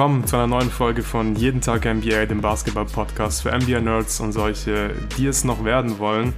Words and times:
willkommen 0.00 0.26
zu 0.26 0.36
einer 0.36 0.46
neuen 0.46 0.70
Folge 0.70 1.02
von 1.02 1.36
Jeden 1.36 1.60
Tag 1.60 1.84
NBA, 1.84 2.24
dem 2.24 2.40
Basketball-Podcast 2.40 3.42
für 3.42 3.54
NBA-Nerds 3.54 4.20
und 4.20 4.32
solche, 4.32 4.94
die 5.18 5.26
es 5.26 5.44
noch 5.44 5.62
werden 5.62 5.98
wollen. 5.98 6.32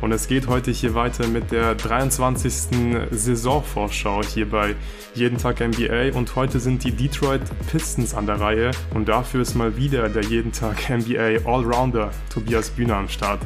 Und 0.00 0.12
es 0.12 0.28
geht 0.28 0.46
heute 0.46 0.70
hier 0.70 0.94
weiter 0.94 1.28
mit 1.28 1.52
der 1.52 1.74
23. 1.74 3.10
Saisonvorschau 3.10 4.22
hier 4.22 4.48
bei 4.48 4.76
Jeden 5.14 5.36
Tag 5.36 5.60
NBA. 5.60 6.16
Und 6.16 6.34
heute 6.36 6.58
sind 6.58 6.84
die 6.84 6.92
Detroit 6.92 7.42
Pistons 7.70 8.14
an 8.14 8.24
der 8.24 8.40
Reihe. 8.40 8.70
Und 8.94 9.10
dafür 9.10 9.42
ist 9.42 9.56
mal 9.56 9.76
wieder 9.76 10.08
der 10.08 10.24
Jeden 10.24 10.52
Tag 10.52 10.88
NBA 10.88 11.44
Allrounder 11.44 12.12
Tobias 12.30 12.70
Bühner 12.70 12.96
am 12.96 13.10
Start. 13.10 13.40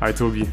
Hi 0.00 0.12
Tobi. 0.12 0.46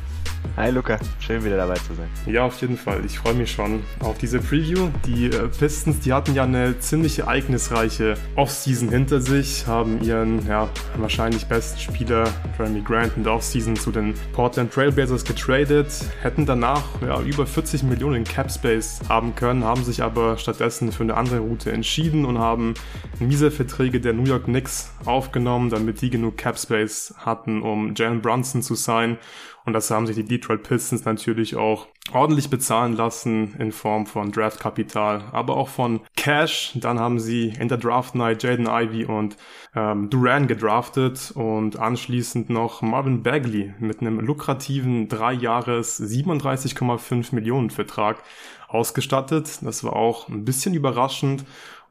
Hi 0.58 0.72
Luca, 0.72 0.98
schön 1.20 1.44
wieder 1.44 1.58
dabei 1.58 1.76
zu 1.76 1.94
sein. 1.94 2.08
Ja, 2.26 2.46
auf 2.46 2.60
jeden 2.62 2.78
Fall. 2.78 3.04
Ich 3.06 3.20
freue 3.20 3.34
mich 3.34 3.52
schon 3.52 3.84
auf 4.00 4.18
diese 4.18 4.40
Preview. 4.40 4.90
Die 5.06 5.26
äh, 5.26 5.48
Pistons, 5.50 6.00
die 6.00 6.14
hatten 6.14 6.34
ja 6.34 6.44
eine 6.44 6.80
ziemlich 6.80 7.20
ereignisreiche 7.20 8.16
Offseason 8.36 8.90
hinter 8.90 9.20
sich, 9.20 9.68
haben 9.68 10.02
ihren 10.02 10.48
ja, 10.48 10.70
wahrscheinlich 10.98 11.46
besten 11.48 11.80
Spieler 11.80 12.26
Jeremy 12.58 12.82
Grant 12.82 13.18
in 13.18 13.24
der 13.24 13.34
Offseason 13.34 13.76
zu 13.76 13.92
den 13.92 14.14
Portland 14.32 14.74
Trailblazers 14.74 15.26
getradet, 15.26 15.92
hätten 16.22 16.46
danach 16.46 16.84
ja, 17.02 17.20
über 17.22 17.46
40 17.46 17.84
Millionen 17.84 18.24
Cap 18.24 18.50
Space 18.50 19.02
haben 19.10 19.36
können, 19.36 19.66
haben 19.66 19.84
sich 19.84 20.04
aber 20.04 20.38
stattdessen 20.38 20.92
für 20.94 21.04
eine 21.04 21.18
andere 21.18 21.40
Route 21.40 21.72
entschieden 21.72 22.24
und 22.24 22.40
haben 22.40 22.76
miese 23.20 23.52
Verträge 23.52 24.00
der 24.00 24.14
New 24.14 24.26
York 24.26 24.46
Knicks 24.46 24.92
aufgenommen, 25.04 25.70
damit 25.70 26.02
die 26.02 26.10
genug 26.10 26.38
Cap 26.38 26.58
Space 26.58 27.14
hatten, 27.18 27.62
um 27.62 27.94
Jalen 27.96 28.22
Brunson 28.22 28.62
zu 28.62 28.76
sein 28.76 29.18
und 29.66 29.74
das 29.74 29.90
haben 29.90 30.06
sich 30.06 30.16
die 30.16 30.24
Detroit 30.24 30.64
Pistons 30.64 31.06
natürlich 31.06 31.56
auch 31.56 31.88
ordentlich 32.12 32.52
bezahlen 32.52 32.96
lassen 32.96 33.56
in 33.58 33.72
Form 33.72 34.06
von 34.06 34.32
Draftkapital, 34.32 35.24
aber 35.32 35.58
auch 35.58 35.70
von 35.70 36.02
Cash. 36.16 36.74
Dann 36.76 37.00
haben 37.00 37.20
sie 37.20 37.54
in 37.60 37.68
der 37.68 37.80
Draft 37.80 38.14
Night 38.14 38.44
Jaden 38.44 38.68
Ivy 38.68 39.06
und 39.06 39.38
ähm, 39.76 40.10
Duran 40.12 40.48
gedraftet 40.48 41.32
und 41.34 41.80
anschließend 41.80 42.52
noch 42.52 42.84
Marvin 42.84 43.24
Bagley 43.24 43.74
mit 43.80 44.02
einem 44.02 44.20
lukrativen 44.20 45.10
drei 45.10 45.34
Jahres 45.34 46.00
37,5 46.00 47.34
Millionen 47.34 47.72
Vertrag 47.72 48.22
ausgestattet. 48.68 49.60
Das 49.62 49.84
war 49.84 49.94
auch 49.94 50.30
ein 50.30 50.46
bisschen 50.46 50.76
überraschend 50.76 51.44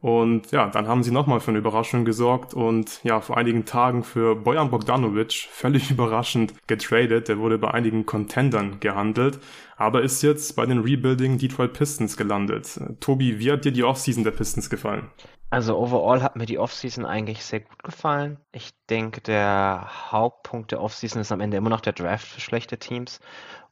und 0.04 0.50
ja, 0.52 0.66
dann 0.66 0.86
haben 0.86 1.02
sie 1.02 1.10
nochmal 1.10 1.40
für 1.40 1.50
eine 1.50 1.60
Überraschung 1.60 2.04
gesorgt 2.04 2.52
und 2.52 3.02
ja, 3.04 3.22
vor 3.22 3.38
einigen 3.38 3.64
Tagen 3.64 4.04
für 4.04 4.36
Bojan 4.36 4.68
Bogdanovic 4.68 5.32
völlig 5.50 5.90
überraschend 5.90 6.52
getradet. 6.66 7.28
Der 7.28 7.38
wurde 7.38 7.56
bei 7.56 7.70
einigen 7.70 8.04
Contendern 8.04 8.80
gehandelt, 8.80 9.38
aber 9.78 10.02
ist 10.02 10.20
jetzt 10.20 10.56
bei 10.56 10.66
den 10.66 10.80
Rebuilding 10.80 11.38
Detroit 11.38 11.72
Pistons 11.72 12.18
gelandet. 12.18 12.78
Tobi, 13.00 13.38
wie 13.38 13.50
hat 13.50 13.64
dir 13.64 13.72
die 13.72 13.82
Offseason 13.82 14.24
der 14.24 14.32
Pistons 14.32 14.68
gefallen? 14.68 15.08
Also 15.48 15.78
overall 15.78 16.22
hat 16.22 16.36
mir 16.36 16.44
die 16.44 16.58
Offseason 16.58 17.06
eigentlich 17.06 17.42
sehr 17.42 17.60
gut 17.60 17.82
gefallen. 17.82 18.36
Ich 18.52 18.72
denke, 18.90 19.22
der 19.22 19.88
Hauptpunkt 20.10 20.72
der 20.72 20.82
Offseason 20.82 21.22
ist 21.22 21.32
am 21.32 21.40
Ende 21.40 21.56
immer 21.56 21.70
noch 21.70 21.80
der 21.80 21.94
Draft 21.94 22.26
für 22.26 22.42
schlechte 22.42 22.76
Teams. 22.76 23.20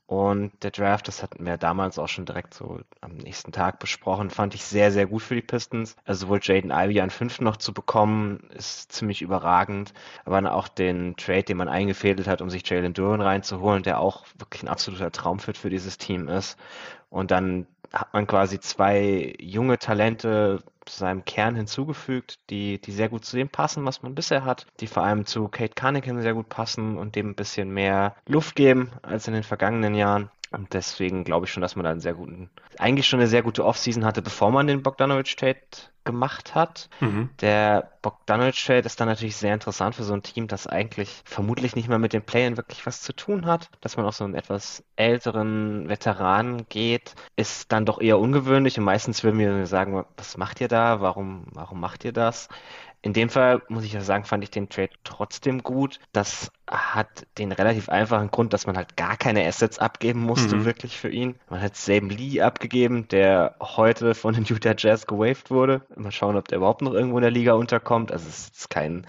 Und 0.06 0.52
der 0.62 0.72
Draft, 0.72 1.08
das 1.08 1.22
hatten 1.22 1.46
wir 1.46 1.56
damals 1.56 1.98
auch 1.98 2.08
schon 2.08 2.26
direkt 2.26 2.52
so 2.52 2.80
am 3.00 3.16
nächsten 3.16 3.50
Tag 3.52 3.78
besprochen, 3.78 4.28
fand 4.30 4.54
ich 4.54 4.64
sehr, 4.64 4.92
sehr 4.92 5.06
gut 5.06 5.22
für 5.22 5.34
die 5.34 5.42
Pistons. 5.42 5.96
Also 6.04 6.26
sowohl 6.26 6.40
Jaden 6.42 6.70
Ivey 6.70 7.00
an 7.00 7.10
fünf 7.10 7.40
noch 7.40 7.56
zu 7.56 7.72
bekommen, 7.72 8.50
ist 8.54 8.92
ziemlich 8.92 9.22
überragend. 9.22 9.94
Aber 10.24 10.36
dann 10.36 10.46
auch 10.46 10.68
den 10.68 11.16
Trade, 11.16 11.44
den 11.44 11.56
man 11.56 11.68
eingefädelt 11.68 12.28
hat, 12.28 12.42
um 12.42 12.50
sich 12.50 12.68
Jalen 12.68 12.92
Duran 12.92 13.22
reinzuholen, 13.22 13.82
der 13.82 14.00
auch 14.00 14.26
wirklich 14.38 14.62
ein 14.62 14.68
absoluter 14.68 15.12
Traumfit 15.12 15.56
für 15.56 15.70
dieses 15.70 15.96
Team 15.98 16.28
ist. 16.28 16.58
Und 17.08 17.30
dann 17.30 17.66
hat 17.92 18.12
man 18.14 18.26
quasi 18.26 18.60
zwei 18.60 19.34
junge 19.38 19.78
Talente 19.78 20.62
zu 20.84 20.98
seinem 20.98 21.24
Kern 21.24 21.54
hinzugefügt, 21.54 22.38
die, 22.50 22.80
die 22.80 22.92
sehr 22.92 23.08
gut 23.08 23.24
zu 23.24 23.36
dem 23.36 23.48
passen, 23.48 23.84
was 23.84 24.02
man 24.02 24.14
bisher 24.14 24.44
hat, 24.44 24.66
die 24.80 24.86
vor 24.86 25.04
allem 25.04 25.26
zu 25.26 25.48
Kate 25.48 25.74
Cunningham 25.74 26.22
sehr 26.22 26.34
gut 26.34 26.48
passen 26.48 26.98
und 26.98 27.14
dem 27.14 27.30
ein 27.30 27.34
bisschen 27.34 27.70
mehr 27.70 28.16
Luft 28.26 28.56
geben 28.56 28.90
als 29.02 29.28
in 29.28 29.34
den 29.34 29.44
vergangenen 29.44 29.94
Jahren. 29.94 30.30
Und 30.52 30.74
deswegen 30.74 31.24
glaube 31.24 31.46
ich 31.46 31.52
schon, 31.52 31.62
dass 31.62 31.76
man 31.76 31.84
da 31.84 31.90
einen 31.90 32.00
sehr 32.00 32.14
guten, 32.14 32.50
eigentlich 32.78 33.06
schon 33.06 33.20
eine 33.20 33.28
sehr 33.28 33.42
gute 33.42 33.64
Offseason 33.64 34.04
hatte, 34.04 34.22
bevor 34.22 34.50
man 34.50 34.66
den 34.66 34.82
Bogdanovic-Trade 34.82 35.60
gemacht 36.04 36.54
hat. 36.54 36.88
Mhm. 37.00 37.30
Der 37.40 37.92
Bogdanovic-Trade 38.02 38.86
ist 38.86 39.00
dann 39.00 39.08
natürlich 39.08 39.36
sehr 39.36 39.54
interessant 39.54 39.94
für 39.94 40.02
so 40.02 40.12
ein 40.12 40.22
Team, 40.22 40.48
das 40.48 40.66
eigentlich 40.66 41.22
vermutlich 41.24 41.74
nicht 41.74 41.88
mehr 41.88 41.98
mit 41.98 42.12
den 42.12 42.22
Playern 42.22 42.56
wirklich 42.56 42.84
was 42.86 43.00
zu 43.00 43.14
tun 43.14 43.46
hat. 43.46 43.70
Dass 43.80 43.96
man 43.96 44.04
auf 44.04 44.14
so 44.14 44.24
einen 44.24 44.34
etwas 44.34 44.84
älteren 44.96 45.88
Veteranen 45.88 46.66
geht, 46.68 47.14
ist 47.36 47.72
dann 47.72 47.86
doch 47.86 48.00
eher 48.00 48.18
ungewöhnlich 48.18 48.78
und 48.78 48.84
meistens 48.84 49.24
würden 49.24 49.38
wir 49.38 49.66
sagen, 49.66 50.04
was 50.16 50.36
macht 50.36 50.60
ihr 50.60 50.68
da? 50.68 51.00
Warum, 51.00 51.46
warum 51.52 51.80
macht 51.80 52.04
ihr 52.04 52.12
das? 52.12 52.48
In 53.04 53.12
dem 53.12 53.28
Fall 53.28 53.62
muss 53.68 53.84
ich 53.84 53.92
ja 53.92 54.00
sagen, 54.00 54.24
fand 54.24 54.44
ich 54.44 54.50
den 54.50 54.68
Trade 54.68 54.90
trotzdem 55.02 55.64
gut. 55.64 55.98
Das 56.12 56.52
hat 56.70 57.26
den 57.36 57.50
relativ 57.50 57.88
einfachen 57.88 58.30
Grund, 58.30 58.52
dass 58.52 58.66
man 58.66 58.76
halt 58.76 58.96
gar 58.96 59.16
keine 59.16 59.44
Assets 59.44 59.80
abgeben 59.80 60.20
musste, 60.20 60.56
mhm. 60.56 60.64
wirklich 60.64 60.96
für 60.96 61.10
ihn. 61.10 61.34
Man 61.50 61.60
hat 61.60 61.76
Sam 61.76 62.08
Lee 62.10 62.40
abgegeben, 62.40 63.08
der 63.08 63.56
heute 63.60 64.14
von 64.14 64.34
den 64.34 64.44
Utah 64.44 64.74
Jazz 64.78 65.08
gewaved 65.08 65.50
wurde. 65.50 65.82
Mal 65.96 66.12
schauen, 66.12 66.36
ob 66.36 66.46
der 66.46 66.58
überhaupt 66.58 66.82
noch 66.82 66.94
irgendwo 66.94 67.18
in 67.18 67.22
der 67.22 67.32
Liga 67.32 67.54
unterkommt. 67.54 68.12
Also 68.12 68.28
es 68.28 68.48
ist 68.56 68.70
kein 68.70 69.04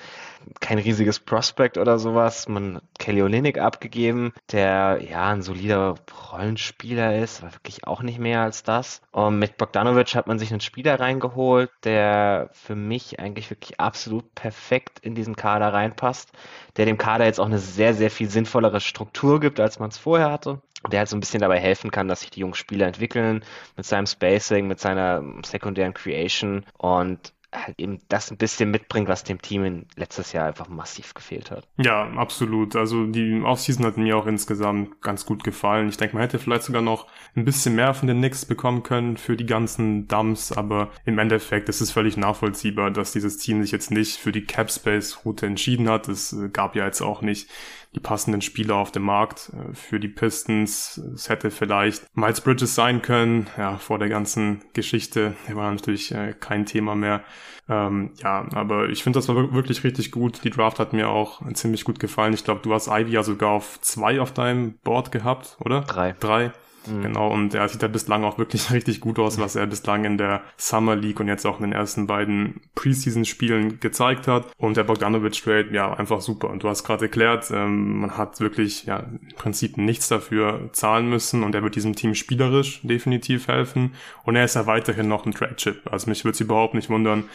kein 0.60 0.80
riesiges 0.80 1.20
Prospect 1.20 1.78
oder 1.78 2.00
sowas. 2.00 2.48
Man 2.48 2.76
hat 2.76 2.84
Kelly 3.00 3.22
Olynyk 3.22 3.58
abgegeben, 3.58 4.34
der 4.52 5.00
ja 5.10 5.30
ein 5.30 5.42
solider 5.42 5.96
Rollenspieler 6.32 7.18
ist, 7.18 7.42
aber 7.42 7.54
wirklich 7.54 7.86
auch 7.86 8.02
nicht 8.02 8.20
mehr 8.20 8.42
als 8.42 8.64
das. 8.64 9.02
Und 9.12 9.40
mit 9.40 9.58
Bogdanovic 9.58 10.16
hat 10.16 10.28
man 10.28 10.40
sich 10.40 10.52
einen 10.52 10.62
Spieler 10.62 11.00
reingeholt, 11.00 11.72
der 11.84 12.50
für 12.54 12.76
mich 12.76 13.20
eigentlich 13.20 13.50
wirklich 13.50 13.80
absolut 13.80 14.34
perfekt 14.36 15.00
in 15.00 15.16
diesen 15.16 15.36
Kader 15.36 15.74
reinpasst, 15.74 16.32
der 16.78 16.86
dem 16.86 16.98
Kader 16.98 17.26
jetzt 17.26 17.40
auch 17.40 17.46
eine 17.46 17.60
sehr, 17.60 17.94
sehr 17.94 18.12
viel 18.12 18.30
sinnvollere 18.30 18.82
Struktur 18.82 19.40
gibt, 19.40 19.60
als 19.60 19.80
man 19.80 19.90
es 19.90 19.98
vorher 19.98 20.32
hatte 20.32 20.62
der 20.92 21.00
halt 21.00 21.10
so 21.10 21.16
ein 21.16 21.20
bisschen 21.20 21.40
dabei 21.40 21.60
helfen 21.60 21.92
kann, 21.92 22.08
dass 22.08 22.22
sich 22.22 22.30
die 22.30 22.42
jungen 22.42 22.56
Spieler 22.56 22.88
entwickeln 22.88 23.44
mit 23.78 23.86
seinem 23.86 24.06
Spacing, 24.06 24.68
mit 24.68 24.80
seiner 24.80 25.24
sekundären 25.46 25.94
Creation 25.94 26.66
und 26.78 27.34
halt 27.54 27.80
eben 27.80 28.00
das 28.10 28.32
ein 28.32 28.38
bisschen 28.38 28.72
mitbringt, 28.72 29.08
was 29.08 29.24
dem 29.24 29.42
Team 29.42 29.86
letztes 29.96 30.34
Jahr 30.34 30.48
einfach 30.48 30.68
massiv 30.68 31.14
gefehlt 31.14 31.52
hat. 31.52 31.68
Ja, 31.78 32.10
absolut. 32.14 32.76
Also 32.76 33.06
die 33.06 33.42
Offseason 33.42 33.86
hat 33.86 33.98
mir 33.98 34.18
auch 34.18 34.26
insgesamt 34.26 35.02
ganz 35.02 35.26
gut 35.26 35.44
gefallen. 35.44 35.90
Ich 35.90 35.98
denke, 35.98 36.16
man 36.16 36.24
hätte 36.24 36.40
vielleicht 36.40 36.64
sogar 36.64 36.82
noch 36.82 37.08
ein 37.36 37.46
bisschen 37.46 37.76
mehr 37.76 37.94
von 37.94 38.08
den 38.08 38.18
Knicks 38.18 38.46
bekommen 38.46 38.84
können 38.84 39.18
für 39.18 39.38
die 39.38 39.46
ganzen 39.46 40.08
Dumps, 40.08 40.52
aber 40.52 40.92
im 41.06 41.20
Endeffekt 41.20 41.70
ist 41.70 41.82
es 41.82 41.92
völlig 41.92 42.18
nachvollziehbar, 42.18 42.92
dass 42.92 43.12
dieses 43.12 43.38
Team 43.38 43.62
sich 43.62 43.72
jetzt 43.72 43.92
nicht 43.92 44.18
für 44.18 44.32
die 44.32 44.46
Cap 44.46 44.72
Space 44.72 45.26
Route 45.26 45.46
entschieden 45.46 45.90
hat. 45.90 46.08
Es 46.08 46.36
gab 46.52 46.76
ja 46.76 46.86
jetzt 46.86 47.02
auch 47.02 47.22
nicht 47.22 47.50
die 47.96 48.00
passenden 48.00 48.42
Spieler 48.42 48.76
auf 48.76 48.92
dem 48.92 49.04
Markt 49.04 49.52
äh, 49.54 49.74
für 49.74 50.00
die 50.00 50.08
Pistons. 50.08 50.98
Es 51.14 51.30
hätte 51.30 51.52
vielleicht 51.52 52.06
Miles 52.16 52.42
Bridges 52.42 52.76
sein 52.76 53.02
können, 53.02 53.48
ja, 53.58 53.78
vor 53.78 54.00
der 54.00 54.10
ganzen 54.10 54.64
Geschichte. 54.74 55.36
Er 55.48 55.56
war 55.56 55.72
natürlich 55.72 56.14
äh, 56.14 56.34
kein 56.40 56.66
Thema 56.66 56.96
mehr. 56.96 57.24
Ähm, 57.70 58.12
ja, 58.22 58.46
aber 58.54 58.90
ich 58.90 59.04
finde, 59.04 59.20
das 59.20 59.30
war 59.30 59.54
wirklich 59.54 59.84
richtig 59.84 60.12
gut. 60.12 60.44
Die 60.44 60.50
Draft 60.50 60.80
hat 60.80 60.94
mir 60.94 61.10
auch 61.10 61.42
ziemlich 61.54 61.86
gut 61.86 62.00
gefallen. 62.00 62.34
Ich 62.34 62.44
glaube, 62.44 62.62
du 62.62 62.74
hast 62.74 62.88
Ivy 62.88 63.12
ja 63.12 63.24
sogar 63.24 63.52
auf 63.52 63.80
zwei 63.82 64.20
auf 64.20 64.34
deinem 64.34 64.78
Board 64.84 65.12
gehabt, 65.12 65.58
oder? 65.60 65.82
Drei. 65.82 66.16
Drei. 66.20 66.52
Mhm. 66.88 67.02
Genau, 67.02 67.32
und 67.32 67.54
er 67.54 67.68
sieht 67.70 67.82
ja 67.82 67.88
bislang 67.88 68.24
auch 68.24 68.38
wirklich 68.38 68.72
richtig 68.72 69.00
gut 69.00 69.20
aus, 69.20 69.40
was 69.40 69.56
er 69.56 69.68
bislang 69.68 70.06
in 70.06 70.18
der 70.18 70.42
Summer 70.58 70.96
League 70.96 71.20
und 71.20 71.28
jetzt 71.28 71.46
auch 71.46 71.60
in 71.60 71.64
den 71.64 71.74
ersten 71.74 72.08
beiden 72.08 72.62
Preseason-Spielen 72.76 73.80
gezeigt 73.80 74.28
hat. 74.28 74.48
Und 74.58 74.78
der 74.78 74.84
Bogdanovic-Trade, 74.84 75.70
ja, 75.72 75.94
einfach 75.94 76.22
super. 76.22 76.50
Und 76.50 76.64
du 76.64 76.70
hast 76.70 76.84
gerade 76.84 77.06
erklärt, 77.06 77.52
ähm, 77.52 78.02
man 78.02 78.18
hat 78.18 78.40
wirklich, 78.40 78.86
ja, 78.86 79.00
im 79.00 79.36
Prinzip 79.36 79.78
nichts 79.78 80.08
dafür 80.08 80.70
zahlen 80.74 81.10
müssen 81.10 81.44
und 81.44 81.56
er 81.56 81.64
wird 81.64 81.76
diesem 81.76 81.96
Team 81.96 82.16
spielerisch 82.16 82.82
definitiv 82.84 83.48
helfen. 83.48 83.94
Und 84.24 84.36
er 84.36 84.46
ist 84.46 84.56
ja 84.56 84.66
weiterhin 84.66 85.08
noch 85.08 85.26
ein 85.26 85.34
Trade-Chip. 85.34 85.92
Also 85.92 86.10
mich 86.10 86.24
würde 86.24 86.34
es 86.34 86.42
überhaupt 86.42 86.74
nicht 86.74 86.90
wundern, 86.90 87.26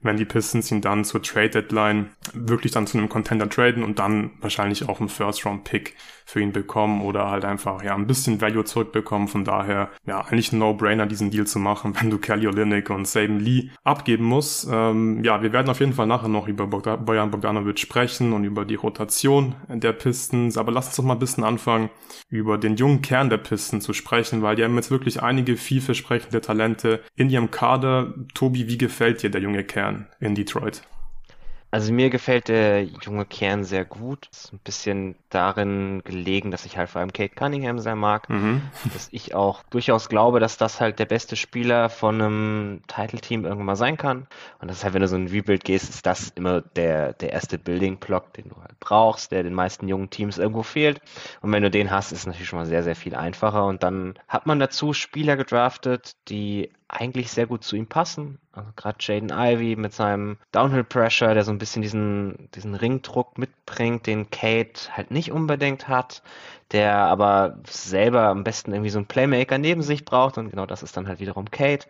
wenn 0.00 0.16
die 0.16 0.24
Pistons 0.24 0.70
ihn 0.70 0.80
dann 0.80 1.04
zur 1.04 1.22
Trade 1.22 1.50
Deadline 1.50 2.10
wirklich 2.32 2.72
dann 2.72 2.86
zu 2.86 2.98
einem 2.98 3.08
Contender 3.08 3.48
traden 3.48 3.82
und 3.82 3.98
dann 3.98 4.30
wahrscheinlich 4.40 4.88
auch 4.88 5.00
einen 5.00 5.08
First 5.08 5.44
Round 5.44 5.64
Pick 5.64 5.94
für 6.28 6.40
ihn 6.40 6.52
bekommen 6.52 7.00
oder 7.00 7.30
halt 7.30 7.46
einfach 7.46 7.82
ja 7.82 7.94
ein 7.94 8.06
bisschen 8.06 8.42
Value 8.42 8.64
zurückbekommen. 8.64 9.28
Von 9.28 9.44
daher 9.44 9.88
ja 10.06 10.20
eigentlich 10.20 10.52
ein 10.52 10.58
No-Brainer 10.58 11.06
diesen 11.06 11.30
Deal 11.30 11.46
zu 11.46 11.58
machen, 11.58 11.94
wenn 12.00 12.10
du 12.10 12.18
Kelly 12.18 12.46
Olynyk 12.46 12.90
und 12.90 13.08
Saban 13.08 13.40
Lee 13.40 13.70
abgeben 13.82 14.24
musst. 14.24 14.68
Ähm, 14.70 15.24
ja, 15.24 15.42
wir 15.42 15.54
werden 15.54 15.70
auf 15.70 15.80
jeden 15.80 15.94
Fall 15.94 16.06
nachher 16.06 16.28
noch 16.28 16.46
über 16.46 16.66
Bojan 16.66 17.30
Bogdanovic 17.30 17.78
sprechen 17.78 18.34
und 18.34 18.44
über 18.44 18.66
die 18.66 18.74
Rotation 18.74 19.54
der 19.68 19.92
Pistons. 19.92 20.58
Aber 20.58 20.70
lass 20.70 20.88
uns 20.88 20.96
doch 20.96 21.04
mal 21.04 21.14
ein 21.14 21.18
bisschen 21.18 21.44
anfangen, 21.44 21.88
über 22.28 22.58
den 22.58 22.76
jungen 22.76 23.00
Kern 23.00 23.30
der 23.30 23.38
Pistons 23.38 23.84
zu 23.84 23.94
sprechen, 23.94 24.42
weil 24.42 24.56
die 24.56 24.64
haben 24.64 24.76
jetzt 24.76 24.90
wirklich 24.90 25.22
einige 25.22 25.56
vielversprechende 25.56 26.42
Talente 26.42 27.00
in 27.16 27.30
ihrem 27.30 27.50
Kader. 27.50 28.12
Tobi, 28.34 28.68
wie 28.68 28.76
gefällt 28.76 29.22
dir 29.22 29.30
der 29.30 29.40
junge 29.40 29.64
Kern? 29.64 30.08
in 30.20 30.34
Detroit? 30.34 30.82
Also 31.70 31.92
mir 31.92 32.08
gefällt 32.08 32.48
der 32.48 32.82
junge 32.84 33.26
Kern 33.26 33.62
sehr 33.62 33.84
gut. 33.84 34.28
Ist 34.32 34.54
ein 34.54 34.60
bisschen 34.60 35.16
darin 35.28 36.00
gelegen, 36.02 36.50
dass 36.50 36.64
ich 36.64 36.78
halt 36.78 36.88
vor 36.88 37.00
allem 37.00 37.12
Kate 37.12 37.34
Cunningham 37.34 37.78
sehr 37.78 37.94
mag. 37.94 38.30
Mhm. 38.30 38.62
Dass 38.92 39.08
ich 39.12 39.34
auch 39.34 39.62
durchaus 39.64 40.08
glaube, 40.08 40.40
dass 40.40 40.56
das 40.56 40.80
halt 40.80 40.98
der 40.98 41.04
beste 41.04 41.36
Spieler 41.36 41.90
von 41.90 42.14
einem 42.14 42.80
Title-Team 42.86 43.44
irgendwann 43.44 43.66
mal 43.66 43.76
sein 43.76 43.98
kann. 43.98 44.26
Und 44.60 44.68
das 44.68 44.78
ist 44.78 44.84
halt, 44.84 44.94
wenn 44.94 45.02
du 45.02 45.08
so 45.08 45.16
ein 45.16 45.28
Rebuild 45.28 45.64
gehst, 45.64 45.90
ist 45.90 46.06
das 46.06 46.30
immer 46.30 46.62
der, 46.62 47.12
der 47.12 47.32
erste 47.32 47.58
Building-Block, 47.58 48.32
den 48.32 48.48
du 48.48 48.56
halt 48.56 48.80
brauchst, 48.80 49.30
der 49.32 49.42
den 49.42 49.54
meisten 49.54 49.88
jungen 49.88 50.08
Teams 50.08 50.38
irgendwo 50.38 50.62
fehlt. 50.62 51.02
Und 51.42 51.52
wenn 51.52 51.62
du 51.62 51.70
den 51.70 51.90
hast, 51.90 52.12
ist 52.12 52.20
es 52.20 52.26
natürlich 52.26 52.48
schon 52.48 52.58
mal 52.58 52.66
sehr, 52.66 52.82
sehr 52.82 52.96
viel 52.96 53.14
einfacher. 53.14 53.66
Und 53.66 53.82
dann 53.82 54.18
hat 54.26 54.46
man 54.46 54.58
dazu 54.58 54.94
Spieler 54.94 55.36
gedraftet, 55.36 56.16
die 56.28 56.70
eigentlich 56.88 57.30
sehr 57.30 57.46
gut 57.46 57.64
zu 57.64 57.76
ihm 57.76 57.86
passen. 57.86 58.38
Also 58.52 58.70
gerade 58.74 58.98
Jaden 59.00 59.30
Ivy 59.30 59.76
mit 59.76 59.92
seinem 59.92 60.38
Downhill 60.52 60.84
Pressure, 60.84 61.34
der 61.34 61.44
so 61.44 61.52
ein 61.52 61.58
bisschen 61.58 61.82
diesen, 61.82 62.48
diesen 62.54 62.74
Ringdruck 62.74 63.36
mitbringt, 63.36 64.06
den 64.06 64.30
Kate 64.30 64.96
halt 64.96 65.10
nicht 65.10 65.30
unbedingt 65.30 65.86
hat, 65.86 66.22
der 66.72 66.96
aber 66.96 67.58
selber 67.66 68.24
am 68.28 68.42
besten 68.42 68.72
irgendwie 68.72 68.90
so 68.90 68.98
einen 68.98 69.06
Playmaker 69.06 69.58
neben 69.58 69.82
sich 69.82 70.04
braucht 70.06 70.38
und 70.38 70.50
genau 70.50 70.66
das 70.66 70.82
ist 70.82 70.96
dann 70.96 71.08
halt 71.08 71.20
wiederum 71.20 71.50
Kate. 71.50 71.86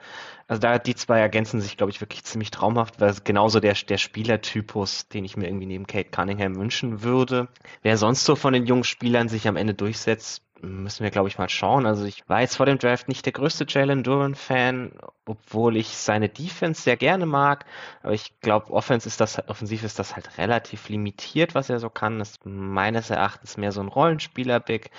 Also 0.49 0.61
da 0.61 0.79
die 0.79 0.95
zwei 0.97 1.21
ergänzen 1.21 1.61
sich, 1.61 1.77
glaube 1.77 1.91
ich, 1.91 2.01
wirklich 2.01 2.25
ziemlich 2.25 2.51
traumhaft, 2.51 3.01
weil 3.01 3.11
es 3.11 3.23
genauso 3.23 3.61
der, 3.61 3.75
der 3.75 3.99
Spielertypus, 3.99 5.09
den 5.09 5.25
ich 5.25 5.37
mir 5.37 5.47
irgendwie 5.47 5.67
neben 5.67 5.87
Kate 5.87 6.11
Cunningham 6.11 6.57
wünschen 6.57 7.03
würde. 7.03 7.49
Wer 7.83 7.97
sonst 7.97 8.25
so 8.25 8.35
von 8.35 8.53
den 8.53 8.67
jungen 8.67 8.85
Spielern 8.85 9.29
sich 9.29 9.47
am 9.47 9.57
Ende 9.57 9.75
durchsetzt, 9.75 10.43
müssen 10.63 11.03
wir, 11.03 11.11
glaube 11.11 11.29
ich, 11.29 11.39
mal 11.39 11.49
schauen. 11.49 11.87
Also 11.87 12.05
ich 12.05 12.29
war 12.29 12.41
jetzt 12.41 12.57
vor 12.57 12.67
dem 12.67 12.79
Draft 12.79 13.09
nicht 13.09 13.25
der 13.27 13.33
größte 13.33 13.67
Jalen 13.69 14.03
Duran-Fan, 14.03 14.93
obwohl 15.29 15.77
ich 15.77 15.89
seine 15.89 16.29
Defense 16.29 16.83
sehr 16.83 16.97
gerne 16.97 17.27
mag. 17.27 17.65
Aber 18.03 18.13
ich 18.13 18.39
glaube, 18.41 18.77
ist 18.97 19.21
das, 19.21 19.49
offensiv 19.49 19.85
ist 19.85 19.99
das 19.99 20.15
halt 20.15 20.39
relativ 20.39 20.89
limitiert, 20.89 21.55
was 21.55 21.71
er 21.71 21.79
so 21.79 21.91
kann. 21.91 22.19
Das 22.19 22.31
ist 22.33 22.47
meines 22.47 23.11
Erachtens 23.11 23.57
mehr 23.57 23.73
so 23.73 23.81
ein 23.81 23.89
Rollenspieler-Big. 23.89 24.91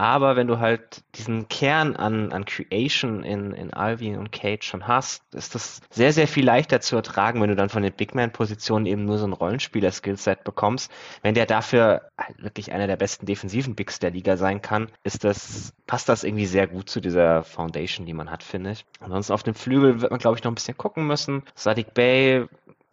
Aber 0.00 0.34
wenn 0.34 0.46
du 0.46 0.60
halt 0.60 1.02
diesen 1.16 1.48
Kern 1.48 1.94
an, 1.94 2.32
an 2.32 2.46
Creation 2.46 3.22
in, 3.22 3.52
in 3.52 3.74
Alvin 3.74 4.16
und 4.16 4.32
Kate 4.32 4.64
schon 4.64 4.88
hast, 4.88 5.22
ist 5.34 5.54
das 5.54 5.82
sehr, 5.90 6.14
sehr 6.14 6.26
viel 6.26 6.46
leichter 6.46 6.80
zu 6.80 6.96
ertragen, 6.96 7.42
wenn 7.42 7.50
du 7.50 7.54
dann 7.54 7.68
von 7.68 7.82
den 7.82 7.92
Big 7.92 8.14
Man-Positionen 8.14 8.86
eben 8.86 9.04
nur 9.04 9.18
so 9.18 9.26
ein 9.26 9.34
Rollenspieler-Skillset 9.34 10.42
bekommst. 10.42 10.90
Wenn 11.20 11.34
der 11.34 11.44
dafür 11.44 12.10
halt 12.16 12.42
wirklich 12.42 12.72
einer 12.72 12.86
der 12.86 12.96
besten 12.96 13.26
defensiven 13.26 13.74
Bigs 13.74 13.98
der 13.98 14.10
Liga 14.10 14.38
sein 14.38 14.62
kann, 14.62 14.90
ist 15.04 15.22
das, 15.22 15.74
passt 15.86 16.08
das 16.08 16.24
irgendwie 16.24 16.46
sehr 16.46 16.66
gut 16.66 16.88
zu 16.88 17.02
dieser 17.02 17.42
Foundation, 17.42 18.06
die 18.06 18.14
man 18.14 18.30
hat, 18.30 18.42
finde 18.42 18.70
ich. 18.70 18.86
Ansonsten 19.00 19.34
auf 19.34 19.42
dem 19.42 19.54
Flügel 19.70 20.00
wird 20.00 20.10
man, 20.10 20.18
glaube 20.18 20.36
ich, 20.36 20.42
noch 20.42 20.50
ein 20.50 20.56
bisschen 20.56 20.76
gucken 20.76 21.06
müssen. 21.06 21.44
Sadiq 21.54 21.94
Bay 21.94 22.46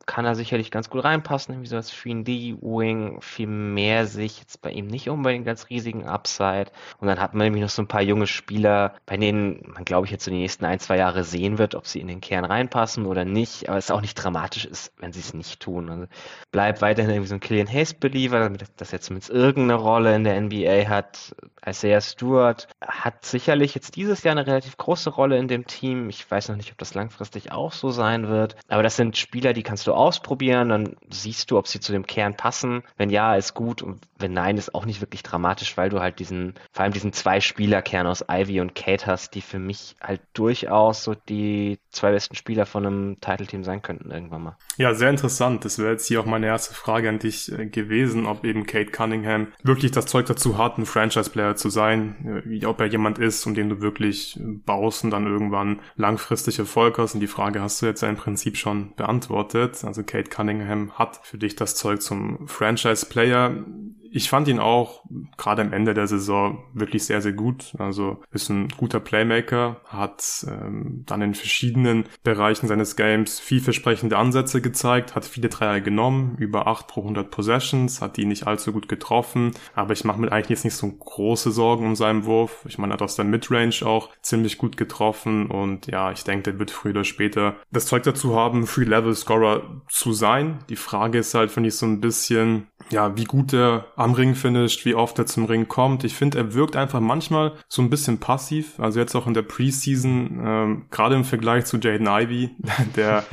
kann 0.07 0.25
er 0.25 0.35
sicherlich 0.35 0.71
ganz 0.71 0.89
gut 0.89 1.03
reinpassen, 1.03 1.53
irgendwie 1.53 1.69
so 1.69 1.75
als 1.75 1.93
3D-Wing. 1.93 3.21
Viel 3.21 3.47
mehr 3.47 4.07
sehe 4.07 4.25
ich 4.25 4.39
jetzt 4.39 4.61
bei 4.61 4.71
ihm 4.71 4.87
nicht 4.87 5.09
unbedingt 5.09 5.47
als 5.47 5.69
riesigen 5.69 6.07
Upside. 6.07 6.71
Und 6.99 7.07
dann 7.07 7.19
hat 7.19 7.33
man 7.33 7.45
nämlich 7.45 7.61
noch 7.61 7.69
so 7.69 7.81
ein 7.81 7.87
paar 7.87 8.01
junge 8.01 8.25
Spieler, 8.25 8.95
bei 9.05 9.17
denen 9.17 9.61
man, 9.73 9.85
glaube 9.85 10.07
ich, 10.07 10.11
jetzt 10.11 10.23
so 10.25 10.31
die 10.31 10.37
nächsten 10.37 10.65
ein, 10.65 10.79
zwei 10.79 10.97
Jahre 10.97 11.23
sehen 11.23 11.57
wird, 11.57 11.75
ob 11.75 11.85
sie 11.85 11.99
in 11.99 12.07
den 12.07 12.21
Kern 12.21 12.45
reinpassen 12.45 13.05
oder 13.05 13.25
nicht. 13.25 13.67
Aber 13.67 13.77
es 13.77 13.91
auch 13.91 14.01
nicht 14.01 14.15
dramatisch 14.15 14.65
ist, 14.65 14.93
wenn 14.97 15.11
sie 15.11 15.19
es 15.19 15.33
nicht 15.33 15.59
tun. 15.59 15.89
Also 15.89 16.07
bleibt 16.51 16.81
weiterhin 16.81 17.11
irgendwie 17.11 17.27
so 17.29 17.35
ein 17.35 17.41
Killian 17.41 17.67
Hayes-Believer, 17.67 18.39
damit 18.39 18.63
das 18.77 18.91
jetzt 18.91 19.05
zumindest 19.05 19.29
irgendeine 19.29 19.79
Rolle 19.79 20.15
in 20.15 20.23
der 20.23 20.39
NBA 20.39 20.87
hat. 20.87 21.35
Isaiah 21.65 21.99
Stewart 21.99 22.69
hat 22.81 23.25
sicherlich 23.25 23.75
jetzt 23.75 23.97
dieses 23.97 24.23
Jahr 24.23 24.31
eine 24.31 24.47
relativ 24.47 24.77
große 24.77 25.09
Rolle 25.09 25.37
in 25.37 25.49
dem 25.49 25.67
Team. 25.67 26.09
Ich 26.09 26.29
weiß 26.29 26.47
noch 26.47 26.55
nicht, 26.55 26.71
ob 26.71 26.77
das 26.77 26.93
langfristig 26.93 27.51
auch 27.51 27.73
so 27.73 27.89
sein 27.89 28.29
wird. 28.29 28.55
Aber 28.69 28.83
das 28.83 28.95
sind 28.95 29.17
Spieler, 29.17 29.51
die 29.51 29.63
kannst 29.63 29.85
du 29.85 29.96
ausprobieren, 29.97 30.69
dann 30.69 30.95
siehst 31.09 31.51
du, 31.51 31.57
ob 31.57 31.67
sie 31.67 31.79
zu 31.79 31.91
dem 31.91 32.05
Kern 32.05 32.35
passen. 32.35 32.83
Wenn 32.97 33.09
ja, 33.09 33.35
ist 33.35 33.53
gut 33.53 33.81
und 33.81 33.99
wenn 34.19 34.33
nein, 34.33 34.57
ist 34.57 34.73
auch 34.73 34.85
nicht 34.85 35.01
wirklich 35.01 35.23
dramatisch, 35.23 35.77
weil 35.77 35.89
du 35.89 35.99
halt 35.99 36.19
diesen, 36.19 36.53
vor 36.71 36.83
allem 36.83 36.93
diesen 36.93 37.13
zwei 37.13 37.39
Spielerkern 37.39 38.07
aus 38.07 38.25
Ivy 38.29 38.61
und 38.61 38.75
Kate 38.75 39.05
hast, 39.05 39.35
die 39.35 39.41
für 39.41 39.59
mich 39.59 39.95
halt 40.01 40.21
durchaus 40.33 41.03
so 41.03 41.15
die 41.15 41.79
zwei 41.89 42.11
besten 42.11 42.35
Spieler 42.35 42.65
von 42.65 42.85
einem 42.85 43.21
Title-Team 43.21 43.63
sein 43.63 43.81
könnten 43.81 44.11
irgendwann 44.11 44.43
mal. 44.43 44.57
Ja, 44.77 44.93
sehr 44.93 45.09
interessant. 45.09 45.65
Das 45.65 45.79
wäre 45.79 45.91
jetzt 45.91 46.07
hier 46.07 46.19
auch 46.19 46.25
meine 46.25 46.47
erste 46.47 46.73
Frage 46.73 47.09
an 47.09 47.19
dich 47.19 47.51
äh, 47.51 47.65
gewesen, 47.65 48.25
ob 48.25 48.43
eben 48.43 48.65
Kate 48.65 48.91
Cunningham 48.91 49.47
wirklich 49.63 49.91
das 49.91 50.05
Zeug 50.05 50.25
dazu 50.27 50.57
hat, 50.57 50.77
ein 50.77 50.85
Franchise-Player 50.85 51.55
zu 51.55 51.69
sein, 51.69 52.43
äh, 52.47 52.65
ob 52.65 52.79
er 52.79 52.87
jemand 52.87 53.17
ist, 53.19 53.45
um 53.45 53.53
den 53.53 53.69
du 53.69 53.81
wirklich 53.81 54.39
baust 54.65 55.03
und 55.03 55.11
dann 55.11 55.27
irgendwann 55.27 55.79
langfristig 55.95 56.59
Erfolg 56.59 56.97
hast. 56.97 57.15
Und 57.15 57.21
die 57.21 57.27
Frage 57.27 57.61
hast 57.61 57.81
du 57.81 57.85
jetzt 57.85 58.01
ja 58.01 58.09
im 58.09 58.17
Prinzip 58.17 58.57
schon 58.57 58.93
beantwortet. 58.95 59.83
Also 59.87 60.03
Kate 60.03 60.29
Cunningham 60.29 60.91
hat 60.93 61.19
für 61.23 61.37
dich 61.37 61.55
das 61.55 61.75
Zeug 61.75 62.01
zum 62.01 62.47
Franchise-Player 62.47 63.65
ich 64.11 64.29
fand 64.29 64.47
ihn 64.47 64.59
auch 64.59 65.03
gerade 65.37 65.61
am 65.61 65.73
Ende 65.73 65.93
der 65.93 66.07
Saison 66.07 66.63
wirklich 66.73 67.05
sehr, 67.05 67.21
sehr 67.21 67.33
gut. 67.33 67.73
Also 67.77 68.21
ist 68.31 68.49
ein 68.49 68.69
guter 68.69 68.99
Playmaker, 68.99 69.81
hat 69.85 70.45
ähm, 70.47 71.03
dann 71.05 71.21
in 71.21 71.33
verschiedenen 71.33 72.05
Bereichen 72.23 72.67
seines 72.67 72.95
Games 72.95 73.39
vielversprechende 73.39 74.17
Ansätze 74.17 74.61
gezeigt, 74.61 75.15
hat 75.15 75.25
viele 75.25 75.49
Dreier 75.49 75.81
genommen, 75.81 76.35
über 76.37 76.67
8 76.67 76.87
pro 76.87 77.01
100 77.01 77.31
Possessions, 77.31 78.01
hat 78.01 78.17
die 78.17 78.25
nicht 78.25 78.47
allzu 78.47 78.71
gut 78.71 78.87
getroffen. 78.87 79.51
Aber 79.75 79.93
ich 79.93 80.03
mache 80.03 80.19
mir 80.19 80.31
eigentlich 80.31 80.49
jetzt 80.49 80.65
nicht 80.65 80.75
so 80.75 80.91
große 80.91 81.51
Sorgen 81.51 81.85
um 81.85 81.95
seinen 81.95 82.25
Wurf. 82.25 82.65
Ich 82.67 82.77
meine, 82.77 82.93
er 82.93 82.95
hat 82.95 83.01
aus 83.01 83.15
der 83.15 83.25
Midrange 83.25 83.85
auch 83.85 84.09
ziemlich 84.21 84.57
gut 84.57 84.77
getroffen 84.77 85.47
und 85.47 85.87
ja, 85.87 86.11
ich 86.11 86.23
denke, 86.23 86.51
der 86.51 86.59
wird 86.59 86.71
früher 86.71 86.91
oder 86.91 87.03
später 87.03 87.55
das 87.71 87.85
Zeug 87.85 88.03
dazu 88.03 88.35
haben, 88.35 88.65
Free-Level-Scorer 88.65 89.81
zu 89.89 90.13
sein. 90.13 90.59
Die 90.69 90.75
Frage 90.75 91.19
ist 91.19 91.33
halt, 91.33 91.51
finde 91.51 91.69
ich, 91.69 91.75
so 91.75 91.85
ein 91.85 92.01
bisschen, 92.01 92.67
ja, 92.89 93.17
wie 93.17 93.25
gut 93.25 93.53
er 93.53 93.87
am 93.95 94.13
Ring 94.13 94.35
finisht, 94.35 94.85
wie 94.85 94.95
oft 94.95 95.19
er 95.19 95.25
zum 95.25 95.45
Ring 95.45 95.67
kommt. 95.67 96.03
Ich 96.03 96.15
finde, 96.15 96.37
er 96.37 96.53
wirkt 96.53 96.75
einfach 96.75 96.99
manchmal 96.99 97.53
so 97.67 97.81
ein 97.81 97.89
bisschen 97.89 98.19
passiv. 98.19 98.79
Also 98.79 98.99
jetzt 98.99 99.15
auch 99.15 99.27
in 99.27 99.33
der 99.33 99.41
Preseason, 99.41 100.41
ähm, 100.43 100.85
gerade 100.89 101.15
im 101.15 101.25
Vergleich 101.25 101.65
zu 101.65 101.77
Jaden 101.77 102.07
Ivey, 102.07 102.51
der 102.95 103.25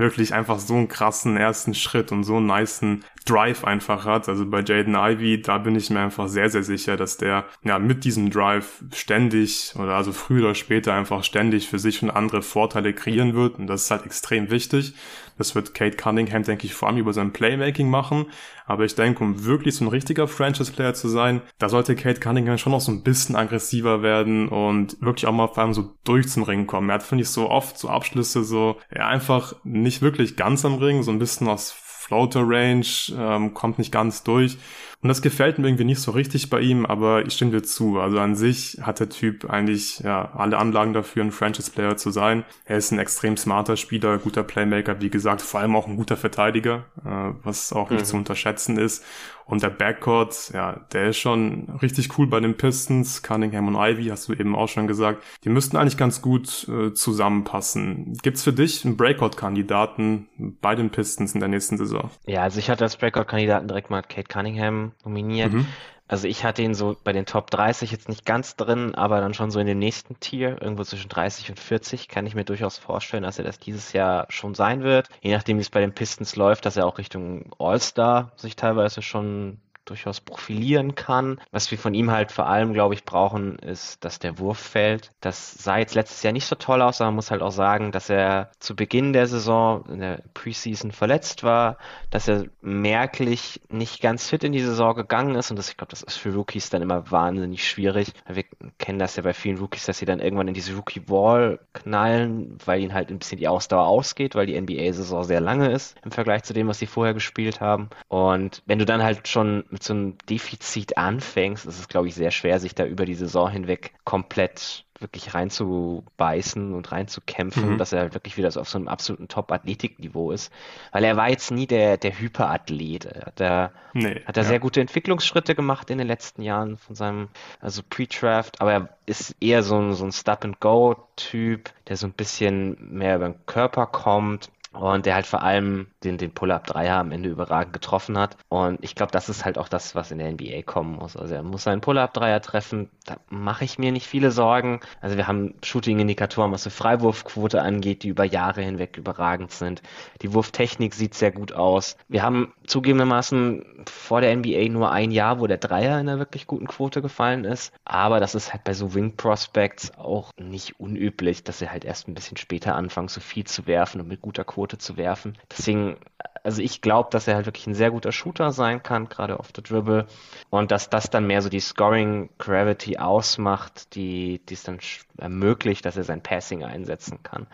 wirklich 0.00 0.32
einfach 0.34 0.58
so 0.58 0.74
einen 0.74 0.88
krassen 0.88 1.36
ersten 1.36 1.74
Schritt 1.74 2.10
und 2.10 2.24
so 2.24 2.36
einen 2.36 2.46
niceen 2.46 3.04
Drive 3.26 3.64
einfach 3.64 4.06
hat. 4.06 4.28
Also 4.28 4.46
bei 4.46 4.62
Jaden 4.62 4.94
Ivy, 4.94 5.42
da 5.42 5.58
bin 5.58 5.76
ich 5.76 5.90
mir 5.90 6.00
einfach 6.00 6.26
sehr, 6.26 6.48
sehr 6.48 6.62
sicher, 6.62 6.96
dass 6.96 7.18
der 7.18 7.44
ja 7.62 7.78
mit 7.78 8.04
diesem 8.04 8.30
Drive 8.30 8.82
ständig 8.94 9.74
oder 9.76 9.94
also 9.94 10.12
früher 10.12 10.44
oder 10.44 10.54
später 10.54 10.94
einfach 10.94 11.22
ständig 11.22 11.68
für 11.68 11.78
sich 11.78 12.02
und 12.02 12.10
andere 12.10 12.42
Vorteile 12.42 12.94
kreieren 12.94 13.34
wird. 13.34 13.58
Und 13.58 13.66
das 13.66 13.82
ist 13.82 13.90
halt 13.90 14.06
extrem 14.06 14.50
wichtig. 14.50 14.94
Das 15.40 15.54
wird 15.54 15.72
Kate 15.72 15.96
Cunningham, 15.96 16.42
denke 16.42 16.66
ich, 16.66 16.74
vor 16.74 16.88
allem 16.88 16.98
über 16.98 17.14
sein 17.14 17.32
Playmaking 17.32 17.88
machen. 17.88 18.26
Aber 18.66 18.84
ich 18.84 18.94
denke, 18.94 19.24
um 19.24 19.46
wirklich 19.46 19.74
so 19.74 19.86
ein 19.86 19.88
richtiger 19.88 20.28
Franchise-Player 20.28 20.92
zu 20.92 21.08
sein, 21.08 21.40
da 21.58 21.70
sollte 21.70 21.96
Kate 21.96 22.20
Cunningham 22.20 22.58
schon 22.58 22.72
noch 22.72 22.82
so 22.82 22.92
ein 22.92 23.02
bisschen 23.02 23.36
aggressiver 23.36 24.02
werden 24.02 24.50
und 24.50 25.00
wirklich 25.00 25.26
auch 25.26 25.32
mal 25.32 25.48
vor 25.48 25.62
allem 25.62 25.72
so 25.72 25.94
durch 26.04 26.28
zum 26.28 26.42
Ring 26.42 26.66
kommen. 26.66 26.90
Er 26.90 26.96
hat, 26.96 27.02
finde 27.02 27.22
ich, 27.22 27.30
so 27.30 27.48
oft 27.48 27.78
so 27.78 27.88
Abschlüsse 27.88 28.44
so, 28.44 28.76
ja, 28.94 29.08
einfach 29.08 29.54
nicht 29.64 30.02
wirklich 30.02 30.36
ganz 30.36 30.66
am 30.66 30.74
Ring, 30.74 31.02
so 31.02 31.10
ein 31.10 31.18
bisschen 31.18 31.48
aus 31.48 31.72
Floater 31.72 32.42
Range, 32.44 32.84
ähm, 33.16 33.54
kommt 33.54 33.78
nicht 33.78 33.92
ganz 33.92 34.22
durch. 34.22 34.58
Und 35.02 35.08
das 35.08 35.22
gefällt 35.22 35.58
mir 35.58 35.66
irgendwie 35.66 35.84
nicht 35.84 36.00
so 36.00 36.10
richtig 36.10 36.50
bei 36.50 36.60
ihm, 36.60 36.84
aber 36.84 37.24
ich 37.24 37.32
stimme 37.32 37.52
dir 37.52 37.62
zu. 37.62 37.98
Also 37.98 38.18
an 38.18 38.34
sich 38.34 38.78
hat 38.82 39.00
der 39.00 39.08
Typ 39.08 39.48
eigentlich 39.48 40.00
ja 40.00 40.32
alle 40.34 40.58
Anlagen 40.58 40.92
dafür, 40.92 41.24
ein 41.24 41.32
Franchise-Player 41.32 41.96
zu 41.96 42.10
sein. 42.10 42.44
Er 42.66 42.76
ist 42.76 42.90
ein 42.92 42.98
extrem 42.98 43.38
smarter 43.38 43.78
Spieler, 43.78 44.18
guter 44.18 44.42
Playmaker, 44.42 45.00
wie 45.00 45.08
gesagt, 45.08 45.40
vor 45.40 45.60
allem 45.60 45.74
auch 45.74 45.86
ein 45.86 45.96
guter 45.96 46.18
Verteidiger, 46.18 46.84
äh, 47.02 47.32
was 47.42 47.72
auch 47.72 47.88
nicht 47.88 48.00
mhm. 48.00 48.06
zu 48.06 48.16
unterschätzen 48.16 48.76
ist. 48.76 49.02
Und 49.50 49.64
der 49.64 49.70
Backcourt, 49.70 50.52
ja, 50.54 50.86
der 50.92 51.08
ist 51.08 51.18
schon 51.18 51.78
richtig 51.82 52.16
cool 52.16 52.28
bei 52.28 52.38
den 52.38 52.56
Pistons. 52.56 53.22
Cunningham 53.22 53.66
und 53.66 53.74
Ivy, 53.74 54.04
hast 54.04 54.28
du 54.28 54.32
eben 54.32 54.54
auch 54.54 54.68
schon 54.68 54.86
gesagt. 54.86 55.24
Die 55.42 55.48
müssten 55.48 55.76
eigentlich 55.76 55.96
ganz 55.96 56.22
gut 56.22 56.68
äh, 56.68 56.92
zusammenpassen. 56.92 58.16
Gibt's 58.22 58.44
für 58.44 58.52
dich 58.52 58.84
einen 58.84 58.96
Breakout-Kandidaten 58.96 60.28
bei 60.60 60.76
den 60.76 60.90
Pistons 60.90 61.34
in 61.34 61.40
der 61.40 61.48
nächsten 61.48 61.78
Saison? 61.78 62.10
Ja, 62.26 62.42
also 62.42 62.60
ich 62.60 62.70
hatte 62.70 62.84
als 62.84 62.96
Breakout-Kandidaten 62.96 63.66
direkt 63.66 63.90
mal 63.90 64.02
Kate 64.02 64.28
Cunningham 64.28 64.89
nominiert. 65.04 65.52
Mhm. 65.52 65.66
Also 66.10 66.26
ich 66.26 66.44
hatte 66.44 66.62
ihn 66.62 66.74
so 66.74 66.96
bei 67.04 67.12
den 67.12 67.24
Top 67.24 67.52
30 67.52 67.92
jetzt 67.92 68.08
nicht 68.08 68.26
ganz 68.26 68.56
drin, 68.56 68.96
aber 68.96 69.20
dann 69.20 69.32
schon 69.32 69.52
so 69.52 69.60
in 69.60 69.66
dem 69.68 69.78
nächsten 69.78 70.18
Tier, 70.18 70.60
irgendwo 70.60 70.82
zwischen 70.82 71.08
30 71.08 71.50
und 71.50 71.60
40, 71.60 72.08
kann 72.08 72.26
ich 72.26 72.34
mir 72.34 72.44
durchaus 72.44 72.78
vorstellen, 72.78 73.22
dass 73.22 73.38
er 73.38 73.44
das 73.44 73.60
dieses 73.60 73.92
Jahr 73.92 74.26
schon 74.28 74.56
sein 74.56 74.82
wird. 74.82 75.08
Je 75.20 75.32
nachdem, 75.32 75.58
wie 75.58 75.62
es 75.62 75.70
bei 75.70 75.80
den 75.80 75.94
Pistons 75.94 76.34
läuft, 76.34 76.66
dass 76.66 76.76
er 76.76 76.86
auch 76.86 76.98
Richtung 76.98 77.52
All-Star 77.60 78.32
sich 78.34 78.56
teilweise 78.56 79.02
schon 79.02 79.58
durchaus 79.90 80.20
profilieren 80.20 80.94
kann. 80.94 81.40
Was 81.50 81.70
wir 81.70 81.78
von 81.78 81.94
ihm 81.94 82.10
halt 82.10 82.32
vor 82.32 82.46
allem, 82.46 82.72
glaube 82.72 82.94
ich, 82.94 83.04
brauchen, 83.04 83.58
ist, 83.58 84.04
dass 84.04 84.18
der 84.18 84.38
Wurf 84.38 84.58
fällt. 84.58 85.12
Das 85.20 85.52
sah 85.52 85.78
jetzt 85.78 85.94
letztes 85.94 86.22
Jahr 86.22 86.32
nicht 86.32 86.46
so 86.46 86.54
toll 86.54 86.80
aus, 86.80 87.00
aber 87.00 87.10
man 87.10 87.16
muss 87.16 87.30
halt 87.30 87.42
auch 87.42 87.50
sagen, 87.50 87.92
dass 87.92 88.08
er 88.08 88.50
zu 88.60 88.74
Beginn 88.76 89.12
der 89.12 89.26
Saison 89.26 89.84
in 89.86 90.00
der 90.00 90.22
Preseason 90.32 90.92
verletzt 90.92 91.42
war, 91.42 91.76
dass 92.10 92.28
er 92.28 92.46
merklich 92.60 93.60
nicht 93.68 94.00
ganz 94.00 94.28
fit 94.28 94.44
in 94.44 94.52
die 94.52 94.60
Saison 94.60 94.94
gegangen 94.94 95.34
ist 95.34 95.50
und 95.50 95.58
das, 95.58 95.70
ich 95.70 95.76
glaube, 95.76 95.90
das 95.90 96.02
ist 96.02 96.16
für 96.16 96.32
Rookies 96.32 96.70
dann 96.70 96.82
immer 96.82 97.10
wahnsinnig 97.10 97.68
schwierig. 97.68 98.12
Wir 98.28 98.44
kennen 98.78 98.98
das 98.98 99.16
ja 99.16 99.22
bei 99.22 99.34
vielen 99.34 99.58
Rookies, 99.58 99.86
dass 99.86 99.98
sie 99.98 100.06
dann 100.06 100.20
irgendwann 100.20 100.48
in 100.48 100.54
diese 100.54 100.74
Rookie-Wall 100.74 101.58
knallen, 101.72 102.58
weil 102.64 102.80
ihnen 102.80 102.94
halt 102.94 103.10
ein 103.10 103.18
bisschen 103.18 103.38
die 103.38 103.48
Ausdauer 103.48 103.86
ausgeht, 103.86 104.34
weil 104.34 104.46
die 104.46 104.60
NBA-Saison 104.60 105.24
sehr 105.24 105.40
lange 105.40 105.70
ist 105.72 105.96
im 106.04 106.12
Vergleich 106.12 106.44
zu 106.44 106.52
dem, 106.52 106.68
was 106.68 106.78
sie 106.78 106.86
vorher 106.86 107.14
gespielt 107.14 107.60
haben. 107.60 107.90
Und 108.08 108.62
wenn 108.66 108.78
du 108.78 108.84
dann 108.84 109.02
halt 109.02 109.26
schon 109.28 109.64
mit 109.80 109.84
so 109.84 109.94
einem 109.94 110.18
Defizit 110.28 110.98
anfängst, 110.98 111.64
ist 111.64 111.78
es, 111.78 111.88
glaube 111.88 112.08
ich, 112.08 112.14
sehr 112.14 112.30
schwer, 112.30 112.60
sich 112.60 112.74
da 112.74 112.84
über 112.84 113.06
die 113.06 113.14
Saison 113.14 113.50
hinweg 113.50 113.94
komplett 114.04 114.84
wirklich 114.98 115.32
reinzubeißen 115.32 116.74
und 116.74 116.92
reinzukämpfen, 116.92 117.70
mhm. 117.70 117.78
dass 117.78 117.94
er 117.94 118.12
wirklich 118.12 118.36
wieder 118.36 118.50
so 118.50 118.60
auf 118.60 118.68
so 118.68 118.76
einem 118.76 118.88
absoluten 118.88 119.28
Top-Athletikniveau 119.28 120.32
ist. 120.32 120.52
Weil 120.92 121.04
er 121.04 121.16
war 121.16 121.30
jetzt 121.30 121.50
nie 121.50 121.66
der, 121.66 121.96
der 121.96 122.18
Hyperathlet. 122.18 123.06
Er 123.06 123.24
hat 123.24 123.40
er, 123.40 123.72
nee, 123.94 124.22
hat 124.26 124.36
er 124.36 124.42
ja. 124.42 124.48
sehr 124.50 124.60
gute 124.60 124.82
Entwicklungsschritte 124.82 125.54
gemacht 125.54 125.88
in 125.88 125.96
den 125.96 126.06
letzten 126.06 126.42
Jahren 126.42 126.76
von 126.76 126.94
seinem, 126.94 127.28
also 127.62 127.80
Pre-Draft, 127.88 128.60
aber 128.60 128.72
er 128.72 128.88
ist 129.06 129.34
eher 129.40 129.62
so 129.62 129.80
ein, 129.80 129.94
so 129.94 130.04
ein 130.04 130.12
Stop-and-Go-Typ, 130.12 131.70
der 131.88 131.96
so 131.96 132.06
ein 132.06 132.12
bisschen 132.12 132.76
mehr 132.94 133.16
über 133.16 133.30
den 133.30 133.46
Körper 133.46 133.86
kommt 133.86 134.50
und 134.72 135.04
der 135.04 135.14
halt 135.14 135.26
vor 135.26 135.42
allem 135.42 135.88
den, 136.04 136.16
den 136.16 136.32
Pull-Up-Dreier 136.32 136.98
am 136.98 137.10
Ende 137.10 137.28
überragend 137.28 137.72
getroffen 137.72 138.16
hat. 138.16 138.36
Und 138.48 138.78
ich 138.82 138.94
glaube, 138.94 139.10
das 139.10 139.28
ist 139.28 139.44
halt 139.44 139.58
auch 139.58 139.68
das, 139.68 139.94
was 139.94 140.10
in 140.10 140.18
der 140.18 140.30
NBA 140.30 140.62
kommen 140.62 140.94
muss. 140.94 141.16
Also 141.16 141.34
er 141.34 141.42
muss 141.42 141.64
seinen 141.64 141.80
Pull-Up-Dreier 141.80 142.40
treffen. 142.40 142.88
Da 143.04 143.16
mache 143.28 143.64
ich 143.64 143.78
mir 143.78 143.90
nicht 143.90 144.06
viele 144.06 144.30
Sorgen. 144.30 144.80
Also 145.00 145.16
wir 145.16 145.26
haben 145.26 145.54
Shooting-Indikatoren, 145.64 146.52
was 146.52 146.62
die 146.62 146.70
Freiwurfquote 146.70 147.60
angeht, 147.60 148.04
die 148.04 148.08
über 148.08 148.24
Jahre 148.24 148.62
hinweg 148.62 148.96
überragend 148.96 149.50
sind. 149.50 149.82
Die 150.22 150.32
Wurftechnik 150.32 150.94
sieht 150.94 151.14
sehr 151.14 151.32
gut 151.32 151.52
aus. 151.52 151.96
Wir 152.08 152.22
haben 152.22 152.52
zugegebenermaßen 152.66 153.84
vor 153.86 154.20
der 154.20 154.36
NBA 154.36 154.68
nur 154.68 154.92
ein 154.92 155.10
Jahr, 155.10 155.40
wo 155.40 155.48
der 155.48 155.58
Dreier 155.58 156.00
in 156.00 156.08
einer 156.08 156.18
wirklich 156.18 156.46
guten 156.46 156.68
Quote 156.68 157.02
gefallen 157.02 157.44
ist. 157.44 157.72
Aber 157.84 158.20
das 158.20 158.36
ist 158.36 158.52
halt 158.52 158.62
bei 158.62 158.72
so 158.72 158.94
Wing 158.94 159.16
Prospects 159.16 159.98
auch 159.98 160.30
nicht 160.38 160.78
unüblich, 160.78 161.42
dass 161.42 161.58
sie 161.58 161.70
halt 161.70 161.84
erst 161.84 162.06
ein 162.06 162.14
bisschen 162.14 162.36
später 162.36 162.76
anfangen, 162.76 163.08
so 163.08 163.20
viel 163.20 163.44
zu 163.44 163.66
werfen 163.66 164.00
und 164.00 164.08
mit 164.08 164.20
guter 164.20 164.44
Quote 164.44 164.59
Quote 164.60 164.76
zu 164.76 164.98
werfen. 164.98 165.38
Deswegen, 165.50 165.96
also 166.42 166.62
ich 166.62 166.80
glaube, 166.80 167.08
dass 167.10 167.28
er 167.28 167.34
halt 167.36 167.46
wirklich 167.46 167.66
ein 167.66 167.74
sehr 167.74 167.90
guter 167.90 168.12
Shooter 168.12 168.52
sein 168.52 168.82
kann, 168.82 169.08
gerade 169.08 169.38
auf 169.38 169.52
der 169.52 169.62
Dribble. 169.62 170.06
Und 170.50 170.70
dass 170.70 170.90
das 170.90 171.10
dann 171.10 171.26
mehr 171.26 171.42
so 171.42 171.48
die 171.48 171.60
Scoring 171.60 172.30
Gravity 172.38 172.98
ausmacht, 172.98 173.94
die, 173.94 174.40
es 174.50 174.62
dann 174.62 174.78
ermöglicht, 175.18 175.84
dass 175.84 175.96
er 175.96 176.04
sein 176.04 176.22
Passing 176.22 176.64
einsetzen 176.64 177.22
kann. 177.22 177.46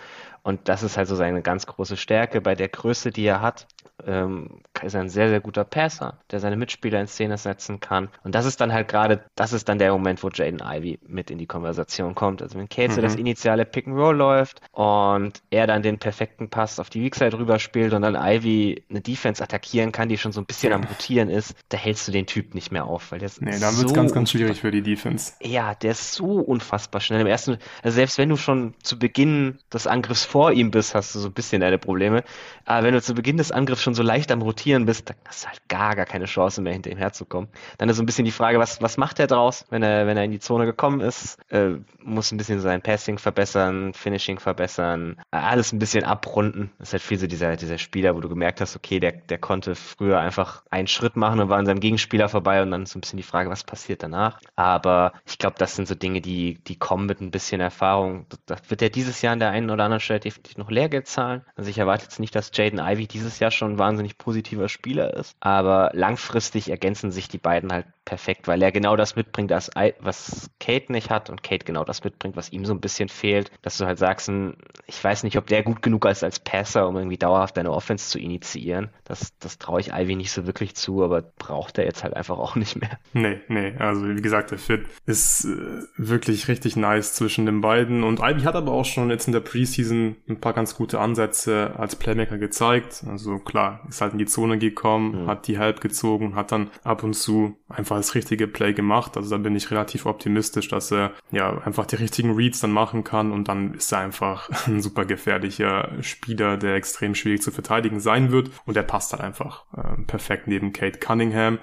Und 0.43 0.69
das 0.69 0.83
ist 0.83 0.97
halt 0.97 1.09
so 1.09 1.17
seine 1.17 1.43
ganz 1.43 1.67
große 1.67 1.97
Stärke 1.97 2.41
bei 2.41 2.55
der 2.55 2.69
Größe, 2.69 3.11
die 3.11 3.27
er 3.27 3.41
hat 3.41 3.67
ähm, 4.05 4.61
ist 4.83 4.95
ein 4.95 5.09
sehr, 5.09 5.29
sehr 5.29 5.41
guter 5.41 5.65
Passer, 5.65 6.19
der 6.31 6.41
seine 6.41 6.57
Mitspieler 6.57 7.01
in 7.01 7.07
Szene 7.07 7.39
setzen 7.39 7.81
kann. 7.81 8.09
Und 8.25 8.35
das 8.35 8.45
ist 8.45 8.61
dann 8.61 8.73
halt 8.73 8.89
gerade, 8.89 9.25
das 9.35 9.53
ist 9.53 9.69
dann 9.69 9.79
der 9.79 9.93
Moment, 9.93 10.23
wo 10.23 10.29
Jaden 10.29 10.61
Ivy 10.63 10.99
mit 11.07 11.31
in 11.31 11.39
die 11.39 11.47
Konversation 11.47 12.15
kommt. 12.15 12.43
Also 12.43 12.59
wenn 12.59 12.69
Kate 12.69 12.93
mhm. 12.93 13.03
das 13.03 13.15
initiale 13.15 13.65
Pick 13.65 13.87
and 13.87 13.97
Roll 13.97 14.17
läuft 14.17 14.61
und 14.73 15.43
er 15.51 15.67
dann 15.67 15.83
den 15.83 15.99
perfekten 15.99 16.51
Pass 16.51 16.79
auf 16.79 16.91
die 16.91 17.03
Weakside 17.03 17.39
rüber 17.39 17.59
spielt 17.59 17.95
und 17.95 18.03
dann 18.03 18.17
Ivy 18.17 18.76
eine 18.91 19.01
Defense 19.01 19.43
attackieren 19.43 19.93
kann, 19.93 20.09
die 20.09 20.19
schon 20.19 20.33
so 20.33 20.41
ein 20.41 20.47
bisschen 20.47 20.73
am 20.73 20.85
Rotieren 20.85 21.29
ist, 21.29 21.55
da 21.69 21.77
hältst 21.77 22.07
du 22.09 22.13
den 22.13 22.27
Typ 22.27 22.55
nicht 22.55 22.73
mehr 22.73 22.87
auf, 22.87 23.13
weil 23.13 23.19
der 23.19 23.27
ist 23.27 23.43
Nee, 23.43 23.59
dann 23.59 23.77
wird 23.77 23.87
es 23.87 23.95
ganz, 23.95 24.13
ganz 24.13 24.31
schwierig 24.31 24.61
für 24.61 24.71
die 24.71 24.83
Defense. 24.83 25.33
Ja, 25.41 25.75
der 25.75 25.93
ist 25.93 26.13
so 26.13 26.41
unfassbar 26.41 27.01
schnell. 27.01 27.21
Im 27.21 27.27
ersten, 27.27 27.59
also 27.83 27.95
selbst 27.95 28.19
wenn 28.19 28.29
du 28.29 28.37
schon 28.37 28.75
zu 28.83 28.99
Beginn 28.99 29.59
des 29.73 29.87
Angriffs 29.87 30.25
vor 30.25 30.53
ihm 30.53 30.71
bist, 30.71 30.95
hast 30.95 31.15
du 31.15 31.19
so 31.19 31.29
ein 31.29 31.33
bisschen 31.33 31.61
deine 31.61 31.79
Probleme. 31.79 32.25
Aber 32.65 32.87
wenn 32.87 32.95
du 32.95 33.03
zu 33.03 33.15
Beginn 33.15 33.37
des 33.37 33.53
Angriffs 33.53 33.83
schon 33.83 33.95
so 33.95 34.03
leicht 34.03 34.33
am 34.33 34.43
Rotieren 34.43 34.87
bist, 34.87 35.09
dann 35.09 35.17
hast 35.25 35.45
du 35.45 35.49
halt 35.49 35.69
gar, 35.69 35.95
gar 35.95 36.07
keine 36.07 36.25
Chance 36.25 36.61
mehr, 36.61 36.73
hinter 36.73 36.91
ihm 36.91 36.99
herzukommen. 36.99 37.49
Dann 37.79 37.89
ist 37.89 37.97
so 37.97 38.03
ein 38.03 38.07
bisschen 38.07 38.25
die 38.25 38.33
Frage, 38.33 38.59
was, 38.59 38.83
was 38.83 38.97
macht 38.97 39.21
er 39.21 39.27
draus, 39.27 39.65
wenn 39.71 39.83
er, 39.83 40.07
wenn 40.07 40.17
er 40.17 40.25
in 40.25 40.33
die 40.33 40.41
Zone 40.41 40.67
gekommen 40.67 41.01
ist? 41.01 41.39
Äh, 41.51 41.77
muss 42.03 42.33
ein 42.33 42.39
bisschen 42.39 42.61
sein 42.61 42.83
Passing 42.83 43.19
verbessern, 43.19 43.95
Finishing 43.95 44.39
verbessern, 44.39 45.21
alles 45.31 45.73
ein 45.73 45.79
bisschen 45.79 46.05
abrunden. 46.05 46.71
Das 46.79 46.89
ist 46.89 46.93
halt 46.95 47.03
viel 47.03 47.19
so 47.19 47.27
dieser, 47.27 47.57
dieser 47.57 47.79
Spieler, 47.79 48.17
wo 48.17 48.21
du 48.21 48.29
gemerkt 48.29 48.61
hast, 48.61 48.66
okay, 48.75 48.99
der, 48.99 49.13
der 49.13 49.39
konnte 49.39 49.75
früher 49.75 50.19
einfach 50.19 50.65
einen 50.71 50.89
Schritt 50.89 51.15
machen 51.17 51.39
und 51.41 51.49
war 51.49 51.59
an 51.59 51.67
seinem 51.67 51.81
Gegenspieler 51.81 52.29
vorbei 52.29 52.63
und 52.63 52.71
dann 52.71 52.83
ist 52.83 52.93
so 52.93 52.99
ein 52.99 53.03
bisschen 53.03 53.19
die 53.19 53.23
Frage, 53.23 53.51
was 53.51 53.63
passiert 53.63 54.03
danach? 54.03 54.41
Aber 54.57 55.13
ich 55.27 55.39
glaube, 55.39 55.57
das 55.59 55.77
sind 55.77 55.87
so 55.87 55.95
Dinge, 55.95 56.21
die, 56.21 56.55
die 56.67 56.77
kommen 56.77 57.07
mit 57.07 57.21
ein 57.21 57.31
bisschen 57.31 57.61
Erfahrung. 57.61 58.27
Da 58.47 58.57
wird 58.69 58.83
er 58.83 58.91
dieses 58.91 59.23
Jahr 59.23 59.35
an 59.35 59.41
der 59.41 59.51
einen 59.51 59.71
oder 59.71 59.85
anderen 59.85 60.01
Stelle 60.01 60.21
definitiv 60.21 60.57
noch 60.57 60.71
Lehrgeld 60.71 61.07
zahlen. 61.07 61.45
Also 61.55 61.71
ich 61.71 61.79
erwarte 61.79 62.05
jetzt 62.05 62.19
nicht, 62.19 62.35
dass 62.35 62.51
Jaden 62.55 62.81
Ivy 62.81 63.07
dieses 63.07 63.39
Jahr 63.39 63.51
schon 63.51 63.79
wahnsinnig 63.79 64.19
positiver 64.19 64.69
Spieler 64.69 65.15
ist. 65.15 65.37
Aber 65.41 65.91
langfristig 65.93 66.71
ergänzen 66.71 67.13
sich 67.13 67.29
die 67.29 67.39
beiden 67.39 67.73
halt 67.73 67.87
perfekt, 68.05 68.49
weil 68.49 68.63
er 68.63 68.73
genau 68.73 68.97
das 68.97 69.17
mitbringt, 69.17 69.51
was 69.51 70.51
Kate 70.61 70.93
nicht 70.93 71.11
hat 71.11 71.29
und 71.29 71.43
Kate 71.43 71.65
genau 71.65 71.85
das 71.85 72.05
mitbringt, 72.05 72.37
was 72.37 72.53
ihm 72.53 72.65
so 72.65 72.73
ein 72.73 72.81
bisschen 72.81 73.09
fehlt. 73.09 73.51
Dass 73.63 73.77
du 73.77 73.85
halt 73.85 73.99
sagst, 73.99 74.29
hm, 74.29 74.57
ich 74.87 75.03
weiß 75.03 75.25
nicht, 75.25 75.37
ob 75.37 75.47
der 75.47 75.63
gut 75.63 75.83
genug 75.83 76.07
ist 76.07 76.25
als 76.25 76.39
Passer, 76.41 76.89
um 76.89 76.97
irgendwie 76.97 77.19
dauerhaft 77.19 77.57
deine 77.57 77.73
Offense 77.73 78.09
zu 78.09 78.19
initiieren. 78.19 78.56
Das, 79.05 79.37
das 79.39 79.59
traue 79.59 79.81
ich 79.81 79.93
Ivy 79.93 80.17
nicht 80.17 80.33
so 80.33 80.47
wirklich 80.47 80.75
zu, 80.75 81.03
aber 81.03 81.23
braucht 81.23 81.79
er 81.79 81.85
jetzt 81.85 82.03
halt 82.03 82.15
einfach 82.15 82.39
auch 82.39 82.57
nicht 82.57 82.77
mehr. 82.77 82.99
Nee, 83.13 83.41
nee, 83.49 83.75
also 83.79 84.09
wie 84.09 84.23
gesagt, 84.23 84.51
der 84.51 84.59
Fit 84.59 84.87
ist 85.07 85.45
äh, 85.45 85.83
wirklich 85.97 86.49
richtig 86.49 86.77
nice 86.77 87.15
zwischen 87.15 87.47
den 87.47 87.61
beiden 87.61 88.03
und 88.03 88.21
Ivy 88.21 88.43
hat 88.43 88.55
aber 88.55 88.73
auch 88.73 88.85
schon 88.85 89.11
jetzt 89.11 89.27
in 89.27 89.33
der 89.33 89.41
Preseason 89.41 90.17
ein 90.29 90.41
paar 90.41 90.53
ganz 90.53 90.75
gute 90.75 91.01
Ansätze 91.01 91.75
als 91.77 91.97
Playmaker 91.97 92.39
gezeigt. 92.39 93.05
Also 93.09 93.39
klar, 93.39 93.81
ist 93.89 94.01
halt 94.01 94.13
in 94.13 94.19
die 94.19 94.27
Zone 94.27 94.59
gekommen, 94.59 95.25
mhm. 95.25 95.27
hat 95.27 95.47
die 95.47 95.59
Help 95.59 95.81
gezogen, 95.81 96.35
hat 96.35 96.53
dann 96.53 96.71
ab 96.85 97.03
und 97.03 97.15
zu 97.15 97.57
einfach 97.69 97.97
das 97.97 98.15
richtige 98.15 98.47
Play 98.47 98.73
gemacht. 98.73 99.17
Also 99.17 99.31
da 99.31 99.39
bin 99.39 99.57
ich 99.57 99.71
relativ 99.71 100.07
optimistisch, 100.07 100.69
dass 100.69 100.93
er 100.93 101.13
ja 101.31 101.59
einfach 101.65 101.87
die 101.87 101.97
richtigen 101.97 102.35
Reads 102.35 102.61
dann 102.61 102.73
machen 102.73 103.05
kann 103.05 103.33
und 103.33 103.49
dann 103.49 103.75
ist 103.75 103.93
er 103.93 104.01
einfach 104.01 104.49
ein 104.67 104.81
super 104.81 105.05
gefährlicher 105.05 105.91
Spieler, 106.01 106.57
der 106.57 106.75
extrem 106.75 107.15
schwierig 107.15 107.43
zu 107.43 107.51
verteidigen 107.51 108.01
sein 108.01 108.31
wird 108.31 108.46
und 108.65 108.77
er 108.77 108.83
passt 108.83 109.13
halt 109.13 109.23
einfach 109.23 109.65
äh, 109.77 110.03
perfekt 110.07 110.47
neben 110.47 110.73
Kate 110.73 110.99
Cunningham. 110.99 111.59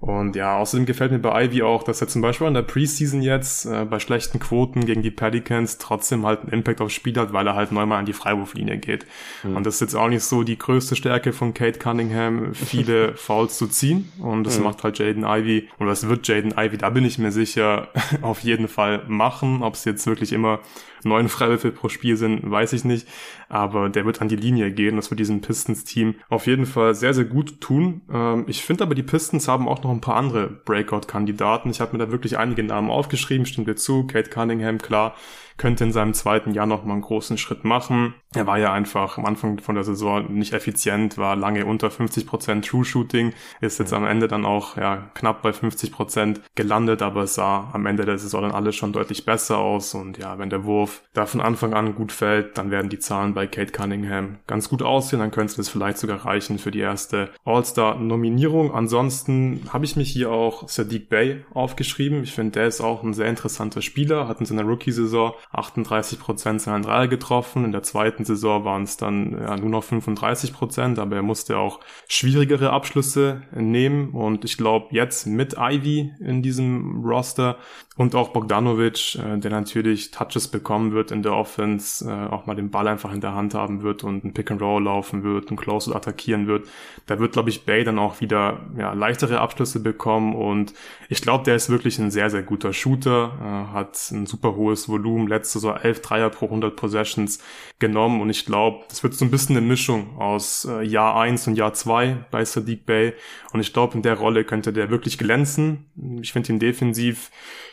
Und 0.00 0.34
ja, 0.34 0.56
außerdem 0.56 0.86
gefällt 0.86 1.12
mir 1.12 1.18
bei 1.18 1.44
Ivy 1.44 1.62
auch, 1.62 1.82
dass 1.82 2.00
er 2.00 2.08
zum 2.08 2.22
Beispiel 2.22 2.46
in 2.46 2.54
der 2.54 2.62
Preseason 2.62 3.20
jetzt 3.20 3.66
äh, 3.66 3.84
bei 3.84 3.98
schlechten 3.98 4.40
Quoten 4.40 4.86
gegen 4.86 5.02
die 5.02 5.10
Pelicans 5.10 5.76
trotzdem 5.76 6.24
halt 6.24 6.40
einen 6.40 6.52
Impact 6.52 6.80
aufs 6.80 6.94
Spiel 6.94 7.14
hat, 7.16 7.34
weil 7.34 7.46
er 7.46 7.54
halt 7.54 7.70
neunmal 7.70 7.98
an 7.98 8.06
die 8.06 8.14
Freiwurflinie 8.14 8.78
geht. 8.78 9.04
Mhm. 9.42 9.56
Und 9.56 9.66
das 9.66 9.74
ist 9.74 9.80
jetzt 9.80 9.94
auch 9.94 10.08
nicht 10.08 10.24
so 10.24 10.42
die 10.42 10.56
größte 10.56 10.96
Stärke 10.96 11.34
von 11.34 11.52
Kate 11.52 11.78
Cunningham, 11.78 12.54
viele 12.54 13.14
Fouls 13.16 13.58
zu 13.58 13.66
ziehen. 13.66 14.10
Und 14.18 14.44
das 14.44 14.56
mhm. 14.56 14.64
macht 14.64 14.82
halt 14.84 14.98
Jaden 14.98 15.24
Ivy, 15.24 15.68
oder 15.78 15.90
das 15.90 16.08
wird 16.08 16.26
Jaden 16.26 16.54
Ivy, 16.56 16.78
da 16.78 16.88
bin 16.88 17.04
ich 17.04 17.18
mir 17.18 17.30
sicher, 17.30 17.88
auf 18.22 18.40
jeden 18.40 18.68
Fall 18.68 19.02
machen. 19.06 19.62
Ob 19.62 19.74
es 19.74 19.84
jetzt 19.84 20.06
wirklich 20.06 20.32
immer 20.32 20.60
neun 21.04 21.28
Freiwürfe 21.28 21.70
pro 21.72 21.88
Spiel 21.88 22.16
sind, 22.16 22.50
weiß 22.50 22.72
ich 22.72 22.84
nicht. 22.84 23.06
Aber 23.48 23.88
der 23.88 24.06
wird 24.06 24.20
an 24.20 24.28
die 24.28 24.36
Linie 24.36 24.70
gehen. 24.70 24.96
Das 24.96 25.10
wird 25.10 25.20
diesem 25.20 25.40
Pistons-Team 25.40 26.14
auf 26.28 26.46
jeden 26.46 26.66
Fall 26.66 26.94
sehr, 26.94 27.14
sehr 27.14 27.24
gut 27.24 27.60
tun. 27.60 28.02
Ähm, 28.12 28.44
ich 28.46 28.62
finde 28.64 28.84
aber, 28.84 28.94
die 28.94 29.02
Pistons 29.02 29.48
haben 29.48 29.68
auch 29.68 29.82
noch 29.82 29.90
ein 29.90 30.00
paar 30.00 30.16
andere 30.16 30.48
Breakout-Kandidaten. 30.48 31.70
Ich 31.70 31.80
habe 31.80 31.96
mir 31.96 32.04
da 32.04 32.12
wirklich 32.12 32.38
einige 32.38 32.62
Namen 32.62 32.90
aufgeschrieben, 32.90 33.46
stimmt 33.46 33.68
dir 33.68 33.76
zu. 33.76 34.06
Kate 34.06 34.30
Cunningham, 34.30 34.78
klar 34.78 35.14
könnte 35.60 35.84
in 35.84 35.92
seinem 35.92 36.14
zweiten 36.14 36.54
Jahr 36.54 36.64
noch 36.64 36.84
mal 36.84 36.94
einen 36.94 37.02
großen 37.02 37.36
Schritt 37.36 37.64
machen. 37.64 38.14
Er 38.34 38.46
war 38.46 38.58
ja 38.58 38.72
einfach 38.72 39.18
am 39.18 39.26
Anfang 39.26 39.58
von 39.58 39.74
der 39.74 39.84
Saison 39.84 40.32
nicht 40.32 40.54
effizient, 40.54 41.18
war 41.18 41.36
lange 41.36 41.66
unter 41.66 41.88
50% 41.88 42.62
True 42.62 42.84
Shooting, 42.84 43.34
ist 43.60 43.78
jetzt 43.78 43.92
am 43.92 44.06
Ende 44.06 44.26
dann 44.26 44.46
auch 44.46 44.78
ja, 44.78 45.10
knapp 45.12 45.42
bei 45.42 45.50
50% 45.50 46.40
gelandet, 46.54 47.02
aber 47.02 47.24
es 47.24 47.34
sah 47.34 47.68
am 47.74 47.84
Ende 47.84 48.06
der 48.06 48.16
Saison 48.16 48.40
dann 48.40 48.52
alles 48.52 48.74
schon 48.74 48.94
deutlich 48.94 49.26
besser 49.26 49.58
aus 49.58 49.94
und 49.94 50.16
ja, 50.16 50.38
wenn 50.38 50.48
der 50.48 50.64
Wurf 50.64 51.02
da 51.12 51.26
von 51.26 51.42
Anfang 51.42 51.74
an 51.74 51.94
gut 51.94 52.12
fällt, 52.12 52.56
dann 52.56 52.70
werden 52.70 52.88
die 52.88 52.98
Zahlen 52.98 53.34
bei 53.34 53.46
Kate 53.46 53.72
Cunningham 53.72 54.38
ganz 54.46 54.70
gut 54.70 54.82
aussehen, 54.82 55.18
dann 55.18 55.30
könnte 55.30 55.60
es 55.60 55.68
vielleicht 55.68 55.98
sogar 55.98 56.24
reichen 56.24 56.58
für 56.58 56.70
die 56.70 56.80
erste 56.80 57.28
All-Star-Nominierung. 57.44 58.74
Ansonsten 58.74 59.68
habe 59.70 59.84
ich 59.84 59.96
mich 59.96 60.10
hier 60.10 60.30
auch 60.30 60.70
Sadiq 60.70 61.10
Bey 61.10 61.44
aufgeschrieben. 61.52 62.22
Ich 62.22 62.32
finde, 62.32 62.52
der 62.52 62.68
ist 62.68 62.80
auch 62.80 63.02
ein 63.02 63.12
sehr 63.12 63.26
interessanter 63.26 63.82
Spieler, 63.82 64.26
hat 64.26 64.40
in 64.40 64.46
seiner 64.46 64.62
Rookie-Saison 64.62 65.34
38 65.52 66.20
Prozent 66.20 66.62
seiner 66.62 66.80
Dreier 66.80 67.08
getroffen. 67.08 67.64
In 67.64 67.72
der 67.72 67.82
zweiten 67.82 68.24
Saison 68.24 68.64
waren 68.64 68.84
es 68.84 68.96
dann 68.96 69.32
ja, 69.32 69.56
nur 69.56 69.70
noch 69.70 69.84
35 69.84 70.52
Prozent, 70.52 70.98
aber 70.98 71.16
er 71.16 71.22
musste 71.22 71.58
auch 71.58 71.80
schwierigere 72.08 72.70
Abschlüsse 72.70 73.42
nehmen. 73.52 74.10
Und 74.10 74.44
ich 74.44 74.56
glaube, 74.56 74.88
jetzt 74.90 75.26
mit 75.26 75.56
Ivy 75.58 76.14
in 76.20 76.42
diesem 76.42 77.04
Roster 77.04 77.56
und 78.00 78.14
auch 78.14 78.30
Bogdanovic, 78.30 79.16
äh, 79.16 79.38
der 79.38 79.50
natürlich 79.50 80.10
Touches 80.10 80.48
bekommen 80.48 80.92
wird 80.92 81.10
in 81.10 81.22
der 81.22 81.34
Offense, 81.34 82.10
äh, 82.10 82.32
auch 82.32 82.46
mal 82.46 82.56
den 82.56 82.70
Ball 82.70 82.88
einfach 82.88 83.12
in 83.12 83.20
der 83.20 83.34
Hand 83.34 83.52
haben 83.52 83.82
wird 83.82 84.04
und 84.04 84.24
ein 84.24 84.32
Pick 84.32 84.50
and 84.50 84.62
Roll 84.62 84.84
laufen 84.84 85.22
wird, 85.22 85.50
ein 85.50 85.56
Close 85.56 85.94
attackieren 85.94 86.46
wird. 86.46 86.66
Da 87.04 87.18
wird, 87.18 87.32
glaube 87.32 87.50
ich, 87.50 87.66
Bay 87.66 87.84
dann 87.84 87.98
auch 87.98 88.22
wieder 88.22 88.60
ja, 88.78 88.94
leichtere 88.94 89.40
Abschlüsse 89.40 89.50
Abschlüsse 89.50 89.80
bekommen 89.80 90.34
und 90.34 90.72
ich 91.10 91.20
glaube, 91.20 91.44
der 91.44 91.56
ist 91.56 91.68
wirklich 91.68 91.98
ein 91.98 92.10
sehr, 92.10 92.30
sehr 92.30 92.42
guter 92.42 92.72
Shooter, 92.72 93.32
äh, 93.38 93.74
hat 93.74 94.10
ein 94.12 94.24
super 94.24 94.56
hohes 94.56 94.88
Volumen, 94.88 95.28
letzte 95.28 95.58
so 95.58 95.70
11 95.70 96.00
Dreier 96.00 96.30
pro 96.30 96.46
100 96.46 96.74
Possessions 96.74 97.40
genommen 97.80 98.22
und 98.22 98.30
ich 98.30 98.46
glaube, 98.46 98.84
das 98.88 99.02
wird 99.02 99.12
so 99.12 99.26
ein 99.26 99.30
bisschen 99.30 99.58
eine 99.58 99.66
Mischung 99.66 100.18
aus 100.18 100.64
äh, 100.64 100.80
Jahr 100.82 101.20
1 101.20 101.48
und 101.48 101.56
Jahr 101.56 101.74
2 101.74 102.24
bei 102.30 102.44
Sadiq 102.46 102.86
Bay 102.86 103.12
und 103.52 103.60
ich 103.60 103.74
glaube, 103.74 103.96
in 103.96 104.02
der 104.02 104.14
Rolle 104.14 104.44
könnte 104.44 104.72
der 104.72 104.88
wirklich 104.88 105.18
glänzen. 105.18 105.84
Ich 106.22 106.32
finde 106.32 106.52
ihn 106.52 106.58
defensiv 106.58 107.30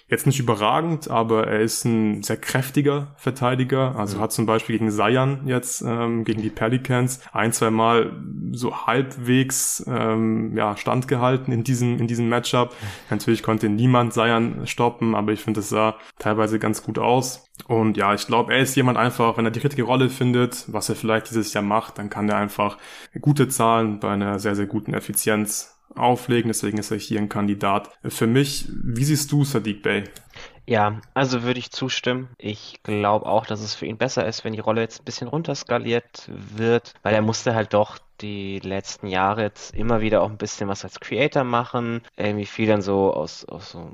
Jetzt 0.09 0.25
nicht 0.25 0.39
überragend, 0.39 1.09
aber 1.09 1.47
er 1.47 1.59
ist 1.59 1.83
ein 1.83 2.23
sehr 2.23 2.37
kräftiger 2.37 3.13
Verteidiger. 3.17 3.95
Also 3.97 4.17
mhm. 4.17 4.21
hat 4.21 4.31
zum 4.31 4.45
Beispiel 4.45 4.77
gegen 4.77 4.89
Sayan 4.89 5.45
jetzt, 5.47 5.81
ähm, 5.85 6.23
gegen 6.23 6.41
die 6.41 6.49
Pelicans, 6.49 7.19
ein, 7.33 7.51
zwei 7.51 7.71
Mal 7.71 8.13
so 8.53 8.87
halbwegs 8.87 9.83
ähm, 9.85 10.55
ja, 10.55 10.77
standgehalten 10.77 11.51
in 11.51 11.65
diesem, 11.65 11.99
in 11.99 12.07
diesem 12.07 12.29
Matchup. 12.29 12.73
Natürlich 13.09 13.43
konnte 13.43 13.67
niemand 13.67 14.13
Sayan 14.13 14.65
stoppen, 14.65 15.13
aber 15.13 15.33
ich 15.33 15.41
finde, 15.41 15.59
es 15.59 15.67
sah 15.67 15.97
teilweise 16.19 16.57
ganz 16.57 16.83
gut 16.83 16.99
aus. 16.99 17.45
Und 17.67 17.97
ja, 17.97 18.13
ich 18.13 18.27
glaube, 18.27 18.53
er 18.53 18.59
ist 18.59 18.75
jemand 18.77 18.97
einfach, 18.97 19.35
wenn 19.35 19.43
er 19.43 19.51
die 19.51 19.59
richtige 19.59 19.83
Rolle 19.83 20.09
findet, 20.09 20.71
was 20.71 20.87
er 20.87 20.95
vielleicht 20.95 21.29
dieses 21.29 21.53
Jahr 21.53 21.63
macht, 21.63 21.97
dann 21.97 22.09
kann 22.09 22.29
er 22.29 22.37
einfach 22.37 22.77
gute 23.19 23.49
Zahlen 23.49 23.99
bei 23.99 24.11
einer 24.11 24.39
sehr, 24.39 24.55
sehr 24.55 24.67
guten 24.67 24.93
Effizienz 24.93 25.76
auflegen. 25.95 26.49
Deswegen 26.49 26.77
ist 26.77 26.91
er 26.91 26.97
hier 26.97 27.19
ein 27.19 27.29
Kandidat 27.29 27.89
für 28.03 28.27
mich. 28.27 28.67
Wie 28.71 29.03
siehst 29.03 29.31
du 29.31 29.43
Sadiq 29.43 29.81
Bey? 29.81 30.03
Ja, 30.69 30.99
also 31.13 31.43
würde 31.43 31.59
ich 31.59 31.71
zustimmen. 31.71 32.27
Ich 32.37 32.81
glaube 32.83 33.25
auch, 33.25 33.45
dass 33.45 33.61
es 33.61 33.73
für 33.73 33.85
ihn 33.85 33.97
besser 33.97 34.27
ist, 34.27 34.43
wenn 34.43 34.51
die 34.51 34.59
Rolle 34.59 34.81
jetzt 34.81 34.99
ein 34.99 35.05
bisschen 35.05 35.29
runterskaliert 35.29 36.27
wird, 36.27 36.93
weil 37.03 37.15
er 37.15 37.21
musste 37.21 37.55
halt 37.55 37.73
doch 37.73 37.97
die 38.19 38.59
letzten 38.59 39.07
Jahre 39.07 39.43
jetzt 39.43 39.73
immer 39.73 40.01
wieder 40.01 40.21
auch 40.21 40.29
ein 40.29 40.37
bisschen 40.37 40.67
was 40.67 40.83
als 40.83 40.99
Creator 40.99 41.45
machen. 41.45 42.01
Irgendwie 42.17 42.45
viel 42.45 42.67
dann 42.67 42.81
so 42.81 43.13
aus, 43.13 43.45
aus 43.45 43.71
so 43.71 43.91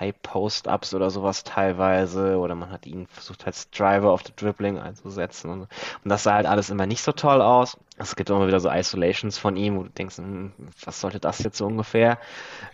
High-Post-Ups 0.00 0.94
oder 0.94 1.10
sowas 1.10 1.44
teilweise. 1.44 2.38
Oder 2.38 2.54
man 2.54 2.70
hat 2.70 2.86
ihn 2.86 3.06
versucht 3.06 3.46
als 3.46 3.70
Driver 3.70 4.12
auf 4.12 4.22
der 4.22 4.34
Dribbling 4.34 4.78
einzusetzen. 4.78 5.50
Und, 5.50 5.60
und 5.60 5.68
das 6.04 6.22
sah 6.22 6.34
halt 6.34 6.46
alles 6.46 6.70
immer 6.70 6.86
nicht 6.86 7.02
so 7.02 7.12
toll 7.12 7.42
aus. 7.42 7.76
Es 7.96 8.16
gibt 8.16 8.28
immer 8.28 8.46
wieder 8.46 8.58
so 8.58 8.70
Isolations 8.70 9.38
von 9.38 9.56
ihm, 9.56 9.76
wo 9.76 9.84
du 9.84 9.90
denkst, 9.90 10.18
hm, 10.18 10.52
was 10.84 11.00
sollte 11.00 11.20
das 11.20 11.38
jetzt 11.44 11.58
so 11.58 11.66
ungefähr? 11.66 12.18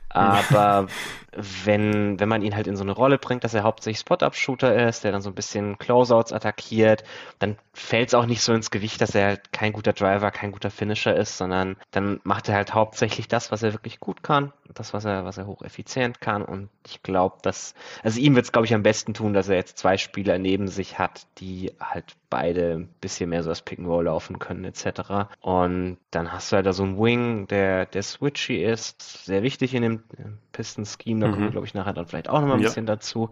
Aber 0.09 0.89
wenn, 1.65 2.19
wenn 2.19 2.29
man 2.29 2.43
ihn 2.43 2.57
halt 2.57 2.67
in 2.67 2.77
so 2.77 2.83
eine 2.83 2.93
Rolle 2.93 3.19
bringt, 3.19 3.45
dass 3.45 3.53
er 3.53 3.63
hauptsächlich 3.63 4.01
Spot-Up-Shooter 4.01 4.89
ist, 4.89 5.05
der 5.05 5.13
dann 5.13 5.21
so 5.21 5.31
ein 5.31 5.35
bisschen 5.35 5.79
Closeouts 5.79 6.33
attackiert, 6.33 7.05
dann 7.39 7.57
fällt 7.75 8.09
es 8.09 8.15
auch 8.15 8.25
nicht 8.25 8.41
so 8.43 8.55
ins 8.55 8.71
Gewicht, 8.71 9.01
dass 9.03 9.15
er 9.15 9.27
halt 9.27 9.53
kein 9.53 9.73
guter 9.73 9.93
Driver, 9.93 10.31
kein 10.31 10.53
guter 10.53 10.71
Finisher 10.71 11.15
ist, 11.15 11.37
sondern 11.37 11.77
dann 11.91 12.21
macht 12.25 12.49
er 12.49 12.55
halt 12.55 12.73
hauptsächlich 12.73 13.29
das, 13.29 13.53
was 13.53 13.63
er 13.63 13.75
wirklich 13.75 14.01
gut 14.01 14.23
kann, 14.23 14.53
das, 14.73 14.95
was 14.95 15.05
er, 15.05 15.27
was 15.27 15.37
er 15.37 15.47
hocheffizient 15.47 16.23
kann. 16.23 16.43
Und 16.43 16.71
ich 16.87 17.03
glaube, 17.03 17.37
dass, 17.43 17.75
also 18.03 18.19
ihm 18.21 18.35
wird 18.35 18.47
es, 18.47 18.53
glaube 18.53 18.67
ich, 18.67 18.75
am 18.75 18.83
besten 18.83 19.13
tun, 19.13 19.35
dass 19.35 19.51
er 19.51 19.57
jetzt 19.57 19.77
zwei 19.77 19.99
Spieler 19.99 20.39
neben 20.39 20.67
sich 20.67 20.99
hat, 20.99 21.27
die 21.39 21.73
halt 21.79 22.17
beide 22.31 22.75
ein 22.75 22.89
bisschen 23.01 23.31
mehr 23.31 23.43
so 23.43 23.51
das 23.51 23.63
Pick 23.63 23.79
and 23.79 23.89
Roll 23.89 24.05
laufen 24.05 24.39
können, 24.39 24.65
etc. 24.65 25.29
Und 25.41 25.99
dann 26.11 26.33
hast 26.33 26.51
du 26.51 26.57
halt 26.57 26.67
da 26.67 26.73
so 26.73 26.85
einen 26.85 26.99
Wing, 26.99 27.49
der, 27.49 27.87
der 27.87 28.03
switchy 28.03 28.65
ist, 28.65 29.25
sehr 29.25 29.43
wichtig 29.43 29.75
in 29.75 29.83
dem 29.83 30.03
Pistons-Scheme, 30.53 31.21
da 31.21 31.27
mhm. 31.27 31.33
kommen 31.33 31.45
wir, 31.45 31.51
glaube 31.51 31.67
ich, 31.67 31.75
nachher 31.75 31.93
dann 31.93 32.07
vielleicht 32.07 32.29
auch 32.29 32.41
nochmal 32.41 32.57
ein 32.57 32.63
ja. 32.63 32.69
bisschen 32.69 32.87
dazu 32.87 33.31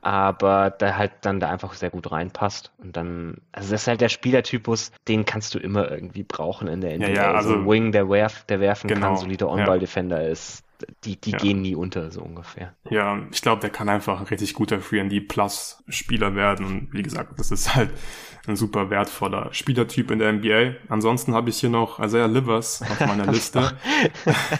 aber 0.00 0.70
der 0.70 0.96
halt 0.96 1.12
dann 1.22 1.40
da 1.40 1.50
einfach 1.50 1.74
sehr 1.74 1.90
gut 1.90 2.10
reinpasst. 2.10 2.72
Und 2.78 2.96
dann, 2.96 3.38
also 3.52 3.72
das 3.72 3.82
ist 3.82 3.88
halt 3.88 4.00
der 4.00 4.08
Spielertypus, 4.08 4.92
den 5.08 5.24
kannst 5.24 5.54
du 5.54 5.58
immer 5.58 5.90
irgendwie 5.90 6.22
brauchen 6.22 6.68
in 6.68 6.80
der 6.80 6.96
NBA. 6.96 7.08
Ja, 7.08 7.14
ja, 7.14 7.32
also 7.32 7.50
so 7.50 7.54
ein 7.56 7.68
Wing, 7.68 7.92
der, 7.92 8.08
werf, 8.08 8.44
der 8.44 8.60
werfen 8.60 8.88
genau, 8.88 9.08
kann, 9.08 9.16
solider 9.16 9.48
On-Ball-Defender 9.48 10.22
ja. 10.22 10.28
ist, 10.28 10.64
die, 11.04 11.20
die 11.20 11.30
ja. 11.30 11.38
gehen 11.38 11.62
nie 11.62 11.74
unter, 11.74 12.10
so 12.10 12.22
ungefähr. 12.22 12.74
Ja, 12.90 13.20
ich 13.32 13.42
glaube, 13.42 13.60
der 13.60 13.70
kann 13.70 13.88
einfach 13.88 14.20
ein 14.20 14.26
richtig 14.26 14.54
guter 14.54 14.76
3D-Plus-Spieler 14.76 16.34
werden. 16.34 16.66
Und 16.66 16.92
wie 16.92 17.02
gesagt, 17.02 17.38
das 17.38 17.50
ist 17.50 17.74
halt 17.74 17.90
ein 18.48 18.56
super 18.56 18.90
wertvoller 18.90 19.48
Spielertyp 19.52 20.10
in 20.10 20.18
der 20.18 20.32
NBA. 20.32 20.76
Ansonsten 20.88 21.34
habe 21.34 21.50
ich 21.50 21.58
hier 21.58 21.70
noch 21.70 22.00
Isaiah 22.00 22.26
Livers 22.26 22.82
auf 22.82 23.00
meiner 23.00 23.26
Liste. 23.32 23.76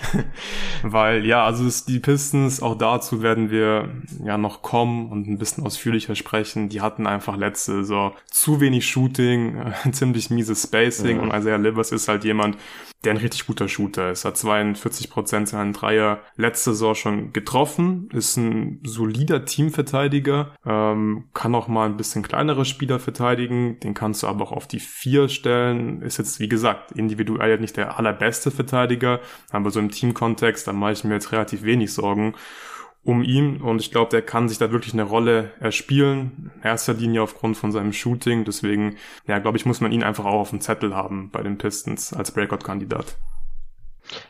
Weil, 0.83 1.25
ja, 1.25 1.45
also 1.45 1.67
es, 1.67 1.85
die 1.85 1.99
Pistons, 1.99 2.61
auch 2.63 2.77
dazu 2.77 3.23
werden 3.23 3.51
wir 3.51 3.89
ja 4.25 4.37
noch 4.37 4.63
kommen 4.63 5.11
und 5.11 5.27
ein 5.27 5.39
bisschen 5.39 5.65
ausführlicher 5.65 6.15
sprechen. 6.15 6.69
Die 6.69 6.81
hatten 6.81 7.07
einfach 7.07 7.37
letzte 7.37 7.85
so 7.85 8.15
zu 8.31 8.61
wenig 8.61 8.87
Shooting, 8.87 9.73
ziemlich 9.93 10.31
mieses 10.31 10.65
Spacing 10.65 11.19
mhm. 11.19 11.23
und 11.25 11.35
Isaiah 11.35 11.57
Livers 11.57 11.93
ist 11.93 12.09
halt 12.09 12.25
jemand, 12.25 12.59
der 13.05 13.13
ein 13.13 13.19
richtig 13.19 13.47
guter 13.47 13.69
Shooter 13.69 14.11
ist. 14.11 14.25
Hat 14.25 14.37
42 14.37 15.09
Prozent 15.11 15.49
seinen 15.49 15.73
Dreier 15.73 16.08
letzte 16.37 16.71
Saison 16.71 16.95
schon 16.95 17.33
getroffen, 17.33 18.09
ist 18.13 18.37
ein 18.37 18.81
solider 18.85 19.45
Teamverteidiger, 19.45 20.55
ähm, 20.67 21.29
kann 21.35 21.55
auch 21.55 21.69
mal 21.69 21.87
ein 21.87 21.97
bisschen 21.97 22.23
kleinere 22.23 22.65
Spieler 22.65 22.99
verteidigen, 22.99 23.79
den 23.81 23.95
kannst 23.95 24.23
du 24.23 24.27
aber 24.27 24.45
auch 24.45 24.53
auf 24.53 24.67
die 24.67 24.81
vier 24.81 25.29
stellen. 25.29 26.03
Ist 26.03 26.19
jetzt, 26.19 26.41
wie 26.41 26.49
gesagt, 26.49 26.93
individuell 26.93 27.59
nicht 27.59 27.77
der 27.77 27.99
allerbeste 27.99 28.51
Verteidiger, 28.51 29.21
aber 29.51 29.71
so 29.71 29.81
im 29.81 29.91
Teamkontext, 29.91 30.67
da 30.67 30.73
mache 30.73 30.93
ich 30.93 31.05
mir 31.05 31.15
jetzt 31.15 31.33
relativ 31.33 31.63
wenig 31.63 31.93
Sorgen 31.93 32.35
um 33.05 33.23
ihn 33.23 33.63
und 33.63 33.81
ich 33.81 33.91
glaube, 33.91 34.11
der 34.11 34.23
kann 34.23 34.49
sich 34.49 34.59
da 34.59 34.71
wirklich 34.71 34.93
eine 34.93 35.05
Rolle 35.05 35.53
erspielen, 35.61 36.51
in 36.57 36.63
erster 36.63 36.93
Linie 36.93 37.23
aufgrund 37.23 37.57
von 37.57 37.73
seinem 37.73 37.93
Shooting, 37.93 38.45
deswegen, 38.45 38.97
ja, 39.27 39.39
glaube 39.39 39.57
ich, 39.57 39.65
muss 39.65 39.81
man 39.81 39.93
ihn 39.93 40.03
einfach 40.03 40.27
auch 40.27 40.41
auf 40.41 40.51
dem 40.51 40.61
Zettel 40.61 40.95
haben 40.95 41.31
bei 41.31 41.43
den 41.43 41.57
Pistons 41.57 42.13
als 42.13 42.33
Breakout-Kandidat. 42.33 43.17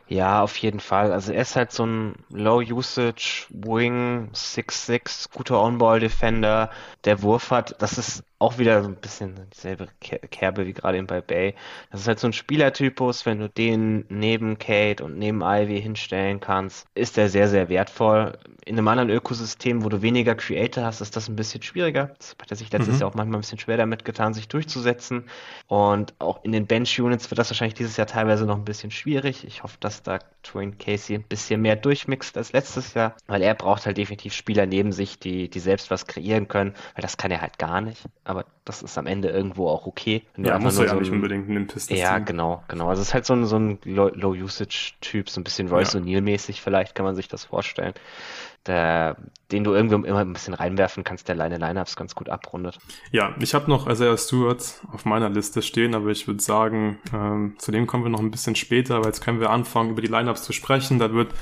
Ja, 0.08 0.42
auf 0.42 0.56
jeden 0.56 0.80
Fall. 0.80 1.12
Also 1.12 1.32
er 1.32 1.42
ist 1.42 1.54
halt 1.54 1.70
so 1.70 1.84
ein 1.84 2.14
Low-Usage 2.30 3.46
Wing, 3.50 4.30
6'6, 4.32 5.30
guter 5.32 5.62
On-Ball-Defender, 5.62 6.70
der 7.04 7.22
Wurf 7.22 7.50
hat. 7.50 7.76
Das 7.78 7.98
ist 7.98 8.24
auch 8.38 8.58
wieder 8.58 8.82
so 8.82 8.88
ein 8.88 8.96
bisschen 8.96 9.34
dieselbe 9.52 9.88
Kerbe 10.00 10.66
wie 10.66 10.72
gerade 10.72 10.96
eben 10.96 11.08
bei 11.08 11.20
Bay. 11.20 11.54
Das 11.90 12.02
ist 12.02 12.08
halt 12.08 12.20
so 12.20 12.28
ein 12.28 12.32
Spielertypus, 12.32 13.26
wenn 13.26 13.40
du 13.40 13.48
den 13.48 14.04
neben 14.08 14.58
Kate 14.58 15.04
und 15.04 15.18
neben 15.18 15.42
Ivy 15.42 15.82
hinstellen 15.82 16.38
kannst, 16.38 16.86
ist 16.94 17.16
der 17.16 17.28
sehr, 17.28 17.48
sehr 17.48 17.68
wertvoll. 17.68 18.38
In 18.64 18.78
einem 18.78 18.86
anderen 18.86 19.10
Ökosystem, 19.10 19.84
wo 19.84 19.88
du 19.88 20.02
weniger 20.02 20.36
Creator 20.36 20.84
hast, 20.84 21.00
ist 21.00 21.16
das 21.16 21.28
ein 21.28 21.36
bisschen 21.36 21.62
schwieriger. 21.62 22.14
Das 22.18 22.36
hat 22.40 22.50
er 22.50 22.56
sich 22.56 22.70
letztes 22.70 22.94
mhm. 22.94 23.00
Jahr 23.00 23.10
auch 23.10 23.14
manchmal 23.14 23.38
ein 23.38 23.40
bisschen 23.40 23.58
schwer 23.58 23.76
damit 23.76 24.04
getan, 24.04 24.34
sich 24.34 24.46
durchzusetzen. 24.46 25.24
Und 25.66 26.14
auch 26.20 26.44
in 26.44 26.52
den 26.52 26.66
Bench-Units 26.66 27.30
wird 27.30 27.38
das 27.38 27.50
wahrscheinlich 27.50 27.74
dieses 27.74 27.96
Jahr 27.96 28.06
teilweise 28.06 28.46
noch 28.46 28.56
ein 28.56 28.64
bisschen 28.64 28.92
schwierig. 28.92 29.44
Ich 29.44 29.64
hoffe, 29.64 29.78
dass 29.80 29.97
da 30.04 30.18
Twain 30.42 30.78
Casey 30.78 31.16
ein 31.16 31.24
bisschen 31.24 31.60
mehr 31.60 31.76
durchmixt 31.76 32.36
als 32.36 32.52
letztes 32.52 32.94
Jahr, 32.94 33.14
weil 33.26 33.42
er 33.42 33.54
braucht 33.54 33.86
halt 33.86 33.96
definitiv 33.96 34.34
Spieler 34.34 34.66
neben 34.66 34.92
sich, 34.92 35.18
die, 35.18 35.48
die 35.48 35.60
selbst 35.60 35.90
was 35.90 36.06
kreieren 36.06 36.48
können, 36.48 36.74
weil 36.94 37.02
das 37.02 37.16
kann 37.16 37.30
er 37.30 37.40
halt 37.40 37.58
gar 37.58 37.80
nicht 37.80 38.08
aber 38.28 38.44
das 38.66 38.82
ist 38.82 38.98
am 38.98 39.06
Ende 39.06 39.30
irgendwo 39.30 39.68
auch 39.68 39.86
okay. 39.86 40.22
ja, 40.36 40.58
muss 40.58 40.78
ja 40.78 40.88
so 40.88 41.00
nicht 41.00 41.10
unbedingt 41.10 41.48
einen 41.48 41.66
Pistons 41.66 41.98
Ja, 41.98 42.18
genau, 42.18 42.62
genau. 42.68 42.90
Also 42.90 43.00
es 43.00 43.08
ist 43.08 43.14
halt 43.14 43.24
so 43.24 43.32
ein, 43.32 43.46
so 43.46 43.58
ein 43.58 43.78
Low-Usage-Typ, 43.84 45.30
so 45.30 45.40
ein 45.40 45.44
bisschen 45.44 45.68
Royce 45.68 45.94
ja. 45.94 46.00
O'Neill-mäßig 46.00 46.60
vielleicht, 46.60 46.94
kann 46.94 47.06
man 47.06 47.14
sich 47.14 47.28
das 47.28 47.46
vorstellen. 47.46 47.94
Der, 48.66 49.16
den 49.50 49.64
du 49.64 49.72
irgendwie 49.72 49.94
immer 49.94 50.18
ein 50.18 50.34
bisschen 50.34 50.52
reinwerfen 50.52 51.04
kannst, 51.04 51.28
der 51.28 51.36
Line 51.36 51.56
Lineups 51.56 51.96
ganz 51.96 52.14
gut 52.14 52.28
abrundet. 52.28 52.78
Ja, 53.12 53.34
ich 53.40 53.54
habe 53.54 53.70
noch 53.70 53.88
Isaiah 53.88 54.18
Stewart 54.18 54.82
auf 54.92 55.06
meiner 55.06 55.30
Liste 55.30 55.62
stehen, 55.62 55.94
aber 55.94 56.08
ich 56.08 56.26
würde 56.26 56.42
sagen, 56.42 56.98
ähm, 57.14 57.54
zu 57.56 57.72
dem 57.72 57.86
kommen 57.86 58.04
wir 58.04 58.10
noch 58.10 58.20
ein 58.20 58.30
bisschen 58.30 58.56
später, 58.56 58.98
weil 58.98 59.06
jetzt 59.06 59.24
können 59.24 59.40
wir 59.40 59.48
anfangen, 59.48 59.92
über 59.92 60.02
die 60.02 60.08
Lineups 60.08 60.27
zu 60.36 60.52
sprechen. 60.52 60.98
Da 60.98 61.12
wird 61.12 61.32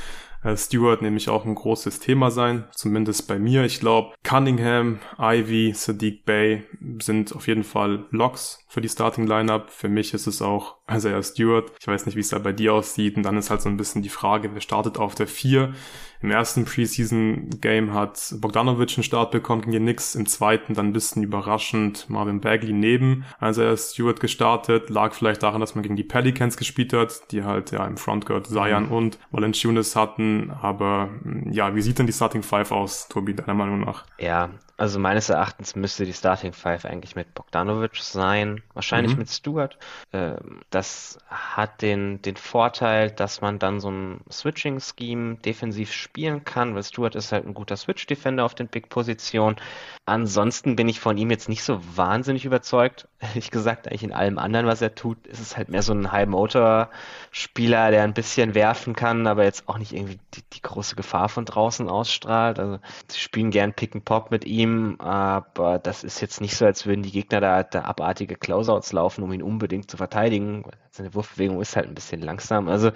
äh, 0.47 0.57
Stewart 0.57 1.03
nämlich 1.03 1.29
auch 1.29 1.45
ein 1.45 1.55
großes 1.55 1.99
Thema 1.99 2.31
sein, 2.31 2.65
zumindest 2.73 3.27
bei 3.27 3.39
mir. 3.39 3.65
Ich 3.65 3.81
glaube, 3.81 4.15
Cunningham, 4.23 5.01
Ivy, 5.19 5.73
Sadiq 5.75 6.25
Bay 6.25 6.63
sind 7.01 7.35
auf 7.35 7.49
jeden 7.49 7.65
Fall 7.65 8.05
Locks 8.11 8.65
für 8.69 8.81
die 8.81 8.89
Starting 8.89 9.27
Lineup. 9.27 9.71
Für 9.71 9.89
mich 9.89 10.15
ist 10.15 10.27
es 10.27 10.43
auch 10.43 10.77
Isaiah 10.91 11.23
Stewart. 11.23 11.73
Ich 11.81 11.87
weiß 11.87 12.07
nicht, 12.07 12.17
wie 12.17 12.21
es 12.21 12.29
da 12.29 12.39
bei 12.39 12.53
dir 12.53 12.75
aussieht. 12.75 13.17
Und 13.17 13.25
dann 13.25 13.37
ist 13.37 13.51
halt 13.51 13.63
so 13.63 13.69
ein 13.69 13.77
bisschen 13.77 14.03
die 14.03 14.09
Frage, 14.09 14.55
wer 14.55 14.61
startet 14.61 14.99
auf 14.99 15.15
der 15.15 15.27
4? 15.27 15.75
Im 16.21 16.31
ersten 16.31 16.65
Preseason-Game 16.65 17.93
hat 17.93 18.35
Bogdanovic 18.41 18.97
einen 18.97 19.05
Start 19.05 19.31
bekommen 19.31 19.63
gegen 19.63 19.73
die 19.73 19.79
Knicks. 19.79 20.15
Im 20.15 20.27
zweiten 20.27 20.75
dann 20.75 20.89
ein 20.89 20.93
bisschen 20.93 21.23
überraschend 21.23 22.09
Marvin 22.09 22.41
Bagley 22.41 22.73
neben 22.73 23.25
Isaiah 23.43 23.77
Stewart 23.77 24.21
gestartet. 24.21 24.91
Lag 24.91 25.15
vielleicht 25.15 25.43
daran, 25.43 25.61
dass 25.61 25.75
man 25.75 25.83
gegen 25.83 25.97
die 25.97 26.05
Pelicans 26.05 26.57
gespielt 26.57 26.93
hat, 26.93 27.31
die 27.33 27.45
halt 27.45 27.71
ja 27.71 27.87
im 27.87 27.97
Frontcourt 27.97 28.47
Zion 28.47 28.87
mhm. 28.87 28.93
und 28.93 29.19
Valanciunas 29.31 29.97
hatten. 29.97 30.51
Aber 30.51 31.11
ja, 31.51 31.75
wie 31.75 31.83
sieht 31.83 31.99
denn 31.99 32.07
die 32.07 32.13
Starting 32.13 32.43
Five 32.43 32.73
aus, 32.73 33.09
Tobi, 33.09 33.35
deiner 33.35 33.55
Meinung 33.55 33.81
nach? 33.81 34.05
Ja, 34.19 34.51
also 34.79 34.99
meines 34.99 35.31
Erachtens 35.31 35.75
müsste 35.75 36.05
die 36.05 36.13
Starting 36.13 36.53
Five 36.53 36.85
eigentlich 36.85 37.17
mit 37.17 37.33
Bogdanovic 37.35 37.97
sein, 37.97 38.63
wahrscheinlich 38.75 39.13
mhm. 39.13 39.21
mit 39.21 39.31
Stewart. 39.31 39.79
Ähm, 40.13 40.61
das 40.71 41.19
hat 41.29 41.81
den, 41.81 42.21
den 42.21 42.37
Vorteil, 42.37 43.11
dass 43.11 43.41
man 43.41 43.59
dann 43.59 43.81
so 43.81 43.91
ein 43.91 44.21
Switching-Scheme 44.31 45.37
defensiv 45.37 45.93
spielen 46.07 46.45
kann, 46.45 46.75
weil 46.75 46.83
Stewart 46.85 47.15
ist 47.17 47.33
halt 47.33 47.47
ein 47.47 47.55
guter 47.55 47.77
Switch-Defender 47.77 48.45
auf 48.45 48.55
den 48.55 48.69
Big-Positionen. 48.69 49.57
Ansonsten 50.09 50.77
bin 50.77 50.89
ich 50.89 51.01
von 51.01 51.19
ihm 51.19 51.31
jetzt 51.31 51.49
nicht 51.49 51.65
so 51.65 51.81
wahnsinnig 51.97 52.45
überzeugt. 52.45 53.09
Ehrlich 53.19 53.51
gesagt, 53.51 53.89
eigentlich 53.89 54.05
in 54.05 54.13
allem 54.13 54.39
anderen, 54.39 54.67
was 54.67 54.81
er 54.81 54.95
tut, 54.95 55.27
ist 55.27 55.41
es 55.41 55.57
halt 55.57 55.69
mehr 55.69 55.83
so 55.83 55.93
ein 55.93 56.13
High-Motor-Spieler, 56.13 57.91
der 57.91 58.05
ein 58.05 58.15
bisschen 58.15 58.55
werfen 58.55 58.95
kann, 58.95 59.27
aber 59.27 59.43
jetzt 59.43 59.69
auch 59.69 59.79
nicht 59.79 59.93
irgendwie 59.93 60.21
die, 60.35 60.43
die 60.53 60.63
große 60.63 60.95
Gefahr 60.95 61.29
von 61.29 61.45
draußen 61.45 61.89
ausstrahlt. 61.89 62.61
Also 62.61 62.79
sie 63.09 63.19
spielen 63.19 63.51
gern 63.51 63.75
Pick 63.75 63.97
and 63.97 64.05
Pop 64.05 64.31
mit 64.31 64.45
ihm, 64.45 64.95
aber 65.01 65.81
das 65.81 66.05
ist 66.05 66.21
jetzt 66.21 66.41
nicht 66.41 66.55
so, 66.55 66.65
als 66.67 66.87
würden 66.87 67.03
die 67.03 67.11
Gegner 67.11 67.41
da, 67.41 67.65
da 67.65 67.83
abartige 67.83 68.37
Closeouts 68.37 68.93
laufen, 68.93 69.25
um 69.25 69.33
ihn 69.33 69.43
unbedingt 69.43 69.91
zu 69.91 69.97
verteidigen. 69.97 70.65
Seine 70.93 71.15
Wurfbewegung 71.15 71.61
ist 71.61 71.75
halt 71.75 71.89
ein 71.89 71.97
bisschen 71.97 72.23
langsam. 72.23 72.69
Also 72.69 72.93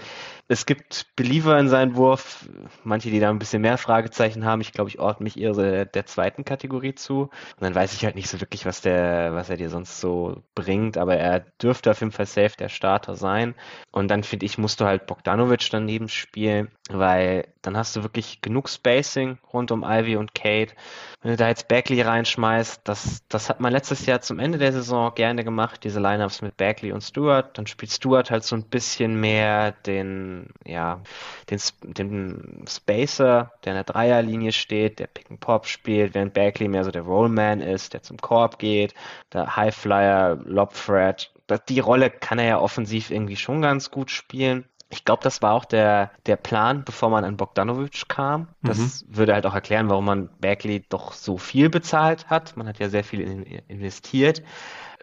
es 0.46 0.64
gibt 0.64 1.06
Believer 1.16 1.58
in 1.58 1.68
seinen 1.68 1.96
Wurf, 1.96 2.48
manche, 2.84 3.10
die 3.10 3.18
da 3.18 3.30
ein 3.30 3.40
bisschen 3.40 3.62
mehr 3.62 3.78
Fragezeichen 3.78 4.44
haben. 4.44 4.60
Ich 4.60 4.72
glaube, 4.72 4.90
ich 4.90 5.00
ordne 5.00 5.24
mich 5.24 5.38
eher 5.38 5.54
so 5.54 5.62
der, 5.62 5.86
der 5.86 6.06
zweiten 6.06 6.44
Kategorie 6.44 6.94
zu. 7.02 7.22
Und 7.22 7.30
dann 7.60 7.74
weiß 7.74 7.94
ich 7.94 8.04
halt 8.04 8.14
nicht 8.14 8.28
so 8.28 8.40
wirklich, 8.40 8.66
was 8.66 8.80
der, 8.80 9.34
was 9.34 9.50
er 9.50 9.56
dir 9.56 9.70
sonst 9.70 10.00
so 10.00 10.42
bringt, 10.54 10.96
aber 10.98 11.16
er 11.16 11.40
dürfte 11.40 11.90
auf 11.90 12.00
jeden 12.00 12.12
Fall 12.12 12.26
safe 12.26 12.56
der 12.56 12.68
Starter 12.68 13.14
sein. 13.14 13.54
Und 13.92 14.08
dann 14.08 14.22
finde 14.22 14.46
ich, 14.46 14.58
musst 14.58 14.80
du 14.80 14.84
halt 14.84 15.06
Bogdanovic 15.06 15.68
daneben 15.70 16.08
spielen, 16.08 16.70
weil 16.88 17.46
dann 17.62 17.76
hast 17.76 17.94
du 17.96 18.02
wirklich 18.02 18.40
genug 18.40 18.68
Spacing 18.68 19.38
rund 19.52 19.70
um 19.70 19.84
Ivy 19.84 20.16
und 20.16 20.34
Kate. 20.34 20.74
Wenn 21.20 21.32
du 21.32 21.36
da 21.36 21.48
jetzt 21.48 21.68
Bagley 21.68 22.00
reinschmeißt, 22.00 22.80
das, 22.84 23.22
das 23.28 23.50
hat 23.50 23.60
man 23.60 23.72
letztes 23.72 24.06
Jahr 24.06 24.22
zum 24.22 24.38
Ende 24.38 24.56
der 24.56 24.72
Saison 24.72 25.14
gerne 25.14 25.44
gemacht, 25.44 25.84
diese 25.84 26.00
Lineups 26.00 26.40
mit 26.40 26.56
Bagley 26.56 26.92
und 26.92 27.02
Stewart. 27.02 27.58
Dann 27.58 27.66
spielt 27.66 27.92
Stewart 27.92 28.30
halt 28.30 28.44
so 28.44 28.56
ein 28.56 28.62
bisschen 28.62 29.20
mehr 29.20 29.72
den, 29.72 30.48
ja, 30.64 31.02
den, 31.50 31.60
den 31.82 32.64
Spacer, 32.66 33.52
der 33.64 33.72
in 33.72 33.76
der 33.76 33.84
Dreierlinie 33.84 34.52
steht, 34.52 34.98
der 34.98 35.08
Pick 35.08 35.30
and 35.30 35.40
Pop 35.40 35.66
spielt, 35.66 36.14
während 36.14 36.32
Bagley 36.32 36.68
mehr 36.68 36.84
so 36.84 36.89
der 36.92 37.02
Rollman 37.02 37.60
ist, 37.60 37.94
der 37.94 38.02
zum 38.02 38.18
Korb 38.18 38.58
geht, 38.58 38.94
der 39.32 39.56
Highflyer, 39.56 40.38
Lob 40.44 40.74
Threat. 40.74 41.32
Die 41.68 41.80
Rolle 41.80 42.10
kann 42.10 42.38
er 42.38 42.46
ja 42.46 42.58
offensiv 42.58 43.10
irgendwie 43.10 43.36
schon 43.36 43.62
ganz 43.62 43.90
gut 43.90 44.10
spielen. 44.10 44.64
Ich 44.92 45.04
glaube, 45.04 45.22
das 45.22 45.40
war 45.40 45.54
auch 45.54 45.64
der, 45.64 46.10
der 46.26 46.36
Plan, 46.36 46.82
bevor 46.84 47.10
man 47.10 47.24
an 47.24 47.36
Bogdanovic 47.36 48.08
kam. 48.08 48.48
Das 48.62 48.78
mhm. 48.78 49.16
würde 49.16 49.34
halt 49.34 49.46
auch 49.46 49.54
erklären, 49.54 49.88
warum 49.88 50.04
man 50.04 50.28
Bagley 50.40 50.84
doch 50.88 51.12
so 51.12 51.38
viel 51.38 51.70
bezahlt 51.70 52.28
hat. 52.28 52.56
Man 52.56 52.66
hat 52.66 52.80
ja 52.80 52.88
sehr 52.88 53.04
viel 53.04 53.20
in, 53.20 53.42
investiert. 53.68 54.42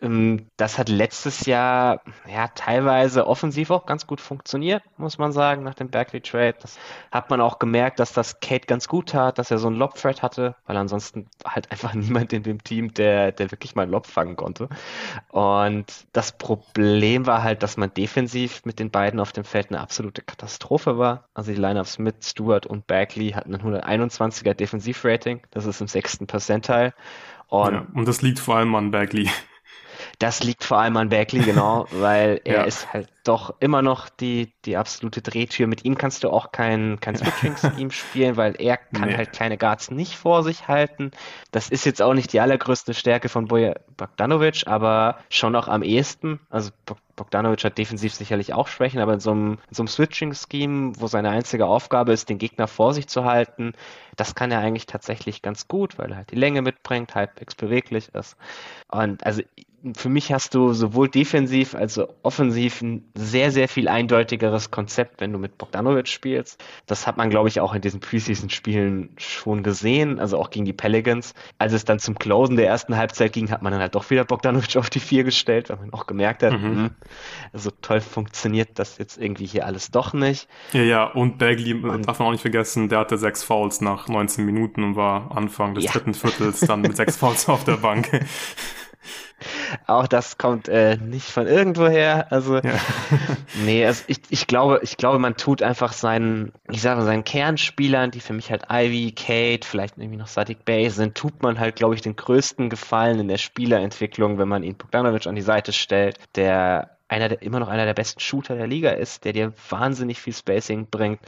Ähm, 0.02 0.48
das 0.58 0.78
hat 0.78 0.90
letztes 0.90 1.46
Jahr 1.46 2.02
ja 2.28 2.48
teilweise 2.50 3.28
offensiv 3.28 3.72
auch 3.72 3.86
ganz 3.86 4.06
gut 4.06 4.22
funktioniert, 4.22 4.84
muss 4.98 5.18
man 5.18 5.32
sagen, 5.32 5.64
nach 5.64 5.74
dem 5.74 5.90
Berkeley 5.90 6.22
Trade. 6.22 6.56
Das 6.62 6.78
hat 7.12 7.30
man 7.30 7.42
auch 7.42 7.60
gemerkt, 7.60 8.00
dass 8.00 8.14
das 8.14 8.40
Kate 8.40 8.68
ganz 8.68 8.88
gut 8.88 9.10
tat, 9.10 9.40
dass 9.40 9.50
er 9.50 9.58
so 9.58 9.68
einen 9.68 9.78
Lob-Thread 9.78 10.22
hatte, 10.22 10.56
weil 10.66 10.78
ansonsten 10.78 11.28
halt 11.46 11.72
einfach 11.72 11.94
niemand 11.96 12.32
in 12.34 12.44
dem 12.44 12.64
Team, 12.64 12.94
der, 12.94 13.32
der 13.32 13.52
wirklich 13.52 13.76
mal 13.76 13.84
einen 13.84 13.92
Lob 13.92 14.06
fangen 14.06 14.36
konnte. 14.36 14.70
Und 15.30 16.08
das 16.14 16.38
Problem 16.38 17.26
war 17.26 17.42
halt, 17.44 17.64
dass 17.64 17.78
man 17.78 17.94
defensiv 17.94 18.64
mit 18.66 18.80
den 18.80 18.92
beiden 18.92 19.20
auf 19.20 19.32
dem 19.32 19.46
Feld 19.46 19.70
eine 19.70 19.80
absolute 19.80 20.22
Katastrophe 20.22 20.98
war. 20.98 21.26
Also 21.34 21.52
die 21.52 21.58
Lineups 21.58 21.98
mit 21.98 22.24
Stewart 22.24 22.66
und 22.66 22.88
Bagley 22.88 23.32
hatten 23.32 23.56
ein 23.56 23.62
121er 23.62 24.54
Defensivrating. 24.54 25.42
Das 25.52 25.66
ist 25.66 25.82
im 25.82 25.88
sechsten 25.88 26.28
Percentile. 26.28 26.94
Und, 27.48 27.74
ja, 27.74 27.88
und 27.94 28.08
das 28.08 28.22
liegt 28.22 28.40
vor 28.40 28.58
allem 28.58 28.76
an 28.76 28.92
Bagley. 28.92 29.30
Das 30.20 30.44
liegt 30.44 30.64
vor 30.64 30.80
allem 30.80 30.98
an 30.98 31.10
Bagley, 31.10 31.44
genau, 31.44 31.88
weil 31.92 32.42
er 32.44 32.58
ja. 32.58 32.64
ist 32.64 32.92
halt 32.94 33.08
doch 33.28 33.56
immer 33.60 33.82
noch 33.82 34.10
die, 34.10 34.54
die 34.66 34.78
absolute 34.78 35.22
Drehtür. 35.22 35.68
Mit 35.68 35.86
ihm 35.86 35.98
kannst 35.98 36.24
du 36.24 36.30
auch 36.30 36.52
kein, 36.52 37.00
kein 37.00 37.16
Switching-Scheme 37.16 37.92
spielen, 37.92 38.38
weil 38.38 38.56
er 38.60 38.78
kann 38.78 39.10
nee. 39.10 39.18
halt 39.18 39.34
kleine 39.34 39.58
Guards 39.58 39.92
nicht 39.92 40.16
vor 40.16 40.44
sich 40.44 40.68
halten. 40.68 41.12
Das 41.52 41.70
ist 41.70 41.86
jetzt 41.86 42.02
auch 42.02 42.13
nicht 42.13 42.34
die 42.34 42.40
allergrößte 42.40 42.94
Stärke 42.94 43.30
von 43.30 43.48
Boja 43.48 43.76
Bogdanovic, 43.98 44.68
aber 44.68 45.20
schon 45.30 45.56
auch 45.56 45.68
am 45.68 45.84
ehesten. 45.84 46.40
Also 46.50 46.72
Bogdanovic 47.16 47.63
hat 47.63 47.78
defensiv 47.78 48.13
sicherlich 48.13 48.54
auch 48.54 48.68
Schwächen, 48.68 49.00
aber 49.02 49.13
in 49.13 49.20
so 49.20 49.32
einem, 49.32 49.58
so 49.72 49.82
einem 49.82 49.88
Switching-Scheme, 49.88 50.94
wo 50.98 51.08
seine 51.08 51.30
einzige 51.30 51.66
Aufgabe 51.66 52.13
ist, 52.13 52.30
den 52.30 52.38
Gegner 52.38 52.68
vor 52.68 52.94
sich 52.94 53.08
zu 53.08 53.26
halten, 53.26 53.74
das 54.16 54.36
kann 54.36 54.52
er 54.52 54.60
eigentlich 54.60 54.86
tatsächlich 54.86 55.42
ganz 55.42 55.68
gut, 55.68 55.98
weil 55.98 56.12
er 56.12 56.18
halt 56.18 56.32
die 56.32 56.36
Länge 56.36 56.62
mitbringt, 56.62 57.16
halbwegs 57.16 57.56
beweglich 57.56 58.10
ist. 58.13 58.38
Und 58.90 59.26
also 59.26 59.42
für 59.96 60.10
mich 60.10 60.34
hast 60.34 60.56
du 60.56 60.74
sowohl 60.74 61.08
defensiv 61.08 61.76
als 61.76 61.98
auch 61.98 62.10
offensiv 62.24 62.84
sehr, 63.18 63.52
sehr 63.52 63.68
viel 63.68 63.88
eindeutigeres 63.88 64.72
Konzept, 64.72 65.22
wenn 65.22 65.34
du 65.34 65.40
mit 65.40 65.58
Bogdanovic 65.58 66.08
spielst. 66.08 66.64
Das 66.86 67.08
hat 67.08 67.18
man, 67.18 67.30
glaube 67.30 67.50
ich, 67.50 67.60
auch 67.60 67.74
in 67.74 67.82
diesen 67.82 68.00
Preseason-Spielen 68.00 69.10
schon 69.18 69.64
gesehen, 69.64 70.20
also 70.20 70.38
auch 70.38 70.50
gegen 70.50 70.66
die 70.66 70.74
Pelicans. 70.74 71.34
Als 71.58 71.74
es 71.74 71.86
dann 71.86 72.00
zum 72.00 72.18
Closen 72.18 72.56
der 72.56 72.68
ersten 72.68 72.96
Halbzeit 72.96 73.34
ging, 73.34 73.52
hat 73.52 73.62
man 73.62 73.72
dann 73.72 73.82
halt 73.82 73.96
doch 73.96 74.10
wieder 74.10 74.24
Bogdanovic 74.26 74.78
auf 74.78 74.90
die 74.90 75.00
vier 75.00 75.24
gestellt, 75.24 75.70
weil 75.70 75.78
man 75.78 75.94
auch 75.94 76.08
gemerkt 76.08 76.44
hat, 76.44 76.54
mhm. 76.54 76.84
mh, 76.84 76.90
so 77.54 77.72
toll 77.82 78.02
funktioniert 78.02 78.70
das 78.76 78.98
jetzt 78.98 79.18
irgendwie 79.18 79.46
hier 79.46 79.66
alles 79.66 79.92
doch 79.92 80.14
nicht. 80.14 80.48
Ja, 80.74 80.82
ja, 80.82 81.04
und 81.06 81.38
Bagley 81.38 81.74
und, 81.74 82.08
darf 82.08 82.20
man 82.20 82.30
auch 82.30 82.32
nicht 82.32 82.42
vergessen, 82.42 82.90
der 82.90 83.00
hatte 83.00 83.18
sechs 83.18 83.44
Fouls 83.44 83.82
nach 83.82 84.08
19 84.08 84.46
Minuten 84.46 84.84
und 84.84 84.96
war 84.96 85.36
Anfang 85.36 85.76
des 85.76 85.86
ja. 85.86 85.92
dritten 85.92 86.14
Viertels 86.14 86.62
dann 86.62 86.82
mit 86.82 86.96
sechs 86.96 87.18
Fouls 87.18 87.50
auf 87.50 87.64
der 87.64 87.78
Bank. 87.78 88.26
Auch 89.88 90.08
das 90.08 90.38
kommt 90.38 90.67
äh, 90.67 90.98
nicht 90.98 91.30
von 91.30 91.48
irgendwoher. 91.48 92.32
Also, 92.32 92.58
ja. 92.58 92.74
nee, 93.63 93.86
also 93.86 94.04
ich, 94.08 94.20
ich 94.30 94.48
glaube, 94.48 94.80
ich 94.84 94.98
glaube, 94.98 95.20
man 95.20 95.36
tut 95.36 95.62
einfach 95.62 95.93
seinen, 95.93 96.52
ich 96.72 96.82
sage 96.82 97.02
seinen 97.04 97.24
Kernspielern, 97.24 98.12
die 98.12 98.20
für 98.20 98.34
mich 98.34 98.52
halt 98.52 98.63
Ivy, 98.70 99.13
Kate, 99.13 99.67
vielleicht 99.67 99.98
irgendwie 99.98 100.17
noch 100.17 100.28
Sadik 100.28 100.65
Bay 100.65 100.89
sind, 100.89 101.15
tut 101.15 101.41
man 101.41 101.60
halt, 101.60 101.76
glaube 101.76 101.96
ich, 101.96 102.02
den 102.02 102.15
größten 102.15 102.70
Gefallen 102.70 103.20
in 103.20 103.28
der 103.28 103.38
Spielerentwicklung, 103.38 104.38
wenn 104.38 104.48
man 104.48 104.63
ihn 104.63 104.76
Bogdanovic 104.76 105.28
an 105.28 105.36
die 105.36 105.41
Seite 105.41 105.74
stellt, 105.74 106.17
der 106.36 106.97
einer 107.10 107.30
der, 107.30 107.41
immer 107.41 107.60
noch 107.60 107.70
einer 107.70 107.86
der 107.86 107.93
besten 107.93 108.20
Shooter 108.20 108.56
der 108.56 108.67
Liga 108.67 108.91
ist, 108.91 109.24
der 109.24 109.34
dir 109.34 109.54
wahnsinnig 109.70 110.20
viel 110.20 110.34
Spacing 110.34 110.88
bringt. 110.88 111.20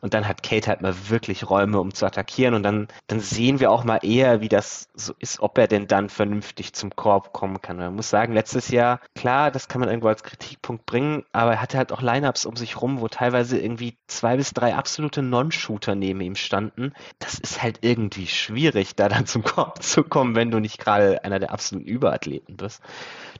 Und 0.00 0.14
dann 0.14 0.26
hat 0.26 0.42
Kate 0.42 0.68
halt 0.68 0.80
mal 0.80 0.94
wirklich 1.08 1.48
Räume, 1.48 1.80
um 1.80 1.92
zu 1.92 2.06
attackieren. 2.06 2.54
Und 2.54 2.62
dann, 2.62 2.88
dann 3.06 3.20
sehen 3.20 3.60
wir 3.60 3.70
auch 3.70 3.84
mal 3.84 3.98
eher, 4.02 4.40
wie 4.40 4.48
das 4.48 4.88
so 4.94 5.14
ist, 5.18 5.40
ob 5.40 5.58
er 5.58 5.66
denn 5.66 5.88
dann 5.88 6.08
vernünftig 6.08 6.72
zum 6.72 6.94
Korb 6.96 7.32
kommen 7.32 7.60
kann. 7.60 7.76
Man 7.76 7.94
muss 7.94 8.08
sagen, 8.08 8.32
letztes 8.32 8.68
Jahr, 8.68 9.00
klar, 9.14 9.50
das 9.50 9.68
kann 9.68 9.80
man 9.80 9.90
irgendwo 9.90 10.08
als 10.08 10.22
Kritikpunkt 10.22 10.86
bringen, 10.86 11.24
aber 11.32 11.52
er 11.52 11.62
hatte 11.62 11.76
halt 11.76 11.92
auch 11.92 12.02
Lineups 12.02 12.46
um 12.46 12.56
sich 12.56 12.80
rum, 12.80 13.00
wo 13.00 13.08
teilweise 13.08 13.58
irgendwie 13.58 13.96
zwei 14.06 14.36
bis 14.36 14.52
drei 14.52 14.74
absolute 14.74 15.22
Non-Shooter 15.22 15.94
neben 15.94 16.20
ihm 16.20 16.36
standen. 16.36 16.92
Das 17.18 17.38
ist 17.38 17.62
halt 17.62 17.80
irgendwie 17.82 18.26
schwierig, 18.26 18.94
da 18.96 19.08
dann 19.08 19.26
zum 19.26 19.42
Korb 19.42 19.82
zu 19.82 20.02
kommen, 20.02 20.34
wenn 20.34 20.50
du 20.50 20.60
nicht 20.60 20.78
gerade 20.78 21.24
einer 21.24 21.38
der 21.38 21.52
absoluten 21.52 21.86
Überathleten 21.86 22.56
bist. 22.56 22.82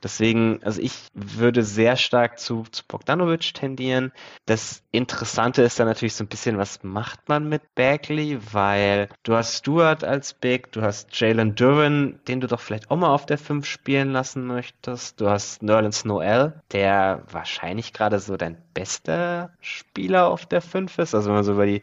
Deswegen, 0.03 0.63
also 0.63 0.81
ich 0.81 0.93
würde 1.15 1.63
sehr 1.63 1.86
stark 1.95 2.41
zu, 2.41 2.65
zu 2.73 2.83
Bogdanovic 2.89 3.55
tendieren. 3.55 4.11
Das 4.47 4.83
Interessante 4.91 5.63
ist 5.63 5.79
dann 5.79 5.87
natürlich 5.87 6.15
so 6.15 6.25
ein 6.25 6.29
bisschen, 6.29 6.59
was 6.59 6.83
macht 6.83 7.29
man 7.29 7.49
mit 7.49 7.77
Bagley, 7.77 8.41
weil 8.53 9.09
du 9.23 9.37
hast 9.37 9.59
Stewart 9.59 10.03
als 10.03 10.35
Big, 10.35 10.73
du 10.73 10.83
hast 10.83 11.17
Jalen 11.21 11.55
Duran, 11.55 12.19
den 12.27 12.41
du 12.41 12.49
doch 12.49 12.61
vielleicht 12.61 12.91
auch 12.91 12.97
mal 12.97 13.15
auf 13.15 13.27
der 13.27 13.39
5 13.39 13.65
spielen 13.65 14.11
lassen 14.11 14.47
möchtest. 14.47 15.21
Du 15.21 15.29
hast 15.29 15.63
Nerlens 15.63 16.05
Noel, 16.05 16.61
der 16.73 17.23
wahrscheinlich 17.31 17.93
gerade 17.93 18.19
so 18.19 18.37
dein 18.37 18.57
bester 18.75 19.51
Spieler 19.61 20.29
auf 20.29 20.47
der 20.47 20.63
5 20.63 20.99
ist. 20.99 21.15
Also 21.15 21.29
wenn 21.29 21.37
man 21.37 21.45
so 21.45 21.53
über 21.53 21.67
die 21.67 21.83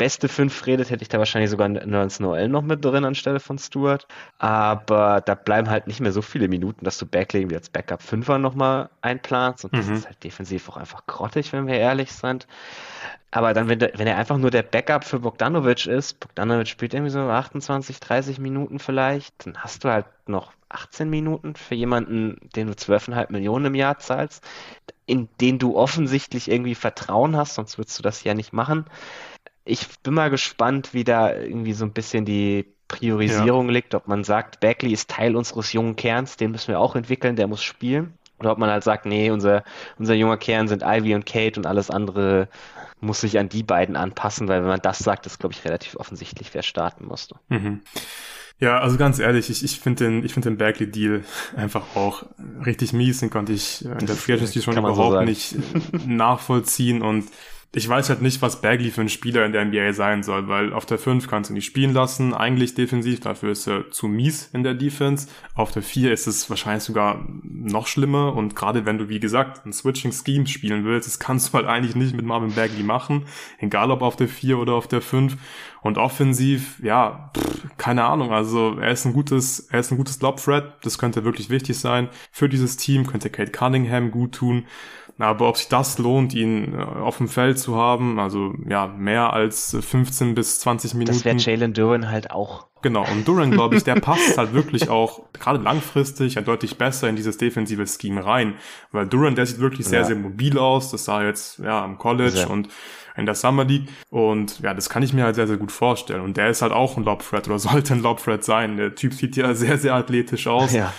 beste 0.00 0.28
5 0.28 0.64
redet, 0.64 0.88
hätte 0.88 1.02
ich 1.02 1.10
da 1.10 1.18
wahrscheinlich 1.18 1.50
sogar 1.50 1.68
Nerlens 1.68 2.20
Noel 2.20 2.48
noch 2.48 2.62
mit 2.62 2.82
drin 2.82 3.04
anstelle 3.04 3.38
von 3.38 3.58
Stewart. 3.58 4.06
Aber 4.38 5.20
da 5.20 5.34
bleiben 5.34 5.68
halt 5.68 5.86
nicht 5.86 6.00
mehr 6.00 6.10
so 6.10 6.22
viele 6.22 6.48
Minuten, 6.48 6.86
dass 6.86 6.96
du 6.96 7.04
Bagley 7.04 7.42
irgendwie 7.42 7.56
als 7.56 7.68
Backup 7.68 8.00
5er 8.00 8.38
nochmal 8.38 8.88
einplanst. 9.02 9.66
Und 9.66 9.76
das 9.76 9.88
mhm. 9.88 9.96
ist 9.96 10.06
halt 10.06 10.24
defensiv 10.24 10.70
auch 10.70 10.78
einfach 10.78 11.04
grottig, 11.06 11.52
wenn 11.52 11.66
wir 11.66 11.74
ehrlich 11.74 12.12
sind. 12.12 12.46
Aber 13.30 13.52
dann, 13.52 13.68
wenn, 13.68 13.78
der, 13.78 13.92
wenn 13.94 14.06
er 14.06 14.16
einfach 14.16 14.38
nur 14.38 14.50
der 14.50 14.62
Backup 14.62 15.04
für 15.04 15.18
Bogdanovic 15.18 15.86
ist, 15.86 16.18
Bogdanovic 16.18 16.68
spielt 16.68 16.94
irgendwie 16.94 17.12
so 17.12 17.20
28, 17.20 18.00
30 18.00 18.38
Minuten 18.38 18.78
vielleicht, 18.78 19.44
dann 19.44 19.58
hast 19.58 19.84
du 19.84 19.90
halt 19.90 20.06
noch 20.26 20.52
18 20.70 21.10
Minuten 21.10 21.56
für 21.56 21.74
jemanden, 21.74 22.38
den 22.56 22.68
du 22.68 22.72
12,5 22.72 23.32
Millionen 23.32 23.66
im 23.66 23.74
Jahr 23.74 23.98
zahlst, 23.98 24.42
in 25.04 25.28
den 25.42 25.58
du 25.58 25.76
offensichtlich 25.76 26.50
irgendwie 26.50 26.74
Vertrauen 26.74 27.36
hast, 27.36 27.56
sonst 27.56 27.76
würdest 27.76 27.98
du 27.98 28.02
das 28.02 28.24
ja 28.24 28.32
nicht 28.32 28.54
machen 28.54 28.86
ich 29.70 29.86
bin 30.02 30.14
mal 30.14 30.30
gespannt, 30.30 30.92
wie 30.92 31.04
da 31.04 31.32
irgendwie 31.34 31.72
so 31.72 31.84
ein 31.84 31.92
bisschen 31.92 32.24
die 32.24 32.66
Priorisierung 32.88 33.66
ja. 33.66 33.74
liegt, 33.74 33.94
ob 33.94 34.08
man 34.08 34.24
sagt, 34.24 34.60
Bagley 34.60 34.92
ist 34.92 35.08
Teil 35.08 35.36
unseres 35.36 35.72
jungen 35.72 35.96
Kerns, 35.96 36.36
den 36.36 36.50
müssen 36.50 36.68
wir 36.68 36.80
auch 36.80 36.96
entwickeln, 36.96 37.36
der 37.36 37.46
muss 37.46 37.62
spielen. 37.62 38.14
Oder 38.38 38.52
ob 38.52 38.58
man 38.58 38.70
halt 38.70 38.82
sagt, 38.82 39.06
nee, 39.06 39.30
unser, 39.30 39.64
unser 39.98 40.14
junger 40.14 40.38
Kern 40.38 40.66
sind 40.66 40.82
Ivy 40.82 41.14
und 41.14 41.26
Kate 41.26 41.60
und 41.60 41.66
alles 41.66 41.90
andere 41.90 42.48
muss 43.00 43.20
sich 43.20 43.38
an 43.38 43.48
die 43.48 43.62
beiden 43.62 43.96
anpassen, 43.96 44.48
weil 44.48 44.62
wenn 44.62 44.68
man 44.68 44.80
das 44.82 44.98
sagt, 44.98 45.26
ist, 45.26 45.38
glaube 45.38 45.54
ich, 45.54 45.64
relativ 45.64 45.96
offensichtlich, 45.96 46.52
wer 46.52 46.62
starten 46.62 47.06
musste. 47.06 47.36
Mhm. 47.48 47.80
Ja, 48.58 48.78
also 48.78 48.98
ganz 48.98 49.18
ehrlich, 49.18 49.48
ich, 49.48 49.64
ich 49.64 49.80
finde 49.80 50.04
den, 50.04 50.24
ich 50.24 50.34
finde 50.34 50.50
den 50.50 50.58
Berkeley-Deal 50.58 51.24
einfach 51.56 51.96
auch 51.96 52.24
richtig 52.66 52.92
mies, 52.92 53.20
den 53.20 53.30
konnte 53.30 53.52
ich 53.52 53.84
in 53.84 54.06
der 54.06 54.16
Free 54.16 54.34
Agency 54.34 54.60
schon 54.60 54.76
überhaupt 54.76 55.14
so 55.14 55.22
nicht 55.22 55.54
nachvollziehen 56.06 57.00
und 57.00 57.24
ich 57.72 57.88
weiß 57.88 58.08
halt 58.08 58.20
nicht, 58.20 58.42
was 58.42 58.60
Bagley 58.60 58.90
für 58.90 59.02
ein 59.02 59.08
Spieler 59.08 59.46
in 59.46 59.52
der 59.52 59.64
NBA 59.64 59.92
sein 59.92 60.24
soll, 60.24 60.48
weil 60.48 60.72
auf 60.72 60.86
der 60.86 60.98
5 60.98 61.28
kannst 61.28 61.50
du 61.50 61.54
nicht 61.54 61.66
spielen 61.66 61.94
lassen, 61.94 62.34
eigentlich 62.34 62.74
defensiv, 62.74 63.20
dafür 63.20 63.52
ist 63.52 63.68
er 63.68 63.90
zu 63.92 64.08
mies 64.08 64.50
in 64.52 64.64
der 64.64 64.74
Defense. 64.74 65.28
Auf 65.54 65.70
der 65.70 65.82
4 65.82 66.12
ist 66.12 66.26
es 66.26 66.50
wahrscheinlich 66.50 66.82
sogar 66.82 67.24
noch 67.44 67.86
schlimmer 67.86 68.34
und 68.34 68.56
gerade 68.56 68.86
wenn 68.86 68.98
du, 68.98 69.08
wie 69.08 69.20
gesagt, 69.20 69.64
ein 69.64 69.72
Switching 69.72 70.10
Scheme 70.10 70.48
spielen 70.48 70.84
willst, 70.84 71.06
das 71.06 71.20
kannst 71.20 71.48
du 71.48 71.58
halt 71.58 71.66
eigentlich 71.66 71.94
nicht 71.94 72.12
mit 72.14 72.26
Marvin 72.26 72.54
Bagley 72.54 72.82
machen, 72.82 73.26
egal 73.60 73.92
ob 73.92 74.02
auf 74.02 74.16
der 74.16 74.28
4 74.28 74.58
oder 74.58 74.74
auf 74.74 74.88
der 74.88 75.00
5. 75.00 75.36
Und 75.82 75.96
offensiv, 75.96 76.78
ja, 76.82 77.30
pff, 77.34 77.68
keine 77.78 78.04
Ahnung, 78.04 78.32
also 78.32 78.76
er 78.78 78.90
ist 78.90 79.06
ein 79.06 79.14
gutes, 79.14 79.60
er 79.60 79.80
ist 79.80 79.90
ein 79.90 79.96
gutes 79.96 80.20
Lob-Threat, 80.20 80.84
das 80.84 80.98
könnte 80.98 81.24
wirklich 81.24 81.48
wichtig 81.48 81.78
sein 81.78 82.08
für 82.30 82.50
dieses 82.50 82.76
Team, 82.76 83.06
könnte 83.06 83.30
Kate 83.30 83.52
Cunningham 83.52 84.10
gut 84.10 84.32
tun. 84.32 84.66
Aber 85.20 85.48
ob 85.48 85.56
sich 85.56 85.68
das 85.68 85.98
lohnt, 85.98 86.34
ihn 86.34 86.74
äh, 86.74 86.82
auf 86.82 87.18
dem 87.18 87.28
Feld 87.28 87.58
zu 87.58 87.76
haben, 87.76 88.18
also 88.18 88.54
ja, 88.68 88.86
mehr 88.86 89.32
als 89.32 89.76
15 89.78 90.34
bis 90.34 90.60
20 90.60 90.94
Minuten. 90.94 91.12
Das 91.12 91.24
wäre 91.24 91.36
Jalen 91.36 91.74
Duran 91.74 92.10
halt 92.10 92.30
auch. 92.30 92.66
Genau, 92.82 93.04
und 93.10 93.28
Duran, 93.28 93.50
glaube 93.50 93.76
ich, 93.76 93.84
der 93.84 93.94
passt 94.00 94.38
halt 94.38 94.54
wirklich 94.54 94.88
auch, 94.88 95.20
gerade 95.32 95.62
langfristig, 95.62 96.34
ja 96.34 96.42
deutlich 96.42 96.78
besser 96.78 97.08
in 97.08 97.16
dieses 97.16 97.36
defensive 97.36 97.86
Scheme 97.86 98.24
rein. 98.24 98.54
Weil 98.92 99.06
Duran, 99.06 99.34
der 99.34 99.46
sieht 99.46 99.58
wirklich 99.58 99.86
sehr, 99.86 100.00
ja. 100.00 100.06
sehr 100.06 100.16
mobil 100.16 100.58
aus. 100.58 100.90
Das 100.90 101.04
sah 101.04 101.22
jetzt 101.22 101.58
ja 101.58 101.84
am 101.84 101.98
College 101.98 102.30
sehr. 102.30 102.50
und 102.50 102.68
in 103.16 103.26
der 103.26 103.34
Summer 103.34 103.64
League. 103.64 103.88
Und 104.08 104.60
ja, 104.60 104.74
das 104.74 104.88
kann 104.88 105.02
ich 105.02 105.12
mir 105.12 105.24
halt 105.24 105.34
sehr, 105.34 105.46
sehr 105.46 105.58
gut 105.58 105.72
vorstellen. 105.72 106.22
Und 106.22 106.36
der 106.36 106.48
ist 106.48 106.62
halt 106.62 106.72
auch 106.72 106.96
ein 106.96 107.04
Lobthread 107.04 107.46
oder 107.48 107.58
sollte 107.60 107.94
ein 107.94 108.02
Lobthread 108.02 108.44
sein. 108.44 108.76
Der 108.76 108.94
Typ 108.94 109.12
sieht 109.12 109.36
ja 109.36 109.54
sehr, 109.54 109.78
sehr 109.78 109.94
athletisch 109.94 110.46
aus. 110.46 110.72
Ja, 110.72 110.92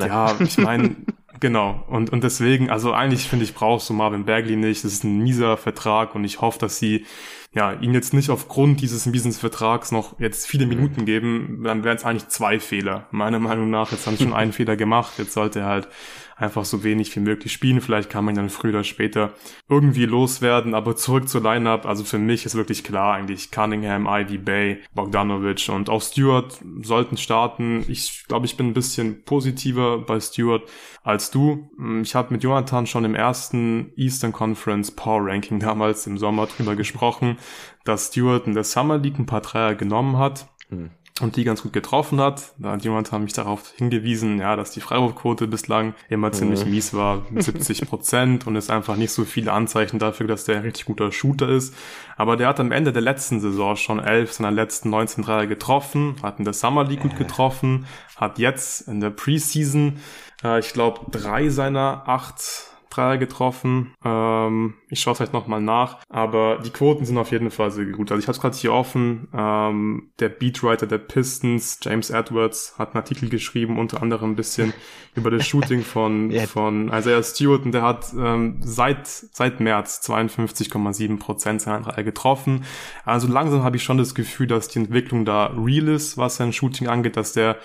er. 0.00 0.06
Ja, 0.06 0.34
ich 0.40 0.58
meine, 0.58 0.96
Genau, 1.44 1.84
und, 1.88 2.08
und 2.08 2.24
deswegen, 2.24 2.70
also 2.70 2.94
eigentlich 2.94 3.28
finde 3.28 3.44
ich, 3.44 3.52
brauchst 3.52 3.90
du 3.90 3.92
Marvin 3.92 4.24
Bagley 4.24 4.56
nicht. 4.56 4.82
Das 4.82 4.94
ist 4.94 5.04
ein 5.04 5.18
mieser 5.18 5.58
Vertrag 5.58 6.14
und 6.14 6.24
ich 6.24 6.40
hoffe, 6.40 6.58
dass 6.58 6.78
sie 6.78 7.04
ja, 7.52 7.74
ihn 7.74 7.92
jetzt 7.92 8.14
nicht 8.14 8.30
aufgrund 8.30 8.80
dieses 8.80 9.04
miesen 9.04 9.30
Vertrags 9.30 9.92
noch 9.92 10.18
jetzt 10.18 10.46
viele 10.46 10.64
Minuten 10.64 11.04
geben, 11.04 11.60
dann 11.62 11.84
wären 11.84 11.98
es 11.98 12.04
eigentlich 12.06 12.28
zwei 12.28 12.58
Fehler. 12.60 13.08
Meiner 13.10 13.40
Meinung 13.40 13.68
nach, 13.68 13.92
jetzt 13.92 14.06
haben 14.06 14.16
sie 14.16 14.24
schon 14.24 14.32
einen 14.32 14.52
Fehler 14.54 14.76
gemacht, 14.76 15.18
jetzt 15.18 15.34
sollte 15.34 15.60
er 15.60 15.66
halt 15.66 15.88
einfach 16.36 16.64
so 16.64 16.82
wenig 16.82 17.14
wie 17.14 17.20
möglich 17.20 17.52
spielen. 17.52 17.80
Vielleicht 17.80 18.10
kann 18.10 18.24
man 18.24 18.34
dann 18.34 18.50
früher 18.50 18.70
oder 18.70 18.84
später 18.84 19.34
irgendwie 19.68 20.06
loswerden, 20.06 20.74
aber 20.74 20.96
zurück 20.96 21.28
zur 21.28 21.42
Lineup. 21.42 21.86
Also 21.86 22.04
für 22.04 22.18
mich 22.18 22.44
ist 22.44 22.54
wirklich 22.54 22.84
klar 22.84 23.14
eigentlich 23.14 23.50
Cunningham, 23.50 24.06
Ivy 24.06 24.38
Bay, 24.38 24.78
Bogdanovic 24.94 25.68
und 25.68 25.90
auch 25.90 26.02
Stewart 26.02 26.58
sollten 26.82 27.16
starten. 27.16 27.84
Ich 27.88 28.24
glaube, 28.26 28.46
ich 28.46 28.56
bin 28.56 28.68
ein 28.68 28.74
bisschen 28.74 29.24
positiver 29.24 29.98
bei 29.98 30.20
Stewart 30.20 30.62
als 31.02 31.30
du. 31.30 31.70
Ich 32.02 32.14
habe 32.14 32.32
mit 32.32 32.42
Jonathan 32.42 32.86
schon 32.86 33.04
im 33.04 33.14
ersten 33.14 33.92
Eastern 33.96 34.32
Conference 34.32 34.90
Power 34.90 35.26
Ranking 35.26 35.58
damals 35.60 36.06
im 36.06 36.18
Sommer 36.18 36.46
drüber 36.46 36.76
gesprochen, 36.76 37.38
dass 37.84 38.08
Stewart 38.08 38.46
in 38.46 38.54
der 38.54 38.64
Summer 38.64 38.98
League 38.98 39.18
ein 39.18 39.26
paar 39.26 39.40
Dreier 39.40 39.74
genommen 39.74 40.18
hat. 40.18 40.48
Hm 40.68 40.90
und 41.20 41.36
die 41.36 41.44
ganz 41.44 41.62
gut 41.62 41.72
getroffen 41.72 42.20
hat. 42.20 42.54
Da 42.58 42.72
hat 42.72 42.82
jemand 42.82 43.12
mich 43.12 43.32
darauf 43.32 43.72
hingewiesen, 43.76 44.40
ja, 44.40 44.56
dass 44.56 44.72
die 44.72 44.80
Freiwurfquote 44.80 45.46
bislang 45.46 45.94
immer 46.08 46.32
ziemlich 46.32 46.66
mies 46.66 46.92
war, 46.92 47.22
70 47.32 47.82
Prozent 47.88 48.46
und 48.48 48.56
es 48.56 48.68
einfach 48.68 48.96
nicht 48.96 49.12
so 49.12 49.24
viele 49.24 49.52
Anzeichen 49.52 50.00
dafür, 50.00 50.26
dass 50.26 50.44
der 50.44 50.56
ein 50.56 50.62
richtig 50.62 50.86
guter 50.86 51.12
Shooter 51.12 51.48
ist. 51.48 51.72
Aber 52.16 52.36
der 52.36 52.48
hat 52.48 52.58
am 52.58 52.72
Ende 52.72 52.92
der 52.92 53.02
letzten 53.02 53.38
Saison 53.38 53.76
schon 53.76 54.00
elf 54.00 54.32
seiner 54.32 54.50
letzten 54.50 54.90
19 54.90 55.22
Dreier 55.22 55.46
getroffen, 55.46 56.16
hat 56.20 56.40
in 56.40 56.44
der 56.44 56.54
Summer 56.54 56.82
League 56.82 57.02
gut 57.02 57.16
getroffen, 57.16 57.86
hat 58.16 58.40
jetzt 58.40 58.88
in 58.88 59.00
der 59.00 59.10
Preseason, 59.10 60.00
äh, 60.42 60.58
ich 60.58 60.72
glaube, 60.72 61.00
drei 61.12 61.48
seiner 61.48 62.08
acht 62.08 62.73
Dreier 62.94 63.18
getroffen. 63.18 63.94
Ähm, 64.04 64.74
ich 64.88 65.00
schaue 65.00 65.14
vielleicht 65.14 65.32
nochmal 65.32 65.60
nach, 65.60 65.98
aber 66.08 66.58
die 66.64 66.70
Quoten 66.70 67.04
sind 67.04 67.18
auf 67.18 67.30
jeden 67.30 67.50
Fall 67.50 67.70
sehr 67.70 67.86
gut. 67.86 68.10
Also 68.10 68.20
ich 68.20 68.26
habe 68.26 68.36
es 68.36 68.40
gerade 68.40 68.56
hier 68.56 68.72
offen. 68.72 69.28
Ähm, 69.34 70.10
der 70.20 70.28
Beatwriter 70.28 70.86
der 70.86 70.98
Pistons, 70.98 71.78
James 71.82 72.10
Edwards, 72.10 72.74
hat 72.78 72.90
einen 72.90 73.02
Artikel 73.02 73.28
geschrieben, 73.28 73.78
unter 73.78 74.02
anderem 74.02 74.32
ein 74.32 74.36
bisschen 74.36 74.72
über 75.14 75.30
das 75.30 75.46
Shooting 75.46 75.82
von, 75.82 76.30
yeah. 76.30 76.46
von 76.46 76.88
Isaiah 76.88 77.22
Stewart 77.22 77.64
und 77.64 77.72
der 77.72 77.82
hat 77.82 78.12
ähm, 78.18 78.58
seit, 78.60 79.06
seit 79.06 79.60
März 79.60 80.00
52,7 80.08 81.18
Prozent 81.18 81.62
seiner 81.62 81.80
Dreier 81.80 82.04
getroffen. 82.04 82.64
Also 83.04 83.28
langsam 83.28 83.62
habe 83.62 83.76
ich 83.76 83.82
schon 83.82 83.98
das 83.98 84.14
Gefühl, 84.14 84.46
dass 84.46 84.68
die 84.68 84.78
Entwicklung 84.78 85.24
da 85.24 85.46
real 85.46 85.88
ist, 85.88 86.16
was 86.16 86.36
sein 86.36 86.52
Shooting 86.52 86.88
angeht, 86.88 87.16
dass 87.16 87.32
der 87.32 87.56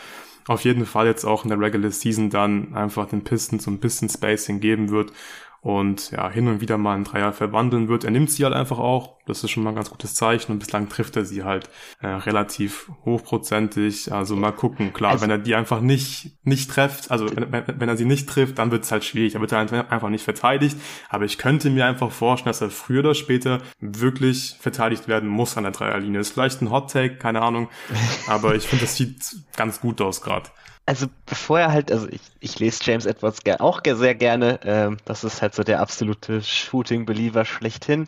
auf 0.49 0.63
jeden 0.63 0.87
Fall 0.87 1.05
jetzt 1.05 1.25
auch 1.25 1.43
in 1.43 1.49
der 1.49 1.59
Regular 1.59 1.91
Season 1.91 2.31
dann 2.31 2.73
einfach 2.73 3.07
den 3.07 3.23
Pistons 3.23 3.65
so 3.65 3.71
ein 3.71 3.77
bisschen 3.77 4.09
Spacing 4.09 4.59
geben 4.59 4.89
wird 4.89 5.13
und 5.61 6.11
ja, 6.11 6.29
hin 6.29 6.47
und 6.47 6.61
wieder 6.61 6.77
mal 6.77 6.95
einen 6.95 7.03
Dreier 7.03 7.33
verwandeln 7.33 7.89
wird. 7.89 8.05
Er 8.05 8.11
nimmt 8.11 8.31
sie 8.31 8.45
halt 8.45 8.55
einfach 8.55 8.79
auch. 8.79 9.17
Das 9.25 9.43
ist 9.43 9.51
schon 9.51 9.63
mal 9.63 9.71
ein 9.71 9.75
ganz 9.75 9.89
gutes 9.89 10.15
Zeichen 10.15 10.53
und 10.53 10.59
bislang 10.59 10.89
trifft 10.89 11.15
er 11.15 11.25
sie 11.25 11.43
halt 11.43 11.69
äh, 12.01 12.07
relativ 12.07 12.89
hochprozentig. 13.05 14.11
Also 14.11 14.35
mal 14.35 14.51
gucken. 14.51 14.93
Klar, 14.93 15.11
also, 15.11 15.23
wenn 15.23 15.29
er 15.29 15.37
die 15.37 15.55
einfach 15.55 15.81
nicht, 15.81 16.37
nicht 16.43 16.71
trifft, 16.71 17.11
also 17.11 17.27
wenn, 17.35 17.51
wenn 17.51 17.89
er 17.89 17.97
sie 17.97 18.05
nicht 18.05 18.29
trifft, 18.29 18.57
dann 18.57 18.71
wird 18.71 18.85
es 18.85 18.91
halt 18.91 19.03
schwierig. 19.03 19.35
Er 19.35 19.41
wird 19.41 19.51
halt 19.51 19.73
einfach 19.73 20.09
nicht 20.09 20.23
verteidigt. 20.23 20.77
Aber 21.09 21.25
ich 21.25 21.37
könnte 21.37 21.69
mir 21.69 21.85
einfach 21.85 22.11
vorstellen, 22.11 22.51
dass 22.51 22.61
er 22.61 22.69
früher 22.69 23.01
oder 23.01 23.15
später 23.15 23.59
wirklich 23.79 24.55
verteidigt 24.59 25.07
werden 25.07 25.29
muss 25.29 25.57
an 25.57 25.63
der 25.63 25.73
Dreierlinie. 25.73 26.21
Ist 26.21 26.31
vielleicht 26.31 26.61
ein 26.61 26.71
Hot 26.71 26.91
Take, 26.91 27.17
keine 27.17 27.41
Ahnung. 27.41 27.69
Aber 28.27 28.55
ich 28.55 28.67
finde, 28.67 28.85
das 28.85 28.95
sieht 28.95 29.35
ganz 29.55 29.81
gut 29.81 29.99
aus 30.01 30.21
gerade 30.21 30.49
also 30.89 31.05
bevor 31.27 31.59
er 31.59 31.71
halt, 31.71 31.91
also 31.91 32.07
ich, 32.09 32.19
ich 32.39 32.57
lese 32.57 32.79
James 32.83 33.05
Edwards 33.05 33.41
auch 33.59 33.81
sehr 33.85 34.15
gerne, 34.15 34.59
ähm, 34.63 34.97
das 35.05 35.23
ist 35.23 35.39
halt 35.43 35.53
so 35.53 35.61
der 35.61 35.81
absolute 35.81 36.41
Shooting-Believer 36.41 37.45
schlechthin. 37.45 38.07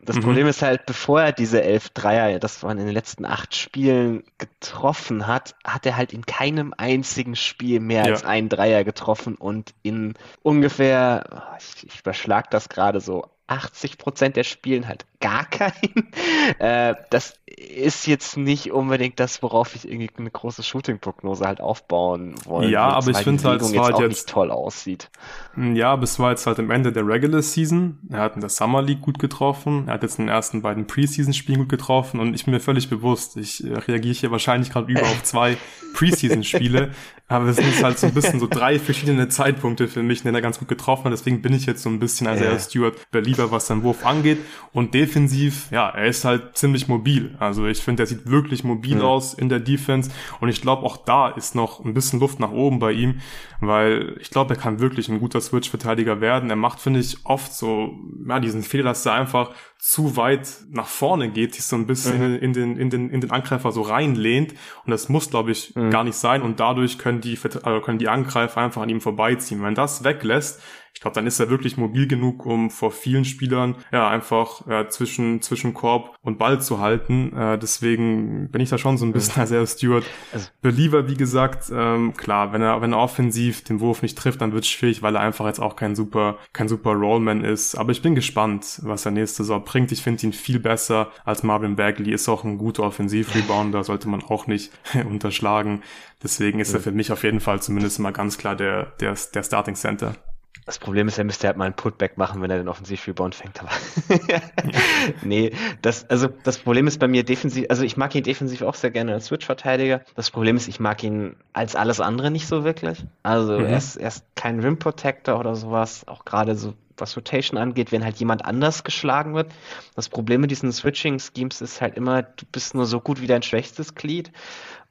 Das 0.00 0.16
mhm. 0.16 0.22
Problem 0.22 0.46
ist 0.46 0.62
halt, 0.62 0.86
bevor 0.86 1.20
er 1.20 1.32
diese 1.32 1.62
elf 1.62 1.90
Dreier, 1.90 2.38
das 2.38 2.62
waren 2.62 2.78
in 2.78 2.86
den 2.86 2.94
letzten 2.94 3.26
acht 3.26 3.54
Spielen, 3.54 4.24
getroffen 4.38 5.26
hat, 5.26 5.54
hat 5.62 5.84
er 5.84 5.98
halt 5.98 6.14
in 6.14 6.24
keinem 6.24 6.72
einzigen 6.74 7.36
Spiel 7.36 7.80
mehr 7.80 8.06
ja. 8.06 8.12
als 8.12 8.24
einen 8.24 8.48
Dreier 8.48 8.82
getroffen 8.82 9.34
und 9.34 9.74
in 9.82 10.14
ungefähr, 10.42 11.58
ich, 11.58 11.86
ich 11.86 12.00
überschlag 12.00 12.50
das 12.50 12.70
gerade 12.70 13.02
so, 13.02 13.26
80 13.46 13.98
Prozent 13.98 14.36
der 14.36 14.44
Spielen 14.44 14.88
halt 14.88 15.04
gar 15.22 15.46
keinen. 15.46 15.72
Äh, 16.58 16.94
das 17.10 17.34
ist 17.46 18.06
jetzt 18.06 18.36
nicht 18.36 18.72
unbedingt 18.72 19.20
das, 19.20 19.42
worauf 19.42 19.74
ich 19.74 19.88
irgendwie 19.88 20.10
eine 20.16 20.30
große 20.30 20.62
Shooting-Prognose 20.62 21.46
halt 21.46 21.60
aufbauen 21.60 22.34
wollte. 22.44 22.70
Ja, 22.70 22.88
aber 22.88 23.10
ich 23.10 23.18
finde 23.18 23.42
halt, 23.44 23.62
es 23.62 23.74
war 23.74 23.92
halt 23.92 23.98
jetzt 23.98 24.28
toll 24.28 24.50
aussieht. 24.50 25.10
Hm, 25.54 25.76
ja, 25.76 25.92
aber 25.92 26.02
es 26.02 26.18
war 26.18 26.30
jetzt 26.30 26.46
halt 26.46 26.58
am 26.58 26.70
Ende 26.70 26.92
der 26.92 27.06
Regular 27.06 27.42
Season. 27.42 27.98
Er 28.10 28.20
hat 28.20 28.34
in 28.34 28.40
der 28.40 28.50
Summer 28.50 28.82
League 28.82 29.00
gut 29.00 29.18
getroffen. 29.18 29.84
Er 29.86 29.94
hat 29.94 30.02
jetzt 30.02 30.18
in 30.18 30.26
den 30.26 30.34
ersten 30.34 30.62
beiden 30.62 30.86
Preseason-Spielen 30.86 31.60
gut 31.60 31.68
getroffen 31.68 32.20
und 32.20 32.34
ich 32.34 32.44
bin 32.44 32.54
mir 32.54 32.60
völlig 32.60 32.90
bewusst, 32.90 33.36
ich 33.36 33.64
äh, 33.64 33.74
reagiere 33.74 34.14
hier 34.14 34.30
wahrscheinlich 34.30 34.70
gerade 34.70 34.90
über 34.90 35.02
auf 35.02 35.22
zwei 35.22 35.56
Preseason-Spiele, 35.94 36.90
aber 37.28 37.46
es 37.46 37.56
sind 37.56 37.82
halt 37.82 37.98
so 37.98 38.06
ein 38.06 38.14
bisschen 38.14 38.40
so 38.40 38.46
drei 38.46 38.78
verschiedene 38.78 39.28
Zeitpunkte 39.28 39.88
für 39.88 40.02
mich, 40.02 40.18
in 40.18 40.24
denen 40.24 40.34
er 40.36 40.42
ganz 40.42 40.58
gut 40.58 40.68
getroffen 40.68 41.04
hat. 41.04 41.12
Deswegen 41.12 41.42
bin 41.42 41.54
ich 41.54 41.66
jetzt 41.66 41.82
so 41.82 41.88
ein 41.88 41.98
bisschen 41.98 42.26
als 42.26 42.40
ja. 42.40 42.58
Stewart 42.58 43.10
Believer, 43.10 43.50
was 43.50 43.66
sein 43.66 43.82
Wurf 43.82 44.04
angeht. 44.04 44.38
Und 44.72 44.94
defensiv, 45.12 45.70
ja, 45.70 45.90
er 45.90 46.06
ist 46.06 46.24
halt 46.24 46.56
ziemlich 46.56 46.88
mobil. 46.88 47.36
Also 47.38 47.66
ich 47.66 47.82
finde, 47.82 48.04
er 48.04 48.06
sieht 48.06 48.26
wirklich 48.30 48.64
mobil 48.64 48.98
ja. 48.98 49.02
aus 49.02 49.34
in 49.34 49.48
der 49.48 49.60
Defense. 49.60 50.10
Und 50.40 50.48
ich 50.48 50.62
glaube, 50.62 50.84
auch 50.84 50.96
da 50.96 51.28
ist 51.28 51.54
noch 51.54 51.84
ein 51.84 51.92
bisschen 51.92 52.18
Luft 52.18 52.40
nach 52.40 52.50
oben 52.50 52.78
bei 52.78 52.92
ihm, 52.92 53.20
weil 53.60 54.16
ich 54.20 54.30
glaube, 54.30 54.54
er 54.54 54.60
kann 54.60 54.80
wirklich 54.80 55.08
ein 55.08 55.20
guter 55.20 55.40
Switch-Verteidiger 55.40 56.20
werden. 56.20 56.48
Er 56.48 56.56
macht, 56.56 56.80
finde 56.80 57.00
ich, 57.00 57.18
oft 57.24 57.52
so, 57.52 57.92
ja, 58.26 58.40
diesen 58.40 58.62
Fehler, 58.62 58.84
dass 58.84 59.04
er 59.04 59.14
einfach 59.14 59.50
zu 59.78 60.16
weit 60.16 60.48
nach 60.70 60.86
vorne 60.86 61.28
geht, 61.30 61.54
sich 61.54 61.64
so 61.64 61.76
ein 61.76 61.86
bisschen 61.86 62.32
mhm. 62.32 62.38
in, 62.38 62.52
den, 62.52 62.76
in, 62.76 62.90
den, 62.90 63.10
in 63.10 63.20
den 63.20 63.30
Angreifer 63.30 63.72
so 63.72 63.82
reinlehnt. 63.82 64.52
Und 64.84 64.90
das 64.90 65.08
muss, 65.08 65.28
glaube 65.28 65.50
ich, 65.50 65.74
mhm. 65.74 65.90
gar 65.90 66.04
nicht 66.04 66.16
sein. 66.16 66.40
Und 66.40 66.60
dadurch 66.60 66.98
können 66.98 67.20
die, 67.20 67.38
also 67.62 67.80
können 67.80 67.98
die 67.98 68.08
Angreifer 68.08 68.60
einfach 68.60 68.82
an 68.82 68.88
ihm 68.88 69.00
vorbeiziehen. 69.00 69.62
Wenn 69.62 69.74
das 69.74 70.04
weglässt, 70.04 70.62
ich 70.94 71.00
glaube, 71.00 71.14
dann 71.14 71.26
ist 71.26 71.40
er 71.40 71.48
wirklich 71.48 71.76
mobil 71.76 72.06
genug, 72.06 72.44
um 72.44 72.70
vor 72.70 72.92
vielen 72.92 73.24
Spielern 73.24 73.76
ja 73.92 74.08
einfach 74.08 74.66
ja, 74.68 74.88
zwischen 74.88 75.40
zwischen 75.40 75.72
Korb 75.74 76.16
und 76.20 76.38
Ball 76.38 76.60
zu 76.60 76.80
halten. 76.80 77.34
Äh, 77.36 77.58
deswegen 77.58 78.50
bin 78.50 78.60
ich 78.60 78.70
da 78.70 78.78
schon 78.78 78.98
so 78.98 79.06
ein 79.06 79.12
bisschen 79.12 79.40
als 79.40 79.50
er 79.52 79.66
Stewart 79.66 80.04
also, 80.32 80.48
Believer, 80.60 81.08
wie 81.08 81.16
gesagt. 81.16 81.72
Ähm, 81.74 82.12
klar, 82.14 82.52
wenn 82.52 82.60
er 82.60 82.82
wenn 82.82 82.92
er 82.92 82.98
offensiv 82.98 83.64
den 83.64 83.80
Wurf 83.80 84.02
nicht 84.02 84.18
trifft, 84.18 84.42
dann 84.42 84.52
wird 84.52 84.64
es 84.64 84.70
schwierig, 84.70 85.02
weil 85.02 85.16
er 85.16 85.22
einfach 85.22 85.46
jetzt 85.46 85.60
auch 85.60 85.76
kein 85.76 85.96
super 85.96 86.38
kein 86.52 86.68
super 86.68 86.92
Rollman 86.92 87.42
ist. 87.42 87.74
Aber 87.74 87.90
ich 87.90 88.02
bin 88.02 88.14
gespannt, 88.14 88.80
was 88.82 89.06
er 89.06 89.12
nächste 89.12 89.44
Saison 89.44 89.64
bringt. 89.64 89.92
Ich 89.92 90.02
finde 90.02 90.26
ihn 90.26 90.32
viel 90.32 90.60
besser 90.60 91.10
als 91.24 91.42
Marvin 91.42 91.74
Bagley. 91.74 92.12
Ist 92.12 92.28
auch 92.28 92.44
ein 92.44 92.58
guter 92.58 92.82
Offensiv-Rebounder, 92.82 93.82
sollte 93.82 94.08
man 94.08 94.22
auch 94.22 94.46
nicht 94.46 94.70
unterschlagen. 95.08 95.82
Deswegen 96.22 96.60
ist 96.60 96.74
er 96.74 96.80
für 96.80 96.92
mich 96.92 97.10
auf 97.10 97.24
jeden 97.24 97.40
Fall 97.40 97.62
zumindest 97.62 97.98
mal 97.98 98.12
ganz 98.12 98.36
klar 98.36 98.56
der 98.56 98.92
der 99.00 99.16
der 99.34 99.42
Starting 99.42 99.74
Center. 99.74 100.14
Das 100.64 100.78
Problem 100.78 101.08
ist, 101.08 101.18
er 101.18 101.24
müsste 101.24 101.48
halt 101.48 101.56
mal 101.56 101.64
einen 101.64 101.74
Putback 101.74 102.18
machen, 102.18 102.40
wenn 102.40 102.50
er 102.50 102.58
den 102.58 102.68
Offensiv-Rebound 102.68 103.34
fängt. 103.34 103.60
Aber 103.60 103.70
nee, 105.22 105.52
das, 105.82 106.08
also 106.08 106.28
das 106.44 106.58
Problem 106.58 106.86
ist 106.86 107.00
bei 107.00 107.08
mir 107.08 107.24
defensiv, 107.24 107.66
also 107.68 107.82
ich 107.82 107.96
mag 107.96 108.14
ihn 108.14 108.22
defensiv 108.22 108.62
auch 108.62 108.74
sehr 108.74 108.92
gerne 108.92 109.12
als 109.12 109.26
Switch-Verteidiger. 109.26 110.02
Das 110.14 110.30
Problem 110.30 110.56
ist, 110.56 110.68
ich 110.68 110.78
mag 110.78 111.02
ihn 111.02 111.34
als 111.52 111.74
alles 111.74 112.00
andere 112.00 112.30
nicht 112.30 112.46
so 112.46 112.62
wirklich. 112.62 113.04
Also 113.24 113.58
mhm. 113.58 113.66
er, 113.66 113.76
ist, 113.76 113.96
er 113.96 114.08
ist 114.08 114.24
kein 114.36 114.60
Rim-Protector 114.60 115.38
oder 115.38 115.56
sowas. 115.56 116.06
Auch 116.06 116.24
gerade 116.24 116.54
so 116.54 116.74
was 116.96 117.16
Rotation 117.16 117.58
angeht, 117.58 117.90
wenn 117.90 118.04
halt 118.04 118.16
jemand 118.16 118.44
anders 118.44 118.84
geschlagen 118.84 119.34
wird. 119.34 119.52
Das 119.96 120.08
Problem 120.08 120.40
mit 120.40 120.50
diesen 120.50 120.72
Switching-Schemes 120.72 121.60
ist 121.60 121.80
halt 121.80 121.96
immer, 121.96 122.22
du 122.22 122.46
bist 122.52 122.74
nur 122.74 122.86
so 122.86 123.00
gut 123.00 123.20
wie 123.20 123.26
dein 123.26 123.42
schwächstes 123.42 123.94
Glied. 123.94 124.30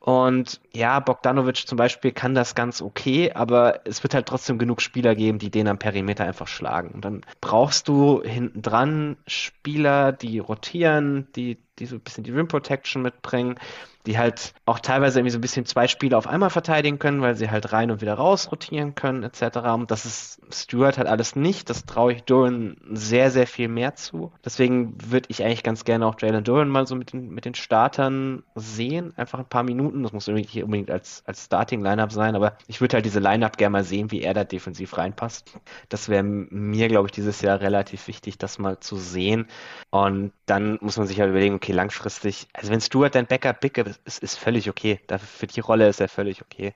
Und 0.02 0.60
ja, 0.74 1.00
Bogdanovic 1.00 1.68
zum 1.68 1.78
Beispiel 1.78 2.12
kann 2.12 2.34
das 2.34 2.56
ganz 2.56 2.82
okay, 2.82 3.34
aber 3.34 3.82
es 3.86 4.02
wird 4.02 4.16
halt 4.16 4.26
trotzdem 4.26 4.58
genug 4.58 4.82
Spieler 4.82 5.14
geben, 5.14 5.38
die 5.38 5.52
den 5.52 5.68
am 5.68 5.78
Perimeter 5.78 6.26
einfach 6.26 6.48
schlagen. 6.48 6.90
Und 6.90 7.06
dann 7.06 7.22
brauchst 7.40 7.88
du 7.88 8.24
hinten 8.24 8.64
dran 8.64 9.18
Spieler, 9.28 10.12
die 10.12 10.40
rotieren, 10.40 11.28
die, 11.36 11.60
die 11.82 11.88
so 11.88 11.96
ein 11.96 12.02
bisschen 12.02 12.24
die 12.24 12.32
Rim 12.32 12.48
Protection 12.48 13.02
mitbringen, 13.02 13.60
die 14.06 14.18
halt 14.18 14.54
auch 14.66 14.80
teilweise 14.80 15.20
irgendwie 15.20 15.32
so 15.32 15.38
ein 15.38 15.42
bisschen 15.42 15.66
zwei 15.66 15.88
Spiele 15.88 16.18
auf 16.18 16.28
einmal 16.28 16.50
verteidigen 16.50 16.98
können, 16.98 17.22
weil 17.22 17.36
sie 17.36 17.52
halt 17.52 17.72
rein 17.72 17.92
und 17.92 18.02
wieder 18.02 18.16
raus 18.16 18.52
rotieren 18.52 18.96
können, 18.96 19.24
etc. 19.24 19.58
Und 19.74 19.92
das 19.92 20.06
ist 20.06 20.42
Stewart 20.52 20.98
halt 20.98 21.08
alles 21.08 21.36
nicht. 21.36 21.70
Das 21.70 21.86
traue 21.86 22.14
ich 22.14 22.24
Duran 22.24 22.78
sehr, 22.92 23.30
sehr 23.30 23.46
viel 23.48 23.68
mehr 23.68 23.96
zu. 23.96 24.32
Deswegen 24.44 24.96
würde 25.04 25.28
ich 25.30 25.44
eigentlich 25.44 25.64
ganz 25.64 25.86
gerne 25.86 26.06
auch 26.08 26.16
Jalen 26.20 26.44
Duran 26.44 26.70
mal 26.70 26.88
so 26.88 26.96
mit 26.96 27.14
den, 27.14 27.30
mit 27.30 27.46
den 27.46 27.54
Startern 27.54 28.44
sehen. 28.56 29.14
Einfach 29.18 29.40
ein 29.40 29.50
paar 29.50 29.64
Minuten. 29.64 30.04
Das 30.04 30.14
muss 30.14 30.28
irgendwie 30.28 30.64
unbedingt 30.64 30.90
als, 30.90 31.24
als 31.26 31.46
Starting-Lineup 31.46 32.12
sein, 32.12 32.36
aber 32.36 32.58
ich 32.68 32.82
würde 32.82 32.96
halt 32.96 33.06
diese 33.06 33.20
Lineup 33.20 33.58
gerne 33.58 33.72
mal 33.72 33.84
sehen, 33.84 34.12
wie 34.12 34.22
er 34.22 34.34
da 34.34 34.44
defensiv 34.44 34.98
reinpasst. 34.98 35.60
Das 35.90 36.10
wäre 36.10 36.24
mir, 36.24 36.88
glaube 36.88 37.08
ich, 37.08 37.12
dieses 37.12 37.42
Jahr 37.42 37.62
relativ 37.62 38.08
wichtig, 38.08 38.38
das 38.38 38.58
mal 38.58 38.80
zu 38.80 38.96
sehen. 38.96 39.48
Und 39.92 40.32
dann 40.46 40.80
muss 40.82 40.98
man 40.98 41.08
sich 41.08 41.20
halt 41.20 41.30
überlegen, 41.30 41.56
okay, 41.56 41.71
langfristig, 41.72 42.48
also 42.54 42.72
wenn 42.72 42.82
Stewart 42.82 43.16
dein 43.16 43.28
Backup-Pick 43.28 43.78
ist, 44.06 44.24
ist 44.24 44.38
völlig 44.38 44.70
okay. 44.70 45.00
Dafür, 45.08 45.28
für 45.28 45.48
die 45.48 45.60
Rolle 45.60 45.88
ist 45.88 46.02
er 46.02 46.08
völlig 46.08 46.42
okay. 46.42 46.74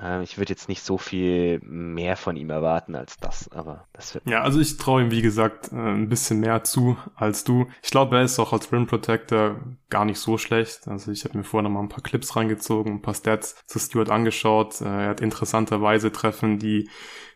Ähm, 0.00 0.22
ich 0.22 0.38
würde 0.38 0.52
jetzt 0.52 0.68
nicht 0.68 0.82
so 0.82 0.98
viel 0.98 1.60
mehr 1.62 2.16
von 2.16 2.36
ihm 2.36 2.50
erwarten 2.50 2.94
als 2.94 3.16
das, 3.16 3.50
aber 3.50 3.86
das 3.92 4.14
wird. 4.14 4.26
Ja, 4.26 4.42
also 4.42 4.60
ich 4.60 4.76
traue 4.76 5.02
ihm, 5.02 5.10
wie 5.10 5.22
gesagt, 5.22 5.72
äh, 5.72 5.76
ein 5.76 6.08
bisschen 6.08 6.40
mehr 6.40 6.64
zu 6.64 6.96
als 7.14 7.44
du. 7.44 7.66
Ich 7.82 7.90
glaube, 7.90 8.16
er 8.16 8.22
ist 8.22 8.38
auch 8.38 8.52
als 8.52 8.72
Rim 8.72 8.86
Protector 8.86 9.56
gar 9.90 10.04
nicht 10.04 10.18
so 10.18 10.38
schlecht. 10.38 10.86
Also 10.86 11.10
ich 11.10 11.24
habe 11.24 11.36
mir 11.36 11.44
vorher 11.44 11.68
noch 11.68 11.74
mal 11.74 11.80
ein 11.80 11.88
paar 11.88 12.02
Clips 12.02 12.36
reingezogen, 12.36 12.94
ein 12.94 13.02
paar 13.02 13.14
Stats 13.14 13.56
zu 13.66 13.78
Stewart 13.78 14.10
angeschaut. 14.10 14.80
Äh, 14.80 14.84
er 14.84 15.08
hat 15.08 15.20
interessanterweise 15.20 16.12
Treffen, 16.12 16.58
die 16.58 16.88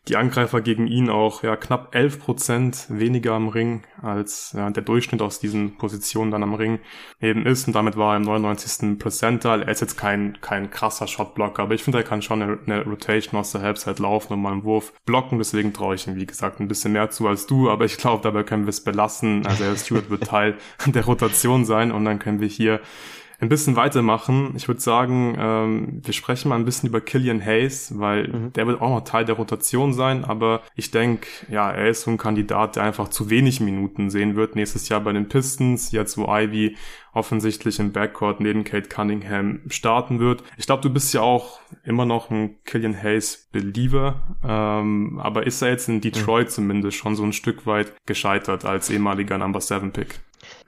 die 0.09 0.17
Angreifer 0.17 0.61
gegen 0.61 0.89
ihn 0.89 1.09
auch 1.09 1.45
ja 1.45 1.55
knapp 1.55 1.95
11 1.95 2.19
Prozent 2.19 2.87
weniger 2.89 3.35
am 3.35 3.49
Ring 3.49 3.83
als 4.01 4.53
ja, 4.57 4.69
der 4.69 4.83
Durchschnitt 4.83 5.23
aus 5.23 5.39
diesen 5.39 5.77
Positionen 5.77 6.33
dann 6.33 6.43
am 6.43 6.55
Ring 6.55 6.81
eben 7.21 7.47
ist 7.47 7.69
und 7.69 7.75
damit 7.75 7.97
war 7.97 8.15
er 8.15 8.17
im 8.17 8.23
99. 8.23 8.99
Percentile. 8.99 9.65
Er 9.65 9.71
ist 9.71 9.81
jetzt 9.81 9.97
kein 9.97 10.39
kein 10.41 10.71
krasser 10.71 11.07
Shotblocker, 11.07 11.63
aber 11.63 11.75
ich 11.75 11.85
finde, 11.85 11.99
er 11.99 12.05
kann 12.05 12.21
schon 12.21 12.43
eine, 12.43 12.59
eine 12.67 12.85
Rotation 12.85 13.39
aus 13.39 13.53
der 13.53 13.63
Halbzeit 13.63 14.01
laufen 14.01 14.33
und 14.33 14.43
mal 14.43 14.53
einen 14.53 14.65
Wurf 14.65 14.93
blocken, 15.05 15.39
deswegen 15.39 15.73
traue 15.73 15.95
ich 15.95 16.09
ihm, 16.09 16.17
wie 16.17 16.27
gesagt, 16.27 16.59
ein 16.59 16.69
bisschen 16.69 16.93
mehr 16.93 17.11
zu 17.11 17.29
als 17.29 17.47
du, 17.47 17.71
aber 17.71 17.85
ich 17.85 17.97
glaube, 17.97 18.23
dabei 18.23 18.43
können 18.43 18.65
wir 18.65 18.71
es 18.71 18.83
belassen. 18.83 19.47
Also 19.47 19.65
Stewart 19.77 20.11
wird 20.11 20.25
Teil 20.25 20.57
der 20.87 21.05
Rotation 21.05 21.65
sein 21.65 21.93
und 21.93 22.05
dann 22.05 22.19
können 22.19 22.41
wir 22.41 22.49
hier 22.49 22.81
ein 23.43 23.49
bisschen 23.49 23.75
weitermachen. 23.75 24.55
Ich 24.57 24.69
würde 24.69 24.81
sagen, 24.81 25.37
ähm, 25.37 26.01
wir 26.05 26.15
sprechen 26.15 26.49
mal 26.49 26.55
ein 26.55 26.65
bisschen 26.65 26.89
über 26.89 27.01
Killian 27.01 27.45
Hayes, 27.45 27.99
weil 27.99 28.29
mhm. 28.29 28.53
der 28.53 28.69
wird 28.69 28.81
auch 28.81 28.89
noch 28.89 29.01
Teil 29.03 29.25
der 29.25 29.35
Rotation 29.35 29.93
sein, 29.93 30.25
aber 30.25 30.63
ich 30.77 30.93
denke, 30.93 31.27
ja, 31.51 31.69
er 31.69 31.89
ist 31.89 32.03
so 32.03 32.13
ein 32.13 32.19
Kandidat, 32.19 32.77
der 32.77 32.85
einfach 32.85 33.09
zu 33.09 33.31
wenig 33.31 33.59
Minuten 33.61 34.11
sehen 34.11 34.37
wird 34.37 34.55
nächstes 34.55 34.89
Jahr 34.89 35.01
bei 35.01 35.13
den 35.13 35.29
Pistons, 35.29 35.91
jetzt 35.91 36.17
wo 36.17 36.27
Ivy 36.33 36.77
offensichtlich 37.13 37.81
im 37.81 37.91
Backcourt 37.91 38.39
neben 38.39 38.63
Kate 38.63 38.89
Cunningham 38.89 39.63
starten 39.67 40.21
wird. 40.21 40.45
Ich 40.57 40.67
glaube, 40.67 40.83
du 40.83 40.91
bist 40.91 41.13
ja 41.13 41.23
auch 41.23 41.59
immer 41.83 42.05
noch 42.05 42.31
ein 42.31 42.63
Killian 42.65 42.97
Hayes 42.97 43.49
Believer, 43.51 44.23
ähm, 44.45 45.19
aber 45.21 45.49
ist 45.49 45.61
er 45.63 45.71
jetzt 45.71 45.89
in 45.89 46.01
Detroit 46.01 46.47
mhm. 46.47 46.51
zumindest 46.53 46.97
schon 46.97 47.17
so 47.17 47.25
ein 47.25 47.33
Stück 47.33 47.67
weit 47.67 47.93
gescheitert 48.07 48.65
als 48.65 48.89
ehemaliger 48.89 49.37
Number 49.37 49.61
7 49.61 49.93
Pick? 49.93 50.21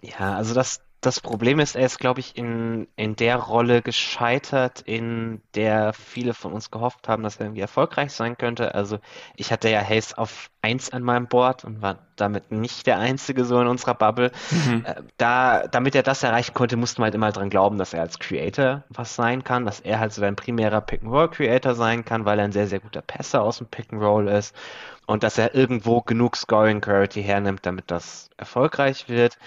Ja, 0.02 0.34
also 0.34 0.54
das, 0.54 0.80
das 1.06 1.20
Problem 1.20 1.60
ist, 1.60 1.76
er 1.76 1.86
ist, 1.86 1.98
glaube 1.98 2.20
ich, 2.20 2.36
in, 2.36 2.88
in 2.96 3.16
der 3.16 3.36
Rolle 3.36 3.82
gescheitert, 3.82 4.80
in 4.80 5.42
der 5.54 5.92
viele 5.92 6.34
von 6.34 6.52
uns 6.52 6.70
gehofft 6.70 7.08
haben, 7.08 7.22
dass 7.22 7.36
er 7.36 7.46
irgendwie 7.46 7.60
erfolgreich 7.60 8.12
sein 8.12 8.38
könnte. 8.38 8.74
Also 8.74 8.98
ich 9.36 9.52
hatte 9.52 9.68
ja 9.68 9.80
Hayes 9.80 10.14
auf 10.14 10.50
eins 10.62 10.90
an 10.90 11.02
meinem 11.02 11.26
Board 11.26 11.64
und 11.64 11.82
war 11.82 11.98
damit 12.16 12.52
nicht 12.52 12.86
der 12.86 12.98
Einzige 12.98 13.44
so 13.44 13.60
in 13.60 13.66
unserer 13.66 13.94
Bubble. 13.94 14.32
Mhm. 14.50 14.84
Äh, 14.86 15.02
da, 15.18 15.66
damit 15.68 15.94
er 15.94 16.02
das 16.02 16.22
erreichen 16.22 16.54
konnte, 16.54 16.76
mussten 16.76 17.00
wir 17.00 17.04
halt 17.04 17.14
immer 17.14 17.32
dran 17.32 17.50
glauben, 17.50 17.76
dass 17.76 17.92
er 17.92 18.00
als 18.00 18.18
Creator 18.18 18.84
was 18.88 19.14
sein 19.14 19.44
kann, 19.44 19.66
dass 19.66 19.80
er 19.80 20.00
halt 20.00 20.12
so 20.12 20.22
dein 20.22 20.36
primärer 20.36 20.80
Pick-and-Roll-Creator 20.80 21.74
sein 21.74 22.04
kann, 22.04 22.24
weil 22.24 22.38
er 22.38 22.46
ein 22.46 22.52
sehr, 22.52 22.66
sehr 22.66 22.80
guter 22.80 23.02
Passer 23.02 23.42
aus 23.42 23.58
dem 23.58 23.66
Pick-and-Roll 23.66 24.28
ist 24.28 24.54
und 25.06 25.22
dass 25.22 25.38
er 25.38 25.54
irgendwo 25.54 26.00
genug 26.00 26.36
Scoring 26.36 26.80
Clarity 26.80 27.22
hernimmt, 27.22 27.66
damit 27.66 27.90
das 27.90 28.30
erfolgreich 28.36 29.08
wird. 29.08 29.38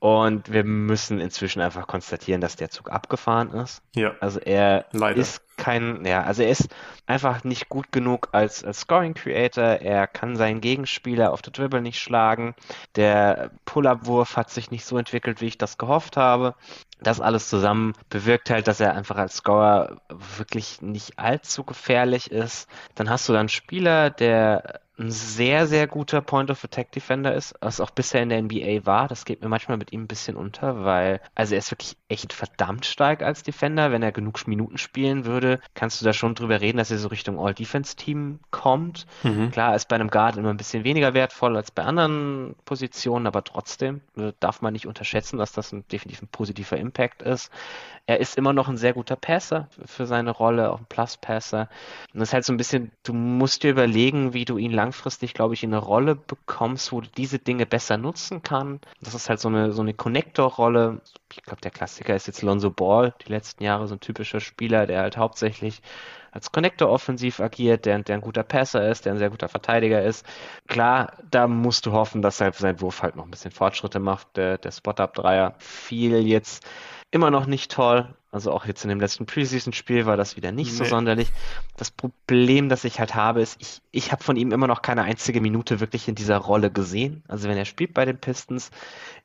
Und 0.00 0.50
wir 0.50 0.64
müssen 0.64 1.20
inzwischen 1.20 1.60
einfach 1.60 1.86
konstatieren, 1.86 2.40
dass 2.40 2.56
der 2.56 2.70
Zug 2.70 2.90
abgefahren 2.90 3.52
ist. 3.52 3.82
Ja. 3.94 4.14
Also 4.20 4.40
er 4.40 4.86
Leider. 4.92 5.20
ist 5.20 5.42
kein, 5.58 6.06
ja, 6.06 6.22
also 6.22 6.42
er 6.42 6.48
ist 6.48 6.74
einfach 7.06 7.44
nicht 7.44 7.68
gut 7.68 7.92
genug 7.92 8.30
als, 8.32 8.64
als 8.64 8.80
Scoring 8.80 9.12
Creator. 9.12 9.62
Er 9.62 10.06
kann 10.06 10.36
seinen 10.36 10.62
Gegenspieler 10.62 11.32
auf 11.32 11.42
der 11.42 11.52
Dribble 11.52 11.82
nicht 11.82 11.98
schlagen. 11.98 12.54
Der 12.96 13.50
Pull-Up-Wurf 13.66 14.38
hat 14.38 14.48
sich 14.48 14.70
nicht 14.70 14.86
so 14.86 14.96
entwickelt, 14.96 15.42
wie 15.42 15.48
ich 15.48 15.58
das 15.58 15.76
gehofft 15.76 16.16
habe. 16.16 16.54
Das 17.02 17.20
alles 17.20 17.50
zusammen 17.50 17.92
bewirkt 18.08 18.48
halt, 18.48 18.68
dass 18.68 18.80
er 18.80 18.94
einfach 18.94 19.18
als 19.18 19.36
Scorer 19.36 20.00
wirklich 20.38 20.80
nicht 20.80 21.18
allzu 21.18 21.62
gefährlich 21.62 22.30
ist. 22.30 22.70
Dann 22.94 23.10
hast 23.10 23.28
du 23.28 23.34
dann 23.34 23.40
einen 23.40 23.48
Spieler, 23.50 24.08
der 24.08 24.80
ein 25.00 25.10
sehr, 25.10 25.66
sehr 25.66 25.86
guter 25.86 26.20
Point 26.20 26.50
of 26.50 26.62
Attack 26.62 26.92
Defender 26.92 27.34
ist, 27.34 27.54
was 27.60 27.80
auch 27.80 27.90
bisher 27.90 28.22
in 28.22 28.28
der 28.28 28.42
NBA 28.42 28.84
war. 28.84 29.08
Das 29.08 29.24
geht 29.24 29.40
mir 29.40 29.48
manchmal 29.48 29.78
mit 29.78 29.92
ihm 29.92 30.02
ein 30.02 30.06
bisschen 30.06 30.36
unter, 30.36 30.84
weil, 30.84 31.20
also 31.34 31.54
er 31.54 31.58
ist 31.58 31.70
wirklich 31.70 31.96
echt 32.08 32.32
verdammt 32.32 32.84
stark 32.84 33.22
als 33.22 33.42
Defender. 33.42 33.92
Wenn 33.92 34.02
er 34.02 34.12
genug 34.12 34.46
Minuten 34.46 34.78
spielen 34.78 35.24
würde, 35.24 35.60
kannst 35.74 36.00
du 36.00 36.04
da 36.04 36.12
schon 36.12 36.34
drüber 36.34 36.60
reden, 36.60 36.78
dass 36.78 36.90
er 36.90 36.98
so 36.98 37.08
Richtung 37.08 37.38
All-Defense-Team 37.38 38.40
kommt. 38.50 39.06
Mhm. 39.22 39.50
Klar, 39.50 39.74
ist 39.74 39.88
bei 39.88 39.96
einem 39.96 40.10
Guard 40.10 40.36
immer 40.36 40.50
ein 40.50 40.58
bisschen 40.58 40.84
weniger 40.84 41.14
wertvoll 41.14 41.56
als 41.56 41.70
bei 41.70 41.82
anderen 41.82 42.54
Positionen, 42.64 43.26
aber 43.26 43.42
trotzdem 43.42 44.02
äh, 44.16 44.32
darf 44.38 44.60
man 44.60 44.74
nicht 44.74 44.86
unterschätzen, 44.86 45.38
dass 45.38 45.52
das 45.52 45.72
ein, 45.72 45.84
definitiv 45.90 46.22
ein 46.22 46.28
positiver 46.28 46.76
Impact 46.76 47.22
ist. 47.22 47.50
Er 48.10 48.18
ist 48.18 48.36
immer 48.36 48.52
noch 48.52 48.66
ein 48.66 48.76
sehr 48.76 48.92
guter 48.92 49.14
Passer 49.14 49.68
für 49.84 50.04
seine 50.04 50.32
Rolle, 50.32 50.72
auch 50.72 50.80
ein 50.80 50.86
Plus-Passer. 50.88 51.68
Und 52.12 52.18
das 52.18 52.30
ist 52.30 52.32
halt 52.32 52.44
so 52.44 52.52
ein 52.52 52.56
bisschen, 52.56 52.90
du 53.04 53.12
musst 53.12 53.62
dir 53.62 53.70
überlegen, 53.70 54.34
wie 54.34 54.44
du 54.44 54.58
ihn 54.58 54.72
langfristig, 54.72 55.32
glaube 55.32 55.54
ich, 55.54 55.62
in 55.62 55.72
eine 55.72 55.80
Rolle 55.80 56.16
bekommst, 56.16 56.90
wo 56.90 57.00
du 57.00 57.08
diese 57.16 57.38
Dinge 57.38 57.66
besser 57.66 57.98
nutzen 57.98 58.42
kann. 58.42 58.80
Das 59.00 59.14
ist 59.14 59.28
halt 59.28 59.38
so 59.38 59.46
eine, 59.46 59.70
so 59.70 59.82
eine 59.82 59.94
Connector-Rolle. 59.94 61.02
Ich 61.32 61.42
glaube, 61.44 61.60
der 61.60 61.70
Klassiker 61.70 62.16
ist 62.16 62.26
jetzt 62.26 62.42
Lonzo 62.42 62.70
Ball, 62.70 63.14
die 63.24 63.30
letzten 63.30 63.62
Jahre 63.62 63.86
so 63.86 63.94
ein 63.94 64.00
typischer 64.00 64.40
Spieler, 64.40 64.88
der 64.88 65.02
halt 65.02 65.16
hauptsächlich 65.16 65.80
als 66.32 66.50
Connector 66.50 66.90
offensiv 66.90 67.38
agiert, 67.38 67.86
der, 67.86 68.00
der 68.00 68.16
ein 68.16 68.20
guter 68.20 68.42
Passer 68.42 68.88
ist, 68.88 69.04
der 69.04 69.12
ein 69.12 69.18
sehr 69.18 69.30
guter 69.30 69.48
Verteidiger 69.48 70.02
ist. 70.02 70.26
Klar, 70.66 71.12
da 71.30 71.46
musst 71.46 71.86
du 71.86 71.92
hoffen, 71.92 72.22
dass 72.22 72.40
er 72.40 72.52
sein 72.52 72.80
Wurf 72.80 73.02
halt 73.02 73.14
noch 73.14 73.24
ein 73.24 73.30
bisschen 73.30 73.52
Fortschritte 73.52 74.00
macht. 74.00 74.36
Der, 74.36 74.58
der 74.58 74.72
Spot-Up-Dreier 74.72 75.54
fiel 75.58 76.26
jetzt 76.26 76.66
immer 77.10 77.30
noch 77.30 77.46
nicht 77.46 77.70
toll. 77.70 78.14
Also 78.32 78.52
auch 78.52 78.64
jetzt 78.64 78.84
in 78.84 78.90
dem 78.90 79.00
letzten 79.00 79.26
Preseason-Spiel 79.26 80.06
war 80.06 80.16
das 80.16 80.36
wieder 80.36 80.52
nicht 80.52 80.70
nee. 80.70 80.76
so 80.76 80.84
sonderlich. 80.84 81.32
Das 81.76 81.90
Problem, 81.90 82.68
das 82.68 82.84
ich 82.84 83.00
halt 83.00 83.16
habe, 83.16 83.42
ist, 83.42 83.56
ich, 83.60 83.82
ich 83.90 84.12
habe 84.12 84.22
von 84.22 84.36
ihm 84.36 84.52
immer 84.52 84.68
noch 84.68 84.82
keine 84.82 85.02
einzige 85.02 85.40
Minute 85.40 85.80
wirklich 85.80 86.06
in 86.06 86.14
dieser 86.14 86.36
Rolle 86.36 86.70
gesehen. 86.70 87.24
Also 87.26 87.48
wenn 87.48 87.58
er 87.58 87.64
spielt 87.64 87.92
bei 87.92 88.04
den 88.04 88.18
Pistons, 88.18 88.70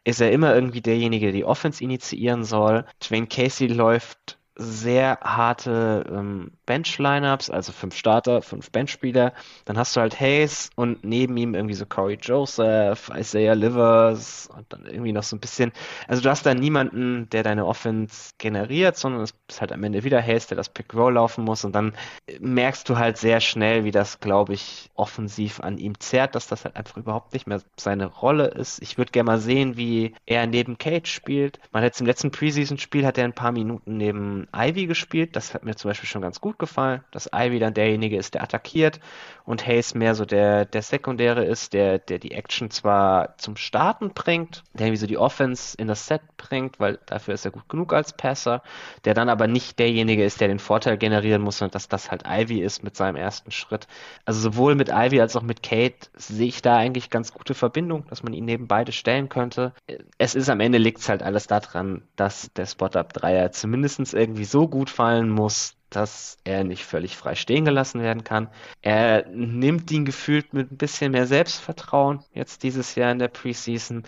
ist 0.04 0.22
er 0.22 0.32
immer 0.32 0.56
irgendwie 0.56 0.82
derjenige, 0.82 1.28
der 1.28 1.34
die 1.34 1.46
Offense 1.46 1.84
initiieren 1.84 2.44
soll. 2.44 2.86
Dwayne 3.00 3.28
Casey 3.28 3.68
läuft 3.68 4.40
sehr 4.56 5.20
harte 5.22 6.06
ähm, 6.10 6.52
Bench-Lineups, 6.66 7.50
also 7.50 7.72
fünf 7.72 7.96
Starter, 7.96 8.42
fünf 8.42 8.72
Benchspieler. 8.72 9.34
Dann 9.66 9.78
hast 9.78 9.96
du 9.96 10.02
halt 10.02 10.20
Hayes 10.20 10.70
und 10.76 11.04
neben 11.04 11.36
ihm 11.38 11.56
irgendwie 11.56 11.76
so 11.76 11.86
Corey 11.86 12.18
Joseph, 12.22 13.12
Isaiah 13.16 13.54
Livers 13.54 14.50
und 14.56 14.66
dann 14.70 14.86
irgendwie 14.86 15.12
noch 15.12 15.24
so 15.24 15.36
ein 15.36 15.40
bisschen. 15.40 15.72
Also 16.08 16.22
du 16.22 16.30
hast 16.30 16.46
da 16.46 16.54
niemanden, 16.54 17.30
der 17.30 17.44
deine 17.44 17.66
Offense 17.66 18.32
generiert, 18.38 18.98
sondern 18.98 19.22
es 19.22 19.34
ist 19.50 19.62
halt 19.62 19.72
am 19.72 19.84
Ende 19.84 20.04
wieder 20.04 20.22
Hayes, 20.22 20.48
der 20.48 20.58
das 20.58 20.70
Pick-Roll 20.70 21.14
laufen 21.14 21.44
muss. 21.44 21.66
Und 21.66 21.74
dann 21.74 21.94
merkst 22.40 22.88
du 22.90 22.98
halt 22.98 23.18
sehr 23.18 23.40
schnell, 23.40 23.84
wie 23.84 23.92
das, 23.92 24.20
glaube 24.20 24.54
ich, 24.54 24.90
offensiv 24.96 25.60
an 25.60 25.78
ihm 25.78 26.00
zerrt, 26.00 26.36
dass 26.36 26.48
das 26.48 26.66
halt 26.66 26.76
einfach 26.76 26.98
überhaupt 26.98 27.34
nicht 27.34 27.48
mehr 27.48 27.62
seine 27.78 28.06
Rolle 28.06 28.48
ist. 28.48 28.82
Ich 28.82 28.98
würde 28.98 29.12
gerne 29.12 29.28
mal 29.28 29.40
sehen, 29.40 29.78
wie 29.78 30.14
er 30.26 30.48
neben 30.48 30.78
Cage 30.78 31.12
spielt. 31.12 31.60
Man 31.72 31.84
hat 31.84 32.00
im 32.00 32.06
letzten 32.06 32.32
Preseason-Spiel 32.32 33.06
hat 33.06 33.18
er 33.18 33.26
ein 33.26 33.34
paar 33.34 33.52
Minuten 33.52 33.98
neben 33.98 34.48
Ivy 34.56 34.88
gespielt. 34.88 35.36
Das 35.36 35.54
hat 35.54 35.64
mir 35.64 35.76
zum 35.76 35.90
Beispiel 35.90 36.10
schon 36.10 36.22
ganz 36.22 36.42
gut 36.42 36.55
gut 36.56 36.60
gefallen, 36.70 37.04
dass 37.12 37.30
Ivy 37.34 37.60
dann 37.60 37.74
derjenige 37.74 38.18
ist, 38.18 38.34
der 38.34 38.44
attackiert 38.44 39.00
und 39.44 39.68
Hayes 39.68 39.94
mehr 39.94 40.16
so 40.16 40.26
der, 40.26 40.66
der 40.66 40.82
Sekundäre 40.82 41.44
ist, 41.46 41.74
der, 41.74 42.00
der 42.00 42.18
die 42.18 42.32
Action 42.32 42.72
zwar 42.72 43.38
zum 43.38 43.58
Starten 43.58 44.12
bringt, 44.14 44.64
der 44.74 44.88
irgendwie 44.88 45.00
so 45.00 45.08
die 45.08 45.18
Offense 45.18 45.76
in 45.78 45.88
das 45.88 46.08
Set 46.08 46.22
bringt, 46.38 46.80
weil 46.80 47.00
dafür 47.06 47.34
ist 47.34 47.46
er 47.46 47.52
gut 47.52 47.70
genug 47.70 47.94
als 47.94 48.14
Passer, 48.14 48.64
der 49.04 49.14
dann 49.14 49.30
aber 49.30 49.48
nicht 49.48 49.78
derjenige 49.78 50.24
ist, 50.24 50.42
der 50.42 50.48
den 50.48 50.60
Vorteil 50.60 50.98
generieren 50.98 51.42
muss, 51.42 51.60
sondern 51.60 51.74
dass 51.74 51.90
das 51.90 52.10
halt 52.10 52.24
Ivy 52.26 52.62
ist 52.62 52.84
mit 52.84 52.96
seinem 52.96 53.18
ersten 53.18 53.52
Schritt. 53.52 53.88
Also 54.24 54.40
sowohl 54.40 54.76
mit 54.76 54.90
Ivy 54.90 55.22
als 55.22 55.36
auch 55.36 55.44
mit 55.44 55.62
Kate 55.62 56.10
sehe 56.16 56.48
ich 56.48 56.62
da 56.62 56.78
eigentlich 56.78 57.10
ganz 57.10 57.34
gute 57.34 57.54
Verbindung, 57.54 58.08
dass 58.10 58.24
man 58.24 58.34
ihn 58.34 58.46
neben 58.46 58.68
beide 58.68 58.92
stellen 58.92 59.30
könnte. 59.30 59.74
Es 60.18 60.36
ist 60.36 60.50
am 60.50 60.60
Ende 60.60 60.78
liegt 60.78 61.00
es 61.00 61.10
halt 61.10 61.22
alles 61.22 61.48
daran, 61.48 62.04
dass 62.16 62.52
der 62.56 62.66
Spot-Up-Dreier 62.66 63.52
zumindest 63.52 64.14
irgendwie 64.14 64.46
so 64.46 64.68
gut 64.68 64.90
fallen 64.90 65.30
muss, 65.30 65.76
dass 65.96 66.38
er 66.44 66.64
nicht 66.64 66.86
völlig 66.86 67.18
frei 67.18 67.36
stehen 67.36 67.66
gelassen 67.66 68.02
werden 68.02 68.24
kann. 68.24 68.50
Er 68.82 69.26
nimmt 69.28 69.92
ihn 69.92 70.06
gefühlt 70.06 70.54
mit 70.54 70.72
ein 70.72 70.78
bisschen 70.78 71.12
mehr 71.12 71.28
Selbstvertrauen 71.28 72.24
jetzt 72.34 72.64
dieses 72.64 72.96
Jahr 72.96 73.12
in 73.12 73.20
der 73.20 73.28
Preseason 73.30 74.04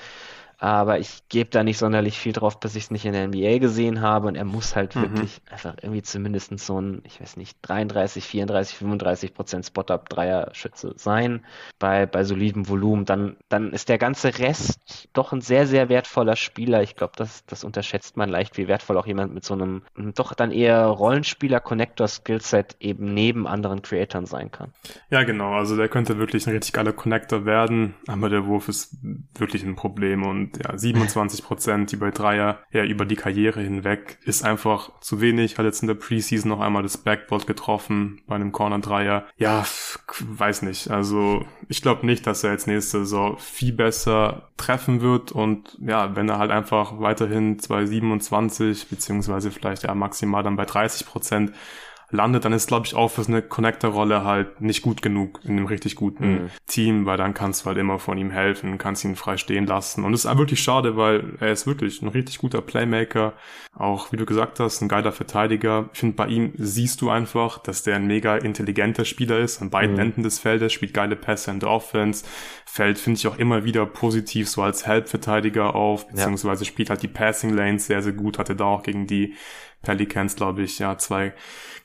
aber 0.59 0.97
ich 0.99 1.23
gebe 1.29 1.51
da 1.51 1.63
nicht 1.63 1.77
sonderlich 1.77 2.17
viel 2.17 2.33
drauf, 2.33 2.59
bis 2.59 2.75
ich 2.75 2.85
es 2.85 2.91
nicht 2.91 3.05
in 3.05 3.13
der 3.13 3.27
NBA 3.27 3.59
gesehen 3.59 4.01
habe 4.01 4.27
und 4.27 4.35
er 4.35 4.45
muss 4.45 4.75
halt 4.75 4.95
mhm. 4.95 5.01
wirklich 5.01 5.41
einfach 5.51 5.75
irgendwie 5.81 6.01
zumindest 6.01 6.57
so 6.59 6.81
ein, 6.81 7.01
ich 7.03 7.21
weiß 7.21 7.37
nicht, 7.37 7.57
33, 7.61 8.23
34, 8.23 8.77
35 8.77 9.33
Prozent 9.33 9.65
Spot-Up-Dreier-Schütze 9.65 10.93
sein 10.95 11.45
bei, 11.77 12.07
bei 12.07 12.23
solidem 12.23 12.67
Volumen, 12.67 13.05
dann, 13.05 13.37
dann 13.49 13.71
ist 13.71 13.89
der 13.89 13.99
ganze 13.99 14.39
Rest 14.39 15.09
doch 15.13 15.31
ein 15.31 15.41
sehr, 15.41 15.67
sehr 15.67 15.89
wertvoller 15.89 16.35
Spieler. 16.35 16.81
Ich 16.81 16.95
glaube, 16.95 17.13
das, 17.15 17.45
das 17.45 17.63
unterschätzt 17.63 18.17
man 18.17 18.29
leicht, 18.29 18.57
wie 18.57 18.67
wertvoll 18.67 18.97
auch 18.97 19.05
jemand 19.07 19.33
mit 19.33 19.43
so 19.43 19.53
einem 19.53 19.83
doch 20.15 20.33
dann 20.33 20.51
eher 20.51 20.85
Rollenspieler-Connector-Skillset 20.85 22.77
eben 22.79 23.13
neben 23.13 23.47
anderen 23.47 23.83
Creatoren 23.83 24.25
sein 24.25 24.51
kann. 24.51 24.73
Ja, 25.11 25.23
genau, 25.23 25.53
also 25.53 25.75
der 25.75 25.87
könnte 25.87 26.17
wirklich 26.17 26.47
ein 26.47 26.53
richtig 26.53 26.73
geiler 26.73 26.93
Connector 26.93 27.45
werden, 27.45 27.93
aber 28.07 28.29
der 28.29 28.45
Wurf 28.45 28.67
ist 28.69 28.97
wirklich 29.35 29.63
ein 29.63 29.75
Problem 29.75 30.23
und 30.23 30.46
ja, 30.63 30.77
27 30.77 31.43
Prozent, 31.43 31.91
die 31.91 31.95
bei 31.95 32.11
Dreier 32.11 32.59
ja 32.71 32.83
über 32.83 33.05
die 33.05 33.15
Karriere 33.15 33.61
hinweg 33.61 34.19
ist 34.23 34.43
einfach 34.43 34.91
zu 35.01 35.21
wenig. 35.21 35.57
Hat 35.57 35.65
jetzt 35.65 35.81
in 35.81 35.87
der 35.87 35.95
Preseason 35.95 36.49
noch 36.49 36.59
einmal 36.59 36.83
das 36.83 36.97
Backboard 36.97 37.47
getroffen 37.47 38.21
bei 38.27 38.35
einem 38.35 38.51
Corner 38.51 38.79
Dreier. 38.79 39.25
Ja, 39.37 39.65
weiß 40.19 40.61
nicht. 40.63 40.89
Also 40.89 41.45
ich 41.67 41.81
glaube 41.81 42.05
nicht, 42.05 42.27
dass 42.27 42.43
er 42.43 42.51
jetzt 42.51 42.67
nächste 42.67 42.99
Saison 42.99 43.37
viel 43.37 43.73
besser 43.73 44.49
treffen 44.57 45.01
wird 45.01 45.31
und 45.31 45.77
ja, 45.79 46.15
wenn 46.15 46.29
er 46.29 46.39
halt 46.39 46.51
einfach 46.51 46.99
weiterhin 46.99 47.59
227 47.59 48.89
beziehungsweise 48.89 49.51
vielleicht 49.51 49.83
ja 49.83 49.93
maximal 49.93 50.43
dann 50.43 50.55
bei 50.55 50.65
30 50.65 51.05
Prozent 51.05 51.53
landet, 52.09 52.45
dann 52.45 52.53
ist, 52.53 52.67
glaube 52.67 52.85
ich, 52.85 52.95
auch 52.95 53.09
für 53.09 53.25
eine 53.27 53.41
Connector-Rolle 53.41 54.23
halt 54.23 54.61
nicht 54.61 54.81
gut 54.81 55.01
genug 55.01 55.41
in 55.43 55.51
einem 55.51 55.65
richtig 55.65 55.95
guten 55.95 56.43
mhm. 56.43 56.49
Team, 56.65 57.05
weil 57.05 57.17
dann 57.17 57.33
kannst 57.33 57.61
du 57.61 57.65
halt 57.65 57.77
immer 57.77 57.99
von 57.99 58.17
ihm 58.17 58.31
helfen, 58.31 58.77
kannst 58.77 59.03
ihn 59.03 59.17
frei 59.17 59.35
stehen 59.35 59.65
lassen. 59.65 60.05
Und 60.05 60.13
es 60.13 60.23
ist 60.23 60.37
wirklich 60.37 60.61
schade, 60.61 60.95
weil 60.95 61.33
er 61.39 61.51
ist 61.51 61.67
wirklich 61.67 62.01
ein 62.01 62.07
richtig 62.07 62.37
guter 62.37 62.61
Playmaker. 62.61 63.33
Auch, 63.75 64.11
wie 64.11 64.17
du 64.17 64.25
gesagt 64.25 64.59
hast, 64.59 64.81
ein 64.81 64.87
geiler 64.87 65.11
Verteidiger. 65.11 65.89
Ich 65.91 65.99
finde, 65.99 66.15
bei 66.15 66.27
ihm 66.27 66.53
siehst 66.55 67.01
du 67.01 67.09
einfach, 67.09 67.59
dass 67.59 67.83
der 67.83 67.97
ein 67.97 68.07
mega 68.07 68.37
intelligenter 68.37 69.03
Spieler 69.03 69.39
ist, 69.39 69.61
an 69.61 69.69
beiden 69.69 69.95
mhm. 69.95 70.01
Enden 70.01 70.23
des 70.23 70.39
Feldes, 70.39 70.71
spielt 70.71 70.93
geile 70.93 71.17
Pässe 71.17 71.51
in 71.51 71.59
der 71.59 71.69
Offense, 71.69 72.25
fällt, 72.65 72.99
finde 72.99 73.19
ich, 73.19 73.27
auch 73.27 73.37
immer 73.37 73.65
wieder 73.65 73.85
positiv 73.85 74.49
so 74.49 74.61
als 74.61 74.87
Help-Verteidiger 74.87 75.75
auf, 75.75 76.07
beziehungsweise 76.07 76.63
ja. 76.63 76.69
spielt 76.69 76.89
halt 76.89 77.03
die 77.03 77.07
Passing 77.07 77.53
Lanes 77.53 77.87
sehr, 77.87 78.01
sehr 78.01 78.13
gut, 78.13 78.39
hatte 78.39 78.55
da 78.55 78.65
auch 78.65 78.83
gegen 78.83 79.07
die 79.07 79.35
Pelicans, 79.81 80.35
glaube 80.35 80.63
ich, 80.63 80.79
ja, 80.79 80.97
zwei 80.97 81.33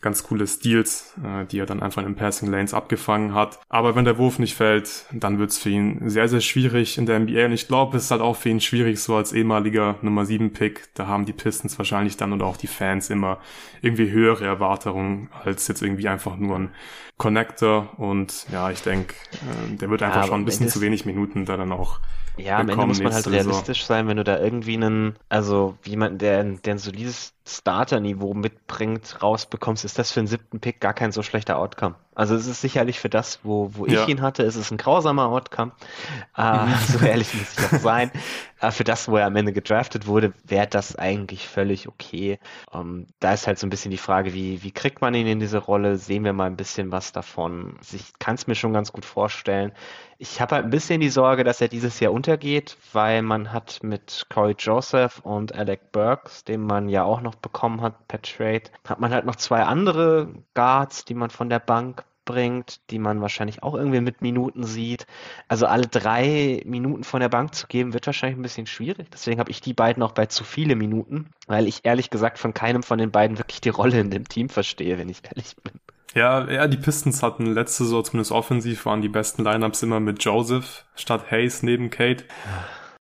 ganz 0.02 0.24
coole 0.24 0.46
Steals, 0.46 1.14
äh, 1.24 1.46
die 1.46 1.60
er 1.60 1.66
dann 1.66 1.80
einfach 1.80 2.02
in 2.02 2.08
den 2.08 2.16
Passing 2.16 2.50
Lanes 2.50 2.74
abgefangen 2.74 3.34
hat. 3.34 3.60
Aber 3.68 3.94
wenn 3.94 4.04
der 4.04 4.18
Wurf 4.18 4.38
nicht 4.38 4.54
fällt, 4.54 5.06
dann 5.12 5.38
wird's 5.38 5.58
für 5.58 5.70
ihn 5.70 6.10
sehr, 6.10 6.28
sehr 6.28 6.40
schwierig 6.40 6.98
in 6.98 7.06
der 7.06 7.20
NBA. 7.20 7.46
Und 7.46 7.52
ich 7.52 7.68
glaube, 7.68 7.96
es 7.96 8.04
ist 8.04 8.10
halt 8.10 8.20
auch 8.20 8.36
für 8.36 8.48
ihn 8.48 8.60
schwierig, 8.60 9.00
so 9.00 9.14
als 9.14 9.32
ehemaliger 9.32 9.96
Nummer 10.02 10.26
7 10.26 10.52
Pick. 10.52 10.88
Da 10.94 11.06
haben 11.06 11.24
die 11.24 11.32
Pistons 11.32 11.78
wahrscheinlich 11.78 12.16
dann 12.16 12.32
oder 12.32 12.46
auch 12.46 12.56
die 12.56 12.66
Fans 12.66 13.08
immer 13.10 13.38
irgendwie 13.80 14.10
höhere 14.10 14.44
Erwartungen 14.44 15.30
als 15.44 15.68
jetzt 15.68 15.82
irgendwie 15.82 16.08
einfach 16.08 16.36
nur 16.36 16.56
ein 16.56 16.70
Connector. 17.16 17.90
Und 17.96 18.46
ja, 18.50 18.70
ich 18.70 18.82
denke, 18.82 19.14
äh, 19.34 19.76
der 19.76 19.88
wird 19.88 20.02
einfach 20.02 20.22
ja, 20.22 20.26
schon 20.26 20.40
ein 20.40 20.44
bisschen 20.44 20.68
zu 20.68 20.80
wenig 20.80 21.06
Minuten 21.06 21.44
da 21.44 21.56
dann 21.56 21.70
auch 21.70 22.00
ja, 22.38 22.58
am 22.58 22.68
Ende 22.68 22.86
muss 22.86 23.02
man 23.02 23.12
halt 23.12 23.26
realistisch 23.28 23.84
sein, 23.84 24.08
wenn 24.08 24.16
du 24.16 24.24
da 24.24 24.38
irgendwie 24.38 24.74
einen, 24.74 25.16
also 25.28 25.76
jemanden, 25.84 26.18
der, 26.18 26.42
der 26.42 26.74
ein 26.74 26.78
solides 26.78 27.34
Starter-Niveau 27.46 28.34
mitbringt, 28.34 29.22
rausbekommst, 29.22 29.84
ist 29.84 29.98
das 29.98 30.12
für 30.12 30.20
einen 30.20 30.26
siebten 30.26 30.60
Pick 30.60 30.80
gar 30.80 30.94
kein 30.94 31.12
so 31.12 31.22
schlechter 31.22 31.58
Outcome. 31.58 31.96
Also 32.14 32.34
es 32.34 32.46
ist 32.46 32.60
sicherlich 32.60 33.00
für 33.00 33.08
das, 33.08 33.40
wo, 33.42 33.70
wo 33.72 33.86
ich 33.86 33.94
ja. 33.94 34.06
ihn 34.06 34.20
hatte, 34.20 34.42
ist 34.42 34.56
es 34.56 34.70
ein 34.70 34.76
grausamer 34.76 35.26
Outcome. 35.26 35.72
Äh, 36.36 36.66
so 36.88 37.04
ehrlich 37.04 37.32
muss 37.32 37.58
ich 37.58 37.64
auch 37.64 37.78
sein. 37.80 38.10
Äh, 38.60 38.70
für 38.70 38.84
das, 38.84 39.08
wo 39.08 39.16
er 39.16 39.26
am 39.26 39.36
Ende 39.36 39.52
gedraftet 39.52 40.06
wurde, 40.06 40.34
wäre 40.44 40.66
das 40.66 40.94
eigentlich 40.96 41.48
völlig 41.48 41.88
okay. 41.88 42.38
Ähm, 42.72 43.06
da 43.18 43.32
ist 43.32 43.46
halt 43.46 43.58
so 43.58 43.66
ein 43.66 43.70
bisschen 43.70 43.90
die 43.90 43.98
Frage, 43.98 44.34
wie, 44.34 44.62
wie 44.62 44.72
kriegt 44.72 45.00
man 45.00 45.14
ihn 45.14 45.26
in 45.26 45.40
diese 45.40 45.58
Rolle? 45.58 45.96
Sehen 45.96 46.24
wir 46.24 46.34
mal 46.34 46.46
ein 46.46 46.56
bisschen 46.56 46.92
was 46.92 47.12
davon. 47.12 47.76
Also 47.78 47.96
ich 47.96 48.12
kann 48.18 48.34
es 48.34 48.46
mir 48.46 48.54
schon 48.54 48.74
ganz 48.74 48.92
gut 48.92 49.06
vorstellen. 49.06 49.72
Ich 50.18 50.40
habe 50.40 50.54
halt 50.54 50.64
ein 50.64 50.70
bisschen 50.70 51.00
die 51.00 51.08
Sorge, 51.08 51.44
dass 51.44 51.60
er 51.60 51.68
dieses 51.68 51.98
Jahr 51.98 52.12
untergeht, 52.12 52.76
weil 52.92 53.22
man 53.22 53.52
hat 53.52 53.80
mit 53.82 54.26
Corey 54.28 54.54
Joseph 54.56 55.20
und 55.20 55.54
Alec 55.54 55.90
Burks, 55.90 56.44
den 56.44 56.60
man 56.60 56.88
ja 56.88 57.02
auch 57.02 57.22
noch 57.22 57.31
bekommen 57.36 57.80
hat 57.80 58.08
per 58.08 58.22
Trade, 58.22 58.64
hat 58.86 59.00
man 59.00 59.12
halt 59.12 59.24
noch 59.24 59.36
zwei 59.36 59.62
andere 59.62 60.28
Guards, 60.54 61.04
die 61.04 61.14
man 61.14 61.30
von 61.30 61.48
der 61.48 61.60
Bank 61.60 62.04
bringt, 62.24 62.80
die 62.90 62.98
man 62.98 63.20
wahrscheinlich 63.20 63.62
auch 63.62 63.74
irgendwie 63.74 64.00
mit 64.00 64.22
Minuten 64.22 64.64
sieht. 64.64 65.06
Also 65.48 65.66
alle 65.66 65.86
drei 65.86 66.62
Minuten 66.64 67.04
von 67.04 67.20
der 67.20 67.28
Bank 67.28 67.54
zu 67.54 67.66
geben, 67.66 67.94
wird 67.94 68.06
wahrscheinlich 68.06 68.38
ein 68.38 68.42
bisschen 68.42 68.66
schwierig. 68.66 69.08
Deswegen 69.10 69.40
habe 69.40 69.50
ich 69.50 69.60
die 69.60 69.74
beiden 69.74 70.02
auch 70.02 70.12
bei 70.12 70.26
zu 70.26 70.44
viele 70.44 70.76
Minuten, 70.76 71.30
weil 71.46 71.66
ich 71.66 71.80
ehrlich 71.84 72.10
gesagt 72.10 72.38
von 72.38 72.54
keinem 72.54 72.82
von 72.82 72.98
den 72.98 73.10
beiden 73.10 73.38
wirklich 73.38 73.60
die 73.60 73.70
Rolle 73.70 74.00
in 74.00 74.10
dem 74.10 74.28
Team 74.28 74.48
verstehe, 74.48 74.98
wenn 74.98 75.08
ich 75.08 75.24
ehrlich 75.24 75.56
bin. 75.62 75.74
Ja, 76.14 76.48
ja, 76.50 76.66
die 76.68 76.76
Pistons 76.76 77.22
hatten 77.22 77.46
letzte 77.46 77.84
Saison 77.84 78.04
zumindest 78.04 78.32
offensiv 78.32 78.84
waren 78.84 79.00
die 79.00 79.08
besten 79.08 79.44
Lineups 79.44 79.82
immer 79.82 79.98
mit 79.98 80.22
Joseph 80.22 80.84
statt 80.94 81.30
Hayes 81.30 81.62
neben 81.62 81.90
Kate. 81.90 82.24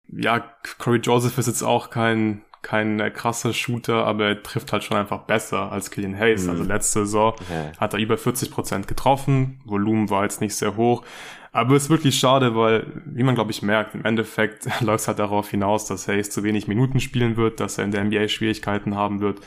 Ja, 0.06 0.44
Corey 0.78 1.00
Joseph 1.00 1.36
ist 1.36 1.48
jetzt 1.48 1.62
auch 1.62 1.90
kein 1.90 2.42
kein 2.62 3.00
äh, 3.00 3.10
krasser 3.10 3.52
Shooter, 3.52 4.04
aber 4.04 4.26
er 4.26 4.42
trifft 4.42 4.72
halt 4.72 4.84
schon 4.84 4.96
einfach 4.96 5.20
besser 5.20 5.72
als 5.72 5.90
Killian 5.90 6.16
Hayes. 6.18 6.42
Also 6.42 6.52
mhm. 6.52 6.58
Also 6.60 6.72
letzte 6.72 6.98
Saison 7.00 7.32
okay. 7.32 7.72
hat 7.78 7.94
er 7.94 8.00
über 8.00 8.18
40 8.18 8.50
Prozent 8.50 8.88
getroffen. 8.88 9.60
Volumen 9.64 10.10
war 10.10 10.24
jetzt 10.24 10.40
nicht 10.40 10.54
sehr 10.54 10.76
hoch. 10.76 11.02
Aber 11.52 11.74
es 11.74 11.84
ist 11.84 11.90
wirklich 11.90 12.18
schade, 12.18 12.54
weil, 12.54 13.02
wie 13.06 13.22
man 13.22 13.34
glaube 13.34 13.50
ich 13.50 13.62
merkt, 13.62 13.94
im 13.94 14.04
Endeffekt 14.04 14.68
läuft 14.80 15.02
es 15.02 15.08
halt 15.08 15.18
darauf 15.18 15.50
hinaus, 15.50 15.86
dass 15.86 16.08
Hayes 16.08 16.30
zu 16.30 16.42
wenig 16.42 16.68
Minuten 16.68 17.00
spielen 17.00 17.36
wird, 17.36 17.60
dass 17.60 17.78
er 17.78 17.84
in 17.84 17.90
der 17.90 18.04
NBA 18.04 18.28
Schwierigkeiten 18.28 18.94
haben 18.94 19.20
wird 19.20 19.40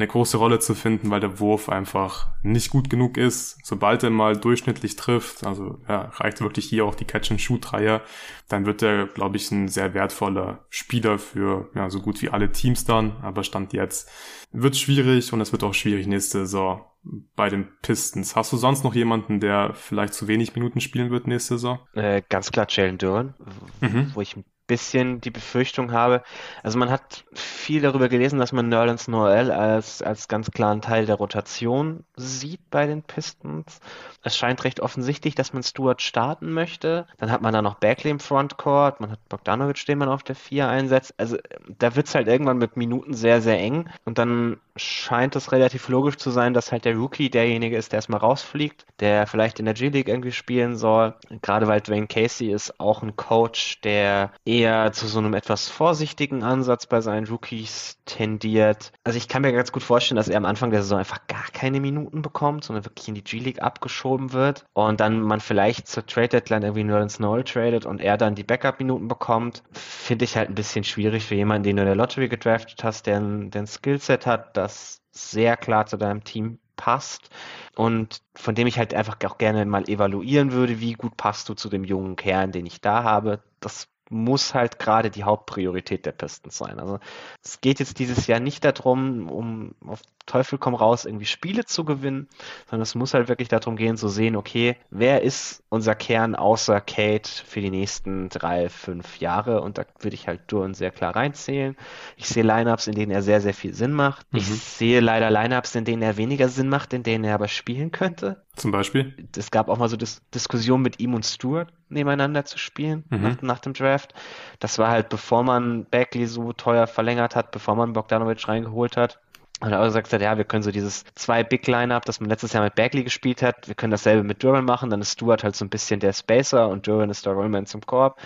eine 0.00 0.08
große 0.08 0.38
Rolle 0.38 0.58
zu 0.58 0.74
finden, 0.74 1.10
weil 1.10 1.20
der 1.20 1.38
Wurf 1.40 1.68
einfach 1.68 2.28
nicht 2.42 2.70
gut 2.70 2.90
genug 2.90 3.16
ist. 3.16 3.58
Sobald 3.62 4.02
er 4.02 4.10
mal 4.10 4.36
durchschnittlich 4.36 4.96
trifft, 4.96 5.44
also 5.46 5.78
ja, 5.88 6.10
reicht 6.14 6.40
wirklich 6.40 6.66
hier 6.66 6.84
auch 6.86 6.94
die 6.94 7.04
Catch-and-Shoot-Dreier, 7.04 8.02
dann 8.48 8.66
wird 8.66 8.82
er, 8.82 9.06
glaube 9.06 9.36
ich, 9.36 9.50
ein 9.50 9.68
sehr 9.68 9.94
wertvoller 9.94 10.64
Spieler 10.70 11.18
für 11.18 11.68
ja, 11.74 11.90
so 11.90 12.00
gut 12.00 12.22
wie 12.22 12.30
alle 12.30 12.50
Teams 12.50 12.84
dann. 12.84 13.16
Aber 13.22 13.44
Stand 13.44 13.72
jetzt 13.72 14.10
wird 14.52 14.76
schwierig 14.76 15.32
und 15.32 15.40
es 15.40 15.52
wird 15.52 15.62
auch 15.62 15.74
schwierig 15.74 16.06
nächste 16.06 16.40
Saison 16.40 16.84
bei 17.02 17.48
den 17.48 17.68
Pistons. 17.82 18.36
Hast 18.36 18.52
du 18.52 18.56
sonst 18.56 18.84
noch 18.84 18.94
jemanden, 18.94 19.40
der 19.40 19.72
vielleicht 19.74 20.14
zu 20.14 20.28
wenig 20.28 20.54
Minuten 20.54 20.80
spielen 20.80 21.10
wird 21.10 21.26
nächste 21.26 21.54
Saison? 21.54 21.80
Äh, 21.94 22.22
ganz 22.28 22.50
klar 22.50 22.66
Jalen 22.68 22.98
Duran, 22.98 23.34
mhm. 23.80 24.10
wo 24.14 24.20
ich 24.20 24.36
ein 24.36 24.44
bisschen 24.70 25.20
die 25.20 25.32
Befürchtung 25.32 25.90
habe. 25.90 26.22
Also 26.62 26.78
man 26.78 26.90
hat 26.90 27.24
viel 27.34 27.80
darüber 27.80 28.08
gelesen, 28.08 28.38
dass 28.38 28.52
man 28.52 28.68
Nerlens 28.68 29.08
Noel 29.08 29.50
als, 29.50 30.00
als 30.00 30.28
ganz 30.28 30.52
klaren 30.52 30.80
Teil 30.80 31.06
der 31.06 31.16
Rotation 31.16 32.04
sieht 32.14 32.70
bei 32.70 32.86
den 32.86 33.02
Pistons. 33.02 33.80
Es 34.22 34.36
scheint 34.36 34.62
recht 34.62 34.78
offensichtlich, 34.78 35.34
dass 35.34 35.52
man 35.52 35.64
Stewart 35.64 36.00
starten 36.00 36.52
möchte. 36.52 37.08
Dann 37.18 37.32
hat 37.32 37.42
man 37.42 37.52
da 37.52 37.62
noch 37.62 37.80
Bagley 37.80 38.10
im 38.10 38.20
Frontcourt, 38.20 39.00
man 39.00 39.10
hat 39.10 39.28
Bogdanovic, 39.28 39.84
den 39.86 39.98
man 39.98 40.08
auf 40.08 40.22
der 40.22 40.36
4 40.36 40.68
einsetzt. 40.68 41.14
Also 41.16 41.36
da 41.78 41.96
wird 41.96 42.06
es 42.06 42.14
halt 42.14 42.28
irgendwann 42.28 42.58
mit 42.58 42.76
Minuten 42.76 43.12
sehr, 43.12 43.40
sehr 43.42 43.58
eng. 43.58 43.90
Und 44.04 44.18
dann 44.18 44.60
scheint 44.76 45.36
es 45.36 45.52
relativ 45.52 45.88
logisch 45.88 46.16
zu 46.16 46.30
sein, 46.30 46.54
dass 46.54 46.72
halt 46.72 46.84
der 46.84 46.96
Rookie 46.96 47.30
derjenige 47.30 47.76
ist, 47.76 47.92
der 47.92 47.98
erstmal 47.98 48.20
rausfliegt, 48.20 48.86
der 49.00 49.26
vielleicht 49.26 49.58
in 49.58 49.64
der 49.64 49.74
G-League 49.74 50.08
irgendwie 50.08 50.32
spielen 50.32 50.76
soll. 50.76 51.14
Gerade 51.42 51.66
weil 51.68 51.80
Dwayne 51.80 52.06
Casey 52.06 52.52
ist 52.52 52.78
auch 52.80 53.02
ein 53.02 53.16
Coach, 53.16 53.80
der 53.82 54.32
eher 54.44 54.92
zu 54.92 55.06
so 55.06 55.18
einem 55.18 55.34
etwas 55.34 55.68
vorsichtigen 55.68 56.42
Ansatz 56.42 56.86
bei 56.86 57.00
seinen 57.00 57.26
Rookies 57.26 57.98
tendiert. 58.04 58.92
Also 59.04 59.16
ich 59.16 59.28
kann 59.28 59.42
mir 59.42 59.52
ganz 59.52 59.72
gut 59.72 59.82
vorstellen, 59.82 60.16
dass 60.16 60.28
er 60.28 60.36
am 60.36 60.44
Anfang 60.44 60.70
der 60.70 60.82
Saison 60.82 60.98
einfach 60.98 61.26
gar 61.26 61.46
keine 61.52 61.80
Minuten 61.80 62.22
bekommt, 62.22 62.64
sondern 62.64 62.84
wirklich 62.84 63.08
in 63.08 63.14
die 63.14 63.24
G-League 63.24 63.62
abgeschoben 63.62 64.32
wird 64.32 64.64
und 64.72 65.00
dann 65.00 65.20
man 65.20 65.40
vielleicht 65.40 65.88
zur 65.88 66.06
Trade 66.06 66.28
Deadline 66.28 66.62
irgendwie 66.62 66.84
nur 66.84 67.00
ins 67.00 67.18
Null 67.18 67.44
tradet 67.44 67.86
und 67.86 68.00
er 68.00 68.16
dann 68.16 68.34
die 68.34 68.44
Backup-Minuten 68.44 69.08
bekommt, 69.08 69.62
finde 69.72 70.24
ich 70.24 70.36
halt 70.36 70.48
ein 70.48 70.54
bisschen 70.54 70.84
schwierig 70.84 71.24
für 71.24 71.34
jemanden, 71.34 71.64
den 71.64 71.76
du 71.76 71.82
in 71.82 71.86
der 71.86 71.96
Lottery 71.96 72.28
gedraftet 72.28 72.82
hast, 72.84 73.06
der 73.06 73.18
ein, 73.18 73.50
der 73.50 73.62
ein 73.62 73.66
Skillset 73.66 74.26
hat, 74.26 74.56
das 74.56 74.69
sehr 75.12 75.56
klar 75.56 75.86
zu 75.86 75.96
deinem 75.96 76.24
Team 76.24 76.58
passt 76.76 77.30
und 77.76 78.22
von 78.34 78.54
dem 78.54 78.66
ich 78.66 78.78
halt 78.78 78.94
einfach 78.94 79.18
auch 79.26 79.38
gerne 79.38 79.66
mal 79.66 79.88
evaluieren 79.88 80.52
würde, 80.52 80.80
wie 80.80 80.94
gut 80.94 81.16
passt 81.16 81.48
du 81.48 81.54
zu 81.54 81.68
dem 81.68 81.84
jungen 81.84 82.16
Kern, 82.16 82.52
den 82.52 82.66
ich 82.66 82.80
da 82.80 83.04
habe. 83.04 83.42
Das 83.60 83.88
muss 84.10 84.54
halt 84.54 84.78
gerade 84.78 85.08
die 85.08 85.24
Hauptpriorität 85.24 86.04
der 86.04 86.12
Pistons 86.12 86.58
sein. 86.58 86.80
Also 86.80 86.98
es 87.42 87.60
geht 87.60 87.78
jetzt 87.78 87.98
dieses 87.98 88.26
Jahr 88.26 88.40
nicht 88.40 88.64
darum, 88.64 89.30
um 89.30 89.74
auf 89.86 90.02
Teufel 90.26 90.58
komm 90.58 90.74
raus 90.74 91.06
irgendwie 91.06 91.26
Spiele 91.26 91.64
zu 91.64 91.84
gewinnen, 91.84 92.28
sondern 92.68 92.82
es 92.82 92.94
muss 92.94 93.14
halt 93.14 93.28
wirklich 93.28 93.48
darum 93.48 93.76
gehen 93.76 93.96
zu 93.96 94.08
sehen, 94.08 94.36
okay, 94.36 94.76
wer 94.90 95.22
ist 95.22 95.62
unser 95.70 95.94
Kern 95.94 96.34
außer 96.34 96.80
Kate 96.80 97.28
für 97.28 97.60
die 97.60 97.70
nächsten 97.70 98.28
drei, 98.28 98.68
fünf 98.68 99.18
Jahre 99.18 99.60
und 99.60 99.78
da 99.78 99.84
würde 99.98 100.14
ich 100.14 100.28
halt 100.28 100.42
Duran 100.46 100.74
sehr 100.74 100.90
klar 100.90 101.16
reinzählen. 101.16 101.76
Ich 102.16 102.28
sehe 102.28 102.44
Lineups, 102.44 102.86
in 102.86 102.94
denen 102.94 103.10
er 103.10 103.22
sehr, 103.22 103.40
sehr 103.40 103.54
viel 103.54 103.74
Sinn 103.74 103.92
macht. 103.92 104.32
Mhm. 104.32 104.38
Ich 104.38 104.46
sehe 104.46 105.00
leider 105.00 105.30
Lineups, 105.30 105.74
in 105.74 105.84
denen 105.84 106.02
er 106.02 106.16
weniger 106.16 106.48
Sinn 106.48 106.68
macht, 106.68 106.92
in 106.92 107.02
denen 107.02 107.24
er 107.24 107.34
aber 107.34 107.48
spielen 107.48 107.90
könnte. 107.90 108.42
Zum 108.60 108.72
Beispiel? 108.72 109.14
Es 109.36 109.50
gab 109.50 109.70
auch 109.70 109.78
mal 109.78 109.88
so 109.88 109.96
Dis 109.96 110.20
Diskussionen 110.34 110.82
mit 110.82 111.00
ihm 111.00 111.14
und 111.14 111.24
Stewart 111.24 111.72
nebeneinander 111.88 112.44
zu 112.44 112.58
spielen 112.58 113.04
mhm. 113.08 113.22
nach, 113.22 113.42
nach, 113.42 113.58
dem 113.58 113.72
Draft. 113.72 114.12
Das 114.58 114.78
war 114.78 114.90
halt, 114.90 115.08
bevor 115.08 115.42
man 115.42 115.86
Bagley 115.86 116.26
so 116.26 116.52
teuer 116.52 116.86
verlängert 116.86 117.34
hat, 117.34 117.52
bevor 117.52 117.74
man 117.74 117.94
Bogdanovic 117.94 118.46
reingeholt 118.46 118.98
hat. 118.98 119.18
Und 119.60 119.72
er 119.72 119.80
auch 119.80 119.84
gesagt 119.84 120.12
hat, 120.12 120.22
ja, 120.22 120.36
wir 120.38 120.44
können 120.44 120.62
so 120.62 120.70
dieses 120.70 121.04
zwei 121.14 121.44
Big 121.44 121.66
Line-Up, 121.66 122.04
das 122.06 122.20
man 122.20 122.30
letztes 122.30 122.54
Jahr 122.54 122.64
mit 122.64 122.74
Bagley 122.74 123.04
gespielt 123.04 123.42
hat, 123.42 123.68
wir 123.68 123.74
können 123.74 123.90
dasselbe 123.90 124.22
mit 124.22 124.42
Duran 124.42 124.64
machen, 124.64 124.88
dann 124.88 125.02
ist 125.02 125.12
Stuart 125.12 125.44
halt 125.44 125.54
so 125.54 125.64
ein 125.64 125.68
bisschen 125.68 126.00
der 126.00 126.14
Spacer 126.14 126.68
und 126.68 126.86
Duran 126.86 127.10
ist 127.10 127.26
der 127.26 127.34
Rollman 127.34 127.66
zum 127.66 127.82
Korb. 127.82 128.18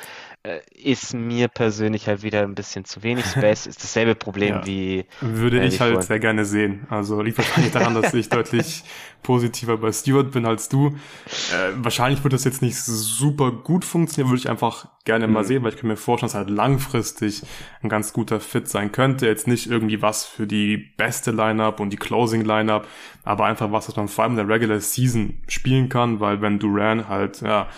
Äh, 0.47 0.61
ist 0.75 1.15
mir 1.15 1.49
persönlich 1.49 2.07
halt 2.07 2.23
wieder 2.23 2.43
ein 2.43 2.55
bisschen 2.55 2.85
zu 2.85 3.03
wenig 3.03 3.25
Space. 3.25 3.67
Ist 3.67 3.83
dasselbe 3.83 4.15
Problem 4.15 4.57
ja. 4.57 4.67
wie. 4.67 5.07
Würde 5.23 5.59
äh, 5.59 5.67
ich 5.67 5.81
halt 5.81 5.93
vorhin. 5.93 6.07
sehr 6.07 6.19
gerne 6.21 6.45
sehen. 6.45 6.87
Also 6.91 7.23
liegt 7.23 7.39
wahrscheinlich 7.39 7.73
daran, 7.73 7.95
dass 7.95 8.13
ich 8.13 8.29
deutlich 8.29 8.85
positiver 9.23 9.79
bei 9.79 9.91
Stewart 9.91 10.33
bin 10.33 10.45
als 10.45 10.69
du. 10.69 10.89
Äh, 10.89 11.73
wahrscheinlich 11.77 12.23
wird 12.23 12.35
das 12.35 12.45
jetzt 12.45 12.61
nicht 12.61 12.77
super 12.77 13.53
gut 13.53 13.87
funktionieren, 13.87 14.31
würde 14.31 14.41
ich 14.41 14.51
einfach 14.51 14.87
gerne 15.05 15.29
mal 15.29 15.43
mhm. 15.43 15.47
sehen, 15.47 15.63
weil 15.63 15.73
ich 15.73 15.79
kann 15.79 15.89
mir 15.89 15.97
vorstellen, 15.97 16.29
dass 16.29 16.35
halt 16.35 16.51
langfristig 16.51 17.43
ein 17.83 17.89
ganz 17.89 18.13
guter 18.13 18.41
Fit 18.41 18.69
sein 18.69 18.91
könnte. 18.91 19.27
Jetzt 19.27 19.47
nicht 19.47 19.71
irgendwie 19.71 20.01
was 20.01 20.25
für 20.25 20.47
die 20.47 20.77
beste 20.77 21.31
Lineup 21.31 21.81
und 21.81 21.91
die 21.91 21.99
Closing 21.99 22.43
Lineup, 22.45 22.87
aber 23.23 23.45
einfach 23.45 23.71
was, 23.71 23.89
was 23.89 23.97
man 23.97 24.09
vor 24.09 24.25
allem 24.25 24.39
in 24.39 24.47
der 24.47 24.55
Regular 24.55 24.81
Season 24.81 25.39
spielen 25.47 25.89
kann, 25.89 26.21
weil 26.21 26.41
wenn 26.41 26.59
Duran 26.59 27.09
halt, 27.09 27.43
ja, 27.43 27.69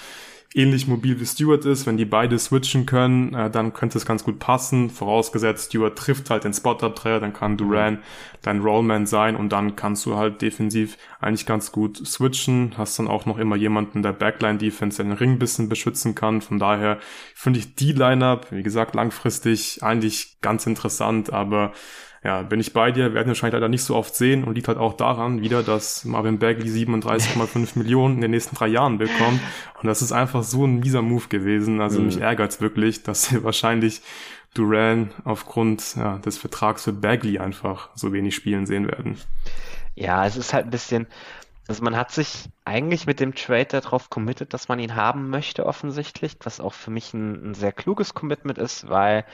ähnlich 0.56 0.88
mobil 0.88 1.20
wie 1.20 1.26
Stewart 1.26 1.64
ist, 1.66 1.86
wenn 1.86 1.98
die 1.98 2.06
beide 2.06 2.38
switchen 2.38 2.86
können, 2.86 3.34
äh, 3.34 3.50
dann 3.50 3.74
könnte 3.74 3.98
es 3.98 4.06
ganz 4.06 4.24
gut 4.24 4.38
passen. 4.38 4.88
Vorausgesetzt, 4.88 5.66
Stewart 5.66 5.96
trifft 5.96 6.30
halt 6.30 6.44
den 6.44 6.54
Spot-Up-Dreier, 6.54 7.20
dann 7.20 7.34
kann 7.34 7.58
Duran 7.58 7.98
dein 8.42 8.60
Rollman 8.60 9.06
sein 9.06 9.36
und 9.36 9.50
dann 9.50 9.76
kannst 9.76 10.06
du 10.06 10.16
halt 10.16 10.40
defensiv 10.40 10.96
eigentlich 11.20 11.44
ganz 11.44 11.72
gut 11.72 11.98
switchen. 12.06 12.72
Hast 12.78 12.98
dann 12.98 13.06
auch 13.06 13.26
noch 13.26 13.38
immer 13.38 13.56
jemanden 13.56 14.02
der 14.02 14.12
Backline-Defense, 14.12 15.02
den 15.02 15.12
Ring 15.12 15.38
bisschen 15.38 15.68
beschützen 15.68 16.14
kann. 16.14 16.40
Von 16.40 16.58
daher 16.58 16.98
finde 17.34 17.58
ich 17.58 17.74
die 17.74 17.92
Lineup, 17.92 18.46
wie 18.50 18.62
gesagt, 18.62 18.94
langfristig 18.94 19.82
eigentlich 19.82 20.40
ganz 20.40 20.66
interessant, 20.66 21.32
aber 21.32 21.72
ja, 22.26 22.42
bin 22.42 22.58
ich 22.58 22.72
bei 22.72 22.90
dir, 22.90 23.14
werden 23.14 23.26
wir 23.26 23.28
wahrscheinlich 23.28 23.54
leider 23.54 23.68
nicht 23.68 23.84
so 23.84 23.94
oft 23.94 24.16
sehen 24.16 24.42
und 24.42 24.56
liegt 24.56 24.66
halt 24.66 24.78
auch 24.78 24.94
daran 24.94 25.42
wieder, 25.42 25.62
dass 25.62 26.04
Marvin 26.04 26.40
Bagley 26.40 26.68
37,5 26.68 27.68
Millionen 27.78 28.16
in 28.16 28.20
den 28.20 28.32
nächsten 28.32 28.56
drei 28.56 28.66
Jahren 28.66 28.98
bekommt. 28.98 29.40
Und 29.80 29.86
das 29.86 30.02
ist 30.02 30.10
einfach 30.10 30.42
so 30.42 30.66
ein 30.66 30.80
mieser 30.80 31.02
Move 31.02 31.28
gewesen. 31.28 31.80
Also 31.80 32.00
mhm. 32.00 32.06
mich 32.06 32.20
ärgert's 32.20 32.60
wirklich, 32.60 33.04
dass 33.04 33.32
wir 33.32 33.44
wahrscheinlich 33.44 34.02
Duran 34.54 35.12
aufgrund 35.22 35.94
ja, 35.94 36.18
des 36.18 36.36
Vertrags 36.36 36.82
für 36.82 36.92
Bagley 36.92 37.38
einfach 37.38 37.90
so 37.94 38.12
wenig 38.12 38.34
spielen 38.34 38.66
sehen 38.66 38.88
werden. 38.88 39.18
Ja, 39.94 40.26
es 40.26 40.36
ist 40.36 40.52
halt 40.52 40.64
ein 40.64 40.70
bisschen, 40.70 41.06
also 41.68 41.84
man 41.84 41.96
hat 41.96 42.10
sich 42.10 42.48
eigentlich 42.64 43.06
mit 43.06 43.20
dem 43.20 43.36
Trade 43.36 43.66
darauf 43.66 44.10
committed, 44.10 44.52
dass 44.52 44.66
man 44.66 44.80
ihn 44.80 44.96
haben 44.96 45.30
möchte, 45.30 45.64
offensichtlich, 45.64 46.36
was 46.42 46.58
auch 46.58 46.74
für 46.74 46.90
mich 46.90 47.14
ein, 47.14 47.50
ein, 47.50 47.54
sehr 47.54 47.70
kluges 47.70 48.14
Commitment 48.14 48.58
ist, 48.58 48.88
weil 48.88 49.24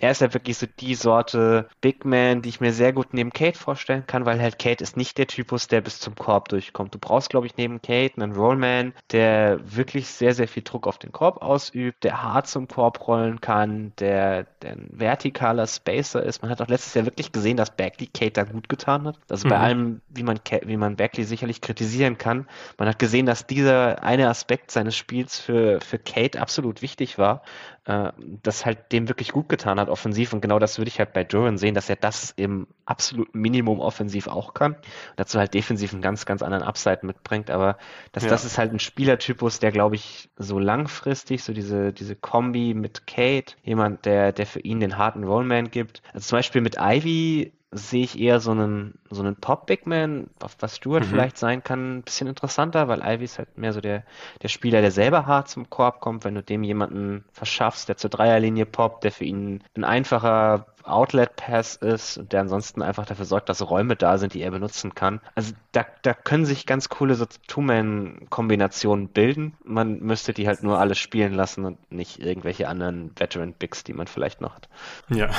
er 0.00 0.10
ist 0.10 0.22
ja 0.22 0.32
wirklich 0.32 0.56
so 0.56 0.66
die 0.66 0.94
Sorte 0.94 1.68
Big 1.80 2.04
Man, 2.04 2.40
die 2.40 2.48
ich 2.48 2.60
mir 2.60 2.72
sehr 2.72 2.92
gut 2.92 3.08
neben 3.12 3.32
Kate 3.32 3.58
vorstellen 3.58 4.06
kann, 4.06 4.24
weil 4.24 4.40
halt 4.40 4.58
Kate 4.58 4.82
ist 4.82 4.96
nicht 4.96 5.18
der 5.18 5.26
Typus, 5.26 5.68
der 5.68 5.82
bis 5.82 6.00
zum 6.00 6.14
Korb 6.14 6.48
durchkommt. 6.48 6.94
Du 6.94 6.98
brauchst, 6.98 7.28
glaube 7.28 7.46
ich, 7.46 7.56
neben 7.58 7.82
Kate 7.82 8.14
einen 8.16 8.32
Rollman, 8.32 8.94
der 9.12 9.60
wirklich 9.62 10.08
sehr, 10.08 10.34
sehr 10.34 10.48
viel 10.48 10.62
Druck 10.62 10.86
auf 10.86 10.98
den 10.98 11.12
Korb 11.12 11.42
ausübt, 11.42 12.02
der 12.02 12.22
hart 12.22 12.46
zum 12.46 12.66
Korb 12.66 13.06
rollen 13.06 13.42
kann, 13.42 13.92
der, 13.98 14.44
der 14.62 14.72
ein 14.72 14.88
vertikaler 14.96 15.66
Spacer 15.66 16.22
ist. 16.22 16.40
Man 16.40 16.50
hat 16.50 16.62
auch 16.62 16.68
letztes 16.68 16.94
Jahr 16.94 17.04
wirklich 17.04 17.30
gesehen, 17.30 17.58
dass 17.58 17.76
Bagley 17.76 18.06
Kate 18.06 18.32
da 18.32 18.44
gut 18.44 18.70
getan 18.70 19.06
hat. 19.06 19.18
Also 19.28 19.46
mhm. 19.46 19.50
bei 19.50 19.58
allem, 19.58 20.00
wie 20.08 20.22
man, 20.22 20.40
wie 20.62 20.76
man 20.78 20.96
Bagley 20.96 21.24
sicherlich 21.24 21.60
kritisieren 21.60 22.16
kann, 22.16 22.48
man 22.78 22.88
hat 22.88 22.98
gesehen, 22.98 23.26
dass 23.26 23.46
dieser 23.46 24.02
eine 24.02 24.30
Aspekt 24.30 24.70
seines 24.70 24.96
Spiels 24.96 25.38
für, 25.38 25.80
für 25.82 25.98
Kate 25.98 26.40
absolut 26.40 26.80
wichtig 26.80 27.18
war, 27.18 27.42
äh, 27.84 28.12
das 28.42 28.64
halt 28.64 28.92
dem 28.92 29.08
wirklich 29.08 29.32
gut 29.32 29.48
getan 29.48 29.80
hat, 29.80 29.89
offensiv. 29.90 30.32
Und 30.32 30.40
genau 30.40 30.58
das 30.58 30.78
würde 30.78 30.88
ich 30.88 30.98
halt 30.98 31.12
bei 31.12 31.24
Duran 31.24 31.58
sehen, 31.58 31.74
dass 31.74 31.90
er 31.90 31.96
das 31.96 32.32
im 32.36 32.66
absoluten 32.86 33.38
Minimum 33.38 33.80
offensiv 33.80 34.28
auch 34.28 34.54
kann. 34.54 34.72
Und 34.72 34.82
dazu 35.16 35.38
halt 35.38 35.54
defensiv 35.54 35.92
einen 35.92 36.02
ganz, 36.02 36.26
ganz 36.26 36.42
anderen 36.42 36.64
Upside 36.64 37.00
mitbringt. 37.02 37.50
Aber 37.50 37.76
das, 38.12 38.24
ja. 38.24 38.30
das 38.30 38.44
ist 38.44 38.58
halt 38.58 38.72
ein 38.72 38.78
Spielertypus, 38.78 39.58
der, 39.58 39.72
glaube 39.72 39.96
ich, 39.96 40.30
so 40.36 40.58
langfristig, 40.58 41.44
so 41.44 41.52
diese, 41.52 41.92
diese 41.92 42.16
Kombi 42.16 42.74
mit 42.74 43.06
Kate, 43.06 43.54
jemand, 43.62 44.06
der, 44.06 44.32
der 44.32 44.46
für 44.46 44.60
ihn 44.60 44.80
den 44.80 44.96
harten 44.96 45.24
Rollman 45.24 45.70
gibt. 45.70 46.02
Also 46.12 46.28
zum 46.28 46.38
Beispiel 46.38 46.60
mit 46.62 46.76
Ivy 46.78 47.52
sehe 47.72 48.02
ich 48.02 48.18
eher 48.18 48.40
so 48.40 48.50
einen, 48.50 48.98
so 49.10 49.22
einen 49.22 49.36
Pop-Big-Man, 49.36 50.28
was 50.58 50.76
Stuart 50.76 51.04
mhm. 51.04 51.08
vielleicht 51.08 51.38
sein 51.38 51.62
kann, 51.62 51.98
ein 51.98 52.02
bisschen 52.02 52.26
interessanter, 52.26 52.88
weil 52.88 53.00
Ivy 53.00 53.24
ist 53.24 53.38
halt 53.38 53.56
mehr 53.56 53.72
so 53.72 53.80
der, 53.80 54.04
der 54.42 54.48
Spieler, 54.48 54.80
der 54.80 54.90
selber 54.90 55.26
hart 55.26 55.48
zum 55.48 55.70
Korb 55.70 56.00
kommt, 56.00 56.24
wenn 56.24 56.34
du 56.34 56.42
dem 56.42 56.64
jemanden 56.64 57.24
verschaffst, 57.32 57.88
der 57.88 57.96
zur 57.96 58.10
Dreierlinie 58.10 58.66
poppt, 58.66 59.04
der 59.04 59.12
für 59.12 59.24
ihn 59.24 59.62
ein 59.76 59.84
einfacher 59.84 60.66
Outlet-Pass 60.84 61.76
ist 61.76 62.18
und 62.18 62.32
der 62.32 62.40
ansonsten 62.40 62.82
einfach 62.82 63.06
dafür 63.06 63.24
sorgt, 63.24 63.48
dass 63.48 63.68
Räume 63.68 63.96
da 63.96 64.18
sind, 64.18 64.34
die 64.34 64.42
er 64.42 64.50
benutzen 64.50 64.94
kann. 64.94 65.20
Also 65.34 65.52
da, 65.72 65.86
da 66.02 66.14
können 66.14 66.44
sich 66.44 66.66
ganz 66.66 66.88
coole 66.88 67.14
so 67.14 67.26
Two-Man-Kombinationen 67.46 69.08
bilden. 69.08 69.54
Man 69.64 70.00
müsste 70.00 70.32
die 70.32 70.46
halt 70.46 70.62
nur 70.62 70.78
alle 70.78 70.94
spielen 70.94 71.34
lassen 71.34 71.64
und 71.64 71.92
nicht 71.92 72.20
irgendwelche 72.20 72.68
anderen 72.68 73.12
Veteran-Bigs, 73.16 73.84
die 73.84 73.92
man 73.92 74.06
vielleicht 74.06 74.40
noch 74.40 74.54
hat. 74.54 74.68
Ja. 75.08 75.30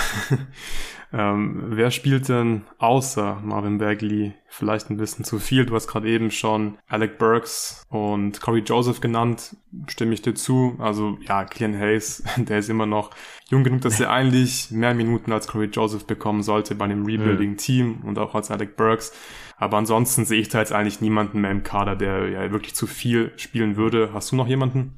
ähm, 1.14 1.64
wer 1.70 1.92
spielt 1.92 2.30
denn 2.30 2.64
außer 2.78 3.40
Marvin 3.44 3.78
Bagley 3.78 4.34
vielleicht 4.52 4.90
ein 4.90 4.98
bisschen 4.98 5.24
zu 5.24 5.40
viel? 5.40 5.66
Du 5.66 5.74
hast 5.74 5.88
gerade 5.88 6.10
eben 6.10 6.30
schon 6.30 6.78
Alec 6.88 7.18
Burks 7.18 7.86
und 7.90 8.42
Corey 8.42 8.62
Joseph 8.62 9.00
genannt. 9.00 9.56
Stimme 9.88 10.14
ich 10.14 10.22
dir 10.22 10.36
zu. 10.36 10.76
Also 10.78 11.18
ja, 11.26 11.46
Clean 11.46 11.78
Hayes, 11.78 12.24
der 12.38 12.60
ist 12.60 12.70
immer 12.70 12.86
noch 12.86 13.12
jung 13.50 13.64
genug, 13.64 13.82
dass 13.82 14.00
er 14.00 14.12
eigentlich 14.12 14.70
mehr 14.70 14.94
Minuten 14.94 15.32
als 15.32 15.48
Corey 15.48 15.70
Joseph 15.72 16.06
bekommen 16.06 16.44
sollte 16.44 16.76
bei 16.76 16.86
einem 16.86 17.06
Rebuilding-Team 17.06 18.02
und 18.04 18.20
auch 18.20 18.36
als 18.36 18.52
Alec 18.52 18.76
Burks. 18.76 19.14
Aber 19.56 19.78
ansonsten 19.78 20.26
sehe 20.26 20.42
ich 20.42 20.50
da 20.50 20.60
jetzt 20.60 20.74
eigentlich 20.74 21.02
niemanden 21.02 21.40
mehr 21.40 21.52
im 21.52 21.64
Kader, 21.64 21.96
der 21.96 22.28
ja 22.30 22.52
wirklich 22.52 22.76
zu 22.76 22.88
viel 22.88 23.32
spielen 23.38 23.78
würde. 23.78 24.10
Hast 24.14 24.32
du 24.32 24.36
noch 24.36 24.48
jemanden? 24.48 24.98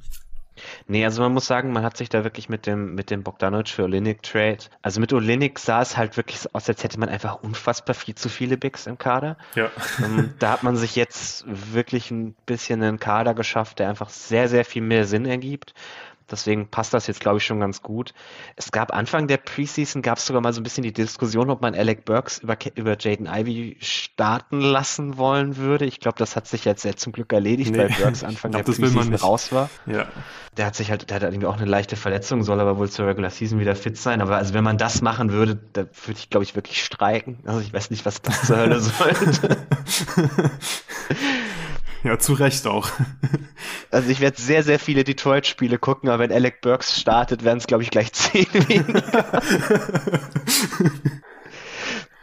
Nee, 0.86 1.04
also 1.04 1.22
man 1.22 1.32
muss 1.32 1.46
sagen, 1.46 1.72
man 1.72 1.82
hat 1.82 1.96
sich 1.96 2.08
da 2.08 2.24
wirklich 2.24 2.48
mit 2.48 2.66
dem, 2.66 2.94
mit 2.94 3.10
dem 3.10 3.22
Bogdanovic 3.22 3.68
für 3.68 3.84
Olinik 3.84 4.22
Trade, 4.22 4.58
also 4.82 5.00
mit 5.00 5.12
Olinik 5.12 5.58
sah 5.58 5.82
es 5.82 5.96
halt 5.96 6.16
wirklich 6.16 6.38
aus, 6.54 6.68
als 6.68 6.82
hätte 6.82 6.98
man 6.98 7.08
einfach 7.08 7.42
unfassbar 7.42 7.94
viel 7.94 8.14
zu 8.14 8.28
viele 8.28 8.56
Bigs 8.56 8.86
im 8.86 8.98
Kader. 8.98 9.36
Ja. 9.54 9.70
Um, 10.04 10.34
da 10.38 10.52
hat 10.52 10.62
man 10.62 10.76
sich 10.76 10.96
jetzt 10.96 11.44
wirklich 11.46 12.10
ein 12.10 12.34
bisschen 12.46 12.82
einen 12.82 12.98
Kader 12.98 13.34
geschafft, 13.34 13.78
der 13.78 13.88
einfach 13.88 14.10
sehr, 14.10 14.48
sehr 14.48 14.64
viel 14.64 14.82
mehr 14.82 15.04
Sinn 15.04 15.26
ergibt. 15.26 15.74
Deswegen 16.30 16.68
passt 16.68 16.94
das 16.94 17.06
jetzt, 17.06 17.20
glaube 17.20 17.38
ich, 17.38 17.44
schon 17.44 17.60
ganz 17.60 17.82
gut. 17.82 18.14
Es 18.56 18.72
gab 18.72 18.94
Anfang 18.94 19.28
der 19.28 19.36
Preseason, 19.36 20.00
gab 20.00 20.18
es 20.18 20.26
sogar 20.26 20.40
mal 20.40 20.52
so 20.52 20.60
ein 20.60 20.62
bisschen 20.62 20.82
die 20.82 20.92
Diskussion, 20.92 21.50
ob 21.50 21.60
man 21.60 21.74
Alec 21.74 22.04
Burks 22.04 22.38
über, 22.38 22.56
über 22.74 22.96
Jaden 22.98 23.26
Ivy 23.26 23.76
starten 23.80 24.60
lassen 24.60 25.18
wollen 25.18 25.56
würde. 25.56 25.84
Ich 25.84 26.00
glaube, 26.00 26.16
das 26.18 26.36
hat 26.36 26.46
sich 26.46 26.64
jetzt 26.64 26.82
sehr 26.82 26.96
zum 26.96 27.12
Glück 27.12 27.32
erledigt, 27.32 27.72
nee. 27.72 27.78
weil 27.78 27.88
Burks 27.88 28.24
Anfang 28.24 28.50
glaub, 28.52 28.64
der 28.64 28.72
Preseason 28.72 29.14
raus 29.14 29.52
war. 29.52 29.68
Ja. 29.86 30.06
Der 30.56 30.66
hat 30.66 30.76
sich 30.76 30.90
halt, 30.90 31.10
der 31.10 31.16
hat 31.16 31.22
irgendwie 31.22 31.46
auch 31.46 31.56
eine 31.56 31.66
leichte 31.66 31.96
Verletzung, 31.96 32.42
soll 32.42 32.60
aber 32.60 32.78
wohl 32.78 32.88
zur 32.88 33.06
Regular 33.06 33.30
Season 33.30 33.58
wieder 33.58 33.76
fit 33.76 33.98
sein. 33.98 34.22
Aber 34.22 34.36
also 34.36 34.54
wenn 34.54 34.64
man 34.64 34.78
das 34.78 35.02
machen 35.02 35.32
würde, 35.32 35.56
da 35.72 35.82
würde 35.82 36.18
ich, 36.18 36.30
glaube 36.30 36.44
ich, 36.44 36.54
wirklich 36.54 36.82
streiken. 36.82 37.40
Also 37.44 37.60
ich 37.60 37.72
weiß 37.72 37.90
nicht, 37.90 38.06
was 38.06 38.22
das 38.22 38.46
zur 38.46 38.56
Hölle 38.56 38.80
sollte. 38.80 39.56
Ja, 42.04 42.18
zu 42.18 42.34
Recht 42.34 42.66
auch. 42.66 42.90
Also 43.90 44.10
ich 44.10 44.20
werde 44.20 44.40
sehr, 44.40 44.64
sehr 44.64 44.80
viele 44.80 45.04
Detroit-Spiele 45.04 45.78
gucken, 45.78 46.08
aber 46.08 46.24
wenn 46.24 46.32
Alec 46.32 46.60
Burks 46.60 47.00
startet, 47.00 47.44
werden 47.44 47.58
es, 47.58 47.66
glaube 47.68 47.84
ich, 47.84 47.90
gleich 47.90 48.12
zehn 48.12 48.46
weniger. 48.52 49.40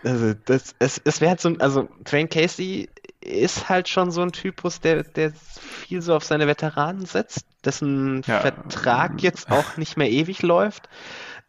also 0.04 0.34
das, 0.46 0.76
es, 0.80 1.02
es 1.04 1.22
wäre 1.22 1.30
halt 1.30 1.40
so 1.40 1.56
also 1.60 1.88
Train 2.04 2.28
Casey 2.28 2.90
ist 3.22 3.70
halt 3.70 3.88
schon 3.88 4.12
so 4.12 4.22
ein 4.22 4.34
Typus, 4.34 4.82
der, 4.82 5.04
der 5.04 5.32
viel 5.32 6.02
so 6.02 6.14
auf 6.14 6.26
seine 6.26 6.46
Veteranen 6.46 7.06
setzt, 7.06 7.46
dessen 7.64 8.22
ja. 8.28 8.42
Vertrag 8.42 9.22
jetzt 9.24 9.50
auch 9.50 9.78
nicht 9.78 9.96
mehr 9.96 10.10
ewig 10.10 10.42
läuft. 10.42 10.90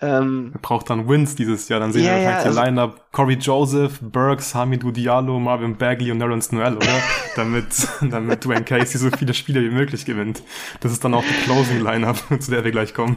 Ähm, 0.03 0.51
er 0.53 0.61
braucht 0.61 0.91
dann 0.91 1.09
Wins 1.09 1.37
dieses 1.37 1.69
Jahr. 1.69 1.79
Dann 1.79 1.93
sehen 1.93 2.05
ja, 2.05 2.13
wir 2.13 2.19
vielleicht 2.19 2.41
ja, 2.41 2.47
also, 2.47 2.61
die 2.61 2.67
Line-Up 2.67 3.13
Corey 3.13 3.37
Joseph, 3.37 4.01
Burks, 4.01 4.55
Hamidou 4.55 4.91
Diallo, 4.91 5.39
Marvin 5.39 5.77
Bagley 5.77 6.11
und 6.11 6.19
Nerlens 6.19 6.51
Noel, 6.51 6.77
oder? 6.77 6.87
damit, 7.37 7.67
damit 8.01 8.45
Dwayne 8.45 8.65
Casey 8.65 8.99
so 8.99 9.11
viele 9.17 9.33
Spiele 9.33 9.63
wie 9.63 9.71
möglich 9.71 10.05
gewinnt. 10.05 10.43
Das 10.81 10.91
ist 10.91 11.05
dann 11.05 11.15
auch 11.15 11.23
die 11.23 11.45
Closing-Line-Up, 11.45 12.17
zu 12.41 12.51
der 12.51 12.65
wir 12.65 12.73
gleich 12.73 12.95
kommen. 12.95 13.17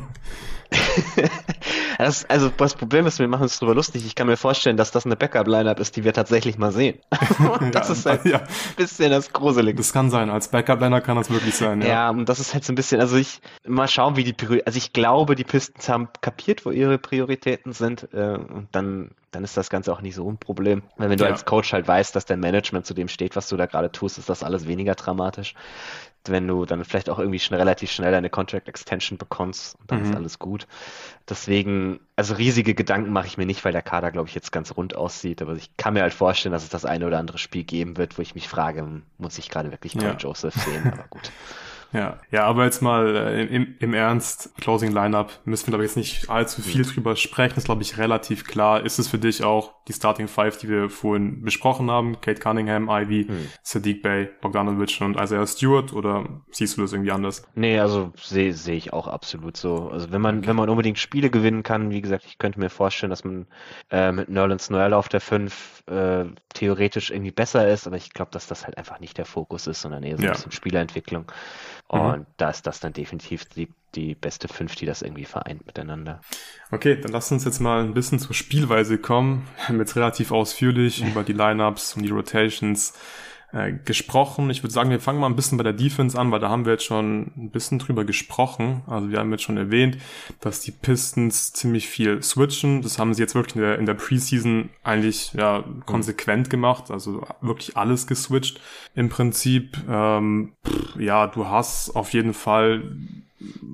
Das, 1.97 2.25
also 2.29 2.49
das 2.49 2.75
Problem 2.75 3.05
ist, 3.05 3.19
wir 3.19 3.27
machen 3.27 3.43
uns 3.43 3.57
drüber 3.57 3.73
lustig. 3.73 4.05
Ich 4.05 4.15
kann 4.15 4.27
mir 4.27 4.37
vorstellen, 4.37 4.77
dass 4.77 4.91
das 4.91 5.05
eine 5.05 5.15
Backup-Lineup 5.15 5.79
ist, 5.79 5.95
die 5.95 6.03
wir 6.03 6.13
tatsächlich 6.13 6.57
mal 6.57 6.71
sehen. 6.71 6.99
das 7.71 7.87
ja, 7.87 7.93
ist 7.93 8.05
halt 8.05 8.25
ja. 8.25 8.37
ein 8.39 8.47
bisschen 8.75 9.11
das 9.11 9.31
Gruselige. 9.31 9.77
Das 9.77 9.93
kann 9.93 10.09
sein. 10.09 10.29
Als 10.29 10.49
Backup-Liner 10.49 11.01
kann 11.01 11.15
das 11.15 11.29
wirklich 11.29 11.55
sein. 11.55 11.81
Ja. 11.81 11.87
ja, 11.87 12.09
und 12.09 12.27
das 12.27 12.39
ist 12.39 12.53
halt 12.53 12.63
so 12.65 12.73
ein 12.73 12.75
bisschen, 12.75 12.99
also 12.99 13.15
ich 13.15 13.41
mal 13.65 13.87
schauen, 13.87 14.15
wie 14.15 14.23
die 14.23 14.35
also 14.65 14.77
ich 14.77 14.93
glaube, 14.93 15.35
die 15.35 15.43
Pistons 15.43 15.87
haben 15.89 16.09
kapiert, 16.21 16.65
wo 16.65 16.71
ihre 16.71 16.97
Prioritäten 16.97 17.73
sind 17.73 18.09
äh, 18.13 18.37
und 18.37 18.67
dann 18.71 19.11
dann 19.31 19.43
ist 19.43 19.57
das 19.57 19.69
Ganze 19.69 19.91
auch 19.91 19.99
nicht 19.99 20.15
so 20.15 20.31
ein 20.31 20.37
Problem. 20.37 20.81
Weil 20.95 21.09
wenn 21.09 21.17
du 21.17 21.25
ja. 21.25 21.31
als 21.31 21.43
Coach 21.43 21.73
halt 21.73 21.85
weißt, 21.85 22.15
dass 22.15 22.23
dein 22.23 22.39
Management 22.39 22.85
zu 22.85 22.93
dem 22.93 23.09
steht, 23.09 23.35
was 23.35 23.49
du 23.49 23.57
da 23.57 23.65
gerade 23.65 23.91
tust, 23.91 24.17
ist 24.17 24.29
das 24.29 24.43
alles 24.43 24.65
weniger 24.65 24.95
dramatisch 24.95 25.55
wenn 26.29 26.47
du 26.47 26.65
dann 26.65 26.83
vielleicht 26.83 27.09
auch 27.09 27.19
irgendwie 27.19 27.39
schnell, 27.39 27.59
relativ 27.59 27.91
schnell 27.91 28.13
eine 28.13 28.29
Contract 28.29 28.67
Extension 28.67 29.17
bekommst 29.17 29.77
dann 29.87 29.99
mhm. 29.99 30.05
ist 30.05 30.15
alles 30.15 30.39
gut. 30.39 30.67
Deswegen, 31.27 31.99
also 32.15 32.35
riesige 32.35 32.75
Gedanken 32.75 33.11
mache 33.11 33.25
ich 33.25 33.37
mir 33.37 33.47
nicht, 33.47 33.65
weil 33.65 33.71
der 33.71 33.81
Kader, 33.81 34.11
glaube 34.11 34.29
ich, 34.29 34.35
jetzt 34.35 34.51
ganz 34.51 34.75
rund 34.77 34.95
aussieht. 34.95 35.41
Aber 35.41 35.55
ich 35.55 35.75
kann 35.75 35.95
mir 35.95 36.03
halt 36.03 36.13
vorstellen, 36.13 36.53
dass 36.53 36.63
es 36.63 36.69
das 36.69 36.85
eine 36.85 37.07
oder 37.07 37.17
andere 37.17 37.39
Spiel 37.39 37.63
geben 37.63 37.97
wird, 37.97 38.17
wo 38.17 38.21
ich 38.21 38.35
mich 38.35 38.47
frage, 38.47 39.01
muss 39.17 39.39
ich 39.39 39.49
gerade 39.49 39.71
wirklich 39.71 39.93
Coach 39.93 40.23
ja. 40.23 40.29
Joseph 40.29 40.53
sehen? 40.53 40.91
Aber 40.91 41.05
gut. 41.09 41.31
Ja, 41.93 42.17
ja, 42.31 42.43
aber 42.45 42.65
jetzt 42.65 42.81
mal 42.81 43.15
äh, 43.15 43.45
im, 43.45 43.75
im 43.79 43.93
Ernst, 43.93 44.51
Closing 44.59 44.91
Lineup, 44.91 45.31
müssen 45.45 45.67
wir 45.67 45.71
glaube 45.71 45.83
ich 45.85 45.91
jetzt 45.91 45.97
nicht 45.97 46.29
allzu 46.29 46.61
viel 46.61 46.81
mhm. 46.81 46.89
drüber 46.89 47.15
sprechen, 47.15 47.57
ist 47.57 47.65
glaube 47.65 47.83
ich 47.83 47.97
relativ 47.97 48.45
klar. 48.45 48.85
Ist 48.85 48.99
es 48.99 49.07
für 49.07 49.17
dich 49.17 49.43
auch 49.43 49.73
die 49.87 49.93
Starting 49.93 50.27
Five, 50.27 50.57
die 50.57 50.69
wir 50.69 50.89
vorhin 50.89 51.41
besprochen 51.41 51.89
haben? 51.89 52.19
Kate 52.21 52.39
Cunningham, 52.39 52.89
Ivy, 52.89 53.27
mhm. 53.29 53.47
Sadiq 53.63 54.01
Bay, 54.01 54.29
Bogdanovic 54.41 54.99
und 55.01 55.19
Isaiah 55.19 55.47
Stewart 55.47 55.93
oder 55.93 56.25
siehst 56.51 56.77
du 56.77 56.81
das 56.81 56.93
irgendwie 56.93 57.11
anders? 57.11 57.47
Nee, 57.55 57.79
also 57.79 58.11
sehe 58.15 58.53
seh 58.53 58.75
ich 58.75 58.93
auch 58.93 59.07
absolut 59.07 59.57
so. 59.57 59.89
Also 59.89 60.11
wenn 60.11 60.21
man, 60.21 60.45
wenn 60.47 60.55
man 60.55 60.69
unbedingt 60.69 60.99
Spiele 60.99 61.29
gewinnen 61.29 61.63
kann, 61.63 61.91
wie 61.91 62.01
gesagt, 62.01 62.25
ich 62.25 62.37
könnte 62.37 62.59
mir 62.59 62.69
vorstellen, 62.69 63.09
dass 63.09 63.23
man 63.23 63.47
äh, 63.91 64.11
mit 64.11 64.29
Nerlens 64.29 64.69
Noel 64.69 64.93
auf 64.93 65.09
der 65.09 65.21
5 65.21 65.83
äh, 65.87 66.25
theoretisch 66.53 67.11
irgendwie 67.11 67.31
besser 67.31 67.67
ist, 67.67 67.85
aber 67.87 67.97
ich 67.97 68.11
glaube, 68.11 68.31
dass 68.31 68.47
das 68.47 68.65
halt 68.65 68.77
einfach 68.77 68.99
nicht 68.99 69.17
der 69.17 69.25
Fokus 69.25 69.67
ist, 69.67 69.81
sondern 69.81 70.03
eher 70.03 70.17
so 70.17 70.23
ein 70.23 70.25
ja. 70.25 70.31
bisschen 70.31 70.51
Spielerentwicklung. 70.51 71.31
Mhm. 71.91 71.99
Und 71.99 72.19
mhm. 72.19 72.25
da 72.37 72.49
ist 72.49 72.67
das 72.67 72.79
dann 72.79 72.93
definitiv 72.93 73.45
die, 73.45 73.69
die 73.95 74.15
beste 74.15 74.47
fünf, 74.47 74.75
die 74.75 74.85
das 74.85 75.01
irgendwie 75.01 75.25
vereint 75.25 75.65
miteinander. 75.65 76.21
Okay, 76.71 76.99
dann 76.99 77.11
lass 77.11 77.31
uns 77.31 77.45
jetzt 77.45 77.59
mal 77.59 77.83
ein 77.83 77.93
bisschen 77.93 78.19
zur 78.19 78.33
Spielweise 78.33 78.97
kommen. 78.97 79.47
Wir 79.57 79.67
haben 79.69 79.79
jetzt 79.79 79.95
relativ 79.95 80.31
ausführlich 80.31 81.01
über 81.05 81.23
die 81.23 81.33
Lineups 81.33 81.95
und 81.95 82.03
die 82.03 82.09
Rotations 82.09 82.93
äh, 83.55 83.71
gesprochen. 83.85 84.49
Ich 84.49 84.63
würde 84.63 84.73
sagen, 84.73 84.89
wir 84.89 84.99
fangen 84.99 85.19
mal 85.19 85.27
ein 85.27 85.35
bisschen 85.37 85.57
bei 85.57 85.63
der 85.63 85.71
Defense 85.71 86.19
an, 86.19 86.29
weil 86.29 86.41
da 86.41 86.49
haben 86.49 86.65
wir 86.65 86.73
jetzt 86.73 86.83
schon 86.83 87.31
ein 87.37 87.51
bisschen 87.51 87.79
drüber 87.79 88.03
gesprochen. 88.03 88.81
Also 88.85 89.09
wir 89.09 89.19
haben 89.19 89.31
jetzt 89.31 89.43
schon 89.43 89.55
erwähnt, 89.55 89.97
dass 90.41 90.59
die 90.59 90.71
Pistons 90.71 91.53
ziemlich 91.53 91.87
viel 91.87 92.21
switchen. 92.21 92.81
Das 92.81 92.99
haben 92.99 93.13
sie 93.13 93.21
jetzt 93.21 93.33
wirklich 93.33 93.55
in 93.55 93.61
der, 93.61 93.79
in 93.79 93.85
der 93.85 93.93
Preseason 93.93 94.69
eigentlich 94.83 95.31
ja 95.33 95.63
konsequent 95.85 96.49
gemacht. 96.49 96.91
Also 96.91 97.25
wirklich 97.39 97.77
alles 97.77 98.07
geswitcht. 98.07 98.59
Im 98.93 99.07
Prinzip, 99.07 99.77
ähm, 99.89 100.51
pff, 100.67 100.99
ja, 100.99 101.27
du 101.27 101.47
hast 101.47 101.95
auf 101.95 102.11
jeden 102.11 102.33
Fall 102.33 102.83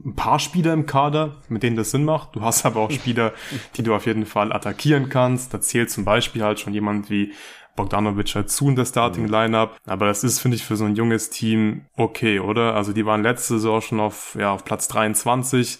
ein 0.05 0.15
paar 0.15 0.39
Spieler 0.39 0.73
im 0.73 0.85
Kader, 0.85 1.37
mit 1.49 1.63
denen 1.63 1.75
das 1.75 1.91
Sinn 1.91 2.03
macht. 2.03 2.35
Du 2.35 2.41
hast 2.41 2.65
aber 2.65 2.81
auch 2.81 2.91
Spieler, 2.91 3.33
die 3.75 3.83
du 3.83 3.95
auf 3.95 4.05
jeden 4.05 4.25
Fall 4.25 4.51
attackieren 4.51 5.09
kannst. 5.09 5.53
Da 5.53 5.61
zählt 5.61 5.89
zum 5.89 6.03
Beispiel 6.05 6.43
halt 6.43 6.59
schon 6.59 6.73
jemand 6.73 7.09
wie 7.09 7.31
Bogdanovic 7.75 8.35
halt 8.35 8.49
zu 8.49 8.69
in 8.69 8.75
der 8.75 8.85
Starting 8.85 9.23
mhm. 9.23 9.31
Lineup. 9.31 9.77
Aber 9.85 10.07
das 10.07 10.23
ist, 10.23 10.39
finde 10.39 10.57
ich, 10.57 10.63
für 10.63 10.75
so 10.75 10.85
ein 10.85 10.95
junges 10.95 11.29
Team 11.29 11.85
okay, 11.95 12.39
oder? 12.39 12.75
Also 12.75 12.93
die 12.93 13.05
waren 13.05 13.23
letzte 13.23 13.55
Saison 13.55 13.81
schon 13.81 13.99
auf, 13.99 14.35
ja, 14.39 14.51
auf 14.51 14.65
Platz 14.65 14.87
23 14.87 15.79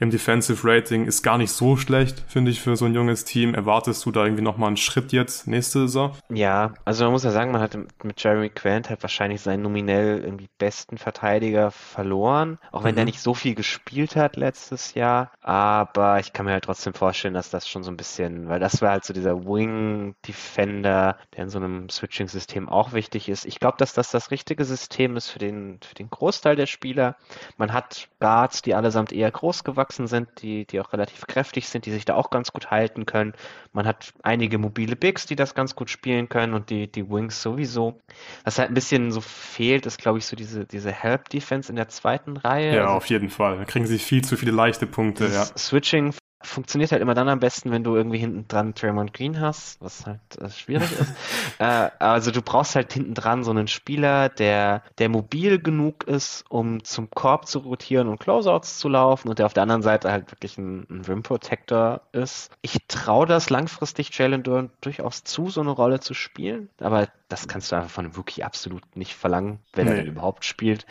im 0.00 0.10
Defensive 0.10 0.66
Rating 0.66 1.04
ist 1.06 1.22
gar 1.22 1.36
nicht 1.36 1.52
so 1.52 1.76
schlecht, 1.76 2.24
finde 2.26 2.50
ich, 2.50 2.60
für 2.62 2.74
so 2.74 2.86
ein 2.86 2.94
junges 2.94 3.26
Team. 3.26 3.54
Erwartest 3.54 4.04
du 4.06 4.10
da 4.10 4.24
irgendwie 4.24 4.42
nochmal 4.42 4.68
einen 4.68 4.78
Schritt 4.78 5.12
jetzt 5.12 5.46
nächste 5.46 5.80
Saison? 5.80 6.16
Ja, 6.30 6.72
also 6.86 7.04
man 7.04 7.12
muss 7.12 7.22
ja 7.22 7.30
sagen, 7.30 7.52
man 7.52 7.60
hat 7.60 7.76
mit 8.02 8.22
Jeremy 8.22 8.48
Quant 8.48 8.88
halt 8.88 9.02
wahrscheinlich 9.02 9.42
seinen 9.42 9.62
nominell 9.62 10.24
irgendwie 10.24 10.48
besten 10.58 10.96
Verteidiger 10.96 11.70
verloren, 11.70 12.58
auch 12.72 12.82
wenn 12.82 12.92
mhm. 12.92 12.96
der 12.96 13.04
nicht 13.04 13.20
so 13.20 13.34
viel 13.34 13.54
gespielt 13.54 14.16
hat 14.16 14.36
letztes 14.36 14.94
Jahr. 14.94 15.32
Aber 15.42 16.18
ich 16.18 16.32
kann 16.32 16.46
mir 16.46 16.52
halt 16.52 16.64
trotzdem 16.64 16.94
vorstellen, 16.94 17.34
dass 17.34 17.50
das 17.50 17.68
schon 17.68 17.82
so 17.82 17.90
ein 17.90 17.98
bisschen, 17.98 18.48
weil 18.48 18.58
das 18.58 18.80
war 18.80 18.92
halt 18.92 19.04
so 19.04 19.12
dieser 19.12 19.44
Wing 19.44 20.14
Defender, 20.26 21.18
der 21.36 21.44
in 21.44 21.50
so 21.50 21.58
einem 21.58 21.90
Switching-System 21.90 22.70
auch 22.70 22.94
wichtig 22.94 23.28
ist. 23.28 23.44
Ich 23.44 23.60
glaube, 23.60 23.76
dass 23.76 23.92
das 23.92 24.10
das 24.10 24.30
richtige 24.30 24.64
System 24.64 25.16
ist 25.18 25.28
für 25.28 25.38
den, 25.38 25.78
für 25.82 25.94
den 25.94 26.08
Großteil 26.08 26.56
der 26.56 26.66
Spieler. 26.66 27.16
Man 27.58 27.74
hat 27.74 28.08
Guards, 28.18 28.62
die 28.62 28.74
allesamt 28.74 29.12
eher 29.12 29.30
groß 29.30 29.62
gewachsen 29.62 29.89
gewachsen 29.90 30.06
sind, 30.06 30.28
die, 30.42 30.66
die 30.66 30.80
auch 30.80 30.92
relativ 30.92 31.26
kräftig 31.26 31.68
sind, 31.68 31.84
die 31.84 31.90
sich 31.90 32.04
da 32.04 32.14
auch 32.14 32.30
ganz 32.30 32.52
gut 32.52 32.70
halten 32.70 33.06
können. 33.06 33.32
Man 33.72 33.86
hat 33.86 34.12
einige 34.22 34.58
mobile 34.58 34.94
Bigs, 34.94 35.26
die 35.26 35.34
das 35.36 35.54
ganz 35.54 35.74
gut 35.74 35.90
spielen 35.90 36.28
können 36.28 36.54
und 36.54 36.70
die, 36.70 36.86
die 36.86 37.08
Wings 37.10 37.42
sowieso. 37.42 38.00
Was 38.44 38.58
halt 38.58 38.70
ein 38.70 38.74
bisschen 38.74 39.10
so 39.10 39.20
fehlt, 39.20 39.86
ist, 39.86 39.98
glaube 39.98 40.18
ich, 40.18 40.26
so 40.26 40.36
diese, 40.36 40.64
diese 40.64 40.92
Help-Defense 40.92 41.70
in 41.70 41.76
der 41.76 41.88
zweiten 41.88 42.36
Reihe. 42.36 42.76
Ja, 42.76 42.82
also, 42.82 42.94
auf 42.94 43.06
jeden 43.06 43.30
Fall. 43.30 43.58
Da 43.58 43.64
kriegen 43.64 43.86
sie 43.86 43.98
viel 43.98 44.22
zu 44.22 44.36
viele 44.36 44.52
leichte 44.52 44.86
Punkte. 44.86 45.26
Ja. 45.26 45.44
Switching 45.56 46.14
funktioniert 46.42 46.92
halt 46.92 47.02
immer 47.02 47.14
dann 47.14 47.28
am 47.28 47.38
besten, 47.38 47.70
wenn 47.70 47.84
du 47.84 47.94
irgendwie 47.94 48.18
hinten 48.18 48.48
dran 48.48 48.72
Draymond 48.74 49.12
Green 49.12 49.40
hast, 49.40 49.80
was 49.82 50.06
halt 50.06 50.20
äh, 50.40 50.48
schwierig 50.48 50.90
ist. 50.92 51.12
äh, 51.58 51.90
also 51.98 52.30
du 52.30 52.40
brauchst 52.40 52.74
halt 52.74 52.92
hinten 52.92 53.14
dran 53.14 53.44
so 53.44 53.50
einen 53.50 53.68
Spieler, 53.68 54.28
der, 54.28 54.82
der 54.98 55.08
mobil 55.08 55.60
genug 55.60 56.04
ist, 56.04 56.44
um 56.48 56.82
zum 56.82 57.10
Korb 57.10 57.46
zu 57.46 57.58
rotieren 57.60 58.08
und 58.08 58.20
Closeouts 58.20 58.78
zu 58.78 58.88
laufen 58.88 59.28
und 59.28 59.38
der 59.38 59.46
auf 59.46 59.52
der 59.52 59.64
anderen 59.64 59.82
Seite 59.82 60.10
halt 60.10 60.30
wirklich 60.32 60.56
ein, 60.56 60.86
ein 60.88 61.04
Rim 61.04 61.22
Protector 61.22 62.00
ist. 62.12 62.50
Ich 62.62 62.78
traue 62.88 63.26
das 63.26 63.50
langfristig 63.50 64.16
Jalen 64.16 64.42
Durant 64.42 64.70
durchaus 64.80 65.24
zu, 65.24 65.50
so 65.50 65.60
eine 65.60 65.70
Rolle 65.70 66.00
zu 66.00 66.14
spielen, 66.14 66.70
aber 66.80 67.08
das 67.30 67.46
kannst 67.48 67.70
du 67.70 67.76
einfach 67.76 67.90
von 67.90 68.04
einem 68.04 68.14
Rookie 68.14 68.42
absolut 68.42 68.96
nicht 68.96 69.14
verlangen, 69.14 69.60
wenn 69.72 69.86
nee. 69.86 69.92
er 69.92 69.96
denn 69.98 70.08
überhaupt 70.08 70.44
spielt. 70.44 70.84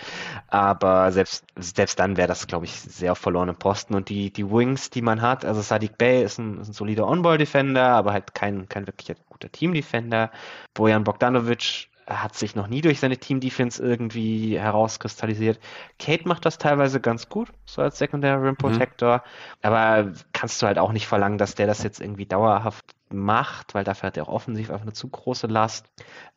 Aber 0.47 1.11
selbst, 1.11 1.45
selbst 1.57 1.99
dann 1.99 2.17
wäre 2.17 2.29
das, 2.29 2.47
glaube 2.47 2.65
ich, 2.65 2.71
sehr 2.71 3.11
auf 3.11 3.17
verlorenen 3.17 3.57
Posten. 3.57 3.93
Und 3.93 4.09
die, 4.09 4.31
die 4.31 4.49
Wings, 4.49 4.89
die 4.89 5.01
man 5.01 5.21
hat, 5.21 5.43
also 5.43 5.61
Sadiq 5.61 5.97
Bey 5.97 6.23
ist 6.23 6.39
ein, 6.39 6.59
ist 6.59 6.69
ein 6.69 6.73
solider 6.73 7.07
On-Ball-Defender, 7.07 7.89
aber 7.89 8.13
halt 8.13 8.33
kein, 8.33 8.69
kein 8.69 8.87
wirklich 8.87 9.15
guter 9.27 9.51
Team-Defender. 9.51 10.31
Bojan 10.73 11.03
Bogdanovic 11.03 11.89
hat 12.07 12.35
sich 12.35 12.55
noch 12.55 12.67
nie 12.67 12.81
durch 12.81 12.99
seine 12.99 13.17
Team-Defense 13.17 13.83
irgendwie 13.83 14.57
herauskristallisiert. 14.57 15.59
Kate 15.99 16.27
macht 16.27 16.45
das 16.45 16.57
teilweise 16.57 16.99
ganz 16.99 17.29
gut, 17.29 17.49
so 17.65 17.81
als 17.81 17.99
Secondary 17.99 18.41
Rim 18.41 18.51
mhm. 18.51 18.57
Protector. 18.57 19.17
Mhm. 19.17 19.21
Aber 19.61 20.13
kannst 20.33 20.61
du 20.61 20.67
halt 20.67 20.79
auch 20.79 20.91
nicht 20.91 21.07
verlangen, 21.07 21.37
dass 21.37 21.55
der 21.55 21.67
das 21.67 21.83
jetzt 21.83 21.99
irgendwie 22.01 22.25
dauerhaft 22.25 22.95
macht, 23.13 23.73
weil 23.73 23.83
dafür 23.83 24.07
hat 24.07 24.17
er 24.17 24.23
auch 24.23 24.33
offensiv 24.33 24.69
einfach 24.69 24.83
eine 24.83 24.93
zu 24.93 25.07
große 25.07 25.47
Last. 25.47 25.87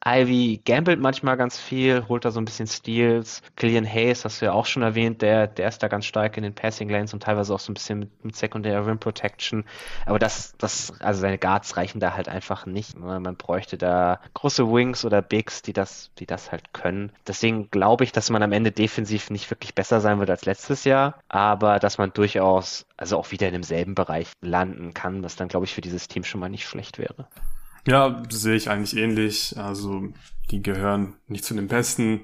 Ivy 0.04 0.60
gambelt 0.64 1.00
manchmal 1.00 1.36
ganz 1.36 1.58
viel, 1.58 2.08
holt 2.08 2.24
da 2.24 2.30
so 2.30 2.40
ein 2.40 2.44
bisschen 2.44 2.66
Steals. 2.66 3.42
Killian 3.56 3.86
Hayes, 3.86 4.24
hast 4.24 4.40
du 4.40 4.46
ja 4.46 4.52
auch 4.52 4.66
schon 4.66 4.82
erwähnt, 4.82 5.22
der, 5.22 5.46
der 5.46 5.68
ist 5.68 5.82
da 5.82 5.88
ganz 5.88 6.06
stark 6.06 6.36
in 6.36 6.42
den 6.42 6.54
Passing 6.54 6.88
Lanes 6.88 7.14
und 7.14 7.22
teilweise 7.22 7.54
auch 7.54 7.60
so 7.60 7.70
ein 7.70 7.74
bisschen 7.74 8.00
mit, 8.00 8.24
mit 8.24 8.36
Secondary 8.36 8.76
Rim 8.76 8.98
Protection. 8.98 9.64
Aber 10.06 10.18
das, 10.18 10.54
das, 10.58 11.00
also 11.00 11.20
seine 11.20 11.38
Guards 11.38 11.76
reichen 11.76 12.00
da 12.00 12.14
halt 12.14 12.28
einfach 12.28 12.66
nicht. 12.66 12.98
Man 12.98 13.36
bräuchte 13.36 13.78
da 13.78 14.20
große 14.34 14.70
Wings 14.70 15.04
oder 15.04 15.22
Bigs, 15.22 15.62
die 15.62 15.72
das, 15.72 16.10
die 16.18 16.26
das 16.26 16.50
halt 16.50 16.72
können. 16.72 17.12
Deswegen 17.26 17.70
glaube 17.70 18.04
ich, 18.04 18.12
dass 18.12 18.30
man 18.30 18.42
am 18.42 18.52
Ende 18.52 18.72
defensiv 18.72 19.30
nicht 19.30 19.50
wirklich 19.50 19.74
besser 19.74 20.00
sein 20.00 20.18
wird 20.18 20.30
als 20.30 20.44
letztes 20.44 20.84
Jahr, 20.84 21.20
aber 21.28 21.78
dass 21.78 21.98
man 21.98 22.12
durchaus 22.12 22.86
also 23.02 23.18
auch 23.18 23.32
wieder 23.32 23.48
in 23.48 23.52
demselben 23.52 23.96
Bereich 23.96 24.28
landen 24.40 24.94
kann, 24.94 25.24
was 25.24 25.34
dann, 25.34 25.48
glaube 25.48 25.66
ich, 25.66 25.74
für 25.74 25.80
dieses 25.80 26.06
Team 26.06 26.22
schon 26.22 26.40
mal 26.40 26.48
nicht 26.48 26.61
schlecht 26.66 26.98
wäre. 26.98 27.28
Ja, 27.86 28.22
sehe 28.30 28.54
ich 28.54 28.70
eigentlich 28.70 28.96
ähnlich. 28.96 29.56
Also 29.56 30.12
die 30.50 30.62
gehören 30.62 31.14
nicht 31.28 31.44
zu 31.44 31.54
den 31.54 31.68
besten 31.68 32.20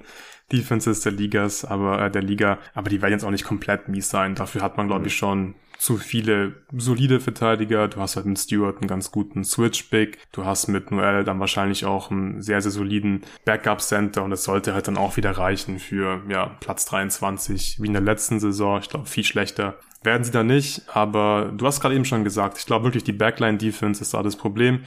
Defenses 0.51 1.01
der 1.01 1.11
Ligas, 1.11 1.65
aber 1.65 2.01
äh, 2.01 2.11
der 2.11 2.23
Liga, 2.23 2.59
aber 2.73 2.89
die 2.89 3.01
werden 3.01 3.13
jetzt 3.13 3.23
auch 3.23 3.31
nicht 3.31 3.45
komplett 3.45 3.87
mies 3.87 4.09
sein. 4.09 4.35
Dafür 4.35 4.61
hat 4.61 4.77
man, 4.77 4.87
glaube 4.87 5.07
ich, 5.07 5.15
schon 5.15 5.55
zu 5.77 5.97
viele 5.97 6.55
solide 6.73 7.19
Verteidiger. 7.19 7.87
Du 7.87 8.01
hast 8.01 8.17
halt 8.17 8.25
mit 8.25 8.37
Stewart 8.37 8.77
einen 8.77 8.87
ganz 8.87 9.11
guten 9.11 9.45
Switch-Big. 9.45 10.17
Du 10.33 10.43
hast 10.43 10.67
mit 10.67 10.91
Noel 10.91 11.23
dann 11.23 11.39
wahrscheinlich 11.39 11.85
auch 11.85 12.11
einen 12.11 12.41
sehr, 12.41 12.61
sehr 12.61 12.71
soliden 12.71 13.21
Backup-Center 13.45 14.23
und 14.23 14.31
es 14.31 14.43
sollte 14.43 14.73
halt 14.73 14.87
dann 14.87 14.97
auch 14.97 15.15
wieder 15.15 15.31
reichen 15.31 15.79
für 15.79 16.21
ja, 16.27 16.47
Platz 16.59 16.85
23 16.85 17.77
wie 17.79 17.87
in 17.87 17.93
der 17.93 18.01
letzten 18.01 18.39
Saison. 18.39 18.79
Ich 18.79 18.89
glaube, 18.89 19.05
viel 19.05 19.23
schlechter 19.23 19.79
werden 20.03 20.23
sie 20.23 20.31
da 20.31 20.43
nicht, 20.43 20.83
aber 20.93 21.51
du 21.55 21.65
hast 21.65 21.81
gerade 21.81 21.95
eben 21.95 22.05
schon 22.05 22.23
gesagt, 22.23 22.57
ich 22.57 22.65
glaube 22.65 22.85
wirklich, 22.85 23.03
die 23.03 23.13
Backline-Defense 23.13 24.01
ist 24.01 24.13
da 24.13 24.23
das 24.23 24.35
Problem 24.35 24.83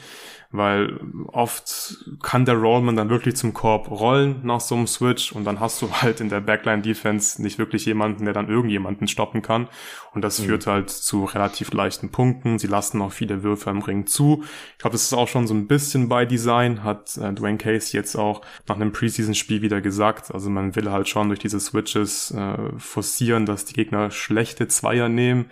weil 0.53 1.01
oft 1.29 2.05
kann 2.23 2.45
der 2.45 2.57
Rollman 2.57 2.95
dann 2.95 3.09
wirklich 3.09 3.37
zum 3.37 3.55
Korb 3.55 3.91
rollen 3.91 4.41
nach 4.45 4.61
so 4.61 4.75
einem 4.75 4.87
Switch 4.87 5.33
und 5.33 5.45
dann 5.45 5.61
hast 5.61 5.83
du 5.83 5.91
halt 6.03 6.21
in 6.21 6.29
der 6.29 6.41
Backline-Defense 6.41 7.43
nicht 7.43 7.59
wirklich 7.59 7.87
jemanden, 7.87 8.25
der 8.25 8.35
dann 8.35 8.49
irgendjemanden 8.49 9.09
stoppen 9.09 9.43
kann 9.43 9.69
und 10.15 10.23
das 10.23 10.39
mhm. 10.39 10.45
führt 10.45 10.67
halt 10.67 10.91
zu 10.91 11.25
relativ 11.25 11.73
leichten 11.73 12.11
Punkten. 12.11 12.59
Sie 12.59 12.67
lassen 12.67 13.01
auch 13.01 13.13
viele 13.13 13.43
Würfe 13.43 13.71
im 13.71 13.81
Ring 13.81 14.07
zu. 14.07 14.45
Ich 14.73 14.79
glaube, 14.79 14.93
das 14.93 15.05
ist 15.05 15.15
auch 15.15 15.29
schon 15.29 15.47
so 15.47 15.55
ein 15.55 15.67
bisschen 15.67 16.09
bei 16.09 16.27
Design, 16.27 16.85
hat 16.85 17.17
äh, 17.17 17.33
Dwayne 17.33 17.59
Case 17.59 17.97
jetzt 17.97 18.17
auch 18.17 18.43
nach 18.69 18.77
einem 18.77 18.93
Preseason-Spiel 18.93 19.63
wieder 19.63 19.81
gesagt. 19.81 20.33
Also 20.33 20.51
man 20.51 20.77
will 20.77 20.91
halt 20.91 21.09
schon 21.09 21.29
durch 21.29 21.41
diese 21.41 21.61
Switches 21.61 22.31
äh, 22.33 22.57
forcieren, 22.79 23.47
dass 23.47 23.65
die 23.65 23.75
Gegner 23.75 24.11
schlechte 24.11 24.69
Zweier 24.69 25.09
nehmen. 25.09 25.47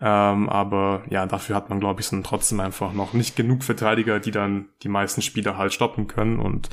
Ähm, 0.00 0.48
aber 0.48 1.02
ja, 1.10 1.26
dafür 1.26 1.56
hat 1.56 1.70
man, 1.70 1.80
glaube 1.80 2.00
ich, 2.00 2.08
dann 2.08 2.22
trotzdem 2.22 2.60
einfach 2.60 2.92
noch 2.92 3.14
nicht 3.14 3.34
genug 3.34 3.64
Verteidiger, 3.64 4.20
die 4.20 4.30
dann 4.30 4.66
die 4.82 4.88
meisten 4.88 5.22
Spieler 5.22 5.58
halt 5.58 5.72
stoppen 5.72 6.06
können. 6.06 6.38
Und 6.38 6.68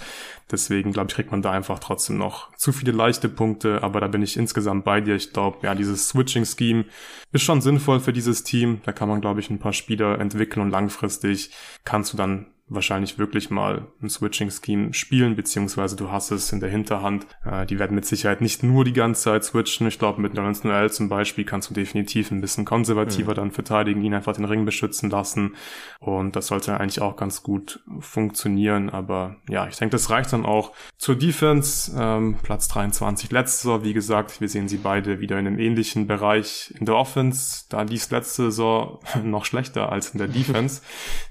deswegen, 0.51 0.91
glaube 0.91 1.07
ich, 1.09 1.15
kriegt 1.15 1.31
man 1.31 1.41
da 1.41 1.51
einfach 1.51 1.79
trotzdem 1.79 2.17
noch 2.17 2.53
zu 2.55 2.71
viele 2.71 2.91
leichte 2.91 3.27
Punkte. 3.27 3.81
Aber 3.81 3.99
da 3.99 4.07
bin 4.07 4.21
ich 4.21 4.37
insgesamt 4.37 4.85
bei 4.85 5.01
dir. 5.01 5.15
Ich 5.15 5.33
glaube, 5.33 5.59
ja, 5.63 5.73
dieses 5.73 6.09
Switching-Scheme 6.09 6.85
ist 7.31 7.43
schon 7.43 7.61
sinnvoll 7.61 7.99
für 7.99 8.13
dieses 8.13 8.43
Team. 8.43 8.81
Da 8.85 8.91
kann 8.91 9.09
man, 9.09 9.21
glaube 9.21 9.39
ich, 9.39 9.49
ein 9.49 9.59
paar 9.59 9.73
Spieler 9.73 10.19
entwickeln 10.19 10.61
und 10.61 10.69
langfristig 10.69 11.51
kannst 11.83 12.13
du 12.13 12.17
dann 12.17 12.47
wahrscheinlich 12.67 13.19
wirklich 13.19 13.51
mal 13.51 13.87
ein 14.01 14.09
Switching-Scheme 14.09 14.93
spielen, 14.93 15.35
beziehungsweise 15.35 15.95
du 15.95 16.11
hast 16.11 16.31
es 16.31 16.51
in 16.51 16.59
der 16.59 16.69
Hinterhand. 16.69 17.27
Äh, 17.45 17.67
die 17.67 17.77
werden 17.77 17.93
mit 17.93 18.05
Sicherheit 18.05 18.41
nicht 18.41 18.63
nur 18.63 18.83
die 18.83 18.93
ganze 18.93 19.23
Zeit 19.23 19.43
switchen. 19.43 19.87
Ich 19.87 19.99
glaube, 19.99 20.19
mit 20.19 20.33
Lawrence 20.33 20.67
Noel 20.67 20.91
zum 20.91 21.07
Beispiel 21.07 21.45
kannst 21.45 21.69
du 21.69 21.75
definitiv 21.75 22.31
ein 22.31 22.41
bisschen 22.41 22.65
konservativer 22.65 23.31
mhm. 23.33 23.35
dann 23.35 23.51
verteidigen, 23.51 24.03
ihn 24.03 24.15
einfach 24.15 24.33
den 24.33 24.45
Ring 24.45 24.65
beschützen 24.65 25.11
lassen. 25.11 25.55
Und 25.99 26.35
das 26.35 26.47
sollte 26.47 26.79
eigentlich 26.79 27.01
auch 27.01 27.15
ganz 27.17 27.43
gut 27.43 27.83
funktionieren. 27.99 28.89
Aber 28.89 29.35
ja, 29.47 29.67
ich 29.67 29.77
denke, 29.77 29.91
das 29.91 30.09
reicht 30.09 30.33
dann 30.33 30.45
auch 30.45 30.71
zur 30.97 31.15
Defense. 31.15 31.91
Ähm, 31.95 32.37
Platz 32.41 32.67
23 32.69 33.31
letzter. 33.31 33.83
Wie 33.83 33.93
gesagt, 33.93 34.41
wir 34.41 34.49
sehen 34.49 34.67
sie 34.67 34.77
beide 34.77 35.19
wieder 35.19 35.37
in 35.37 35.45
einem 35.45 35.59
ähnlichen 35.59 36.07
Bereich 36.07 36.73
in 36.79 36.87
der 36.87 36.95
Offense. 36.95 37.65
Da 37.69 37.83
lief 37.83 38.09
letzte 38.09 38.45
Saison 38.45 38.99
noch 39.23 39.45
schlechter 39.45 39.91
als 39.91 40.09
in 40.09 40.17
der 40.17 40.27
Defense. 40.35 40.81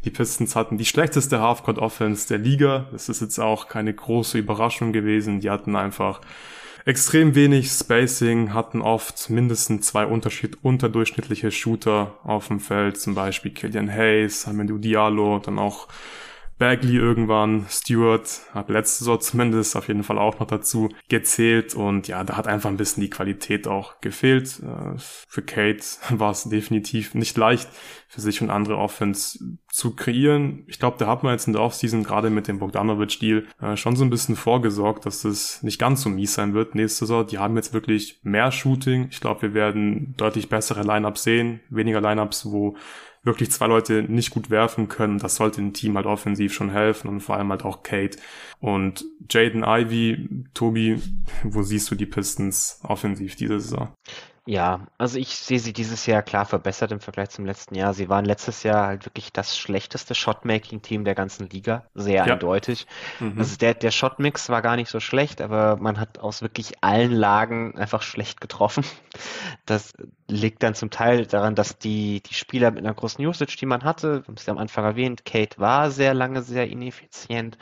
die 0.05 0.11
Pistons 0.11 0.55
hatten 0.55 0.79
die 0.79 0.85
schlechteste 0.85 1.24
schlechteste 1.25 1.41
Halfcourt 1.41 1.79
Offense 1.79 2.29
der 2.29 2.39
Liga. 2.39 2.87
Das 2.93 3.09
ist 3.09 3.23
jetzt 3.23 3.39
auch 3.39 3.67
keine 3.67 3.95
große 3.95 4.37
Überraschung 4.37 4.93
gewesen. 4.93 5.41
Die 5.41 5.49
hatten 5.49 5.75
einfach 5.75 6.21
extrem 6.85 7.35
wenig 7.35 7.71
Spacing, 7.71 8.53
hatten 8.53 8.83
oft 8.83 9.31
mindestens 9.31 9.87
zwei 9.87 10.05
Unterschied 10.05 10.59
unterdurchschnittliche 10.63 11.51
Shooter 11.51 12.13
auf 12.25 12.49
dem 12.49 12.61
Feld, 12.61 13.01
zum 13.01 13.15
Beispiel 13.15 13.53
Killian 13.53 13.91
Hayes, 13.91 14.47
Hamidou 14.47 14.77
Diallo, 14.77 15.39
dann 15.39 15.59
auch 15.59 15.89
Bagley 16.59 16.97
irgendwann, 16.97 17.67
Stewart 17.69 18.43
hat 18.53 18.69
letzte 18.69 19.01
Saison 19.05 19.21
zumindest 19.21 19.77
auf 19.77 19.89
jeden 19.89 20.05
Fall 20.05 20.19
auch 20.19 20.39
noch 20.39 20.47
dazu 20.47 20.89
gezählt 21.09 21.75
und 21.75 22.07
ja, 22.07 22.23
da 22.23 22.37
hat 22.37 22.47
einfach 22.47 22.71
ein 22.71 22.77
bisschen 22.77 23.01
die 23.01 23.11
Qualität 23.11 23.67
auch 23.67 24.01
gefehlt. 24.01 24.61
Äh, 24.61 24.99
für 24.99 25.43
Kate 25.43 25.85
war 26.11 26.31
es 26.31 26.45
definitiv 26.45 27.15
nicht 27.15 27.37
leicht, 27.37 27.69
für 28.09 28.21
sich 28.21 28.41
und 28.41 28.51
andere 28.51 28.77
Offense 28.77 29.39
zu 29.69 29.97
kreieren. 29.97 30.63
Ich 30.69 30.79
glaube, 30.79 30.99
da 30.99 31.09
hat 31.09 31.25
man 31.25 31.33
jetzt 31.33 31.49
in 31.49 31.53
der 31.53 31.63
Offseason 31.63 32.05
gerade 32.05 32.31
mit 32.31 32.47
dem 32.47 32.61
Bogdanovic-Deal 32.61 33.45
äh, 33.61 33.77
schon 33.77 33.97
so 33.97 34.05
ein 34.05 34.11
bisschen 34.11 34.37
vorgesorgt, 34.37 35.05
dass 35.05 35.23
das 35.23 35.63
nicht 35.65 35.81
ganz 35.81 36.03
so 36.03 36.09
mies 36.09 36.35
sein 36.35 36.55
wird 36.55 36.77
nächste 36.77 37.07
Saison. 37.07 37.27
Die 37.27 37.39
haben 37.39 37.57
jetzt 37.57 37.75
wirklich 37.75 38.21
mehr 38.23 38.53
Shooting. 38.53 39.09
Ich 39.11 39.21
glaube, 39.21 39.43
wir 39.43 39.55
werden 39.55 40.15
deutlich 40.17 40.49
bessere 40.49 40.83
Lineups 40.83 41.25
sehen, 41.25 41.61
weniger 41.71 42.01
Lineups, 42.01 42.47
wo 42.53 42.77
wirklich 43.25 43.51
zwei 43.51 43.67
Leute 43.67 44.03
nicht 44.03 44.31
gut 44.31 44.51
werfen 44.51 44.89
können. 44.89 45.19
Das 45.19 45.37
sollte 45.37 45.61
dem 45.61 45.73
Team 45.73 45.97
halt 45.97 46.07
offensiv 46.07 46.53
schon 46.53 46.71
helfen 46.71 47.09
und 47.09 47.21
vor 47.21 47.37
allem 47.37 47.51
halt 47.51 47.65
auch 47.65 47.83
Kate. 47.83 48.19
Und 48.61 49.05
Jaden 49.31 49.65
Ivy, 49.65 50.47
Tobi, 50.55 51.01
wo 51.43 51.63
siehst 51.63 51.91
du 51.91 51.95
die 51.95 52.07
Pistons 52.07 52.81
offensiv 52.83 53.37
diese 53.37 53.61
Saison? 53.61 53.93
Ja, 54.47 54.87
also 54.99 55.19
ich 55.19 55.37
sehe 55.37 55.59
sie 55.59 55.73
dieses 55.73 56.05
Jahr 56.05 56.23
klar 56.23 56.45
verbessert 56.45 56.93
im 56.93 57.01
Vergleich 57.01 57.31
zum 57.31 57.47
letzten 57.47 57.75
Jahr. 57.77 57.95
Sie 57.95 58.11
waren 58.11 58.27
letztes 58.27 58.63
Jahr 58.63 58.87
halt 58.87 59.07
wirklich 59.07 59.33
das 59.33 59.57
schlechteste 59.57 60.15
Shotmaking-Team 60.15 61.05
der 61.05 61.15
ganzen 61.15 61.49
Liga. 61.49 61.87
Sehr 61.95 62.27
ja. 62.27 62.35
eindeutig. 62.35 62.87
Mhm. 63.21 63.39
Also 63.39 63.57
der, 63.57 63.73
der 63.73 63.91
Shotmix 63.91 64.51
war 64.51 64.61
gar 64.61 64.77
nicht 64.77 64.91
so 64.91 65.01
schlecht, 65.01 65.41
aber 65.41 65.77
man 65.77 65.99
hat 65.99 66.19
aus 66.19 66.43
wirklich 66.43 66.73
allen 66.83 67.13
Lagen 67.13 67.79
einfach 67.79 68.03
schlecht 68.03 68.43
getroffen. 68.43 68.85
Das 69.65 69.95
liegt 70.29 70.63
dann 70.63 70.75
zum 70.75 70.91
Teil 70.91 71.25
daran, 71.25 71.55
dass 71.55 71.79
die, 71.79 72.21
die 72.23 72.35
Spieler 72.35 72.71
mit 72.71 72.85
einer 72.85 72.93
großen 72.93 73.25
Usage, 73.25 73.57
die 73.59 73.67
man 73.67 73.83
hatte, 73.83 74.23
wir 74.23 74.27
haben 74.27 74.35
es 74.37 74.45
ja 74.45 74.53
am 74.53 74.59
Anfang 74.59 74.85
erwähnt, 74.85 75.25
Kate 75.25 75.59
war 75.59 75.91
sehr 75.91 76.13
lange 76.13 76.43
sehr 76.43 76.69
ineffizient 76.69 77.57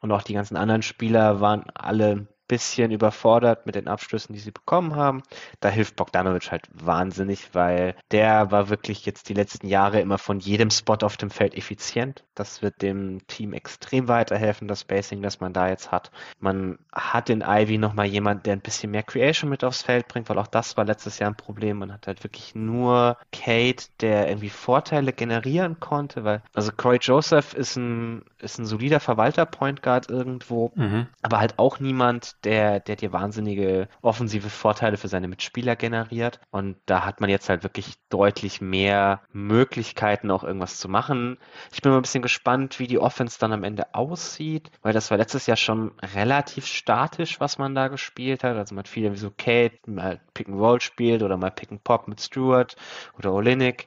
und 0.00 0.12
auch 0.12 0.22
die 0.22 0.34
ganzen 0.34 0.56
anderen 0.56 0.82
Spieler 0.82 1.40
waren 1.40 1.64
alle 1.74 2.28
bisschen 2.50 2.90
überfordert 2.90 3.64
mit 3.64 3.76
den 3.76 3.86
Abschlüssen, 3.86 4.32
die 4.32 4.40
sie 4.40 4.50
bekommen 4.50 4.96
haben. 4.96 5.22
Da 5.60 5.68
hilft 5.68 5.94
Bogdanovic 5.94 6.50
halt 6.50 6.64
wahnsinnig, 6.72 7.50
weil 7.54 7.94
der 8.10 8.50
war 8.50 8.68
wirklich 8.68 9.06
jetzt 9.06 9.28
die 9.28 9.34
letzten 9.34 9.68
Jahre 9.68 10.00
immer 10.00 10.18
von 10.18 10.40
jedem 10.40 10.70
Spot 10.70 10.98
auf 11.02 11.16
dem 11.16 11.30
Feld 11.30 11.54
effizient. 11.54 12.24
Das 12.34 12.60
wird 12.60 12.82
dem 12.82 13.24
Team 13.28 13.52
extrem 13.52 14.08
weiterhelfen, 14.08 14.66
das 14.66 14.80
Spacing, 14.80 15.22
das 15.22 15.38
man 15.38 15.52
da 15.52 15.68
jetzt 15.68 15.92
hat. 15.92 16.10
Man 16.40 16.78
hat 16.92 17.30
in 17.30 17.44
Ivy 17.46 17.78
nochmal 17.78 18.06
jemand, 18.06 18.46
der 18.46 18.54
ein 18.54 18.60
bisschen 18.60 18.90
mehr 18.90 19.04
Creation 19.04 19.48
mit 19.48 19.62
aufs 19.62 19.82
Feld 19.82 20.08
bringt, 20.08 20.28
weil 20.28 20.38
auch 20.38 20.48
das 20.48 20.76
war 20.76 20.84
letztes 20.84 21.20
Jahr 21.20 21.30
ein 21.30 21.36
Problem. 21.36 21.78
Man 21.78 21.92
hat 21.92 22.08
halt 22.08 22.24
wirklich 22.24 22.56
nur 22.56 23.16
Kate, 23.30 23.84
der 24.00 24.28
irgendwie 24.28 24.50
Vorteile 24.50 25.12
generieren 25.12 25.78
konnte, 25.78 26.24
weil, 26.24 26.42
also 26.52 26.72
Corey 26.76 26.98
Joseph 27.00 27.54
ist 27.54 27.76
ein, 27.76 28.24
ist 28.40 28.58
ein 28.58 28.66
solider 28.66 28.98
Verwalter 28.98 29.46
Point 29.46 29.82
Guard 29.82 30.10
irgendwo, 30.10 30.72
mhm. 30.74 31.06
aber 31.22 31.38
halt 31.38 31.60
auch 31.60 31.78
niemand, 31.78 32.39
der, 32.44 32.80
der 32.80 32.96
dir 32.96 33.12
wahnsinnige 33.12 33.88
offensive 34.02 34.50
Vorteile 34.50 34.96
für 34.96 35.08
seine 35.08 35.28
Mitspieler 35.28 35.76
generiert. 35.76 36.40
Und 36.50 36.76
da 36.86 37.04
hat 37.04 37.20
man 37.20 37.30
jetzt 37.30 37.48
halt 37.48 37.62
wirklich 37.62 37.94
deutlich 38.08 38.60
mehr 38.60 39.22
Möglichkeiten, 39.32 40.30
auch 40.30 40.44
irgendwas 40.44 40.78
zu 40.78 40.88
machen. 40.88 41.38
Ich 41.72 41.82
bin 41.82 41.92
mal 41.92 41.98
ein 41.98 42.02
bisschen 42.02 42.22
gespannt, 42.22 42.78
wie 42.78 42.86
die 42.86 42.98
Offense 42.98 43.38
dann 43.38 43.52
am 43.52 43.64
Ende 43.64 43.94
aussieht, 43.94 44.70
weil 44.82 44.92
das 44.92 45.10
war 45.10 45.18
letztes 45.18 45.46
Jahr 45.46 45.56
schon 45.56 45.92
relativ 46.14 46.66
statisch, 46.66 47.40
was 47.40 47.58
man 47.58 47.74
da 47.74 47.88
gespielt 47.88 48.44
hat. 48.44 48.56
Also 48.56 48.74
man 48.74 48.84
hat 48.84 48.88
viele 48.88 49.12
wie 49.12 49.18
so 49.18 49.30
Kate 49.30 49.78
mal 49.86 50.20
Pick 50.34 50.48
and 50.48 50.58
Roll 50.58 50.80
spielt 50.80 51.22
oder 51.22 51.36
mal 51.36 51.50
Pick 51.50 51.70
and 51.70 51.84
Pop 51.84 52.08
mit 52.08 52.20
Stewart 52.20 52.76
oder 53.18 53.32
Olinik. 53.32 53.86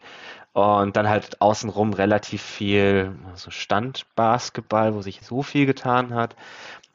Und 0.53 0.95
dann 0.95 1.09
halt 1.09 1.41
außenrum 1.41 1.93
relativ 1.93 2.41
viel 2.43 3.15
so 3.33 3.49
Standbasketball, 3.49 4.93
wo 4.93 5.01
sich 5.01 5.21
so 5.23 5.41
viel 5.41 5.65
getan 5.65 6.13
hat. 6.13 6.35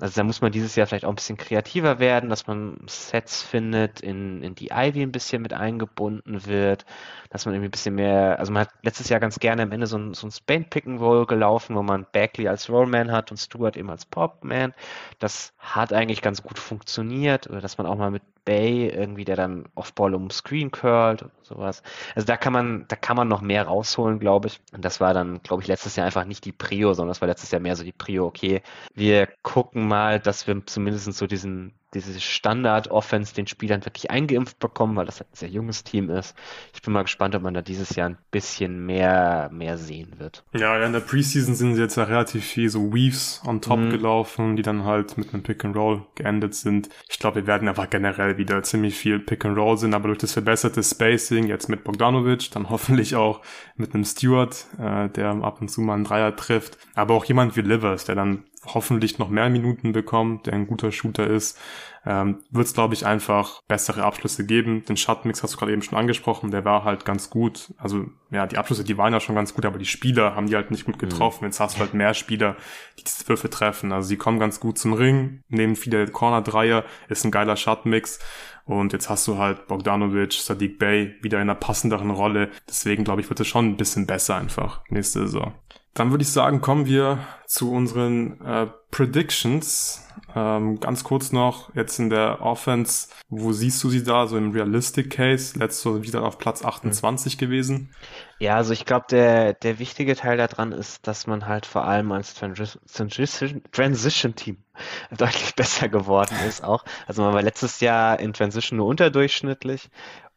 Also 0.00 0.20
da 0.20 0.22
muss 0.22 0.40
man 0.40 0.52
dieses 0.52 0.76
Jahr 0.76 0.86
vielleicht 0.86 1.04
auch 1.04 1.08
ein 1.08 1.16
bisschen 1.16 1.36
kreativer 1.36 1.98
werden, 1.98 2.30
dass 2.30 2.46
man 2.46 2.78
Sets 2.86 3.42
findet, 3.42 4.00
in, 4.00 4.44
in 4.44 4.54
die 4.54 4.68
Ivy 4.70 5.02
ein 5.02 5.10
bisschen 5.10 5.42
mit 5.42 5.52
eingebunden 5.52 6.46
wird, 6.46 6.86
dass 7.30 7.46
man 7.46 7.54
irgendwie 7.54 7.66
ein 7.68 7.72
bisschen 7.72 7.96
mehr, 7.96 8.38
also 8.38 8.52
man 8.52 8.60
hat 8.62 8.70
letztes 8.82 9.08
Jahr 9.08 9.18
ganz 9.18 9.40
gerne 9.40 9.62
am 9.62 9.72
Ende 9.72 9.88
so 9.88 9.98
ein, 9.98 10.14
so 10.14 10.28
ein 10.28 10.30
Spain 10.30 10.70
Pick 10.70 10.86
and 10.86 11.00
Roll 11.00 11.26
gelaufen, 11.26 11.74
wo 11.74 11.82
man 11.82 12.06
Bagley 12.12 12.46
als 12.46 12.70
Rollman 12.70 13.10
hat 13.10 13.32
und 13.32 13.38
Stewart 13.38 13.76
eben 13.76 13.90
als 13.90 14.06
Popman. 14.06 14.72
Das 15.18 15.52
hat 15.58 15.92
eigentlich 15.92 16.22
ganz 16.22 16.44
gut 16.44 16.60
funktioniert, 16.60 17.50
oder 17.50 17.60
dass 17.60 17.76
man 17.76 17.88
auch 17.88 17.96
mal 17.96 18.12
mit 18.12 18.22
Bay 18.44 18.88
irgendwie, 18.88 19.24
der 19.24 19.36
dann 19.36 19.66
Offball 19.74 20.14
um 20.14 20.30
Screen 20.30 20.70
curlt 20.70 21.22
oder 21.22 21.32
sowas. 21.42 21.82
Also 22.14 22.24
da 22.24 22.36
kann 22.36 22.52
man, 22.52 22.86
da 22.88 22.96
kann 22.96 23.16
man 23.16 23.28
noch 23.28 23.42
mehr 23.48 23.66
rausholen, 23.66 24.20
glaube 24.20 24.48
ich. 24.48 24.60
Und 24.72 24.84
das 24.84 25.00
war 25.00 25.14
dann, 25.14 25.42
glaube 25.42 25.62
ich, 25.62 25.68
letztes 25.68 25.96
Jahr 25.96 26.06
einfach 26.06 26.24
nicht 26.24 26.44
die 26.44 26.52
Prio, 26.52 26.94
sondern 26.94 27.10
das 27.10 27.20
war 27.20 27.28
letztes 27.28 27.50
Jahr 27.50 27.60
mehr 27.60 27.76
so 27.76 27.82
die 27.84 27.92
Prio, 27.92 28.26
okay, 28.26 28.62
wir 28.94 29.28
gucken 29.42 29.88
mal, 29.88 30.20
dass 30.20 30.46
wir 30.46 30.64
zumindest 30.66 31.12
so 31.14 31.26
diesen 31.26 31.74
diese 31.94 32.20
Standard-Offense 32.20 33.34
den 33.34 33.46
Spielern 33.46 33.84
wirklich 33.84 34.10
eingeimpft 34.10 34.58
bekommen, 34.58 34.96
weil 34.96 35.06
das 35.06 35.20
halt 35.20 35.30
ein 35.32 35.36
sehr 35.36 35.48
junges 35.48 35.84
Team 35.84 36.10
ist. 36.10 36.34
Ich 36.74 36.82
bin 36.82 36.92
mal 36.92 37.02
gespannt, 37.02 37.34
ob 37.34 37.42
man 37.42 37.54
da 37.54 37.62
dieses 37.62 37.96
Jahr 37.96 38.10
ein 38.10 38.18
bisschen 38.30 38.84
mehr, 38.84 39.48
mehr 39.52 39.78
sehen 39.78 40.18
wird. 40.18 40.44
Ja, 40.52 40.84
in 40.84 40.92
der 40.92 41.00
Preseason 41.00 41.54
sind 41.54 41.74
sie 41.74 41.80
jetzt 41.80 41.96
ja 41.96 42.04
relativ 42.04 42.44
viel 42.44 42.68
so 42.68 42.92
Weaves 42.92 43.40
on 43.46 43.62
top 43.62 43.78
mhm. 43.78 43.90
gelaufen, 43.90 44.56
die 44.56 44.62
dann 44.62 44.84
halt 44.84 45.16
mit 45.16 45.32
einem 45.32 45.42
Pick 45.42 45.64
and 45.64 45.76
Roll 45.76 46.04
geendet 46.14 46.54
sind. 46.54 46.90
Ich 47.08 47.18
glaube, 47.18 47.36
wir 47.36 47.46
werden 47.46 47.68
einfach 47.68 47.88
generell 47.88 48.36
wieder 48.36 48.62
ziemlich 48.62 48.96
viel 48.96 49.18
Pick 49.18 49.44
and 49.46 49.56
Roll 49.56 49.78
sehen, 49.78 49.94
aber 49.94 50.08
durch 50.08 50.18
das 50.18 50.32
verbesserte 50.32 50.82
Spacing, 50.82 51.46
jetzt 51.46 51.68
mit 51.68 51.84
Bogdanovic, 51.84 52.50
dann 52.50 52.68
hoffentlich 52.70 53.16
auch 53.16 53.40
mit 53.76 53.94
einem 53.94 54.04
Stewart, 54.04 54.66
äh, 54.78 55.08
der 55.08 55.30
ab 55.30 55.60
und 55.60 55.68
zu 55.68 55.80
mal 55.80 55.94
einen 55.94 56.04
Dreier 56.04 56.36
trifft, 56.36 56.76
aber 56.94 57.14
auch 57.14 57.24
jemand 57.24 57.56
wie 57.56 57.62
Livers, 57.62 58.04
der 58.04 58.14
dann 58.14 58.44
hoffentlich 58.66 59.18
noch 59.18 59.28
mehr 59.28 59.48
Minuten 59.48 59.92
bekommt, 59.92 60.46
der 60.46 60.54
ein 60.54 60.66
guter 60.66 60.92
Shooter 60.92 61.26
ist, 61.26 61.58
ähm, 62.06 62.42
wird 62.50 62.66
es, 62.66 62.74
glaube 62.74 62.94
ich, 62.94 63.06
einfach 63.06 63.62
bessere 63.68 64.04
Abschlüsse 64.04 64.46
geben. 64.46 64.84
Den 64.84 64.96
Shotmix 64.96 65.42
hast 65.42 65.54
du 65.54 65.58
gerade 65.58 65.72
eben 65.72 65.82
schon 65.82 65.98
angesprochen, 65.98 66.50
der 66.50 66.64
war 66.64 66.84
halt 66.84 67.04
ganz 67.04 67.30
gut. 67.30 67.74
Also 67.76 68.06
ja, 68.30 68.46
die 68.46 68.56
Abschlüsse, 68.56 68.84
die 68.84 68.96
waren 68.96 69.12
ja 69.12 69.20
schon 69.20 69.34
ganz 69.34 69.54
gut, 69.54 69.66
aber 69.66 69.78
die 69.78 69.84
Spieler 69.84 70.34
haben 70.34 70.46
die 70.46 70.56
halt 70.56 70.70
nicht 70.70 70.84
gut 70.84 70.96
mhm. 70.96 71.00
getroffen. 71.08 71.44
Mhm. 71.44 71.48
Jetzt 71.48 71.60
hast 71.60 71.76
du 71.76 71.80
halt 71.80 71.94
mehr 71.94 72.14
Spieler, 72.14 72.56
die 72.98 73.04
diese 73.04 73.28
Würfe 73.28 73.50
treffen. 73.50 73.92
Also 73.92 74.08
sie 74.08 74.16
kommen 74.16 74.38
ganz 74.38 74.60
gut 74.60 74.78
zum 74.78 74.92
Ring, 74.92 75.42
nehmen 75.48 75.76
viele 75.76 76.06
Corner-Dreier, 76.06 76.84
ist 77.08 77.24
ein 77.24 77.30
geiler 77.30 77.56
Shotmix. 77.56 78.18
Und 78.64 78.92
jetzt 78.92 79.08
hast 79.08 79.26
du 79.26 79.38
halt 79.38 79.66
Bogdanovic, 79.66 80.34
Sadiq 80.34 80.78
Bey 80.78 81.14
wieder 81.22 81.38
in 81.38 81.42
einer 81.42 81.54
passenderen 81.54 82.10
Rolle. 82.10 82.50
Deswegen 82.68 83.02
glaube 83.02 83.22
ich, 83.22 83.28
wird 83.30 83.40
es 83.40 83.48
schon 83.48 83.66
ein 83.66 83.76
bisschen 83.78 84.06
besser 84.06 84.36
einfach 84.36 84.82
nächste 84.90 85.20
Saison. 85.20 85.54
Dann 85.98 86.12
würde 86.12 86.22
ich 86.22 86.30
sagen, 86.30 86.60
kommen 86.60 86.86
wir 86.86 87.18
zu 87.46 87.72
unseren 87.72 88.40
äh, 88.40 88.68
Predictions. 88.92 90.04
Ähm, 90.36 90.78
ganz 90.78 91.02
kurz 91.02 91.32
noch, 91.32 91.74
jetzt 91.74 91.98
in 91.98 92.08
der 92.08 92.40
Offense, 92.40 93.08
wo 93.28 93.50
siehst 93.50 93.82
du 93.82 93.90
sie 93.90 94.04
da, 94.04 94.28
so 94.28 94.36
im 94.36 94.52
Realistic 94.52 95.10
Case? 95.10 95.58
Letzte 95.58 96.04
wieder 96.04 96.22
auf 96.22 96.38
Platz 96.38 96.64
28 96.64 97.34
mhm. 97.34 97.40
gewesen. 97.40 97.94
Ja, 98.38 98.54
also 98.54 98.72
ich 98.72 98.84
glaube, 98.84 99.06
der, 99.10 99.54
der 99.54 99.80
wichtige 99.80 100.14
Teil 100.14 100.36
daran 100.36 100.70
ist, 100.70 101.08
dass 101.08 101.26
man 101.26 101.46
halt 101.46 101.66
vor 101.66 101.84
allem 101.84 102.12
als 102.12 102.34
Transition, 102.34 103.62
Transition 103.72 104.36
Team 104.36 104.58
deutlich 105.10 105.56
besser 105.56 105.88
geworden 105.88 106.36
ist 106.48 106.62
auch. 106.62 106.84
Also 107.08 107.22
man 107.22 107.34
war 107.34 107.42
letztes 107.42 107.80
Jahr 107.80 108.20
in 108.20 108.32
Transition 108.32 108.76
nur 108.76 108.86
unterdurchschnittlich 108.86 109.90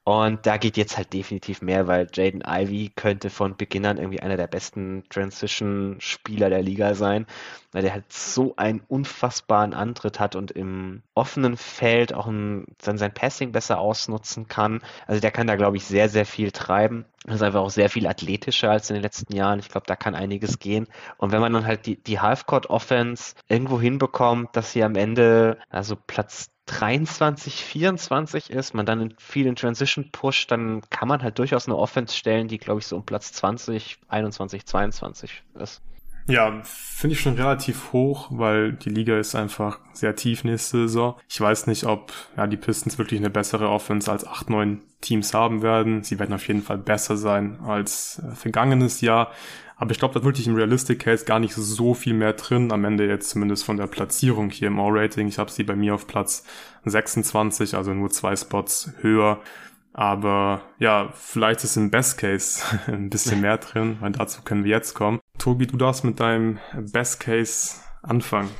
und 0.04 0.48
da 0.48 0.58
geht 0.58 0.78
jetzt 0.78 0.98
halt 0.98 1.14
definitiv 1.14 1.62
mehr, 1.62 1.86
weil 1.86 2.08
Jaden 2.12 2.44
Ivy 2.46 2.92
könnte 2.96 3.30
von 3.30 3.56
Beginn 3.56 3.86
an 3.86 3.98
irgendwie 3.98 4.20
einer 4.20 4.36
der 4.36 4.48
besten 4.48 5.04
Transition-Spieler 5.10 6.50
der 6.50 6.64
Liga 6.64 6.96
sein, 6.96 7.28
weil 7.72 7.84
der 7.84 7.94
halt 7.94 8.12
so 8.12 8.56
einen 8.56 8.82
unfassbaren 8.88 9.76
Antritt 9.76 10.20
hat 10.20 10.36
und 10.36 10.50
im 10.52 11.04
offenen 11.14 11.56
Feld 11.56 12.14
auch 12.14 12.26
ein, 12.26 12.66
dann 12.84 12.98
sein 12.98 13.14
Passing 13.14 13.52
besser 13.52 13.80
ausnutzen 13.80 14.48
kann. 14.48 14.82
Also 15.06 15.22
der 15.22 15.32
kann 15.32 15.46
da, 15.46 15.56
glaube 15.56 15.78
ich, 15.78 15.86
sehr, 15.86 16.10
sehr 16.10 16.26
viel 16.26 16.52
treiben. 16.52 17.06
Das 17.26 17.36
ist 17.36 17.44
einfach 17.44 17.62
auch 17.62 17.70
sehr 17.70 17.90
viel 17.90 18.08
athletischer 18.08 18.72
als 18.72 18.90
in 18.90 18.96
den 18.96 19.04
letzten 19.04 19.36
Jahren. 19.36 19.60
Ich 19.60 19.70
glaube, 19.70 19.86
da 19.86 19.96
kann 19.96 20.16
einiges 20.16 20.58
gehen. 20.58 20.88
Und 21.18 21.32
wenn 21.32 21.42
man 21.42 21.54
dann 21.54 21.68
halt 21.68 21.86
die, 21.86 22.02
die 22.02 22.20
Half-Court-Offense 22.20 23.36
irgendwo 23.48 23.80
hinbekommt, 23.80 24.56
dass 24.56 24.72
sie 24.72 24.84
am 24.84 24.96
Ende 24.96 25.60
also 25.70 25.96
Platz 25.96 26.51
23, 26.72 27.66
24 27.66 28.50
ist, 28.50 28.74
man 28.74 28.86
dann 28.86 29.02
in 29.02 29.14
vielen 29.18 29.56
Transition 29.56 30.10
pusht, 30.12 30.52
dann 30.52 30.82
kann 30.90 31.08
man 31.08 31.22
halt 31.22 31.38
durchaus 31.38 31.68
eine 31.68 31.76
Offense 31.76 32.16
stellen, 32.16 32.48
die, 32.48 32.58
glaube 32.58 32.80
ich, 32.80 32.88
so 32.88 32.96
um 32.96 33.06
Platz 33.06 33.34
20, 33.34 33.98
21, 34.08 34.66
22 34.66 35.44
ist. 35.56 35.82
Ja, 36.28 36.62
finde 36.64 37.16
ich 37.16 37.20
schon 37.20 37.34
relativ 37.34 37.92
hoch, 37.92 38.28
weil 38.32 38.74
die 38.74 38.90
Liga 38.90 39.20
ist 39.20 39.36
einfach 39.36 39.80
sehr 39.92 40.16
tief 40.16 40.44
nächste 40.44 40.88
Saison. 40.88 41.16
Ich 41.28 41.42
weiß 41.42 41.68
nicht, 41.68 41.84
ob 41.86 42.14
ja, 42.38 42.48
die 42.48 42.58
Pistons 42.58 42.98
wirklich 42.98 43.20
eine 43.20 43.30
bessere 43.30 43.68
Offense 43.68 44.10
als 44.10 44.26
8, 44.26 44.50
9 44.50 44.82
Teams 45.02 45.34
haben 45.34 45.62
werden. 45.62 46.04
Sie 46.04 46.20
werden 46.20 46.34
auf 46.34 46.48
jeden 46.48 46.62
Fall 46.62 46.78
besser 46.78 47.18
sein 47.18 47.60
als 47.66 48.20
äh, 48.20 48.36
vergangenes 48.36 49.02
Jahr. 49.02 49.32
Aber 49.82 49.90
ich 49.90 49.98
glaube, 49.98 50.14
da 50.14 50.24
wirklich 50.24 50.46
im 50.46 50.54
Realistic 50.54 51.00
Case 51.00 51.26
gar 51.26 51.40
nicht 51.40 51.56
so 51.56 51.96
viel 51.96 52.14
mehr 52.14 52.34
drin. 52.34 52.72
Am 52.72 52.86
Ende 52.86 53.08
jetzt 53.08 53.32
zumindest 53.32 53.66
von 53.66 53.78
der 53.78 53.88
Platzierung 53.88 54.52
hier 54.52 54.68
im 54.68 54.80
All-Rating. 54.80 55.28
Ich 55.28 55.40
habe 55.40 55.50
sie 55.50 55.64
bei 55.64 55.76
mir 55.76 55.96
auf 55.96 56.06
Platz 56.06 56.46
26, 56.86 57.74
also 57.74 57.92
nur 57.92 58.12
zwei 58.12 58.36
Spots 58.36 58.94
höher. 59.02 59.42
Aber 59.92 60.62
ja, 60.78 61.12
vielleicht 61.16 61.64
ist 61.64 61.78
im 61.78 61.90
Best 61.90 62.20
Case 62.20 62.64
ein 62.86 63.10
bisschen 63.10 63.42
mehr 63.42 63.58
drin, 63.58 63.98
weil 64.02 64.12
dazu 64.12 64.44
können 64.44 64.66
wir 64.66 64.70
jetzt 64.70 64.94
kommen. 64.94 65.20
Tobi, 65.40 65.66
du 65.66 65.78
darfst 65.78 66.04
mit 66.04 66.20
deinem 66.20 66.60
Best 66.94 67.20
Case 67.20 67.78
anfangen. 68.04 68.52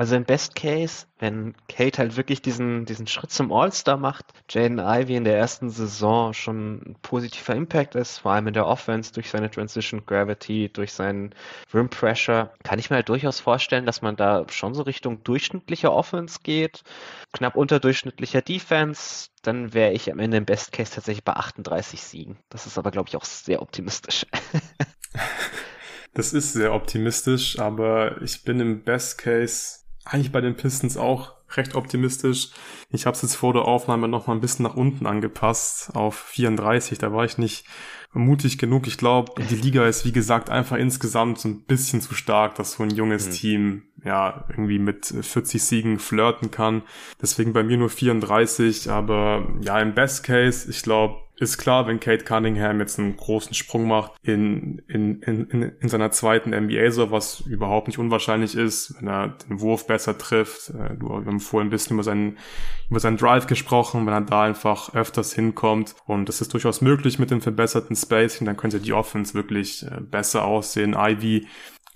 Also 0.00 0.16
im 0.16 0.24
Best 0.24 0.54
Case, 0.54 1.04
wenn 1.18 1.54
Kate 1.68 1.98
halt 1.98 2.16
wirklich 2.16 2.40
diesen, 2.40 2.86
diesen 2.86 3.06
Schritt 3.06 3.32
zum 3.32 3.52
All-Star 3.52 3.98
macht, 3.98 4.24
Jaden 4.48 4.78
Ivy 4.78 5.16
in 5.16 5.24
der 5.24 5.36
ersten 5.36 5.68
Saison 5.68 6.32
schon 6.32 6.76
ein 6.76 6.96
positiver 7.02 7.54
Impact 7.54 7.96
ist, 7.96 8.16
vor 8.16 8.32
allem 8.32 8.46
in 8.46 8.54
der 8.54 8.66
Offense 8.66 9.12
durch 9.12 9.28
seine 9.28 9.50
Transition 9.50 10.06
Gravity, 10.06 10.70
durch 10.72 10.94
seinen 10.94 11.34
Rim 11.74 11.90
Pressure, 11.90 12.50
kann 12.62 12.78
ich 12.78 12.88
mir 12.88 12.96
halt 12.96 13.10
durchaus 13.10 13.40
vorstellen, 13.40 13.84
dass 13.84 14.00
man 14.00 14.16
da 14.16 14.46
schon 14.48 14.72
so 14.72 14.84
Richtung 14.84 15.22
durchschnittlicher 15.22 15.92
Offense 15.92 16.38
geht, 16.42 16.82
knapp 17.34 17.54
unterdurchschnittlicher 17.54 18.40
Defense, 18.40 19.28
dann 19.42 19.74
wäre 19.74 19.92
ich 19.92 20.10
am 20.10 20.18
Ende 20.18 20.38
im 20.38 20.46
Best 20.46 20.72
Case 20.72 20.94
tatsächlich 20.94 21.24
bei 21.24 21.34
38 21.34 22.02
Siegen. 22.02 22.38
Das 22.48 22.66
ist 22.66 22.78
aber, 22.78 22.90
glaube 22.90 23.10
ich, 23.10 23.18
auch 23.18 23.26
sehr 23.26 23.60
optimistisch. 23.60 24.24
Das 26.12 26.32
ist 26.32 26.54
sehr 26.54 26.74
optimistisch, 26.74 27.60
aber 27.60 28.20
ich 28.20 28.42
bin 28.42 28.58
im 28.58 28.82
Best 28.82 29.18
Case 29.18 29.79
eigentlich 30.04 30.32
bei 30.32 30.40
den 30.40 30.56
Pistons 30.56 30.96
auch 30.96 31.34
recht 31.56 31.74
optimistisch. 31.74 32.50
Ich 32.90 33.06
habe 33.06 33.14
es 33.14 33.22
jetzt 33.22 33.34
vor 33.34 33.52
der 33.52 33.64
Aufnahme 33.64 34.08
noch 34.08 34.26
mal 34.26 34.34
ein 34.34 34.40
bisschen 34.40 34.62
nach 34.62 34.76
unten 34.76 35.06
angepasst 35.06 35.94
auf 35.94 36.16
34. 36.16 36.98
Da 36.98 37.12
war 37.12 37.24
ich 37.24 37.38
nicht 37.38 37.64
mutig 38.12 38.58
genug. 38.58 38.86
Ich 38.86 38.98
glaube, 38.98 39.32
die 39.50 39.56
Liga 39.56 39.86
ist 39.86 40.04
wie 40.04 40.12
gesagt 40.12 40.50
einfach 40.50 40.76
insgesamt 40.76 41.38
so 41.38 41.48
ein 41.48 41.62
bisschen 41.62 42.00
zu 42.00 42.14
stark, 42.14 42.56
dass 42.56 42.72
so 42.72 42.82
ein 42.82 42.90
junges 42.90 43.28
mhm. 43.28 43.32
Team 43.32 43.82
ja 44.04 44.44
irgendwie 44.48 44.78
mit 44.78 45.06
40 45.06 45.62
Siegen 45.62 45.98
flirten 45.98 46.50
kann. 46.50 46.82
Deswegen 47.20 47.52
bei 47.52 47.62
mir 47.62 47.76
nur 47.76 47.90
34. 47.90 48.90
Aber 48.90 49.46
ja, 49.60 49.78
im 49.80 49.94
Best 49.94 50.24
Case, 50.24 50.68
ich 50.68 50.82
glaube, 50.82 51.20
ist 51.40 51.56
klar, 51.56 51.86
wenn 51.86 52.00
Kate 52.00 52.22
Cunningham 52.22 52.80
jetzt 52.80 52.98
einen 52.98 53.16
großen 53.16 53.54
Sprung 53.54 53.88
macht 53.88 54.12
in, 54.22 54.82
in, 54.88 55.22
in, 55.22 55.72
in 55.80 55.88
seiner 55.88 56.10
zweiten 56.10 56.50
NBA, 56.50 56.90
so 56.90 57.10
was 57.10 57.40
überhaupt 57.40 57.86
nicht 57.88 57.98
unwahrscheinlich 57.98 58.54
ist, 58.54 58.94
wenn 58.98 59.08
er 59.08 59.28
den 59.28 59.60
Wurf 59.62 59.86
besser 59.86 60.18
trifft. 60.18 60.68
Äh, 60.68 60.96
du, 60.96 61.08
wir 61.08 61.24
haben 61.24 61.40
vorhin 61.40 61.68
ein 61.68 61.70
bisschen 61.70 61.94
über 61.94 62.04
seinen, 62.04 62.36
über 62.90 63.00
seinen 63.00 63.16
Drive 63.16 63.46
gesprochen, 63.46 64.04
wenn 64.04 64.12
er 64.12 64.20
da 64.20 64.42
einfach 64.42 64.94
öfters 64.94 65.32
hinkommt. 65.32 65.94
Und 66.04 66.28
das 66.28 66.42
ist 66.42 66.52
durchaus 66.52 66.82
möglich 66.82 67.18
mit 67.18 67.30
dem 67.30 67.40
verbesserten 67.40 67.96
Spacing, 67.96 68.46
dann 68.46 68.58
könnte 68.58 68.78
die 68.78 68.92
Offense 68.92 69.32
wirklich 69.32 69.86
äh, 69.86 70.00
besser 70.02 70.44
aussehen. 70.44 70.94
Ivy 70.94 71.46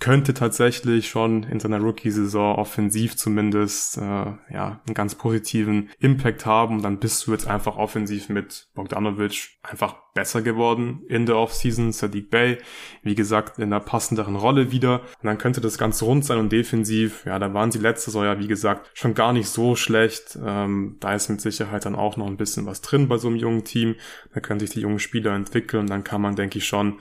könnte 0.04 0.34
tatsächlich 0.34 1.08
schon 1.08 1.44
in 1.44 1.60
seiner 1.60 1.78
Rookie-Saison 1.78 2.56
offensiv 2.56 3.16
zumindest 3.16 3.96
äh, 3.96 4.00
ja 4.02 4.82
einen 4.86 4.92
ganz 4.92 5.14
positiven 5.14 5.88
Impact 5.98 6.44
haben. 6.44 6.76
Und 6.76 6.82
dann 6.82 6.98
bist 6.98 7.26
du 7.26 7.32
jetzt 7.32 7.46
einfach 7.46 7.78
offensiv 7.78 8.28
mit 8.28 8.68
Bogdanovic 8.74 9.56
einfach 9.62 9.94
besser 10.12 10.42
geworden 10.42 11.04
in 11.08 11.24
der 11.24 11.38
Offseason. 11.38 11.90
Sadiq 11.90 12.28
Bay, 12.28 12.58
wie 13.02 13.14
gesagt, 13.14 13.58
in 13.58 13.64
einer 13.64 13.80
passenderen 13.80 14.36
Rolle 14.36 14.70
wieder. 14.70 15.00
Und 15.00 15.24
dann 15.24 15.38
könnte 15.38 15.62
das 15.62 15.78
ganz 15.78 16.02
rund 16.02 16.22
sein 16.22 16.36
und 16.36 16.52
defensiv, 16.52 17.24
ja, 17.24 17.38
da 17.38 17.54
waren 17.54 17.72
sie 17.72 17.78
letztes 17.78 18.12
Jahr 18.12 18.26
ja, 18.26 18.38
wie 18.38 18.46
gesagt, 18.46 18.90
schon 18.92 19.14
gar 19.14 19.32
nicht 19.32 19.48
so 19.48 19.74
schlecht. 19.74 20.38
Ähm, 20.44 20.98
da 21.00 21.14
ist 21.14 21.30
mit 21.30 21.40
Sicherheit 21.40 21.86
dann 21.86 21.94
auch 21.94 22.18
noch 22.18 22.26
ein 22.26 22.36
bisschen 22.36 22.66
was 22.66 22.82
drin 22.82 23.08
bei 23.08 23.16
so 23.16 23.28
einem 23.28 23.38
jungen 23.38 23.64
Team. 23.64 23.94
Da 24.34 24.40
können 24.40 24.60
sich 24.60 24.68
die 24.68 24.80
jungen 24.80 24.98
Spieler 24.98 25.34
entwickeln. 25.34 25.80
Und 25.80 25.90
dann 25.90 26.04
kann 26.04 26.20
man, 26.20 26.36
denke 26.36 26.58
ich, 26.58 26.66
schon 26.66 26.98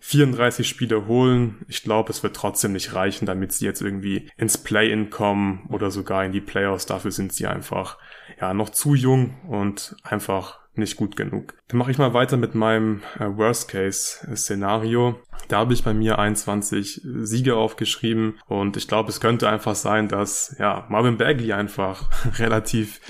34 0.00 0.68
Spiele 0.68 1.06
holen. 1.06 1.64
Ich 1.68 1.82
glaube, 1.82 2.10
es 2.10 2.22
wird 2.22 2.36
trotzdem 2.36 2.72
nicht 2.72 2.94
reichen, 2.94 3.26
damit 3.26 3.52
sie 3.52 3.64
jetzt 3.64 3.82
irgendwie 3.82 4.30
ins 4.36 4.58
Play-In 4.58 5.10
kommen 5.10 5.66
oder 5.70 5.90
sogar 5.90 6.24
in 6.24 6.32
die 6.32 6.40
Playoffs. 6.40 6.86
Dafür 6.86 7.10
sind 7.10 7.32
sie 7.32 7.46
einfach 7.46 7.98
ja 8.40 8.54
noch 8.54 8.70
zu 8.70 8.94
jung 8.94 9.40
und 9.48 9.96
einfach 10.02 10.60
nicht 10.78 10.96
gut 10.96 11.16
genug. 11.16 11.54
Dann 11.68 11.78
mache 11.78 11.90
ich 11.90 11.98
mal 11.98 12.14
weiter 12.14 12.36
mit 12.36 12.54
meinem 12.54 13.02
äh, 13.18 13.24
Worst-Case-Szenario. 13.24 15.18
Da 15.48 15.58
habe 15.58 15.72
ich 15.72 15.84
bei 15.84 15.94
mir 15.94 16.18
21 16.18 17.00
Siege 17.02 17.56
aufgeschrieben 17.56 18.38
und 18.46 18.76
ich 18.76 18.88
glaube, 18.88 19.10
es 19.10 19.20
könnte 19.20 19.48
einfach 19.48 19.74
sein, 19.74 20.08
dass 20.08 20.56
ja 20.58 20.86
Marvin 20.88 21.18
Bagley 21.18 21.52
einfach 21.52 22.10
relativ 22.38 23.00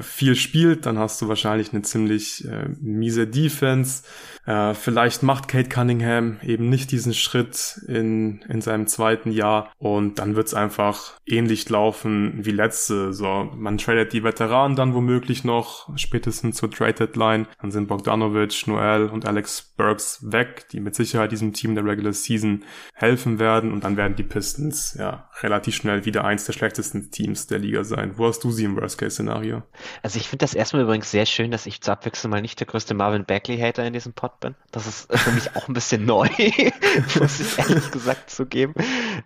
viel 0.00 0.36
spielt, 0.36 0.86
dann 0.86 0.98
hast 0.98 1.20
du 1.20 1.28
wahrscheinlich 1.28 1.72
eine 1.72 1.82
ziemlich 1.82 2.46
äh, 2.46 2.68
miese 2.80 3.26
Defense. 3.26 4.04
Äh, 4.46 4.74
vielleicht 4.74 5.22
macht 5.22 5.48
Kate 5.48 5.68
Cunningham 5.68 6.38
eben 6.42 6.68
nicht 6.68 6.90
diesen 6.90 7.14
Schritt 7.14 7.80
in, 7.86 8.42
in 8.48 8.60
seinem 8.60 8.86
zweiten 8.86 9.30
Jahr 9.30 9.72
und 9.78 10.18
dann 10.18 10.36
wird's 10.36 10.54
einfach 10.54 11.12
ähnlich 11.26 11.68
laufen 11.68 12.44
wie 12.44 12.50
letzte. 12.50 13.12
So, 13.12 13.50
man 13.56 13.78
tradet 13.78 14.12
die 14.12 14.24
Veteranen 14.24 14.76
dann 14.76 14.94
womöglich 14.94 15.44
noch, 15.44 15.88
spätestens 15.96 16.56
zur 16.56 16.70
Trade 16.70 16.94
Deadline. 16.94 17.46
Dann 17.60 17.70
sind 17.70 17.88
Bogdanovic, 17.88 18.66
Noel 18.66 19.06
und 19.06 19.26
Alex 19.26 19.74
Burks 19.76 20.20
weg, 20.30 20.66
die 20.72 20.80
mit 20.80 20.94
Sicherheit 20.94 21.32
diesem 21.32 21.52
Team 21.52 21.74
der 21.74 21.84
Regular 21.84 22.12
Season 22.12 22.64
helfen 22.94 23.38
werden 23.38 23.72
und 23.72 23.84
dann 23.84 23.96
werden 23.96 24.16
die 24.16 24.22
Pistons 24.22 24.94
ja 24.98 25.28
relativ 25.40 25.74
schnell 25.74 26.04
wieder 26.04 26.24
eins 26.24 26.44
der 26.44 26.52
schlechtesten 26.52 27.10
Teams 27.10 27.46
der 27.46 27.58
Liga 27.58 27.84
sein. 27.84 28.12
Wo 28.16 28.26
hast 28.26 28.44
du 28.44 28.50
sie 28.50 28.64
im 28.64 28.76
Worst-Case-Szenario? 28.76 29.62
Also 30.02 30.18
ich 30.18 30.28
finde 30.28 30.44
das 30.44 30.54
erstmal 30.54 30.82
übrigens 30.82 31.10
sehr 31.10 31.26
schön, 31.26 31.50
dass 31.50 31.66
ich 31.66 31.80
zur 31.80 31.94
Abwechslung 31.94 32.30
mal 32.30 32.42
nicht 32.42 32.60
der 32.60 32.66
größte 32.66 32.94
Marvin 32.94 33.24
Bagley-Hater 33.24 33.84
in 33.84 33.92
diesem 33.92 34.12
Pod 34.12 34.38
bin. 34.40 34.54
Das 34.70 34.86
ist 34.86 35.12
für 35.12 35.30
mich 35.30 35.54
auch 35.56 35.68
ein 35.68 35.74
bisschen 35.74 36.04
neu, 36.04 36.28
muss 37.18 37.40
ich 37.40 37.58
ehrlich 37.58 37.90
gesagt 37.90 38.30
zugeben. 38.30 38.74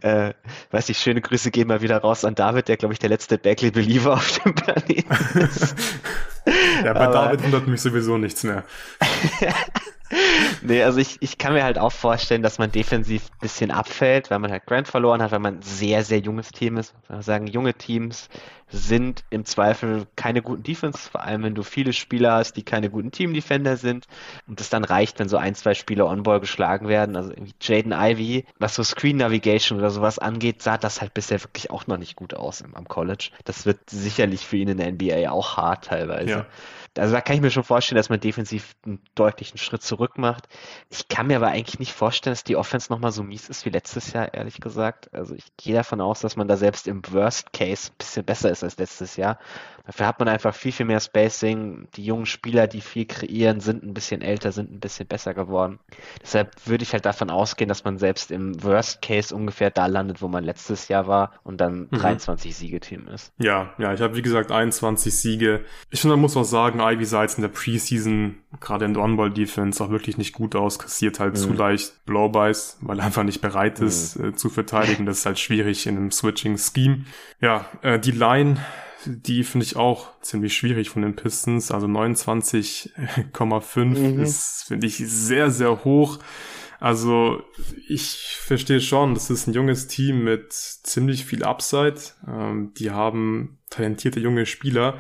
Äh, 0.01 0.35
weiß 0.71 0.89
ich, 0.89 0.99
schöne 0.99 1.21
Grüße 1.21 1.51
gehen 1.51 1.69
mal 1.69 1.83
wieder 1.83 1.99
raus 1.99 2.25
an 2.25 2.35
David, 2.35 2.69
der 2.69 2.77
glaube 2.77 2.95
ich 2.95 2.99
der 2.99 3.11
letzte 3.11 3.39
Bagley-Believer 3.39 4.15
auf 4.15 4.39
dem 4.41 4.55
Planeten 4.55 5.13
ist. 5.39 5.75
ja, 6.85 6.93
bei 6.93 7.01
Aber, 7.01 7.13
David 7.13 7.45
wundert 7.45 7.67
mich 7.67 7.81
sowieso 7.81 8.19
nichts 8.19 8.45
mehr. 8.45 8.65
nee, 10.63 10.83
also 10.83 10.99
ich, 10.99 11.17
ich 11.21 11.39
kann 11.39 11.53
mir 11.53 11.65
halt 11.65 11.79
auch 11.79 11.93
vorstellen, 11.93 12.43
dass 12.43 12.59
man 12.59 12.71
defensiv 12.71 13.31
ein 13.31 13.39
bisschen 13.41 13.71
abfällt, 13.71 14.31
weil 14.31 14.39
man 14.39 14.51
halt 14.51 14.67
Grant 14.67 14.89
verloren 14.89 15.23
hat, 15.23 15.33
weil 15.33 15.39
man 15.39 15.57
ein 15.57 15.63
sehr, 15.63 16.05
sehr 16.05 16.19
junges 16.19 16.51
Team 16.51 16.77
ist. 16.77 16.95
Man 17.09 17.23
sagen, 17.23 17.47
junge 17.47 17.75
Teams 17.75 18.29
sind 18.69 19.25
im 19.31 19.45
Zweifel 19.45 20.07
keine 20.17 20.43
guten 20.43 20.65
Defense, 20.65 21.09
vor 21.09 21.23
allem 21.23 21.45
wenn 21.45 21.55
du 21.55 21.63
viele 21.63 21.93
Spieler 21.93 22.33
hast, 22.33 22.55
die 22.55 22.65
keine 22.65 22.91
guten 22.91 23.13
Team-Defender 23.13 23.77
sind 23.77 24.07
und 24.49 24.61
es 24.61 24.71
dann 24.71 24.85
reicht, 24.85 25.19
wenn 25.21 25.29
so 25.29 25.37
ein, 25.37 25.55
zwei 25.55 25.75
Spieler 25.75 26.07
on-ball 26.07 26.41
geschlagen 26.41 26.89
werden. 26.89 27.17
Also 27.17 27.31
irgendwie 27.31 27.55
Jaden 27.61 27.93
Ivy, 27.93 28.45
was 28.59 28.75
so 28.75 28.83
Screen 28.83 29.19
Navigation 29.19 29.79
oder 29.79 29.91
sowas 29.91 30.19
angeht, 30.19 30.63
sah 30.63 30.79
das 30.79 31.01
halt 31.01 31.15
bisher 31.15 31.43
wirklich 31.43 31.71
auch 31.71 31.87
noch 31.87 31.97
nicht 31.97 32.17
gut 32.17 32.35
aus 32.35 32.63
am 32.63 32.89
College. 32.89 33.31
Das 33.45 33.67
wird 33.67 33.89
sicherlich 33.89 34.45
für 34.45 34.57
ihn 34.57 34.69
in 34.69 34.79
der 34.79 34.93
NBA 34.93 35.31
auch 35.31 35.57
hart 35.57 35.85
teilweise. 35.85 36.31
Ja. 36.31 36.47
Also 36.99 37.15
da 37.15 37.21
kann 37.21 37.37
ich 37.37 37.43
mir 37.43 37.51
schon 37.51 37.65
vorstellen, 37.65 37.97
dass 37.97 38.09
man 38.09 38.21
defensiv 38.21 38.75
einen 38.85 39.01
deutlichen 39.15 39.59
Schritt 39.59 39.83
zurück 39.83 40.19
macht. 40.19 40.49
Ich 40.91 41.09
kann 41.09 41.27
mir 41.27 41.37
aber 41.37 41.49
eigentlich 41.49 41.79
nicht 41.79 41.93
vorstellen, 41.93 42.33
dass 42.33 42.45
die 42.45 42.57
Offense 42.57 42.93
nochmal 42.93 43.13
so 43.13 43.23
mies 43.23 43.49
ist 43.49 43.65
wie 43.65 43.71
letztes 43.71 44.13
Jahr, 44.13 44.33
ehrlich 44.35 44.61
gesagt. 44.61 45.13
Also 45.13 45.35
ich 45.35 45.57
gehe 45.57 45.75
davon 45.75 46.01
aus, 46.01 46.21
dass 46.21 46.37
man 46.37 46.49
da 46.49 46.57
selbst 46.57 46.87
im 46.87 47.03
Worst 47.11 47.53
Case 47.53 47.91
ein 47.91 47.97
bisschen 47.99 48.25
besser 48.25 48.51
ist 48.51 48.65
als 48.65 48.79
letztes 48.79 49.17
Jahr. 49.17 49.39
Dafür 49.87 50.07
hat 50.07 50.19
man 50.19 50.29
einfach 50.29 50.55
viel, 50.55 50.73
viel 50.73 50.87
mehr 50.87 50.99
Spacing. 50.99 51.87
Die 51.95 52.05
jungen 52.05 52.27
Spieler, 52.27 52.67
die 52.67 52.81
viel 52.81 53.07
kreieren, 53.07 53.61
sind 53.61 53.85
ein 53.85 53.95
bisschen 53.95 54.21
älter, 54.21 54.51
sind 54.51 54.73
ein 54.73 54.81
bisschen 54.81 55.07
besser 55.07 55.33
geworden. 55.33 55.79
Deshalb 56.21 56.51
würde 56.67 56.83
ich 56.83 56.93
halt 56.93 57.07
davon 57.07 57.31
ausgehen, 57.31 57.69
dass 57.69 57.85
man 57.85 57.99
selbst 57.99 58.33
im 58.33 58.63
Worst 58.65 59.01
Case 59.01 59.35
ungefähr 59.35 59.71
da 59.71 59.87
landet, 59.87 60.23
wo 60.23 60.29
man 60.29 60.43
letztes 60.43 60.89
Jahr 60.89 61.07
war 61.07 61.33
und 61.45 61.61
dann 61.61 61.89
mhm. 61.91 61.99
23 61.99 62.57
Siege-Team 62.57 63.07
ist. 63.09 63.33
Ja, 63.39 63.75
ja, 63.79 63.93
ich 63.93 64.01
habe 64.01 64.17
wie 64.17 64.23
gesagt 64.23 64.51
21 64.51 65.17
Siege. 65.17 65.65
Ich 65.91 66.01
finde, 66.01 66.17
man 66.17 66.23
muss 66.23 66.37
auch 66.37 66.45
sagen, 66.45 66.81
Ivy 66.93 67.05
sah 67.05 67.23
jetzt 67.23 67.39
in 67.39 67.43
der 67.43 67.49
Preseason, 67.49 68.37
gerade 68.61 68.85
in 68.85 68.95
der 68.95 69.03
On-Ball-Defense, 69.03 69.83
auch 69.83 69.91
wirklich 69.91 70.19
nicht 70.19 70.33
gut 70.33 70.55
aus, 70.55 70.79
kassiert 70.79 71.21
halt 71.21 71.35
mhm. 71.35 71.39
zu 71.39 71.53
leicht 71.53 72.05
Blowbys, 72.07 72.79
weil 72.81 72.99
er 72.99 73.07
einfach 73.07 73.25
nicht 73.25 73.41
bereit 73.41 73.81
ist 73.81 74.19
mhm. 74.19 74.25
äh, 74.27 74.35
zu 74.35 74.49
verteidigen. 74.49 75.07
Das 75.07 75.19
ist 75.19 75.27
halt 75.27 75.39
schwierig 75.39 75.87
in 75.87 75.97
einem 75.97 76.11
Switching-Scheme. 76.11 77.05
Ja, 77.41 77.67
äh, 77.83 77.99
die 77.99 78.13
Line 78.13 78.59
die 79.07 79.45
finde 79.45 79.65
ich 79.65 79.77
auch 79.77 80.21
ziemlich 80.21 80.57
schwierig 80.57 80.91
von 80.91 81.03
den 81.03 81.15
Pistons. 81.15 81.71
Also 81.71 81.87
29,5 81.87 83.85
mhm. 83.85 84.21
ist, 84.21 84.65
finde 84.67 84.87
ich, 84.87 84.97
sehr, 84.97 85.51
sehr 85.51 85.85
hoch. 85.85 86.19
Also 86.79 87.43
ich 87.89 88.37
verstehe 88.39 88.81
schon, 88.81 89.15
das 89.15 89.31
ist 89.31 89.47
ein 89.47 89.55
junges 89.55 89.87
Team 89.87 90.25
mit 90.25 90.53
ziemlich 90.53 91.25
viel 91.25 91.43
Upside. 91.43 92.01
Ähm, 92.29 92.73
die 92.77 92.91
haben 92.91 93.59
talentierte 93.71 94.21
junge 94.21 94.45
Spieler. 94.47 94.99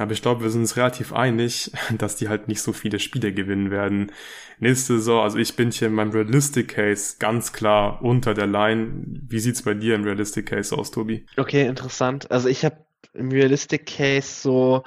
Aber 0.00 0.12
ich 0.12 0.22
glaube, 0.22 0.42
wir 0.42 0.50
sind 0.50 0.62
uns 0.62 0.76
relativ 0.76 1.12
einig, 1.12 1.70
dass 1.98 2.16
die 2.16 2.28
halt 2.28 2.48
nicht 2.48 2.62
so 2.62 2.72
viele 2.72 2.98
Spiele 2.98 3.32
gewinnen 3.32 3.70
werden. 3.70 4.12
Nächste 4.58 4.94
Saison, 4.98 5.22
also 5.22 5.38
ich 5.38 5.56
bin 5.56 5.70
hier 5.70 5.88
in 5.88 5.94
meinem 5.94 6.10
Realistic 6.10 6.68
Case 6.68 7.16
ganz 7.18 7.52
klar 7.52 8.02
unter 8.02 8.34
der 8.34 8.46
Line. 8.46 9.04
Wie 9.06 9.38
sieht's 9.38 9.62
bei 9.62 9.74
dir 9.74 9.94
im 9.94 10.04
Realistic 10.04 10.46
Case 10.46 10.76
aus, 10.76 10.90
Tobi? 10.90 11.26
Okay, 11.36 11.66
interessant. 11.66 12.30
Also 12.30 12.48
ich 12.48 12.64
habe 12.64 12.76
im 13.14 13.30
Realistic 13.30 13.86
Case 13.86 14.42
so 14.42 14.82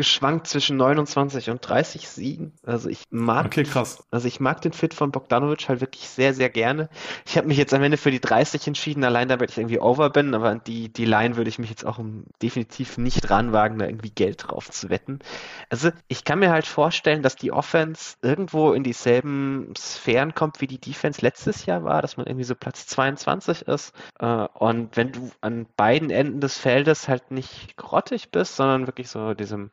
geschwankt 0.00 0.46
zwischen 0.46 0.78
29 0.78 1.50
und 1.50 1.60
30 1.60 2.08
Siegen. 2.08 2.54
Also 2.64 2.88
ich 2.88 3.02
mag, 3.10 3.44
okay, 3.44 3.64
krass. 3.64 4.02
Also 4.10 4.28
ich 4.28 4.40
mag 4.40 4.62
den 4.62 4.72
Fit 4.72 4.94
von 4.94 5.10
Bogdanovic 5.10 5.68
halt 5.68 5.82
wirklich 5.82 6.08
sehr, 6.08 6.32
sehr 6.32 6.48
gerne. 6.48 6.88
Ich 7.26 7.36
habe 7.36 7.46
mich 7.46 7.58
jetzt 7.58 7.74
am 7.74 7.82
Ende 7.82 7.98
für 7.98 8.10
die 8.10 8.18
30 8.18 8.66
entschieden, 8.66 9.04
allein 9.04 9.28
damit 9.28 9.50
ich 9.50 9.58
irgendwie 9.58 9.78
over 9.78 10.08
bin, 10.08 10.34
aber 10.34 10.54
die, 10.54 10.90
die 10.90 11.04
Line 11.04 11.36
würde 11.36 11.50
ich 11.50 11.58
mich 11.58 11.68
jetzt 11.68 11.84
auch 11.84 12.00
definitiv 12.40 12.96
nicht 12.96 13.28
ranwagen, 13.28 13.78
da 13.78 13.84
irgendwie 13.84 14.08
Geld 14.08 14.48
drauf 14.48 14.70
zu 14.70 14.88
wetten. 14.88 15.18
Also 15.68 15.90
ich 16.08 16.24
kann 16.24 16.38
mir 16.38 16.50
halt 16.50 16.66
vorstellen, 16.66 17.22
dass 17.22 17.36
die 17.36 17.52
Offense 17.52 18.16
irgendwo 18.22 18.72
in 18.72 18.82
dieselben 18.82 19.74
Sphären 19.76 20.34
kommt, 20.34 20.62
wie 20.62 20.66
die 20.66 20.80
Defense 20.80 21.20
letztes 21.20 21.66
Jahr 21.66 21.84
war, 21.84 22.00
dass 22.00 22.16
man 22.16 22.24
irgendwie 22.24 22.44
so 22.44 22.54
Platz 22.54 22.86
22 22.86 23.68
ist. 23.68 23.92
Äh, 24.18 24.46
und 24.54 24.96
wenn 24.96 25.12
du 25.12 25.30
an 25.42 25.66
beiden 25.76 26.08
Enden 26.08 26.40
des 26.40 26.56
Feldes 26.56 27.06
halt 27.06 27.30
nicht 27.30 27.76
grottig 27.76 28.30
bist, 28.30 28.56
sondern 28.56 28.86
wirklich 28.86 29.10
so 29.10 29.34
diesem 29.34 29.70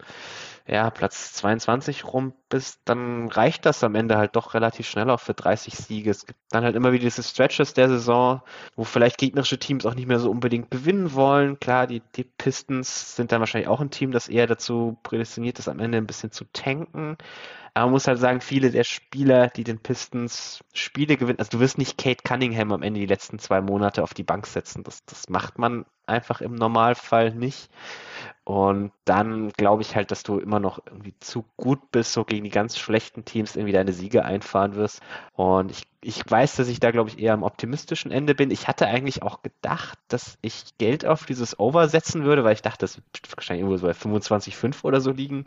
ja, 0.67 0.89
Platz 0.89 1.31
22 1.33 2.03
rum 2.05 2.33
bist, 2.49 2.81
dann 2.83 3.29
reicht 3.29 3.65
das 3.65 3.83
am 3.85 3.95
Ende 3.95 4.17
halt 4.17 4.35
doch 4.35 4.53
relativ 4.53 4.87
schnell 4.87 5.09
auch 5.09 5.21
für 5.21 5.33
30 5.33 5.73
Siege. 5.75 6.11
Es 6.11 6.25
gibt 6.25 6.39
dann 6.49 6.65
halt 6.65 6.75
immer 6.75 6.91
wieder 6.91 7.05
diese 7.05 7.23
Stretches 7.23 7.73
der 7.73 7.87
Saison, 7.87 8.41
wo 8.75 8.83
vielleicht 8.83 9.17
gegnerische 9.17 9.59
Teams 9.59 9.85
auch 9.85 9.95
nicht 9.95 10.07
mehr 10.07 10.19
so 10.19 10.29
unbedingt 10.29 10.69
gewinnen 10.69 11.13
wollen. 11.13 11.57
Klar, 11.59 11.87
die, 11.87 12.01
die 12.15 12.25
Pistons 12.25 13.15
sind 13.15 13.31
dann 13.31 13.39
wahrscheinlich 13.39 13.69
auch 13.69 13.79
ein 13.79 13.91
Team, 13.91 14.11
das 14.11 14.27
eher 14.27 14.45
dazu 14.45 14.97
prädestiniert 15.03 15.57
ist, 15.57 15.69
am 15.69 15.79
Ende 15.79 15.97
ein 15.99 16.07
bisschen 16.07 16.31
zu 16.31 16.43
tanken. 16.51 17.17
Aber 17.73 17.85
man 17.85 17.93
muss 17.93 18.07
halt 18.07 18.19
sagen, 18.19 18.41
viele 18.41 18.71
der 18.71 18.83
Spieler, 18.83 19.47
die 19.47 19.63
den 19.63 19.79
Pistons 19.79 20.63
Spiele 20.73 21.15
gewinnen, 21.15 21.39
also 21.39 21.51
du 21.51 21.59
wirst 21.59 21.77
nicht 21.77 21.97
Kate 21.97 22.23
Cunningham 22.23 22.73
am 22.73 22.81
Ende 22.81 22.99
die 22.99 23.05
letzten 23.05 23.39
zwei 23.39 23.61
Monate 23.61 24.03
auf 24.03 24.13
die 24.13 24.23
Bank 24.23 24.47
setzen. 24.47 24.83
Das, 24.83 25.05
das 25.05 25.29
macht 25.29 25.59
man 25.59 25.85
einfach 26.07 26.41
im 26.41 26.55
Normalfall 26.55 27.35
nicht. 27.35 27.69
Und 28.43 28.91
dann 29.03 29.49
glaube 29.51 29.81
ich 29.81 29.95
halt, 29.95 30.11
dass 30.11 30.23
du 30.23 30.39
immer 30.39 30.59
noch 30.59 30.79
irgendwie 30.85 31.13
zu 31.19 31.43
gut 31.57 31.91
bist, 31.91 32.13
so 32.13 32.23
gegen 32.23 32.45
die 32.45 32.49
ganz 32.49 32.77
schlechten 32.77 33.25
Teams 33.25 33.55
irgendwie 33.55 33.73
deine 33.73 33.91
Siege 33.91 34.23
einfahren 34.23 34.75
wirst. 34.75 35.01
Und 35.35 35.71
ich 35.71 35.85
ich 36.07 36.23
weiß, 36.25 36.55
dass 36.55 36.67
ich 36.67 36.79
da, 36.79 36.91
glaube 36.91 37.09
ich, 37.09 37.19
eher 37.19 37.33
am 37.33 37.41
optimistischen 37.41 38.11
Ende 38.11 38.35
bin. 38.35 38.51
Ich 38.51 38.67
hatte 38.67 38.85
eigentlich 38.85 39.23
auch 39.23 39.41
gedacht, 39.41 39.97
dass 40.07 40.37
ich 40.41 40.77
Geld 40.77 41.05
auf 41.05 41.25
dieses 41.25 41.59
Over 41.59 41.89
setzen 41.89 42.23
würde, 42.23 42.43
weil 42.43 42.53
ich 42.53 42.61
dachte, 42.61 42.81
das 42.81 42.97
wird 42.97 43.35
wahrscheinlich 43.35 43.63
irgendwo 43.63 43.77
so 43.77 43.87
bei 43.87 43.93
25,5 43.93 44.83
oder 44.83 45.01
so 45.01 45.11
liegen. 45.11 45.45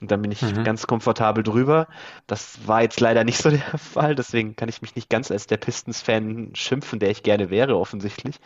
Und 0.00 0.10
dann 0.10 0.20
bin 0.20 0.32
ich 0.32 0.42
mhm. 0.42 0.64
ganz 0.64 0.88
komfortabel 0.88 1.44
drüber. 1.44 1.86
Das 2.26 2.58
war 2.66 2.82
jetzt 2.82 2.98
leider 2.98 3.22
nicht 3.22 3.38
so 3.38 3.50
der 3.50 3.78
Fall. 3.78 4.16
Deswegen 4.16 4.56
kann 4.56 4.68
ich 4.68 4.82
mich 4.82 4.96
nicht 4.96 5.08
ganz 5.08 5.30
als 5.30 5.46
der 5.46 5.56
Pistons-Fan 5.56 6.50
schimpfen, 6.54 6.98
der 6.98 7.10
ich 7.10 7.22
gerne 7.22 7.48
wäre, 7.48 7.78
offensichtlich. 7.78 8.40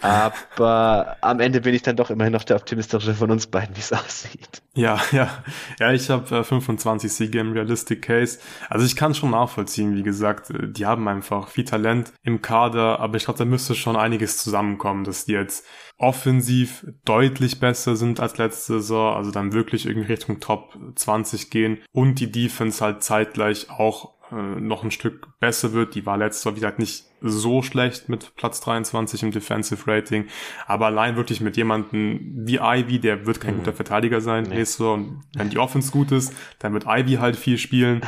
Aber 0.00 1.18
am 1.20 1.40
Ende 1.40 1.60
bin 1.60 1.74
ich 1.74 1.82
dann 1.82 1.96
doch 1.96 2.10
immerhin 2.10 2.32
noch 2.32 2.44
der 2.44 2.56
optimistische 2.56 3.05
von 3.14 3.30
uns 3.30 3.46
beiden, 3.46 3.76
wie 3.76 3.80
es 3.80 3.92
aussieht. 3.92 4.62
Ja, 4.74 5.00
ja. 5.12 5.44
Ja, 5.78 5.92
ich 5.92 6.10
habe 6.10 6.38
äh, 6.38 6.44
25 6.44 7.12
Siege 7.12 7.38
im 7.38 7.52
Realistic 7.52 8.02
Case. 8.02 8.40
Also 8.68 8.84
ich 8.84 8.96
kann 8.96 9.14
schon 9.14 9.30
nachvollziehen, 9.30 9.94
wie 9.96 10.02
gesagt, 10.02 10.50
äh, 10.50 10.68
die 10.68 10.84
haben 10.84 10.96
haben 10.96 11.08
einfach 11.08 11.48
viel 11.48 11.64
Talent 11.64 12.12
im 12.22 12.42
Kader, 12.42 13.00
aber 13.00 13.16
ich 13.16 13.24
glaube, 13.24 13.38
da 13.38 13.44
müsste 13.44 13.74
schon 13.74 13.96
einiges 13.96 14.38
zusammenkommen, 14.38 15.04
dass 15.04 15.26
die 15.26 15.32
jetzt 15.32 15.66
offensiv 15.98 16.86
deutlich 17.04 17.60
besser 17.60 17.96
sind 17.96 18.20
als 18.20 18.38
letzte 18.38 18.74
Saison, 18.74 19.14
also 19.14 19.30
dann 19.30 19.52
wirklich 19.52 19.86
irgendwie 19.86 20.12
Richtung 20.12 20.40
Top 20.40 20.76
20 20.94 21.50
gehen 21.50 21.78
und 21.92 22.20
die 22.20 22.30
Defense 22.30 22.84
halt 22.84 23.02
zeitgleich 23.02 23.70
auch 23.70 24.15
äh, 24.32 24.60
noch 24.60 24.84
ein 24.84 24.90
Stück 24.90 25.28
besser 25.40 25.72
wird. 25.72 25.94
Die 25.94 26.06
war 26.06 26.16
letztes 26.16 26.44
Jahr, 26.44 26.54
wie 26.54 26.60
gesagt, 26.60 26.78
nicht 26.78 27.04
so 27.22 27.62
schlecht 27.62 28.08
mit 28.08 28.34
Platz 28.36 28.60
23 28.60 29.22
im 29.22 29.30
Defensive 29.30 29.90
Rating. 29.90 30.26
Aber 30.66 30.86
allein 30.86 31.16
wirklich 31.16 31.40
mit 31.40 31.56
jemandem 31.56 32.20
wie 32.46 32.58
Ivy, 32.60 32.98
der 32.98 33.26
wird 33.26 33.40
kein 33.40 33.54
mhm. 33.54 33.58
guter 33.58 33.72
Verteidiger 33.72 34.20
sein 34.20 34.44
nee. 34.44 34.56
nächstes 34.56 34.80
Jahr. 34.80 34.94
Und 34.94 35.22
wenn 35.34 35.50
die 35.50 35.58
Offense 35.58 35.90
gut 35.90 36.12
ist, 36.12 36.34
dann 36.58 36.72
wird 36.72 36.84
Ivy 36.86 37.14
halt 37.14 37.36
viel 37.36 37.58
spielen. 37.58 38.02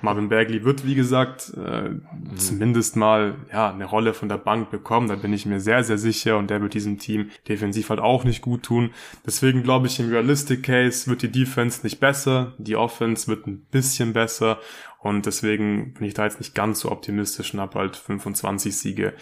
Marvin 0.00 0.28
Bagley 0.28 0.64
wird, 0.64 0.84
wie 0.84 0.94
gesagt, 0.94 1.52
äh, 1.56 1.90
mhm. 1.90 2.36
zumindest 2.36 2.96
mal 2.96 3.36
ja 3.52 3.70
eine 3.70 3.84
Rolle 3.84 4.14
von 4.14 4.28
der 4.28 4.38
Bank 4.38 4.70
bekommen. 4.70 5.08
Da 5.08 5.16
bin 5.16 5.32
ich 5.32 5.46
mir 5.46 5.60
sehr, 5.60 5.82
sehr 5.84 5.98
sicher. 5.98 6.38
Und 6.38 6.50
der 6.50 6.60
wird 6.60 6.74
diesem 6.74 6.98
Team 6.98 7.30
defensiv 7.48 7.90
halt 7.90 8.00
auch 8.00 8.24
nicht 8.24 8.42
gut 8.42 8.62
tun. 8.62 8.90
Deswegen 9.26 9.62
glaube 9.62 9.86
ich, 9.86 9.98
im 10.00 10.10
Realistic 10.10 10.64
Case 10.64 11.08
wird 11.08 11.22
die 11.22 11.32
Defense 11.32 11.80
nicht 11.82 12.00
besser. 12.00 12.54
Die 12.58 12.76
Offense 12.76 13.26
wird 13.28 13.46
ein 13.46 13.66
bisschen 13.70 14.12
besser. 14.12 14.58
Und 15.02 15.26
deswegen 15.26 15.94
bin 15.94 16.06
ich 16.06 16.14
da 16.14 16.24
jetzt 16.24 16.38
nicht 16.38 16.54
ganz 16.54 16.80
so 16.80 16.90
optimistisch 16.90 17.52
und 17.52 17.60
habe 17.60 17.78
halt 17.78 17.96
25 17.96 18.76
Siege 18.76 19.14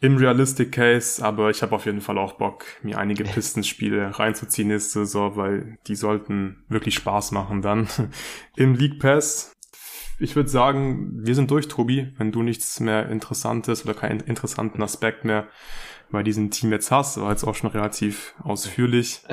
im 0.00 0.16
Realistic 0.16 0.72
Case. 0.72 1.24
Aber 1.24 1.50
ich 1.50 1.62
habe 1.62 1.74
auf 1.74 1.84
jeden 1.84 2.00
Fall 2.00 2.18
auch 2.18 2.34
Bock, 2.34 2.64
mir 2.82 2.98
einige 2.98 3.24
Pistons-Spiele 3.24 4.18
reinzuziehen 4.18 4.68
nächste 4.68 5.00
Saison, 5.00 5.36
weil 5.36 5.78
die 5.86 5.96
sollten 5.96 6.64
wirklich 6.68 6.94
Spaß 6.94 7.32
machen 7.32 7.60
dann. 7.60 7.86
Im 8.56 8.74
League 8.74 8.98
Pass 8.98 9.52
ich 10.18 10.34
würde 10.34 10.48
sagen, 10.48 11.26
wir 11.26 11.34
sind 11.34 11.50
durch, 11.50 11.68
Tobi. 11.68 12.12
Wenn 12.16 12.32
du 12.32 12.42
nichts 12.42 12.80
mehr 12.80 13.08
Interessantes 13.10 13.84
oder 13.84 13.94
keinen 13.94 14.20
interessanten 14.20 14.82
Aspekt 14.82 15.24
mehr 15.24 15.48
bei 16.10 16.22
diesem 16.22 16.50
Team 16.50 16.72
jetzt 16.72 16.90
hast, 16.90 17.20
war 17.20 17.30
jetzt 17.30 17.44
auch 17.44 17.54
schon 17.54 17.70
relativ 17.70 18.34
ausführlich. 18.42 19.22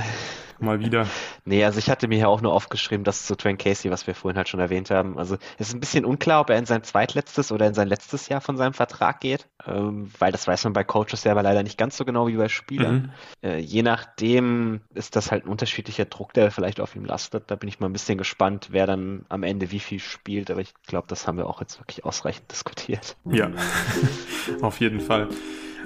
Mal 0.59 0.79
wieder. 0.79 1.07
Nee, 1.45 1.65
also 1.65 1.79
ich 1.79 1.89
hatte 1.89 2.07
mir 2.07 2.17
ja 2.17 2.27
auch 2.27 2.41
nur 2.41 2.53
aufgeschrieben, 2.53 3.03
dass 3.03 3.25
zu 3.25 3.35
Twain 3.35 3.57
Casey, 3.57 3.91
was 3.91 4.07
wir 4.07 4.15
vorhin 4.15 4.37
halt 4.37 4.47
schon 4.47 4.59
erwähnt 4.59 4.91
haben. 4.91 5.17
Also 5.17 5.37
es 5.57 5.69
ist 5.69 5.73
ein 5.73 5.79
bisschen 5.79 6.05
unklar, 6.05 6.39
ob 6.41 6.49
er 6.49 6.57
in 6.57 6.65
sein 6.65 6.83
zweitletztes 6.83 7.51
oder 7.51 7.67
in 7.67 7.73
sein 7.73 7.87
letztes 7.87 8.29
Jahr 8.29 8.39
von 8.39 8.55
seinem 8.55 8.73
Vertrag 8.73 9.19
geht, 9.19 9.47
ähm, 9.65 10.09
weil 10.19 10.31
das 10.31 10.47
weiß 10.47 10.63
man 10.63 10.73
bei 10.73 10.83
Coaches 10.83 11.23
selber 11.23 11.43
leider 11.43 11.63
nicht 11.63 11.77
ganz 11.77 11.97
so 11.97 12.05
genau 12.05 12.27
wie 12.27 12.37
bei 12.37 12.47
Spielern. 12.47 13.13
Mhm. 13.41 13.49
Äh, 13.49 13.59
je 13.59 13.83
nachdem 13.83 14.81
ist 14.93 15.15
das 15.15 15.31
halt 15.31 15.45
ein 15.45 15.49
unterschiedlicher 15.49 16.05
Druck, 16.05 16.33
der 16.33 16.49
vielleicht 16.51 16.79
auf 16.79 16.95
ihm 16.95 17.03
lastet. 17.05 17.51
Da 17.51 17.55
bin 17.55 17.67
ich 17.67 17.79
mal 17.79 17.87
ein 17.87 17.93
bisschen 17.93 18.17
gespannt, 18.17 18.69
wer 18.71 18.87
dann 18.87 19.25
am 19.27 19.43
Ende 19.43 19.71
wie 19.71 19.79
viel 19.79 19.99
spielt, 19.99 20.49
aber 20.49 20.61
ich 20.61 20.73
glaube, 20.87 21.07
das 21.07 21.27
haben 21.27 21.37
wir 21.37 21.47
auch 21.47 21.59
jetzt 21.59 21.79
wirklich 21.79 22.05
ausreichend 22.05 22.49
diskutiert. 22.51 23.17
Ja, 23.25 23.51
auf 24.61 24.79
jeden 24.79 25.01
Fall. 25.01 25.27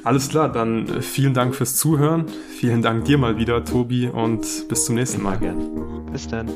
Alles 0.07 0.29
klar, 0.29 0.49
dann 0.49 0.87
äh, 0.87 1.01
vielen 1.01 1.33
Dank 1.33 1.53
fürs 1.53 1.75
Zuhören. 1.75 2.27
Vielen 2.57 2.81
Dank 2.81 3.03
dir 3.03 3.17
mal 3.17 3.37
wieder, 3.37 3.65
Tobi, 3.65 4.07
und 4.07 4.69
bis 4.69 4.85
zum 4.85 4.95
nächsten 4.95 5.21
Mal. 5.21 5.37
Gerne. 5.37 5.65
Bis 6.13 6.25
dann. 6.29 6.47